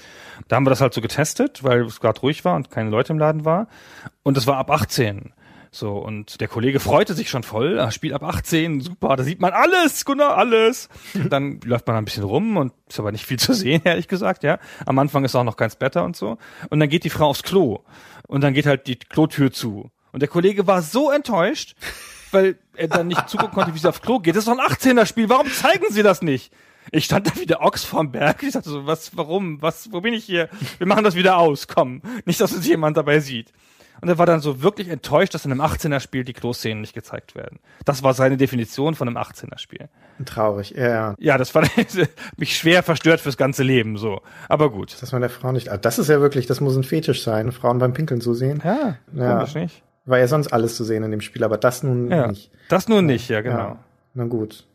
Da 0.48 0.56
haben 0.56 0.66
wir 0.66 0.70
das 0.70 0.82
halt 0.82 0.94
so 0.94 1.02
getestet, 1.02 1.64
weil 1.64 1.82
es 1.86 2.00
gerade 2.00 2.20
ruhig 2.22 2.46
war 2.46 2.56
und 2.56 2.72
keine 2.72 2.90
Leute 2.90 3.14
im 3.14 3.20
Laden 3.20 3.46
war. 3.46 3.68
Und 4.24 4.38
es 4.38 4.48
war 4.48 4.58
ab 4.58 4.72
18. 4.72 5.34
So, 5.74 5.94
und 5.94 6.42
der 6.42 6.50
Kollege 6.50 6.82
freute 6.82 7.14
sich 7.14 7.30
schon 7.30 7.44
voll, 7.44 7.78
er 7.78 7.92
spielt 7.92 8.14
ab 8.14 8.24
18, 8.24 8.82
super, 8.82 9.16
da 9.16 9.24
sieht 9.24 9.40
man 9.40 9.54
alles, 9.54 10.04
Gunnar, 10.04 10.36
alles. 10.36 10.90
Dann 11.30 11.62
läuft 11.62 11.88
man 11.88 11.96
ein 11.96 12.04
bisschen 12.04 12.26
rum 12.26 12.58
und 12.58 12.74
ist 12.90 13.00
aber 13.00 13.14
nicht 13.14 13.26
viel 13.26 13.40
zu 13.40 13.54
sehen, 13.54 13.82
ehrlich 13.86 14.10
gesagt, 14.10 14.44
ja. 14.44 14.60
Am 14.86 15.00
Anfang 15.00 15.24
ist 15.24 15.34
auch 15.34 15.46
noch 15.46 15.56
kein 15.56 15.70
Splatter 15.70 16.04
und 16.04 16.18
so. 16.18 16.38
Und 16.70 16.82
dann 16.82 16.90
geht 16.90 17.06
die 17.06 17.10
Frau 17.10 17.28
aufs 17.28 17.44
Klo. 17.44 17.80
Und 18.28 18.42
dann 18.42 18.54
geht 18.54 18.66
halt 18.66 18.86
die 18.88 18.98
Klotür 18.98 19.54
zu. 19.54 19.92
Und 20.12 20.22
der 20.22 20.28
Kollege 20.28 20.68
war 20.68 20.82
so 20.82 21.10
enttäuscht, 21.10 21.76
weil 22.32 22.56
er 22.76 22.88
dann 22.88 23.08
nicht 23.08 23.30
zugucken 23.30 23.54
konnte, 23.54 23.74
wie 23.74 23.80
sie 23.80 23.88
aufs 23.88 24.02
Klo 24.02 24.20
geht. 24.20 24.36
Das 24.36 24.46
ist 24.46 24.48
doch 24.48 24.58
ein 24.58 24.66
18er-Spiel, 24.66 25.30
warum 25.30 25.52
zeigen 25.52 25.86
sie 25.90 26.04
das 26.04 26.22
nicht? 26.22 26.52
Ich 26.92 27.06
stand 27.06 27.28
da 27.28 27.32
wie 27.36 27.46
der 27.46 27.62
Ochs 27.62 27.84
vorm 27.84 28.12
Berg. 28.12 28.44
Ich 28.44 28.54
dachte 28.54 28.70
so, 28.70 28.86
was, 28.88 29.16
warum, 29.16 29.62
was, 29.62 29.92
wo 29.92 30.02
bin 30.02 30.14
ich 30.14 30.26
hier? 30.26 30.50
Wir 30.78 30.88
machen 30.88 31.04
das 31.04 31.16
wieder 31.16 31.38
aus, 31.38 31.68
komm. 31.68 32.02
Nicht, 32.26 32.42
dass 32.42 32.54
uns 32.54 32.68
jemand 32.68 32.98
dabei 32.98 33.20
sieht. 33.20 33.54
Und 34.02 34.10
er 34.10 34.18
war 34.18 34.26
dann 34.26 34.40
so 34.40 34.64
wirklich 34.64 34.88
enttäuscht, 34.88 35.36
dass 35.36 35.46
in 35.46 35.52
einem 35.52 35.62
18er-Spiel 35.62 36.24
die 36.24 36.34
Klo-Szenen 36.34 36.82
nicht 36.82 36.96
gezeigt 36.96 37.36
werden. 37.36 37.60
Das 37.86 38.02
war 38.02 38.16
seine 38.16 38.36
Definition 38.36 38.96
von 38.96 39.08
einem 39.08 39.18
18er-Spiel. 39.18 39.90
Traurig, 40.26 40.72
ja. 40.72 41.14
Ja, 41.20 41.38
das 41.38 41.54
war 41.54 41.64
mich 42.38 42.58
schwer 42.58 42.82
verstört 42.82 43.22
fürs 43.22 43.38
ganze 43.38 43.62
Leben, 43.62 43.98
so. 43.98 44.22
Aber 44.50 44.72
gut. 44.72 45.00
Dass 45.02 45.12
man 45.12 45.22
der 45.22 45.30
Frau 45.30 45.52
nicht, 45.52 45.70
also 45.70 45.80
das 45.80 46.00
ist 46.00 46.08
ja 46.08 46.20
wirklich, 46.20 46.48
das 46.48 46.62
muss 46.62 46.76
ein 46.76 46.84
Fetisch 46.84 47.24
sein, 47.24 47.52
Frauen 47.52 47.78
beim 47.78 47.94
Pinkeln 47.94 48.22
zu 48.22 48.34
sehen. 48.34 48.62
Ja, 48.66 48.98
ja. 49.14 49.36
komisch 49.36 49.54
nicht. 49.54 49.84
War 50.06 50.20
ja 50.20 50.28
sonst 50.28 50.52
alles 50.52 50.76
zu 50.76 50.84
sehen 50.84 51.04
in 51.04 51.12
dem 51.12 51.22
Spiel, 51.22 51.44
aber 51.44 51.58
das 51.58 51.84
nun 51.84 52.10
ja, 52.10 52.28
nicht. 52.28 52.52
Das 52.70 52.88
nun 52.88 53.06
nicht, 53.06 53.30
ja, 53.30 53.42
genau. 53.42 53.58
Ja, 53.58 53.84
na 54.14 54.26
gut. 54.26 54.66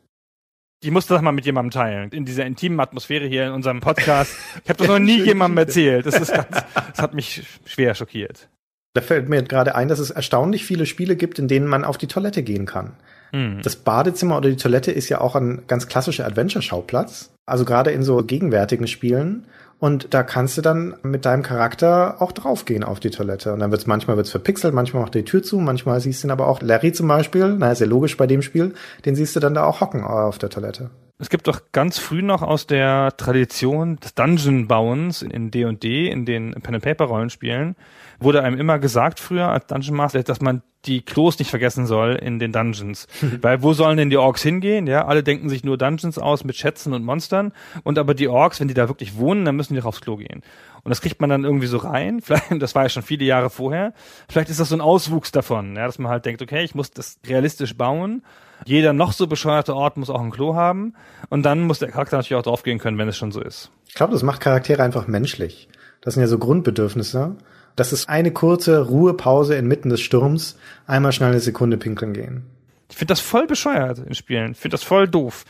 Ich 0.83 0.91
musste 0.91 1.14
das 1.14 1.22
mal 1.22 1.33
mit 1.33 1.47
jemandem 1.47 1.70
teilen. 1.70 2.11
In 2.12 2.24
dieser 2.24 2.45
intimen 2.47 2.79
Atmosphäre 2.79 3.27
hier 3.27 3.47
in 3.47 3.53
unserem 3.53 3.81
Podcast. 3.81 4.37
Ich 4.62 4.68
habe 4.68 4.79
das 4.79 4.89
noch 4.89 4.99
nie 4.99 5.20
jemandem 5.24 5.59
erzählt. 5.59 6.07
Das 6.07 6.20
ist 6.20 6.33
ganz, 6.33 6.49
das 6.51 6.99
hat 6.99 7.14
mich 7.14 7.45
schwer 7.64 7.95
schockiert. 7.95 8.49
Da 8.95 9.01
fällt 9.01 9.29
mir 9.29 9.43
gerade 9.43 9.74
ein, 9.74 9.89
dass 9.89 9.99
es 9.99 10.11
erstaunlich 10.11 10.64
viele 10.64 10.87
Spiele 10.87 11.16
gibt, 11.16 11.39
in 11.39 11.49
denen 11.49 11.66
man 11.66 11.85
auf 11.85 11.99
die 11.99 12.07
Toilette 12.07 12.43
gehen 12.43 12.66
kann. 12.66 12.93
Mhm. 13.33 13.61
Das 13.62 13.77
Badezimmer 13.77 14.37
oder 14.37 14.49
die 14.49 14.57
Toilette 14.57 14.93
ist 14.93 15.09
ja 15.09 15.20
auch 15.20 15.35
ein 15.35 15.62
ganz 15.66 15.89
klassischer 15.89 16.27
Adventure-Schauplatz. 16.27 17.33
Also 17.47 17.64
gerade 17.64 17.91
in 17.91 18.03
so 18.03 18.22
gegenwärtigen 18.22 18.87
Spielen. 18.87 19.47
Und 19.79 20.14
da 20.14 20.22
kannst 20.22 20.57
du 20.57 20.62
dann 20.62 20.95
mit 21.03 21.27
deinem 21.27 21.43
Charakter 21.43 22.16
auch 22.20 22.33
draufgehen 22.33 22.83
auf 22.83 22.99
die 22.99 23.11
Toilette. 23.11 23.53
Und 23.53 23.61
dann 23.61 23.70
wird's 23.70 23.87
manchmal 23.87 24.16
wird's 24.16 24.31
verpixelt, 24.31 24.72
manchmal 24.72 25.03
macht 25.03 25.14
die 25.14 25.24
Tür 25.24 25.43
zu, 25.43 25.59
manchmal 25.59 26.01
siehst 26.01 26.22
du 26.22 26.29
ihn 26.29 26.31
aber 26.31 26.49
auch 26.49 26.62
Larry 26.62 26.93
zum 26.93 27.09
Beispiel, 27.09 27.55
na 27.59 27.72
ist 27.72 27.81
ja 27.81 27.87
logisch 27.87 28.16
bei 28.16 28.27
dem 28.27 28.41
Spiel, 28.41 28.74
den 29.05 29.14
siehst 29.14 29.37
du 29.37 29.41
dann 29.41 29.55
da 29.55 29.64
auch 29.64 29.81
hocken 29.83 30.03
auf 30.03 30.39
der 30.39 30.49
Toilette. 30.49 30.91
Es 31.19 31.31
gibt 31.31 31.49
doch 31.49 31.61
ganz 31.73 31.99
früh 31.99 32.21
noch 32.21 32.43
aus 32.43 32.67
der 32.67 33.17
Tradition 33.17 33.97
des 33.97 34.14
Dungeon-Bauens 34.14 35.23
in 35.23 35.51
D&D, 35.51 36.09
in 36.11 36.27
den 36.27 36.53
Pen-and-Paper-Rollenspielen, 36.53 37.75
wurde 38.21 38.43
einem 38.43 38.59
immer 38.59 38.79
gesagt 38.79 39.19
früher 39.19 39.49
als 39.49 39.67
Dungeon 39.67 39.97
Master, 39.97 40.23
dass 40.23 40.43
man 40.43 40.62
die 40.85 41.01
Klos 41.01 41.39
nicht 41.39 41.51
vergessen 41.51 41.87
soll 41.87 42.17
in 42.17 42.39
den 42.39 42.53
Dungeons. 42.53 43.07
Weil 43.41 43.62
wo 43.62 43.73
sollen 43.73 43.97
denn 43.97 44.11
die 44.11 44.19
Orks 44.19 44.43
hingehen? 44.43 44.87
Ja, 44.87 45.07
alle 45.07 45.23
denken 45.23 45.49
sich 45.49 45.64
nur 45.64 45.79
Dungeons 45.79 46.19
aus 46.19 46.45
mit 46.45 46.57
Schätzen 46.57 46.93
und 46.93 47.03
Monstern. 47.03 47.53
Und 47.83 47.99
aber 47.99 48.12
die 48.12 48.29
Orks, 48.29 48.61
wenn 48.61 48.69
die 48.69 48.75
da 48.75 48.89
wirklich 48.89 49.17
wohnen, 49.17 49.47
dann 49.47 49.57
müssen 49.57 49.73
die 49.73 49.81
doch 49.81 49.87
aufs 49.87 50.03
Klo 50.03 50.17
gehen. 50.17 50.43
Und 50.85 50.91
das 50.91 51.01
kriegt 51.01 51.21
man 51.21 51.31
dann 51.31 51.45
irgendwie 51.45 51.67
so 51.67 51.79
rein. 51.79 52.21
Vielleicht, 52.23 52.61
das 52.61 52.75
war 52.75 52.85
ja 52.85 52.89
schon 52.91 53.03
viele 53.03 53.25
Jahre 53.25 53.49
vorher. 53.49 53.95
Vielleicht 54.29 54.51
ist 54.51 54.61
das 54.61 54.69
so 54.69 54.77
ein 54.77 54.83
Auswuchs 54.83 55.33
davon, 55.33 55.77
ja, 55.77 55.87
dass 55.87 55.99
man 55.99 56.12
halt 56.12 56.27
denkt, 56.27 56.43
okay, 56.43 56.62
ich 56.62 56.75
muss 56.75 56.91
das 56.91 57.19
realistisch 57.27 57.75
bauen. 57.75 58.23
Jeder 58.64 58.92
noch 58.92 59.12
so 59.12 59.26
bescheuerte 59.26 59.74
Ort 59.74 59.96
muss 59.96 60.11
auch 60.11 60.20
ein 60.20 60.30
Klo 60.30 60.54
haben. 60.54 60.94
Und 61.28 61.42
dann 61.42 61.62
muss 61.62 61.78
der 61.78 61.90
Charakter 61.90 62.16
natürlich 62.16 62.38
auch 62.38 62.42
draufgehen 62.42 62.78
können, 62.78 62.98
wenn 62.98 63.09
es 63.09 63.16
schon 63.16 63.32
so 63.32 63.40
ist. 63.40 63.70
Ich 63.88 63.94
glaube, 63.94 64.12
das 64.12 64.22
macht 64.22 64.40
Charaktere 64.40 64.82
einfach 64.82 65.07
menschlich. 65.07 65.68
Das 66.00 66.14
sind 66.14 66.22
ja 66.22 66.26
so 66.26 66.38
Grundbedürfnisse. 66.38 67.36
Das 67.76 67.92
ist 67.92 68.09
eine 68.09 68.30
kurze 68.30 68.86
Ruhepause 68.86 69.54
inmitten 69.54 69.90
des 69.90 70.00
Sturms, 70.00 70.57
einmal 70.86 71.12
schnell 71.12 71.30
eine 71.30 71.40
Sekunde 71.40 71.76
pinkeln 71.76 72.14
gehen. 72.14 72.46
Ich 72.90 72.96
finde 72.96 73.12
das 73.12 73.20
voll 73.20 73.46
bescheuert 73.46 73.98
in 73.98 74.14
Spielen. 74.14 74.52
Ich 74.52 74.59
finde 74.59 74.74
das 74.74 74.82
voll 74.82 75.07
doof. 75.09 75.44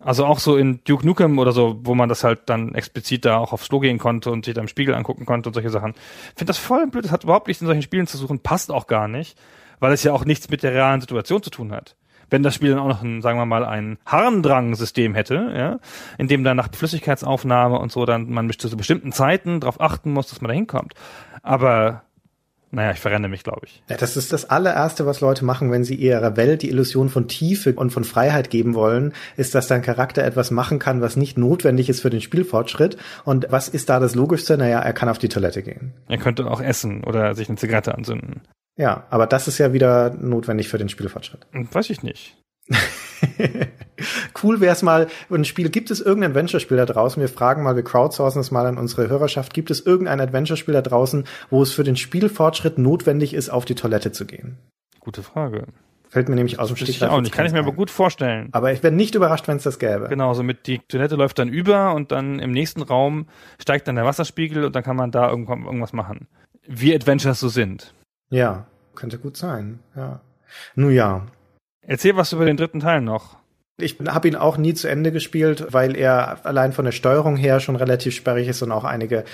Also 0.00 0.26
auch 0.26 0.38
so 0.38 0.56
in 0.56 0.80
Duke 0.84 1.06
Nukem 1.06 1.38
oder 1.38 1.52
so, 1.52 1.80
wo 1.82 1.94
man 1.94 2.08
das 2.08 2.22
halt 2.22 2.40
dann 2.46 2.74
explizit 2.74 3.24
da 3.24 3.38
auch 3.38 3.52
aufs 3.52 3.68
Klo 3.68 3.80
gehen 3.80 3.98
konnte 3.98 4.30
und 4.30 4.44
sich 4.44 4.54
da 4.54 4.60
im 4.60 4.68
Spiegel 4.68 4.94
angucken 4.94 5.26
konnte 5.26 5.48
und 5.48 5.54
solche 5.54 5.70
Sachen. 5.70 5.92
Ich 5.92 6.36
finde 6.36 6.50
das 6.50 6.58
voll 6.58 6.86
blöd. 6.86 7.04
Das 7.04 7.12
hat 7.12 7.24
überhaupt 7.24 7.48
nichts 7.48 7.60
in 7.60 7.66
solchen 7.66 7.82
Spielen 7.82 8.06
zu 8.06 8.16
suchen. 8.16 8.40
Passt 8.40 8.70
auch 8.70 8.86
gar 8.86 9.08
nicht, 9.08 9.38
weil 9.80 9.92
es 9.92 10.04
ja 10.04 10.12
auch 10.12 10.24
nichts 10.24 10.50
mit 10.50 10.62
der 10.62 10.72
realen 10.72 11.00
Situation 11.00 11.42
zu 11.42 11.50
tun 11.50 11.72
hat 11.72 11.96
wenn 12.30 12.42
das 12.42 12.54
Spiel 12.54 12.70
dann 12.70 12.78
auch 12.80 12.88
noch 12.88 13.02
ein, 13.02 13.22
sagen 13.22 13.38
wir 13.38 13.46
mal, 13.46 13.64
ein 13.64 13.98
Harndrang-System 14.06 15.14
hätte, 15.14 15.52
ja, 15.56 15.78
in 16.18 16.28
dem 16.28 16.44
dann 16.44 16.56
nach 16.56 16.68
Flüssigkeitsaufnahme 16.72 17.78
und 17.78 17.92
so 17.92 18.04
dann 18.04 18.30
man 18.30 18.50
zu 18.50 18.76
bestimmten 18.76 19.12
Zeiten 19.12 19.60
darauf 19.60 19.80
achten 19.80 20.12
muss, 20.12 20.28
dass 20.28 20.40
man 20.40 20.48
da 20.48 20.54
hinkommt. 20.54 20.94
Aber 21.42 22.02
naja, 22.70 22.90
ich 22.90 22.98
verrenne 22.98 23.28
mich, 23.28 23.44
glaube 23.44 23.62
ich. 23.64 23.82
Ja, 23.88 23.96
das 23.96 24.16
ist 24.16 24.32
das 24.32 24.50
allererste, 24.50 25.06
was 25.06 25.20
Leute 25.20 25.44
machen, 25.44 25.70
wenn 25.70 25.84
sie 25.84 25.94
ihrer 25.94 26.36
Welt 26.36 26.60
die 26.62 26.68
Illusion 26.68 27.08
von 27.08 27.26
Tiefe 27.26 27.72
und 27.72 27.90
von 27.90 28.04
Freiheit 28.04 28.50
geben 28.50 28.74
wollen, 28.74 29.14
ist, 29.36 29.54
dass 29.54 29.68
dein 29.68 29.80
Charakter 29.80 30.22
etwas 30.22 30.50
machen 30.50 30.78
kann, 30.78 31.00
was 31.00 31.16
nicht 31.16 31.38
notwendig 31.38 31.88
ist 31.88 32.00
für 32.00 32.10
den 32.10 32.20
Spielfortschritt. 32.20 32.98
Und 33.24 33.46
was 33.50 33.68
ist 33.68 33.88
da 33.88 34.00
das 34.00 34.14
Logischste? 34.14 34.58
Naja, 34.58 34.80
er 34.80 34.92
kann 34.92 35.08
auf 35.08 35.18
die 35.18 35.30
Toilette 35.30 35.62
gehen. 35.62 35.94
Er 36.08 36.18
könnte 36.18 36.50
auch 36.50 36.60
essen 36.60 37.04
oder 37.04 37.34
sich 37.34 37.48
eine 37.48 37.56
Zigarette 37.56 37.94
anzünden. 37.94 38.42
Ja, 38.78 39.04
aber 39.10 39.26
das 39.26 39.48
ist 39.48 39.58
ja 39.58 39.72
wieder 39.72 40.10
notwendig 40.10 40.68
für 40.68 40.78
den 40.78 40.88
Spielfortschritt. 40.88 41.46
Weiß 41.52 41.90
ich 41.90 42.02
nicht. 42.02 42.36
cool 44.42 44.60
wäre 44.60 44.72
es 44.72 44.82
mal, 44.82 45.08
ein 45.30 45.44
Spiel, 45.44 45.68
gibt 45.68 45.90
es 45.90 46.00
irgendein 46.00 46.30
Adventure-Spiel 46.30 46.76
da 46.76 46.86
draußen? 46.86 47.20
Wir 47.20 47.28
fragen 47.28 47.64
mal, 47.64 47.74
wir 47.74 47.82
crowdsourcen 47.82 48.40
es 48.40 48.50
mal 48.50 48.66
an 48.66 48.78
unsere 48.78 49.08
Hörerschaft. 49.08 49.52
Gibt 49.52 49.70
es 49.70 49.84
irgendein 49.84 50.20
Adventure-Spiel 50.20 50.74
da 50.74 50.82
draußen, 50.82 51.24
wo 51.50 51.60
es 51.60 51.72
für 51.72 51.82
den 51.82 51.96
Spielfortschritt 51.96 52.78
notwendig 52.78 53.34
ist, 53.34 53.50
auf 53.50 53.64
die 53.64 53.74
Toilette 53.74 54.12
zu 54.12 54.26
gehen? 54.26 54.58
Gute 55.00 55.22
Frage. 55.22 55.66
Fällt 56.08 56.28
mir 56.28 56.36
nämlich 56.36 56.58
aus 56.58 56.68
dem 56.68 56.76
Stich. 56.76 57.04
auch 57.04 57.20
nicht. 57.20 57.32
Kann 57.32 57.46
ich 57.46 57.52
mir 57.52 57.58
aber 57.58 57.72
gut 57.72 57.90
vorstellen. 57.90 58.48
Aber 58.52 58.72
ich 58.72 58.82
wäre 58.82 58.94
nicht 58.94 59.14
überrascht, 59.14 59.48
wenn 59.48 59.58
es 59.58 59.64
das 59.64 59.78
gäbe. 59.78 60.06
Genau, 60.08 60.32
so 60.34 60.42
mit 60.42 60.66
die 60.66 60.78
Toilette 60.78 61.16
läuft 61.16 61.38
dann 61.38 61.48
über 61.48 61.94
und 61.94 62.12
dann 62.12 62.38
im 62.38 62.52
nächsten 62.52 62.82
Raum 62.82 63.26
steigt 63.60 63.88
dann 63.88 63.96
der 63.96 64.06
Wasserspiegel 64.06 64.64
und 64.64 64.74
dann 64.74 64.82
kann 64.82 64.96
man 64.96 65.10
da 65.10 65.28
irgendwas 65.28 65.92
machen. 65.92 66.28
Wie 66.66 66.94
Adventures 66.94 67.40
so 67.40 67.48
sind. 67.48 67.92
Ja, 68.30 68.66
könnte 68.94 69.18
gut 69.18 69.36
sein, 69.36 69.80
ja. 69.96 70.20
Nun 70.74 70.92
ja, 70.92 71.26
Erzähl 71.88 72.16
was 72.16 72.34
über 72.34 72.44
den 72.44 72.58
dritten 72.58 72.80
Teil 72.80 73.00
noch. 73.00 73.38
Ich 73.80 73.96
habe 74.08 74.28
ihn 74.28 74.36
auch 74.36 74.58
nie 74.58 74.74
zu 74.74 74.88
Ende 74.88 75.10
gespielt, 75.10 75.68
weil 75.70 75.96
er 75.96 76.44
allein 76.44 76.72
von 76.72 76.84
der 76.84 76.92
Steuerung 76.92 77.36
her 77.36 77.60
schon 77.60 77.76
relativ 77.76 78.14
sperrig 78.14 78.46
ist 78.46 78.60
und 78.60 78.72
auch 78.72 78.84
einige 78.84 79.24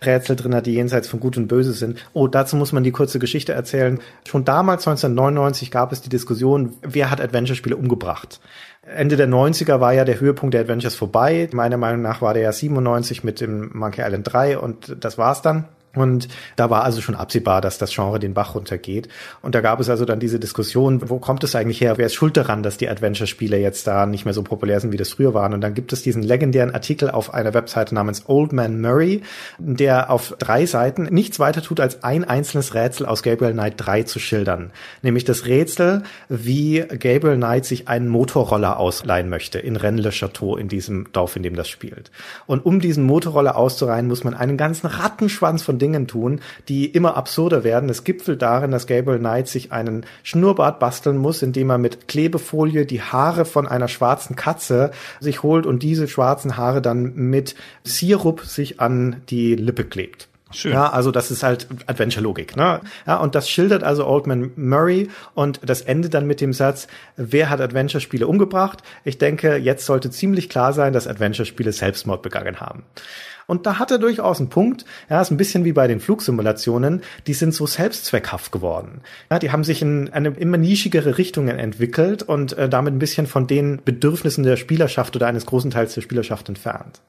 Rätsel 0.00 0.36
drin 0.36 0.54
hat, 0.54 0.66
die 0.66 0.74
jenseits 0.74 1.08
von 1.08 1.18
Gut 1.18 1.36
und 1.36 1.48
Böse 1.48 1.72
sind. 1.72 1.98
Oh, 2.12 2.28
dazu 2.28 2.54
muss 2.54 2.70
man 2.70 2.84
die 2.84 2.92
kurze 2.92 3.18
Geschichte 3.18 3.52
erzählen. 3.52 3.98
Schon 4.28 4.44
damals, 4.44 4.86
1999, 4.86 5.72
gab 5.72 5.90
es 5.90 6.02
die 6.02 6.08
Diskussion, 6.08 6.74
wer 6.82 7.10
hat 7.10 7.20
Adventure-Spiele 7.20 7.76
umgebracht? 7.76 8.40
Ende 8.82 9.16
der 9.16 9.26
90er 9.26 9.80
war 9.80 9.92
ja 9.92 10.04
der 10.04 10.20
Höhepunkt 10.20 10.54
der 10.54 10.60
Adventures 10.60 10.94
vorbei. 10.94 11.48
Meiner 11.52 11.78
Meinung 11.78 12.02
nach 12.02 12.22
war 12.22 12.34
der 12.34 12.44
ja 12.44 12.52
97 12.52 13.24
mit 13.24 13.40
dem 13.40 13.70
Monkey 13.72 14.02
Island 14.02 14.32
3 14.32 14.58
und 14.58 14.96
das 15.00 15.18
war's 15.18 15.42
dann. 15.42 15.64
Und 15.94 16.28
da 16.56 16.70
war 16.70 16.84
also 16.84 17.00
schon 17.00 17.14
absehbar, 17.14 17.60
dass 17.60 17.78
das 17.78 17.94
Genre 17.94 18.18
den 18.18 18.34
Bach 18.34 18.54
runtergeht. 18.54 19.08
Und 19.42 19.54
da 19.54 19.60
gab 19.60 19.80
es 19.80 19.88
also 19.88 20.04
dann 20.04 20.20
diese 20.20 20.38
Diskussion, 20.38 21.08
wo 21.08 21.18
kommt 21.18 21.44
es 21.44 21.54
eigentlich 21.54 21.80
her? 21.80 21.98
Wer 21.98 22.06
ist 22.06 22.14
schuld 22.14 22.36
daran, 22.36 22.62
dass 22.62 22.76
die 22.76 22.88
Adventure-Spiele 22.88 23.58
jetzt 23.58 23.86
da 23.86 24.06
nicht 24.06 24.24
mehr 24.24 24.34
so 24.34 24.42
populär 24.42 24.80
sind, 24.80 24.92
wie 24.92 24.96
das 24.96 25.10
früher 25.10 25.34
waren? 25.34 25.54
Und 25.54 25.60
dann 25.60 25.74
gibt 25.74 25.92
es 25.92 26.02
diesen 26.02 26.22
legendären 26.22 26.72
Artikel 26.72 27.10
auf 27.10 27.32
einer 27.32 27.54
Webseite 27.54 27.94
namens 27.94 28.24
Old 28.26 28.52
Man 28.52 28.80
Murray, 28.80 29.22
der 29.58 30.10
auf 30.10 30.34
drei 30.38 30.66
Seiten 30.66 31.04
nichts 31.04 31.38
weiter 31.38 31.62
tut, 31.62 31.80
als 31.80 32.02
ein 32.02 32.24
einzelnes 32.24 32.74
Rätsel 32.74 33.06
aus 33.06 33.22
Gabriel 33.22 33.52
Knight 33.52 33.74
3 33.76 34.02
zu 34.04 34.18
schildern. 34.18 34.70
Nämlich 35.02 35.24
das 35.24 35.46
Rätsel, 35.46 36.02
wie 36.28 36.80
Gabriel 36.80 37.36
Knight 37.36 37.64
sich 37.64 37.88
einen 37.88 38.08
Motorroller 38.08 38.78
ausleihen 38.78 39.28
möchte 39.28 39.58
in 39.58 39.76
Rennes-le-Château, 39.76 40.56
in 40.56 40.68
diesem 40.68 41.12
Dorf, 41.12 41.36
in 41.36 41.42
dem 41.42 41.56
das 41.56 41.68
spielt. 41.68 42.10
Und 42.46 42.64
um 42.66 42.80
diesen 42.80 43.04
Motorroller 43.04 43.56
auszureihen, 43.56 44.08
muss 44.08 44.24
man 44.24 44.34
einen 44.34 44.56
ganzen 44.56 44.86
Rattenschwanz 44.86 45.62
von 45.62 45.78
Dingen 45.84 46.06
tun, 46.06 46.40
die 46.68 46.86
immer 46.86 47.16
absurder 47.16 47.62
werden. 47.62 47.90
Es 47.90 48.04
gipfelt 48.04 48.40
darin, 48.40 48.70
dass 48.70 48.86
Gabriel 48.86 49.18
Knight 49.18 49.48
sich 49.48 49.70
einen 49.70 50.06
Schnurrbart 50.22 50.78
basteln 50.78 51.18
muss, 51.18 51.42
indem 51.42 51.68
er 51.68 51.78
mit 51.78 52.08
Klebefolie 52.08 52.86
die 52.86 53.02
Haare 53.02 53.44
von 53.44 53.68
einer 53.68 53.88
schwarzen 53.88 54.34
Katze 54.34 54.90
sich 55.20 55.42
holt 55.42 55.66
und 55.66 55.82
diese 55.82 56.08
schwarzen 56.08 56.56
Haare 56.56 56.80
dann 56.80 57.14
mit 57.14 57.54
Sirup 57.84 58.40
sich 58.40 58.80
an 58.80 59.22
die 59.28 59.54
Lippe 59.54 59.84
klebt. 59.84 60.28
Schön. 60.54 60.72
Ja, 60.72 60.90
also 60.90 61.10
das 61.10 61.30
ist 61.30 61.42
halt 61.42 61.66
Adventure-Logik. 61.86 62.56
Ne? 62.56 62.80
Ja, 63.06 63.16
und 63.16 63.34
das 63.34 63.50
schildert 63.50 63.82
also 63.82 64.06
Oldman 64.06 64.52
Murray 64.56 65.08
und 65.34 65.60
das 65.64 65.80
endet 65.80 66.14
dann 66.14 66.26
mit 66.26 66.40
dem 66.40 66.52
Satz, 66.52 66.86
wer 67.16 67.50
hat 67.50 67.60
Adventure-Spiele 67.60 68.26
umgebracht? 68.26 68.82
Ich 69.02 69.18
denke, 69.18 69.56
jetzt 69.56 69.84
sollte 69.84 70.10
ziemlich 70.10 70.48
klar 70.48 70.72
sein, 70.72 70.92
dass 70.92 71.08
Adventure-Spiele 71.08 71.72
Selbstmord 71.72 72.22
begangen 72.22 72.60
haben. 72.60 72.84
Und 73.46 73.66
da 73.66 73.78
hat 73.78 73.90
er 73.90 73.98
durchaus 73.98 74.40
einen 74.40 74.48
Punkt. 74.48 74.84
Ja, 75.08 75.20
ist 75.20 75.30
ein 75.30 75.36
bisschen 75.36 75.64
wie 75.64 75.72
bei 75.72 75.86
den 75.86 76.00
Flugsimulationen. 76.00 77.02
Die 77.26 77.34
sind 77.34 77.54
so 77.54 77.66
selbstzweckhaft 77.66 78.52
geworden. 78.52 79.02
Ja, 79.30 79.38
die 79.38 79.52
haben 79.52 79.64
sich 79.64 79.82
in 79.82 80.12
eine 80.12 80.30
immer 80.30 80.56
nischigere 80.56 81.18
Richtungen 81.18 81.58
entwickelt 81.58 82.22
und 82.22 82.56
äh, 82.56 82.68
damit 82.68 82.94
ein 82.94 82.98
bisschen 82.98 83.26
von 83.26 83.46
den 83.46 83.80
Bedürfnissen 83.84 84.44
der 84.44 84.56
Spielerschaft 84.56 85.16
oder 85.16 85.26
eines 85.26 85.46
großen 85.46 85.70
Teils 85.70 85.94
der 85.94 86.00
Spielerschaft 86.00 86.48
entfernt. 86.48 87.00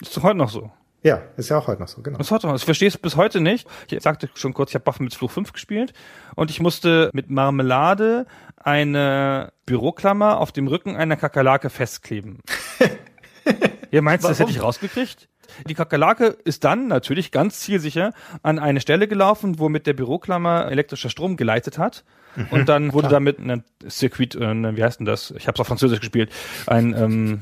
Ist 0.00 0.16
doch 0.16 0.22
heute 0.22 0.38
noch 0.38 0.50
so. 0.50 0.70
Ja, 1.04 1.20
ist 1.36 1.50
ja 1.50 1.58
auch 1.58 1.66
heute 1.66 1.82
noch 1.82 1.88
so, 1.88 2.00
genau. 2.00 2.18
Ist 2.18 2.30
heute 2.30 2.46
noch. 2.46 2.56
Ich 2.56 2.64
verstehe 2.64 2.88
es 2.88 2.96
bis 2.96 3.14
heute 3.16 3.42
nicht. 3.42 3.68
Ich 3.90 4.02
sagte 4.02 4.30
schon 4.34 4.54
kurz, 4.54 4.70
ich 4.70 4.74
habe 4.74 4.86
Waffen 4.86 5.04
mit 5.04 5.14
Fluch 5.14 5.30
5 5.30 5.52
gespielt 5.52 5.92
und 6.34 6.50
ich 6.50 6.60
musste 6.60 7.10
mit 7.12 7.28
Marmelade 7.28 8.26
eine 8.56 9.52
Büroklammer 9.66 10.38
auf 10.38 10.50
dem 10.50 10.66
Rücken 10.66 10.96
einer 10.96 11.16
Kakerlake 11.16 11.68
festkleben. 11.68 12.38
Ihr 13.90 14.00
meinst, 14.00 14.24
das 14.24 14.38
hätte 14.38 14.50
ich 14.50 14.62
rausgekriegt? 14.62 15.28
Die 15.68 15.74
Kakerlake 15.74 16.36
ist 16.44 16.64
dann 16.64 16.88
natürlich 16.88 17.30
ganz 17.30 17.60
zielsicher 17.60 18.12
an 18.42 18.58
eine 18.58 18.80
Stelle 18.80 19.08
gelaufen, 19.08 19.58
wo 19.58 19.68
mit 19.68 19.86
der 19.86 19.94
Büroklammer 19.94 20.70
elektrischer 20.70 21.10
Strom 21.10 21.36
geleitet 21.36 21.78
hat. 21.78 22.04
Mhm, 22.36 22.46
und 22.50 22.68
dann 22.68 22.92
wurde 22.92 23.08
klar. 23.08 23.20
damit 23.20 23.38
ein 23.38 23.64
Circuit, 23.88 24.34
äh, 24.34 24.76
wie 24.76 24.82
heißt 24.82 25.00
denn 25.00 25.06
das? 25.06 25.32
Ich 25.36 25.46
habe 25.46 25.54
es 25.54 25.60
auf 25.60 25.66
Französisch 25.66 26.00
gespielt. 26.00 26.30
Ein, 26.66 26.94
ähm, 26.96 27.40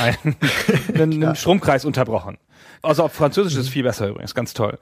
ein, 0.00 0.36
ein, 0.94 1.24
ein 1.24 1.36
Stromkreis 1.36 1.84
unterbrochen. 1.84 2.38
Also 2.82 3.04
auf 3.04 3.12
Französisch 3.12 3.54
ist 3.54 3.60
es 3.60 3.68
viel 3.68 3.82
besser 3.82 4.08
übrigens, 4.08 4.34
ganz 4.34 4.54
toll. 4.54 4.78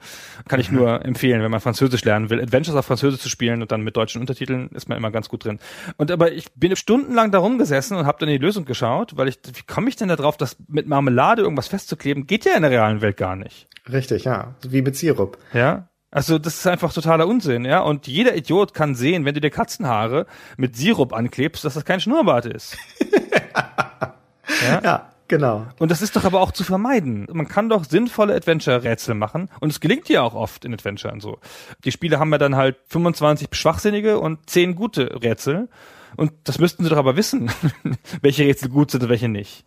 Kann 0.47 0.59
ich 0.59 0.71
nur 0.71 1.03
empfehlen, 1.03 1.41
wenn 1.41 1.51
man 1.51 1.59
Französisch 1.59 2.03
lernen 2.03 2.29
will. 2.29 2.41
Adventures 2.41 2.75
auf 2.75 2.85
Französisch 2.85 3.21
zu 3.21 3.29
spielen 3.29 3.61
und 3.61 3.71
dann 3.71 3.81
mit 3.81 3.97
deutschen 3.97 4.21
Untertiteln 4.21 4.69
ist 4.69 4.89
man 4.89 4.97
immer 4.97 5.11
ganz 5.11 5.29
gut 5.29 5.45
drin. 5.45 5.59
Und 5.97 6.11
aber 6.11 6.31
ich 6.31 6.51
bin 6.53 6.75
stundenlang 6.75 7.31
da 7.31 7.39
rumgesessen 7.39 7.97
und 7.97 8.05
habe 8.05 8.19
dann 8.19 8.29
die 8.29 8.37
Lösung 8.37 8.65
geschaut, 8.65 9.17
weil 9.17 9.27
ich, 9.27 9.39
wie 9.45 9.63
komme 9.63 9.89
ich 9.89 9.95
denn 9.95 10.09
da 10.09 10.15
drauf, 10.15 10.37
dass 10.37 10.57
mit 10.67 10.87
Marmelade 10.87 11.41
irgendwas 11.41 11.67
festzukleben, 11.67 12.27
geht 12.27 12.45
ja 12.45 12.55
in 12.55 12.61
der 12.61 12.71
realen 12.71 13.01
Welt 13.01 13.17
gar 13.17 13.35
nicht. 13.35 13.67
Richtig, 13.91 14.25
ja. 14.25 14.55
Wie 14.67 14.81
mit 14.81 14.95
Sirup. 14.95 15.37
Ja. 15.53 15.87
Also 16.09 16.39
das 16.39 16.55
ist 16.55 16.67
einfach 16.67 16.93
totaler 16.93 17.27
Unsinn, 17.27 17.65
ja. 17.65 17.81
Und 17.81 18.07
jeder 18.07 18.35
Idiot 18.35 18.73
kann 18.73 18.95
sehen, 18.95 19.25
wenn 19.25 19.33
du 19.33 19.41
dir 19.41 19.49
Katzenhaare 19.49 20.25
mit 20.55 20.75
Sirup 20.75 21.13
anklebst, 21.13 21.65
dass 21.65 21.73
das 21.73 21.85
kein 21.85 21.99
Schnurrbart 21.99 22.45
ist. 22.45 22.77
ja? 24.67 24.81
ja. 24.83 25.09
Genau. 25.27 25.67
Und 25.79 25.91
das 25.91 26.01
ist 26.01 26.15
doch 26.15 26.23
aber 26.23 26.39
auch 26.41 26.51
zu 26.51 26.63
vermeiden. 26.63 27.27
Man 27.31 27.47
kann 27.47 27.69
doch 27.69 27.83
sinnvolle 27.83 28.35
Adventure-Rätsel 28.35 29.13
machen 29.13 29.49
und 29.59 29.69
es 29.69 29.79
gelingt 29.79 30.07
ja 30.09 30.21
auch 30.21 30.35
oft 30.35 30.63
in 30.63 30.73
Adventure 30.73 31.13
so. 31.19 31.39
Die 31.83 31.91
Spiele 31.91 32.19
haben 32.19 32.31
ja 32.31 32.37
dann 32.37 32.55
halt 32.55 32.77
25 32.87 33.49
schwachsinnige 33.51 34.19
und 34.19 34.49
10 34.49 34.75
gute 34.75 35.21
Rätsel 35.21 35.69
und 36.15 36.31
das 36.45 36.59
müssten 36.59 36.83
sie 36.83 36.89
doch 36.89 36.97
aber 36.97 37.17
wissen, 37.17 37.51
welche 38.21 38.43
Rätsel 38.43 38.69
gut 38.69 38.91
sind 38.91 39.03
und 39.03 39.09
welche 39.09 39.27
nicht. 39.27 39.65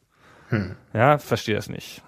Hm. 0.49 0.77
Ja, 0.95 1.19
verstehe 1.19 1.55
das 1.55 1.69
nicht. 1.69 2.03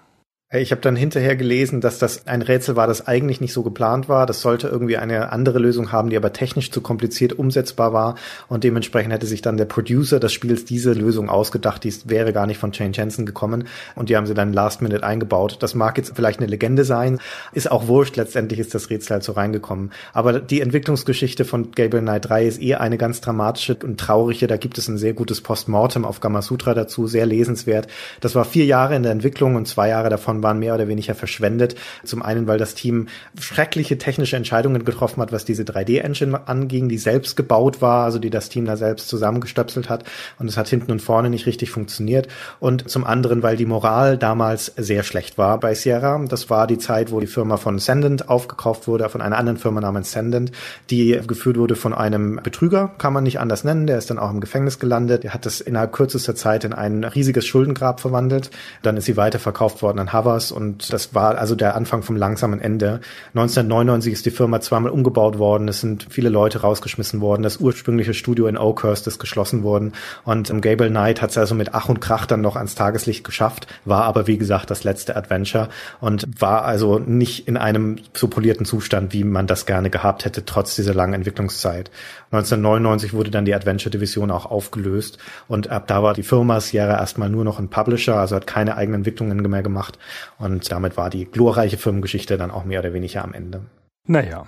Ich 0.55 0.69
habe 0.69 0.81
dann 0.81 0.95
hinterher 0.95 1.35
gelesen, 1.35 1.81
dass 1.81 1.97
das 1.97 2.27
ein 2.27 2.43
Rätsel 2.43 2.75
war, 2.75 2.85
das 2.85 3.07
eigentlich 3.07 3.41
nicht 3.41 3.53
so 3.53 3.63
geplant 3.63 4.07
war. 4.07 4.27
Das 4.27 4.41
sollte 4.41 4.67
irgendwie 4.67 4.97
eine 4.97 5.31
andere 5.31 5.57
Lösung 5.57 5.91
haben, 5.91 6.11
die 6.11 6.15
aber 6.15 6.31
technisch 6.31 6.69
zu 6.69 6.79
kompliziert 6.81 7.33
umsetzbar 7.33 7.91
war. 7.91 8.13
Und 8.49 8.63
dementsprechend 8.63 9.13
hätte 9.13 9.25
sich 9.25 9.41
dann 9.41 9.57
der 9.57 9.65
Producer 9.65 10.19
des 10.19 10.31
Spiels 10.31 10.63
diese 10.63 10.93
Lösung 10.93 11.27
ausgedacht. 11.27 11.83
Die 11.83 11.91
wäre 12.05 12.33
gar 12.33 12.45
nicht 12.45 12.59
von 12.59 12.71
Jane 12.71 12.91
Jensen 12.93 13.25
gekommen. 13.25 13.63
Und 13.95 14.09
die 14.09 14.15
haben 14.15 14.27
sie 14.27 14.35
dann 14.35 14.53
last 14.53 14.83
minute 14.83 15.03
eingebaut. 15.03 15.57
Das 15.59 15.73
mag 15.73 15.97
jetzt 15.97 16.13
vielleicht 16.15 16.39
eine 16.39 16.47
Legende 16.47 16.85
sein. 16.85 17.17
Ist 17.53 17.71
auch 17.71 17.87
wurscht. 17.87 18.15
Letztendlich 18.15 18.59
ist 18.59 18.75
das 18.75 18.91
Rätsel 18.91 19.13
halt 19.15 19.23
so 19.23 19.31
reingekommen. 19.31 19.91
Aber 20.13 20.39
die 20.39 20.61
Entwicklungsgeschichte 20.61 21.45
von 21.45 21.71
Gabriel 21.71 22.03
Knight 22.03 22.29
3 22.29 22.45
ist 22.45 22.61
eher 22.61 22.79
eine 22.79 22.99
ganz 22.99 23.21
dramatische 23.21 23.75
und 23.81 23.99
traurige. 23.99 24.45
Da 24.45 24.57
gibt 24.57 24.77
es 24.77 24.87
ein 24.87 24.99
sehr 24.99 25.13
gutes 25.13 25.41
Postmortem 25.41 26.05
auf 26.05 26.19
Gamasutra 26.19 26.75
dazu. 26.75 27.07
Sehr 27.07 27.25
lesenswert. 27.25 27.87
Das 28.21 28.35
war 28.35 28.45
vier 28.45 28.65
Jahre 28.65 28.95
in 28.95 29.01
der 29.01 29.13
Entwicklung 29.13 29.55
und 29.55 29.67
zwei 29.67 29.89
Jahre 29.89 30.09
davon 30.09 30.42
waren 30.43 30.59
mehr 30.59 30.75
oder 30.75 30.87
weniger 30.87 31.15
verschwendet. 31.15 31.75
Zum 32.03 32.21
einen, 32.21 32.47
weil 32.47 32.57
das 32.57 32.75
Team 32.75 33.07
schreckliche 33.39 33.97
technische 33.97 34.35
Entscheidungen 34.35 34.85
getroffen 34.85 35.21
hat, 35.21 35.31
was 35.31 35.45
diese 35.45 35.63
3D-Engine 35.63 36.47
anging, 36.47 36.89
die 36.89 36.97
selbst 36.97 37.35
gebaut 37.35 37.81
war, 37.81 38.03
also 38.03 38.19
die 38.19 38.29
das 38.29 38.49
Team 38.49 38.65
da 38.65 38.77
selbst 38.77 39.07
zusammengestöpselt 39.07 39.89
hat. 39.89 40.03
Und 40.39 40.47
es 40.47 40.57
hat 40.57 40.67
hinten 40.67 40.91
und 40.91 41.01
vorne 41.01 41.29
nicht 41.29 41.45
richtig 41.45 41.71
funktioniert. 41.71 42.27
Und 42.59 42.89
zum 42.89 43.05
anderen, 43.05 43.43
weil 43.43 43.57
die 43.57 43.65
Moral 43.65 44.17
damals 44.17 44.73
sehr 44.77 45.03
schlecht 45.03 45.37
war 45.37 45.59
bei 45.59 45.73
Sierra. 45.73 46.23
Das 46.27 46.49
war 46.49 46.67
die 46.67 46.77
Zeit, 46.77 47.11
wo 47.11 47.19
die 47.19 47.27
Firma 47.27 47.57
von 47.57 47.79
Sendent 47.79 48.29
aufgekauft 48.29 48.87
wurde, 48.87 49.07
von 49.09 49.21
einer 49.21 49.37
anderen 49.37 49.57
Firma 49.57 49.81
namens 49.81 50.11
Sendent, 50.11 50.51
die 50.89 51.19
geführt 51.25 51.57
wurde 51.57 51.75
von 51.75 51.93
einem 51.93 52.39
Betrüger, 52.43 52.91
kann 52.97 53.13
man 53.13 53.23
nicht 53.23 53.39
anders 53.39 53.63
nennen. 53.63 53.87
Der 53.87 53.97
ist 53.97 54.09
dann 54.09 54.19
auch 54.19 54.31
im 54.31 54.41
Gefängnis 54.41 54.79
gelandet. 54.79 55.23
Der 55.23 55.33
hat 55.33 55.45
das 55.45 55.61
innerhalb 55.61 55.93
kürzester 55.93 56.35
Zeit 56.35 56.63
in 56.63 56.73
ein 56.73 57.03
riesiges 57.03 57.45
Schuldengrab 57.45 57.99
verwandelt. 57.99 58.49
Dann 58.81 58.97
ist 58.97 59.05
sie 59.05 59.17
weiterverkauft 59.17 59.81
worden 59.81 59.99
an 59.99 60.13
Havas 60.13 60.22
Motors 60.23 60.51
und 60.51 60.91
das 60.91 61.13
war 61.13 61.37
also 61.37 61.55
der 61.55 61.75
Anfang 61.75 62.03
vom 62.03 62.15
langsamen 62.15 62.59
Ende. 62.59 62.99
1999 63.33 64.13
ist 64.13 64.25
die 64.25 64.31
Firma 64.31 64.59
zweimal 64.61 64.91
umgebaut 64.91 65.37
worden, 65.37 65.67
es 65.67 65.81
sind 65.81 66.07
viele 66.09 66.29
Leute 66.29 66.61
rausgeschmissen 66.61 67.21
worden, 67.21 67.43
das 67.43 67.57
ursprüngliche 67.57 68.13
Studio 68.13 68.47
in 68.47 68.57
Oakhurst 68.57 69.07
ist 69.07 69.19
geschlossen 69.19 69.63
worden 69.63 69.93
und 70.25 70.49
um, 70.49 70.61
Gable 70.61 70.89
Knight 70.89 71.21
hat 71.21 71.31
es 71.31 71.37
also 71.37 71.55
mit 71.55 71.73
Ach 71.73 71.89
und 71.89 71.99
Krach 71.99 72.25
dann 72.25 72.41
noch 72.41 72.55
ans 72.55 72.75
Tageslicht 72.75 73.23
geschafft, 73.23 73.67
war 73.85 74.03
aber 74.03 74.27
wie 74.27 74.37
gesagt 74.37 74.69
das 74.69 74.83
letzte 74.83 75.15
Adventure 75.15 75.69
und 76.01 76.27
war 76.39 76.65
also 76.65 76.99
nicht 76.99 77.47
in 77.47 77.57
einem 77.57 77.97
so 78.13 78.27
polierten 78.27 78.65
Zustand, 78.65 79.13
wie 79.13 79.23
man 79.23 79.47
das 79.47 79.65
gerne 79.65 79.89
gehabt 79.89 80.25
hätte, 80.25 80.45
trotz 80.45 80.75
dieser 80.75 80.93
langen 80.93 81.13
Entwicklungszeit. 81.13 81.91
1999 82.33 83.13
wurde 83.13 83.31
dann 83.31 83.45
die 83.45 83.53
Adventure 83.53 83.91
Division 83.91 84.31
auch 84.31 84.45
aufgelöst 84.45 85.19
und 85.47 85.69
ab 85.69 85.87
da 85.87 86.01
war 86.01 86.13
die 86.13 86.23
Firma 86.23 86.59
Sierra 86.59 86.97
erstmal 86.97 87.29
nur 87.29 87.43
noch 87.43 87.59
ein 87.59 87.69
Publisher, 87.69 88.15
also 88.15 88.35
hat 88.35 88.47
keine 88.47 88.75
eigenen 88.75 89.01
Entwicklungen 89.01 89.37
mehr 89.49 89.63
gemacht 89.63 89.99
und 90.39 90.71
damit 90.71 90.97
war 90.97 91.09
die 91.09 91.25
glorreiche 91.25 91.77
Firmengeschichte 91.77 92.37
dann 92.37 92.51
auch 92.51 92.65
mehr 92.65 92.79
oder 92.79 92.93
weniger 92.93 93.23
am 93.23 93.33
Ende. 93.33 93.61
Naja. 94.07 94.45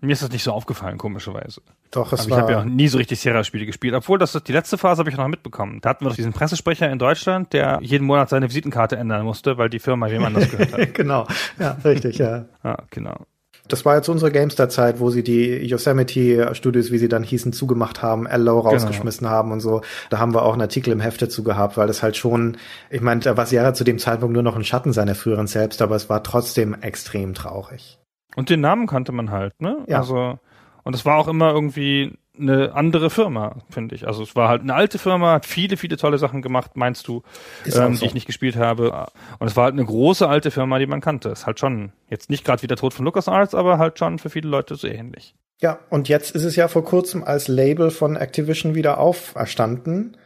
Mir 0.00 0.12
ist 0.12 0.22
das 0.22 0.30
nicht 0.30 0.42
so 0.42 0.52
aufgefallen, 0.52 0.98
komischerweise. 0.98 1.62
Doch, 1.90 2.12
es 2.12 2.20
Aber 2.20 2.30
war. 2.30 2.38
Ich 2.38 2.42
habe 2.42 2.52
ja 2.52 2.64
nie 2.64 2.88
so 2.88 2.98
richtig 2.98 3.20
Sierra-Spiele 3.20 3.64
gespielt. 3.64 3.94
Obwohl, 3.94 4.18
das 4.18 4.32
die 4.32 4.52
letzte 4.52 4.76
Phase 4.76 5.00
habe 5.00 5.10
ich 5.10 5.16
noch 5.16 5.26
mitbekommen. 5.28 5.80
Da 5.80 5.90
hatten 5.90 6.04
wir 6.04 6.10
doch 6.10 6.16
diesen 6.16 6.32
Pressesprecher 6.32 6.90
in 6.90 6.98
Deutschland, 6.98 7.52
der 7.52 7.78
jeden 7.80 8.06
Monat 8.06 8.28
seine 8.28 8.48
Visitenkarte 8.48 8.96
ändern 8.96 9.24
musste, 9.24 9.56
weil 9.56 9.70
die 9.70 9.78
Firma 9.78 10.10
wem 10.10 10.24
anders 10.24 10.50
gehört 10.50 10.72
hat. 10.72 10.94
genau. 10.94 11.26
Ja, 11.58 11.78
richtig, 11.84 12.18
ja. 12.18 12.44
ja, 12.62 12.76
genau. 12.90 13.26
Das 13.66 13.84
war 13.84 13.96
jetzt 13.96 14.08
unsere 14.08 14.30
GameStar-Zeit, 14.30 15.00
wo 15.00 15.08
sie 15.08 15.22
die 15.22 15.64
Yosemite 15.66 16.54
Studios, 16.54 16.90
wie 16.90 16.98
sie 16.98 17.08
dann 17.08 17.22
hießen, 17.22 17.52
zugemacht 17.52 18.02
haben, 18.02 18.26
Allo 18.26 18.58
genau. 18.58 18.70
rausgeschmissen 18.70 19.24
genau. 19.26 19.30
haben 19.30 19.52
und 19.52 19.60
so. 19.60 19.80
Da 20.10 20.18
haben 20.18 20.34
wir 20.34 20.42
auch 20.42 20.52
einen 20.52 20.62
Artikel 20.62 20.92
im 20.92 21.00
Heft 21.00 21.22
dazu 21.22 21.42
gehabt, 21.42 21.76
weil 21.78 21.86
das 21.86 22.02
halt 22.02 22.16
schon, 22.16 22.58
ich 22.90 23.00
meine, 23.00 23.20
da 23.20 23.36
war 23.36 23.46
Sierra 23.46 23.72
zu 23.72 23.84
dem 23.84 23.98
Zeitpunkt 23.98 24.34
nur 24.34 24.42
noch 24.42 24.56
ein 24.56 24.64
Schatten 24.64 24.92
seiner 24.92 25.14
früheren 25.14 25.46
selbst, 25.46 25.80
aber 25.80 25.96
es 25.96 26.10
war 26.10 26.22
trotzdem 26.22 26.74
extrem 26.74 27.32
traurig. 27.32 27.98
Und 28.36 28.50
den 28.50 28.60
Namen 28.60 28.86
kannte 28.86 29.12
man 29.12 29.30
halt, 29.30 29.58
ne? 29.60 29.84
Ja. 29.86 29.98
Also, 29.98 30.38
und 30.82 30.94
es 30.94 31.06
war 31.06 31.16
auch 31.16 31.28
immer 31.28 31.52
irgendwie 31.52 32.18
eine 32.38 32.74
andere 32.74 33.10
Firma, 33.10 33.56
finde 33.70 33.94
ich. 33.94 34.06
Also 34.06 34.22
es 34.22 34.34
war 34.34 34.48
halt 34.48 34.62
eine 34.62 34.74
alte 34.74 34.98
Firma, 34.98 35.32
hat 35.32 35.46
viele, 35.46 35.76
viele 35.76 35.96
tolle 35.96 36.18
Sachen 36.18 36.42
gemacht, 36.42 36.72
meinst 36.74 37.06
du, 37.06 37.22
ähm, 37.64 37.94
so. 37.94 38.00
die 38.00 38.06
ich 38.06 38.14
nicht 38.14 38.26
gespielt 38.26 38.56
habe. 38.56 39.08
Und 39.38 39.46
es 39.46 39.56
war 39.56 39.64
halt 39.64 39.74
eine 39.74 39.84
große 39.84 40.28
alte 40.28 40.50
Firma, 40.50 40.78
die 40.78 40.86
man 40.86 41.00
kannte. 41.00 41.28
Ist 41.28 41.46
halt 41.46 41.60
schon 41.60 41.92
jetzt 42.08 42.30
nicht 42.30 42.44
gerade 42.44 42.62
wie 42.62 42.66
der 42.66 42.76
Tod 42.76 42.94
von 42.94 43.04
LucasArts, 43.04 43.54
aber 43.54 43.78
halt 43.78 43.98
schon 43.98 44.18
für 44.18 44.30
viele 44.30 44.48
Leute 44.48 44.74
so 44.74 44.88
ähnlich. 44.88 45.34
Ja, 45.60 45.78
und 45.90 46.08
jetzt 46.08 46.34
ist 46.34 46.44
es 46.44 46.56
ja 46.56 46.68
vor 46.68 46.84
kurzem 46.84 47.22
als 47.22 47.48
Label 47.48 47.90
von 47.90 48.16
Activision 48.16 48.74
wieder 48.74 48.98
auferstanden. 48.98 50.16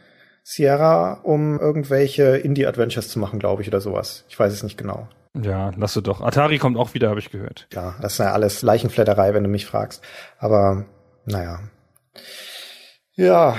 Sierra, 0.43 1.19
um 1.23 1.59
irgendwelche 1.59 2.37
Indie-Adventures 2.37 3.09
zu 3.09 3.19
machen, 3.19 3.37
glaube 3.37 3.61
ich, 3.61 3.67
oder 3.67 3.81
sowas. 3.81 4.25
Ich 4.29 4.39
weiß 4.39 4.51
es 4.51 4.63
nicht 4.63 4.77
genau. 4.77 5.07
Ja, 5.39 5.71
lass 5.77 5.93
du 5.93 6.01
doch. 6.01 6.21
Atari 6.21 6.57
kommt 6.57 6.75
auch 6.75 6.95
wieder, 6.95 7.09
habe 7.09 7.19
ich 7.19 7.29
gehört. 7.29 7.67
Ja, 7.71 7.95
das 8.01 8.13
ist 8.13 8.17
ja 8.17 8.31
alles 8.33 8.63
Leichenflatterei, 8.63 9.35
wenn 9.35 9.43
du 9.43 9.49
mich 9.49 9.67
fragst. 9.67 10.03
Aber 10.39 10.85
naja. 11.25 11.59
Ja. 13.15 13.57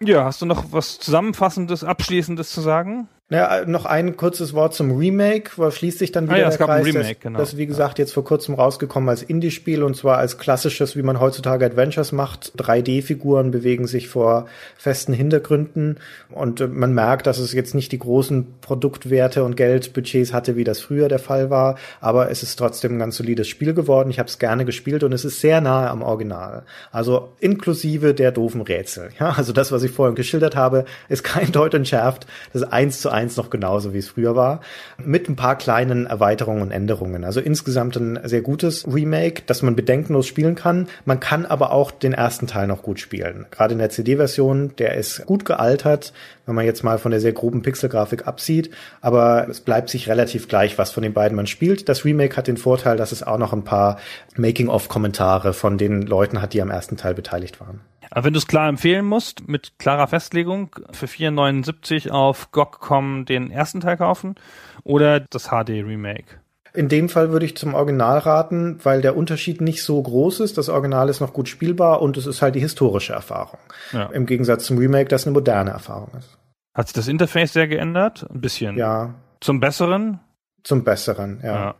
Ja, 0.00 0.24
hast 0.24 0.40
du 0.40 0.46
noch 0.46 0.72
was 0.72 0.98
Zusammenfassendes, 0.98 1.84
Abschließendes 1.84 2.50
zu 2.50 2.60
sagen? 2.62 3.08
Ja, 3.30 3.64
noch 3.64 3.86
ein 3.86 4.16
kurzes 4.16 4.54
Wort 4.54 4.74
zum 4.74 4.96
Remake, 4.96 5.52
wo 5.54 5.70
schließt 5.70 6.00
sich 6.00 6.10
dann 6.10 6.24
wieder 6.24 6.34
ah, 6.34 6.38
ja, 6.38 6.44
der 6.46 6.52
es 6.52 6.58
gab 6.58 6.68
Kreis. 6.68 6.80
Ein 6.80 6.84
Remake, 6.86 7.14
das, 7.14 7.20
genau. 7.20 7.38
das, 7.38 7.56
wie 7.56 7.66
gesagt, 7.66 8.00
jetzt 8.00 8.12
vor 8.12 8.24
kurzem 8.24 8.56
rausgekommen 8.56 9.08
als 9.08 9.22
Indie-Spiel 9.22 9.84
und 9.84 9.96
zwar 9.96 10.18
als 10.18 10.36
klassisches, 10.36 10.96
wie 10.96 11.02
man 11.02 11.20
heutzutage 11.20 11.64
Adventures 11.64 12.10
macht. 12.10 12.52
3D-Figuren 12.58 13.52
bewegen 13.52 13.86
sich 13.86 14.08
vor 14.08 14.46
festen 14.76 15.12
Hintergründen 15.12 15.98
und 16.30 16.60
äh, 16.60 16.66
man 16.66 16.92
merkt, 16.92 17.28
dass 17.28 17.38
es 17.38 17.52
jetzt 17.52 17.72
nicht 17.72 17.92
die 17.92 18.00
großen 18.00 18.46
Produktwerte 18.62 19.44
und 19.44 19.56
Geldbudgets 19.56 20.32
hatte, 20.32 20.56
wie 20.56 20.64
das 20.64 20.80
früher 20.80 21.08
der 21.08 21.20
Fall 21.20 21.50
war, 21.50 21.76
aber 22.00 22.32
es 22.32 22.42
ist 22.42 22.56
trotzdem 22.56 22.96
ein 22.96 22.98
ganz 22.98 23.16
solides 23.16 23.46
Spiel 23.46 23.74
geworden. 23.74 24.10
Ich 24.10 24.18
habe 24.18 24.28
es 24.28 24.40
gerne 24.40 24.64
gespielt 24.64 25.04
und 25.04 25.12
es 25.12 25.24
ist 25.24 25.40
sehr 25.40 25.60
nahe 25.60 25.88
am 25.88 26.02
Original. 26.02 26.64
Also 26.90 27.28
inklusive 27.38 28.12
der 28.12 28.32
doofen 28.32 28.62
Rätsel. 28.62 29.10
Ja, 29.20 29.34
also 29.36 29.52
das, 29.52 29.70
was 29.70 29.84
ich 29.84 29.92
vorhin 29.92 30.16
geschildert 30.16 30.56
habe, 30.56 30.84
ist 31.08 31.22
kein 31.22 31.52
Deut 31.52 31.74
entschärft. 31.74 32.26
Das 32.52 32.62
ist 32.62 32.72
eins 32.72 33.00
zu 33.00 33.08
eins 33.10 33.19
1 33.20 33.36
noch 33.36 33.50
genauso, 33.50 33.92
wie 33.92 33.98
es 33.98 34.08
früher 34.08 34.34
war, 34.34 34.60
mit 34.98 35.28
ein 35.28 35.36
paar 35.36 35.56
kleinen 35.56 36.06
Erweiterungen 36.06 36.62
und 36.62 36.70
Änderungen. 36.70 37.24
Also 37.24 37.40
insgesamt 37.40 37.96
ein 37.96 38.18
sehr 38.24 38.40
gutes 38.40 38.86
Remake, 38.86 39.42
das 39.46 39.62
man 39.62 39.76
bedenkenlos 39.76 40.26
spielen 40.26 40.54
kann. 40.54 40.88
Man 41.04 41.20
kann 41.20 41.46
aber 41.46 41.72
auch 41.72 41.90
den 41.90 42.12
ersten 42.12 42.46
Teil 42.46 42.66
noch 42.66 42.82
gut 42.82 42.98
spielen. 42.98 43.46
Gerade 43.50 43.72
in 43.72 43.78
der 43.78 43.90
CD-Version, 43.90 44.72
der 44.78 44.94
ist 44.94 45.26
gut 45.26 45.44
gealtert, 45.44 46.12
wenn 46.46 46.54
man 46.54 46.64
jetzt 46.64 46.82
mal 46.82 46.98
von 46.98 47.10
der 47.10 47.20
sehr 47.20 47.32
groben 47.32 47.62
Pixelgrafik 47.62 48.26
absieht, 48.26 48.70
aber 49.00 49.46
es 49.48 49.60
bleibt 49.60 49.90
sich 49.90 50.08
relativ 50.08 50.48
gleich, 50.48 50.78
was 50.78 50.90
von 50.90 51.02
den 51.02 51.12
beiden 51.12 51.36
man 51.36 51.46
spielt. 51.46 51.88
Das 51.88 52.04
Remake 52.04 52.36
hat 52.36 52.48
den 52.48 52.56
Vorteil, 52.56 52.96
dass 52.96 53.12
es 53.12 53.22
auch 53.22 53.38
noch 53.38 53.52
ein 53.52 53.64
paar 53.64 53.98
Making-of-Kommentare 54.36 55.52
von 55.52 55.78
den 55.78 56.02
Leuten 56.02 56.42
hat, 56.42 56.54
die 56.54 56.62
am 56.62 56.70
ersten 56.70 56.96
Teil 56.96 57.14
beteiligt 57.14 57.60
waren. 57.60 57.80
Aber 58.10 58.24
wenn 58.24 58.32
du 58.32 58.38
es 58.38 58.46
klar 58.46 58.68
empfehlen 58.68 59.06
musst, 59.06 59.48
mit 59.48 59.78
klarer 59.78 60.08
Festlegung, 60.08 60.74
für 60.90 61.06
4,79 61.06 62.10
auf 62.10 62.50
GOG.com 62.50 63.24
den 63.24 63.50
ersten 63.50 63.80
Teil 63.80 63.96
kaufen 63.96 64.34
oder 64.82 65.20
das 65.20 65.48
HD 65.48 65.70
Remake? 65.70 66.40
In 66.72 66.88
dem 66.88 67.08
Fall 67.08 67.30
würde 67.30 67.46
ich 67.46 67.56
zum 67.56 67.74
Original 67.74 68.18
raten, 68.18 68.78
weil 68.84 69.02
der 69.02 69.16
Unterschied 69.16 69.60
nicht 69.60 69.82
so 69.82 70.00
groß 70.00 70.40
ist. 70.40 70.56
Das 70.56 70.68
Original 70.68 71.08
ist 71.08 71.20
noch 71.20 71.32
gut 71.32 71.48
spielbar 71.48 72.00
und 72.00 72.16
es 72.16 72.26
ist 72.26 72.42
halt 72.42 72.54
die 72.54 72.60
historische 72.60 73.12
Erfahrung. 73.12 73.58
Ja. 73.92 74.06
Im 74.06 74.26
Gegensatz 74.26 74.66
zum 74.66 74.78
Remake, 74.78 75.08
das 75.08 75.26
eine 75.26 75.32
moderne 75.32 75.70
Erfahrung 75.70 76.10
ist. 76.18 76.38
Hat 76.74 76.86
sich 76.86 76.94
das 76.94 77.08
Interface 77.08 77.52
sehr 77.52 77.66
geändert? 77.66 78.24
Ein 78.32 78.40
bisschen. 78.40 78.76
Ja. 78.76 79.14
Zum 79.40 79.58
Besseren? 79.58 80.20
Zum 80.62 80.84
Besseren, 80.84 81.40
ja. 81.42 81.54
ja. 81.54 81.74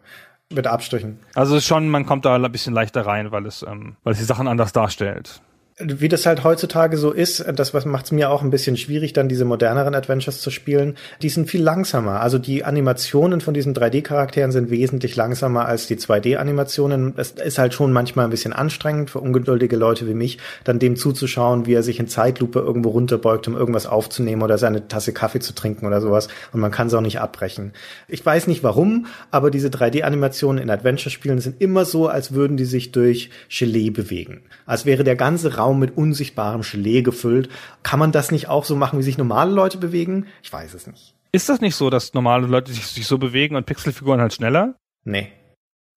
Mit 0.52 0.66
Abstrichen. 0.66 1.20
Also 1.34 1.60
schon, 1.60 1.88
man 1.88 2.06
kommt 2.06 2.24
da 2.24 2.34
ein 2.34 2.50
bisschen 2.52 2.74
leichter 2.74 3.06
rein, 3.06 3.30
weil 3.30 3.46
es, 3.46 3.62
ähm, 3.62 3.96
weil 4.02 4.14
es 4.14 4.18
die 4.18 4.24
Sachen 4.24 4.48
anders 4.48 4.72
darstellt 4.72 5.40
wie 5.82 6.08
das 6.08 6.26
halt 6.26 6.44
heutzutage 6.44 6.96
so 6.96 7.10
ist, 7.10 7.44
das 7.54 7.72
macht 7.84 8.04
es 8.06 8.12
mir 8.12 8.30
auch 8.30 8.42
ein 8.42 8.50
bisschen 8.50 8.76
schwierig, 8.76 9.12
dann 9.12 9.28
diese 9.28 9.44
moderneren 9.44 9.94
Adventures 9.94 10.40
zu 10.40 10.50
spielen. 10.50 10.96
Die 11.22 11.28
sind 11.28 11.48
viel 11.48 11.62
langsamer. 11.62 12.20
Also 12.20 12.38
die 12.38 12.64
Animationen 12.64 13.40
von 13.40 13.54
diesen 13.54 13.74
3D-Charakteren 13.74 14.52
sind 14.52 14.70
wesentlich 14.70 15.16
langsamer 15.16 15.66
als 15.66 15.86
die 15.86 15.96
2D-Animationen. 15.96 17.14
Es 17.16 17.32
ist 17.32 17.58
halt 17.58 17.74
schon 17.74 17.92
manchmal 17.92 18.26
ein 18.26 18.30
bisschen 18.30 18.52
anstrengend 18.52 19.10
für 19.10 19.20
ungeduldige 19.20 19.76
Leute 19.76 20.06
wie 20.06 20.14
mich, 20.14 20.38
dann 20.64 20.78
dem 20.78 20.96
zuzuschauen, 20.96 21.66
wie 21.66 21.74
er 21.74 21.82
sich 21.82 21.98
in 21.98 22.08
Zeitlupe 22.08 22.58
irgendwo 22.58 22.90
runterbeugt, 22.90 23.48
um 23.48 23.56
irgendwas 23.56 23.86
aufzunehmen 23.86 24.42
oder 24.42 24.58
seine 24.58 24.88
Tasse 24.88 25.12
Kaffee 25.12 25.40
zu 25.40 25.54
trinken 25.54 25.86
oder 25.86 26.00
sowas. 26.00 26.28
Und 26.52 26.60
man 26.60 26.70
kann 26.70 26.88
es 26.88 26.94
auch 26.94 27.00
nicht 27.00 27.20
abbrechen. 27.20 27.72
Ich 28.08 28.24
weiß 28.24 28.46
nicht 28.48 28.62
warum, 28.62 29.06
aber 29.30 29.50
diese 29.50 29.68
3D-Animationen 29.68 30.62
in 30.62 30.70
Adventure-Spielen 30.70 31.40
sind 31.40 31.60
immer 31.60 31.84
so, 31.84 32.08
als 32.08 32.32
würden 32.32 32.56
die 32.56 32.64
sich 32.64 32.92
durch 32.92 33.30
Gelee 33.48 33.90
bewegen. 33.90 34.42
Als 34.66 34.84
wäre 34.84 35.04
der 35.04 35.16
ganze 35.16 35.56
Raum 35.56 35.69
Raum 35.70 35.78
mit 35.78 35.96
unsichtbarem 35.96 36.62
Gelee 36.62 37.02
gefüllt. 37.02 37.48
Kann 37.82 37.98
man 37.98 38.12
das 38.12 38.30
nicht 38.30 38.48
auch 38.48 38.64
so 38.64 38.76
machen, 38.76 38.98
wie 38.98 39.02
sich 39.02 39.18
normale 39.18 39.52
Leute 39.52 39.78
bewegen? 39.78 40.26
Ich 40.42 40.52
weiß 40.52 40.74
es 40.74 40.86
nicht. 40.86 41.14
Ist 41.32 41.48
das 41.48 41.60
nicht 41.60 41.76
so, 41.76 41.90
dass 41.90 42.12
normale 42.12 42.46
Leute 42.46 42.72
sich, 42.72 43.06
so 43.06 43.18
bewegen 43.18 43.54
und 43.54 43.66
Pixelfiguren 43.66 44.20
halt 44.20 44.34
schneller? 44.34 44.74
Nee. 45.04 45.30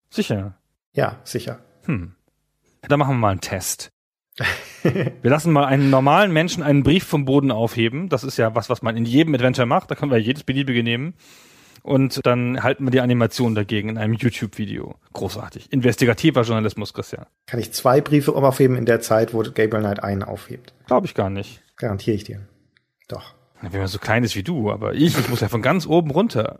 Sicher? 0.09 0.57
Ja, 0.93 1.19
sicher. 1.23 1.59
Hm. 1.85 2.15
Dann 2.87 2.99
machen 2.99 3.15
wir 3.15 3.19
mal 3.19 3.31
einen 3.31 3.41
Test. 3.41 3.89
wir 4.83 5.13
lassen 5.23 5.51
mal 5.51 5.65
einen 5.65 5.89
normalen 5.89 6.31
Menschen 6.31 6.63
einen 6.63 6.83
Brief 6.83 7.03
vom 7.03 7.25
Boden 7.25 7.51
aufheben. 7.51 8.09
Das 8.09 8.23
ist 8.23 8.37
ja 8.37 8.53
was, 8.53 8.69
was 8.69 8.81
man 8.81 8.95
in 8.95 9.05
jedem 9.05 9.33
Adventure 9.33 9.65
macht. 9.65 9.89
Da 9.89 9.95
können 9.95 10.11
wir 10.11 10.19
jedes 10.19 10.43
beliebige 10.43 10.83
nehmen 10.83 11.15
und 11.83 12.25
dann 12.25 12.63
halten 12.63 12.85
wir 12.85 12.91
die 12.91 13.01
Animation 13.01 13.55
dagegen 13.55 13.89
in 13.89 13.97
einem 13.97 14.13
YouTube-Video. 14.13 14.95
Großartig. 15.11 15.71
Investigativer 15.71 16.41
Journalismus, 16.41 16.93
Christian. 16.93 17.25
Kann 17.45 17.59
ich 17.59 17.73
zwei 17.73 18.01
Briefe 18.01 18.33
aufheben 18.33 18.77
in 18.77 18.85
der 18.85 19.01
Zeit, 19.01 19.33
wo 19.33 19.39
Gabriel 19.39 19.81
Knight 19.81 20.01
einen 20.01 20.23
aufhebt? 20.23 20.73
Glaube 20.87 21.05
ich 21.05 21.13
gar 21.13 21.29
nicht. 21.29 21.61
Garantiere 21.75 22.15
ich 22.15 22.23
dir. 22.23 22.39
Doch. 23.09 23.35
Wenn 23.61 23.79
man 23.79 23.87
so 23.87 23.97
klein 23.97 24.25
ist 24.25 24.35
wie 24.35 24.43
du, 24.43 24.71
aber 24.71 24.93
ich, 24.93 25.17
ich 25.17 25.29
muss 25.29 25.39
ja 25.39 25.47
von 25.47 25.61
ganz 25.61 25.85
oben 25.85 26.11
runter. 26.11 26.59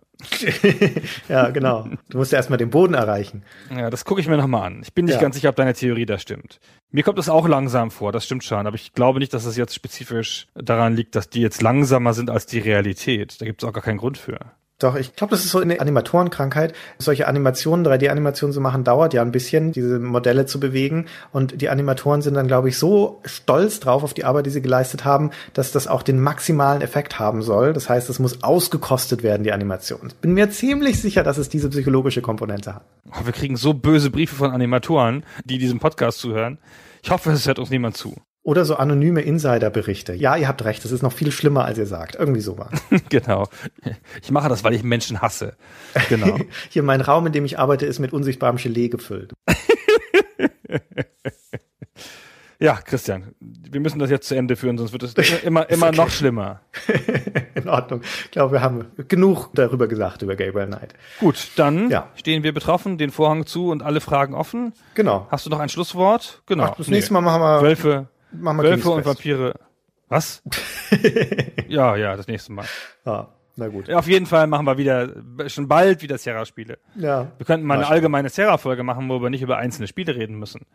ja, 1.30 1.50
genau. 1.50 1.90
Du 2.10 2.18
musst 2.18 2.32
ja 2.32 2.38
erstmal 2.38 2.58
den 2.58 2.70
Boden 2.70 2.94
erreichen. 2.94 3.44
Ja, 3.76 3.90
das 3.90 4.06
gucke 4.06 4.22
ich 4.22 4.28
mir 4.30 4.38
nochmal 4.38 4.68
an. 4.68 4.82
Ich 4.84 4.94
bin 4.94 5.06
nicht 5.06 5.16
ja. 5.16 5.22
ganz 5.22 5.36
sicher, 5.36 5.50
ob 5.50 5.56
deine 5.58 5.74
Theorie 5.74 6.06
da 6.06 6.18
stimmt. 6.18 6.60
Mir 6.92 7.04
kommt 7.04 7.20
es 7.20 7.28
auch 7.28 7.46
langsam 7.46 7.92
vor, 7.92 8.14
das 8.14 8.26
stimmt 8.26 8.46
schon, 8.46 8.66
aber 8.66 8.76
ich 8.76 8.94
glaube 8.94 9.20
nicht, 9.20 9.34
dass 9.34 9.44
es 9.44 9.58
jetzt 9.58 9.76
spezifisch 9.76 10.48
daran 10.56 10.96
liegt, 10.96 11.16
dass 11.16 11.30
die 11.30 11.42
jetzt 11.42 11.62
langsamer 11.62 12.14
sind 12.14 12.30
als 12.30 12.46
die 12.46 12.60
Realität. 12.60 13.42
Da 13.42 13.46
gibt 13.46 13.62
es 13.62 13.68
auch 13.68 13.74
gar 13.74 13.84
keinen 13.84 13.98
Grund 13.98 14.18
für. 14.18 14.40
Doch, 14.80 14.96
ich 14.96 15.16
glaube, 15.16 15.32
das 15.32 15.46
ist 15.46 15.52
so 15.52 15.60
eine 15.60 15.80
Animatorenkrankheit. 15.80 16.74
Solche 16.98 17.28
Animationen, 17.28 17.86
3D-Animationen 17.86 18.54
zu 18.54 18.60
machen, 18.60 18.84
dauert 18.84 19.14
ja 19.14 19.22
ein 19.22 19.32
bisschen, 19.32 19.72
diese 19.72 20.00
Modelle 20.00 20.46
zu 20.46 20.60
bewegen. 20.60 21.06
Und 21.32 21.62
die 21.62 21.70
Animatoren 21.70 22.22
sind 22.22 22.34
dann, 22.34 22.48
glaube 22.48 22.70
ich, 22.70 22.78
so 22.78 23.22
stolz 23.24 23.80
drauf 23.80 24.04
auf 24.04 24.14
die 24.14 24.26
Arbeit, 24.26 24.46
die 24.46 24.50
sie 24.50 24.62
geleistet 24.62 25.06
haben, 25.06 25.32
dass 25.54 25.72
das 25.72 25.88
auch 25.88 26.04
den 26.04 26.20
maximalen 26.20 26.82
Effekt 26.82 27.20
haben 27.20 27.44
soll. 27.44 27.72
Das 27.72 27.88
heißt, 27.88 28.10
es 28.10 28.20
muss 28.20 28.44
ausgekostet 28.44 29.24
werden, 29.24 29.44
die 29.44 29.54
Animation. 29.54 30.08
Ich 30.08 30.16
bin 30.16 30.34
mir 30.34 30.50
ziemlich 30.50 31.00
sicher, 31.00 31.24
dass 31.24 31.38
es 31.38 31.50
diese 31.50 31.70
psychologische 31.70 32.22
Komponente 32.22 32.76
hat. 32.76 32.86
Oh, 33.10 33.26
wir 33.26 33.34
kriegen 33.34 33.56
so 33.56 33.74
böse 33.74 34.10
Briefe 34.10 34.36
von 34.36 34.52
Animatoren, 34.52 35.24
die 35.46 35.60
diesem 35.60 35.80
Podcast 35.80 36.20
zuhören. 36.20 36.58
Ich 37.04 37.12
hoffe, 37.12 37.32
es 37.32 37.48
hört 37.48 37.60
uns 37.60 37.70
niemand 37.70 37.96
zu. 37.96 38.16
Oder 38.46 38.66
so 38.66 38.76
anonyme 38.76 39.22
Insiderberichte. 39.22 40.14
Ja, 40.14 40.36
ihr 40.36 40.50
habt 40.50 40.66
recht, 40.66 40.84
das 40.84 40.92
ist 40.92 41.02
noch 41.02 41.14
viel 41.14 41.32
schlimmer, 41.32 41.64
als 41.64 41.78
ihr 41.78 41.86
sagt. 41.86 42.16
Irgendwie 42.16 42.42
sowas. 42.42 42.72
genau. 43.10 43.48
Ich 44.22 44.32
mache 44.32 44.50
das, 44.50 44.66
weil 44.66 44.74
ich 44.74 44.84
Menschen 44.84 45.22
hasse. 45.22 45.56
Genau. 46.10 46.38
Hier 46.70 46.84
mein 46.84 47.00
Raum, 47.00 47.26
in 47.26 47.32
dem 47.32 47.46
ich 47.46 47.58
arbeite, 47.58 47.86
ist 47.86 48.00
mit 48.00 48.12
unsichtbarem 48.12 48.58
Gelee 48.58 48.90
gefüllt. 48.90 49.32
ja, 52.60 52.76
Christian, 52.82 53.34
wir 53.40 53.80
müssen 53.80 54.00
das 54.00 54.10
jetzt 54.10 54.28
zu 54.28 54.36
Ende 54.36 54.58
führen, 54.58 54.78
sonst 54.78 54.92
wird 54.92 55.04
es 55.04 55.14
immer, 55.44 55.70
immer 55.70 55.88
okay. 55.88 55.96
noch 55.96 56.10
schlimmer. 56.10 56.60
in 57.56 57.70
Ordnung. 57.70 58.02
Ich 58.26 58.32
glaube, 58.32 58.52
wir 58.52 58.62
haben 58.62 58.88
genug 59.08 59.52
darüber 59.54 59.88
gesagt, 59.88 60.22
über 60.22 60.36
Gabriel 60.36 60.68
Knight. 60.68 60.96
Gut, 61.22 61.52
dann 61.56 61.90
ja. 61.90 62.10
stehen 62.16 62.44
wir 62.44 62.54
betroffen, 62.54 62.98
den 62.98 63.12
Vorhang 63.12 63.46
zu 63.46 63.70
und 63.70 63.84
alle 63.84 64.02
Fragen 64.02 64.34
offen. 64.34 64.74
Genau. 64.96 65.28
Hast 65.32 65.46
du 65.46 65.50
noch 65.50 65.60
ein 65.60 65.70
Schlusswort? 65.70 66.42
Genau. 66.46 66.66
Ach, 66.66 66.76
das 66.76 66.90
nee. 66.90 66.96
nächste 66.96 67.14
Mal 67.14 67.22
machen 67.22 67.42
wir. 67.42 67.62
Wölfe. 67.62 68.10
Machen 68.34 68.58
wir 68.58 68.64
Wölfe 68.64 68.90
und 68.90 69.06
Vampire. 69.06 69.54
Was? 70.10 70.44
ja, 71.68 71.96
ja, 71.96 72.16
das 72.16 72.28
nächste 72.28 72.52
Mal. 72.52 72.66
Ah, 73.06 73.28
na 73.56 73.68
gut. 73.68 73.90
Auf 73.90 74.08
jeden 74.08 74.26
Fall 74.26 74.48
machen 74.48 74.66
wir 74.66 74.78
wieder, 74.78 75.10
schon 75.48 75.68
bald 75.68 76.02
wieder 76.02 76.18
Sierra-Spiele. 76.18 76.78
Ja. 76.96 77.32
Wir 77.38 77.46
könnten 77.46 77.66
mal 77.66 77.78
eine 77.78 77.88
allgemeine 77.88 78.30
Sierra-Folge 78.30 78.84
machen, 78.84 79.10
wo 79.10 79.22
wir 79.22 79.30
nicht 79.30 79.42
über 79.42 79.58
einzelne 79.58 79.88
Spiele 79.88 80.16
reden 80.16 80.38
müssen. 80.38 80.66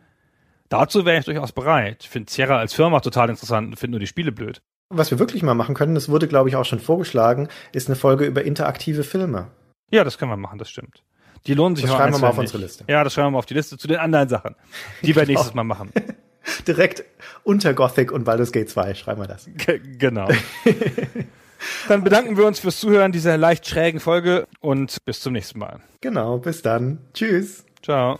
Dazu 0.69 1.05
wäre 1.05 1.19
ich 1.19 1.25
durchaus 1.25 1.51
bereit. 1.51 2.03
Ich 2.03 2.09
finde 2.09 2.31
Sierra 2.31 2.57
als 2.57 2.73
Firma 2.73 2.99
total 2.99 3.29
interessant 3.29 3.69
und 3.69 3.75
finde 3.77 3.93
nur 3.93 3.99
die 3.99 4.07
Spiele 4.07 4.31
blöd. 4.31 4.61
Was 4.89 5.11
wir 5.11 5.19
wirklich 5.19 5.43
mal 5.43 5.53
machen 5.53 5.75
können, 5.75 5.95
das 5.95 6.09
wurde, 6.09 6.27
glaube 6.27 6.49
ich, 6.49 6.55
auch 6.55 6.65
schon 6.65 6.79
vorgeschlagen, 6.79 7.47
ist 7.71 7.87
eine 7.87 7.95
Folge 7.95 8.25
über 8.25 8.43
interaktive 8.43 9.03
Filme. 9.03 9.47
Ja, 9.91 10.03
das 10.03 10.17
können 10.17 10.31
wir 10.31 10.37
machen, 10.37 10.59
das 10.59 10.69
stimmt. 10.69 11.03
Die 11.47 11.53
lohnen 11.53 11.75
sich 11.75 11.85
das 11.85 11.95
schreiben 11.95 12.13
wir 12.13 12.19
mal 12.19 12.29
auf 12.29 12.37
unsere 12.37 12.59
Liste. 12.59 12.85
Ja, 12.87 13.03
das 13.03 13.13
schreiben 13.13 13.27
wir 13.27 13.31
mal 13.31 13.39
auf 13.39 13.45
die 13.45 13.53
Liste 13.53 13.77
zu 13.77 13.87
den 13.87 13.97
anderen 13.97 14.29
Sachen, 14.29 14.55
die 15.01 15.15
wir 15.15 15.25
nächstes 15.27 15.53
Mal 15.53 15.63
machen. 15.63 15.91
Direkt 16.67 17.03
unter 17.43 17.73
Gothic 17.73 18.11
und 18.11 18.23
Baldur's 18.23 18.51
Gate 18.51 18.69
2 18.69 18.93
schreiben 18.93 19.21
wir 19.21 19.27
das. 19.27 19.47
G 19.57 19.79
genau. 19.97 20.27
dann 21.87 22.03
bedanken 22.03 22.37
wir 22.37 22.45
uns 22.45 22.59
fürs 22.59 22.79
Zuhören 22.79 23.11
dieser 23.11 23.37
leicht 23.37 23.67
schrägen 23.67 23.99
Folge 23.99 24.47
und 24.59 24.97
bis 25.05 25.21
zum 25.21 25.33
nächsten 25.33 25.59
Mal. 25.59 25.79
Genau, 26.01 26.37
bis 26.37 26.61
dann. 26.61 26.99
Tschüss. 27.13 27.65
Ciao. 27.83 28.19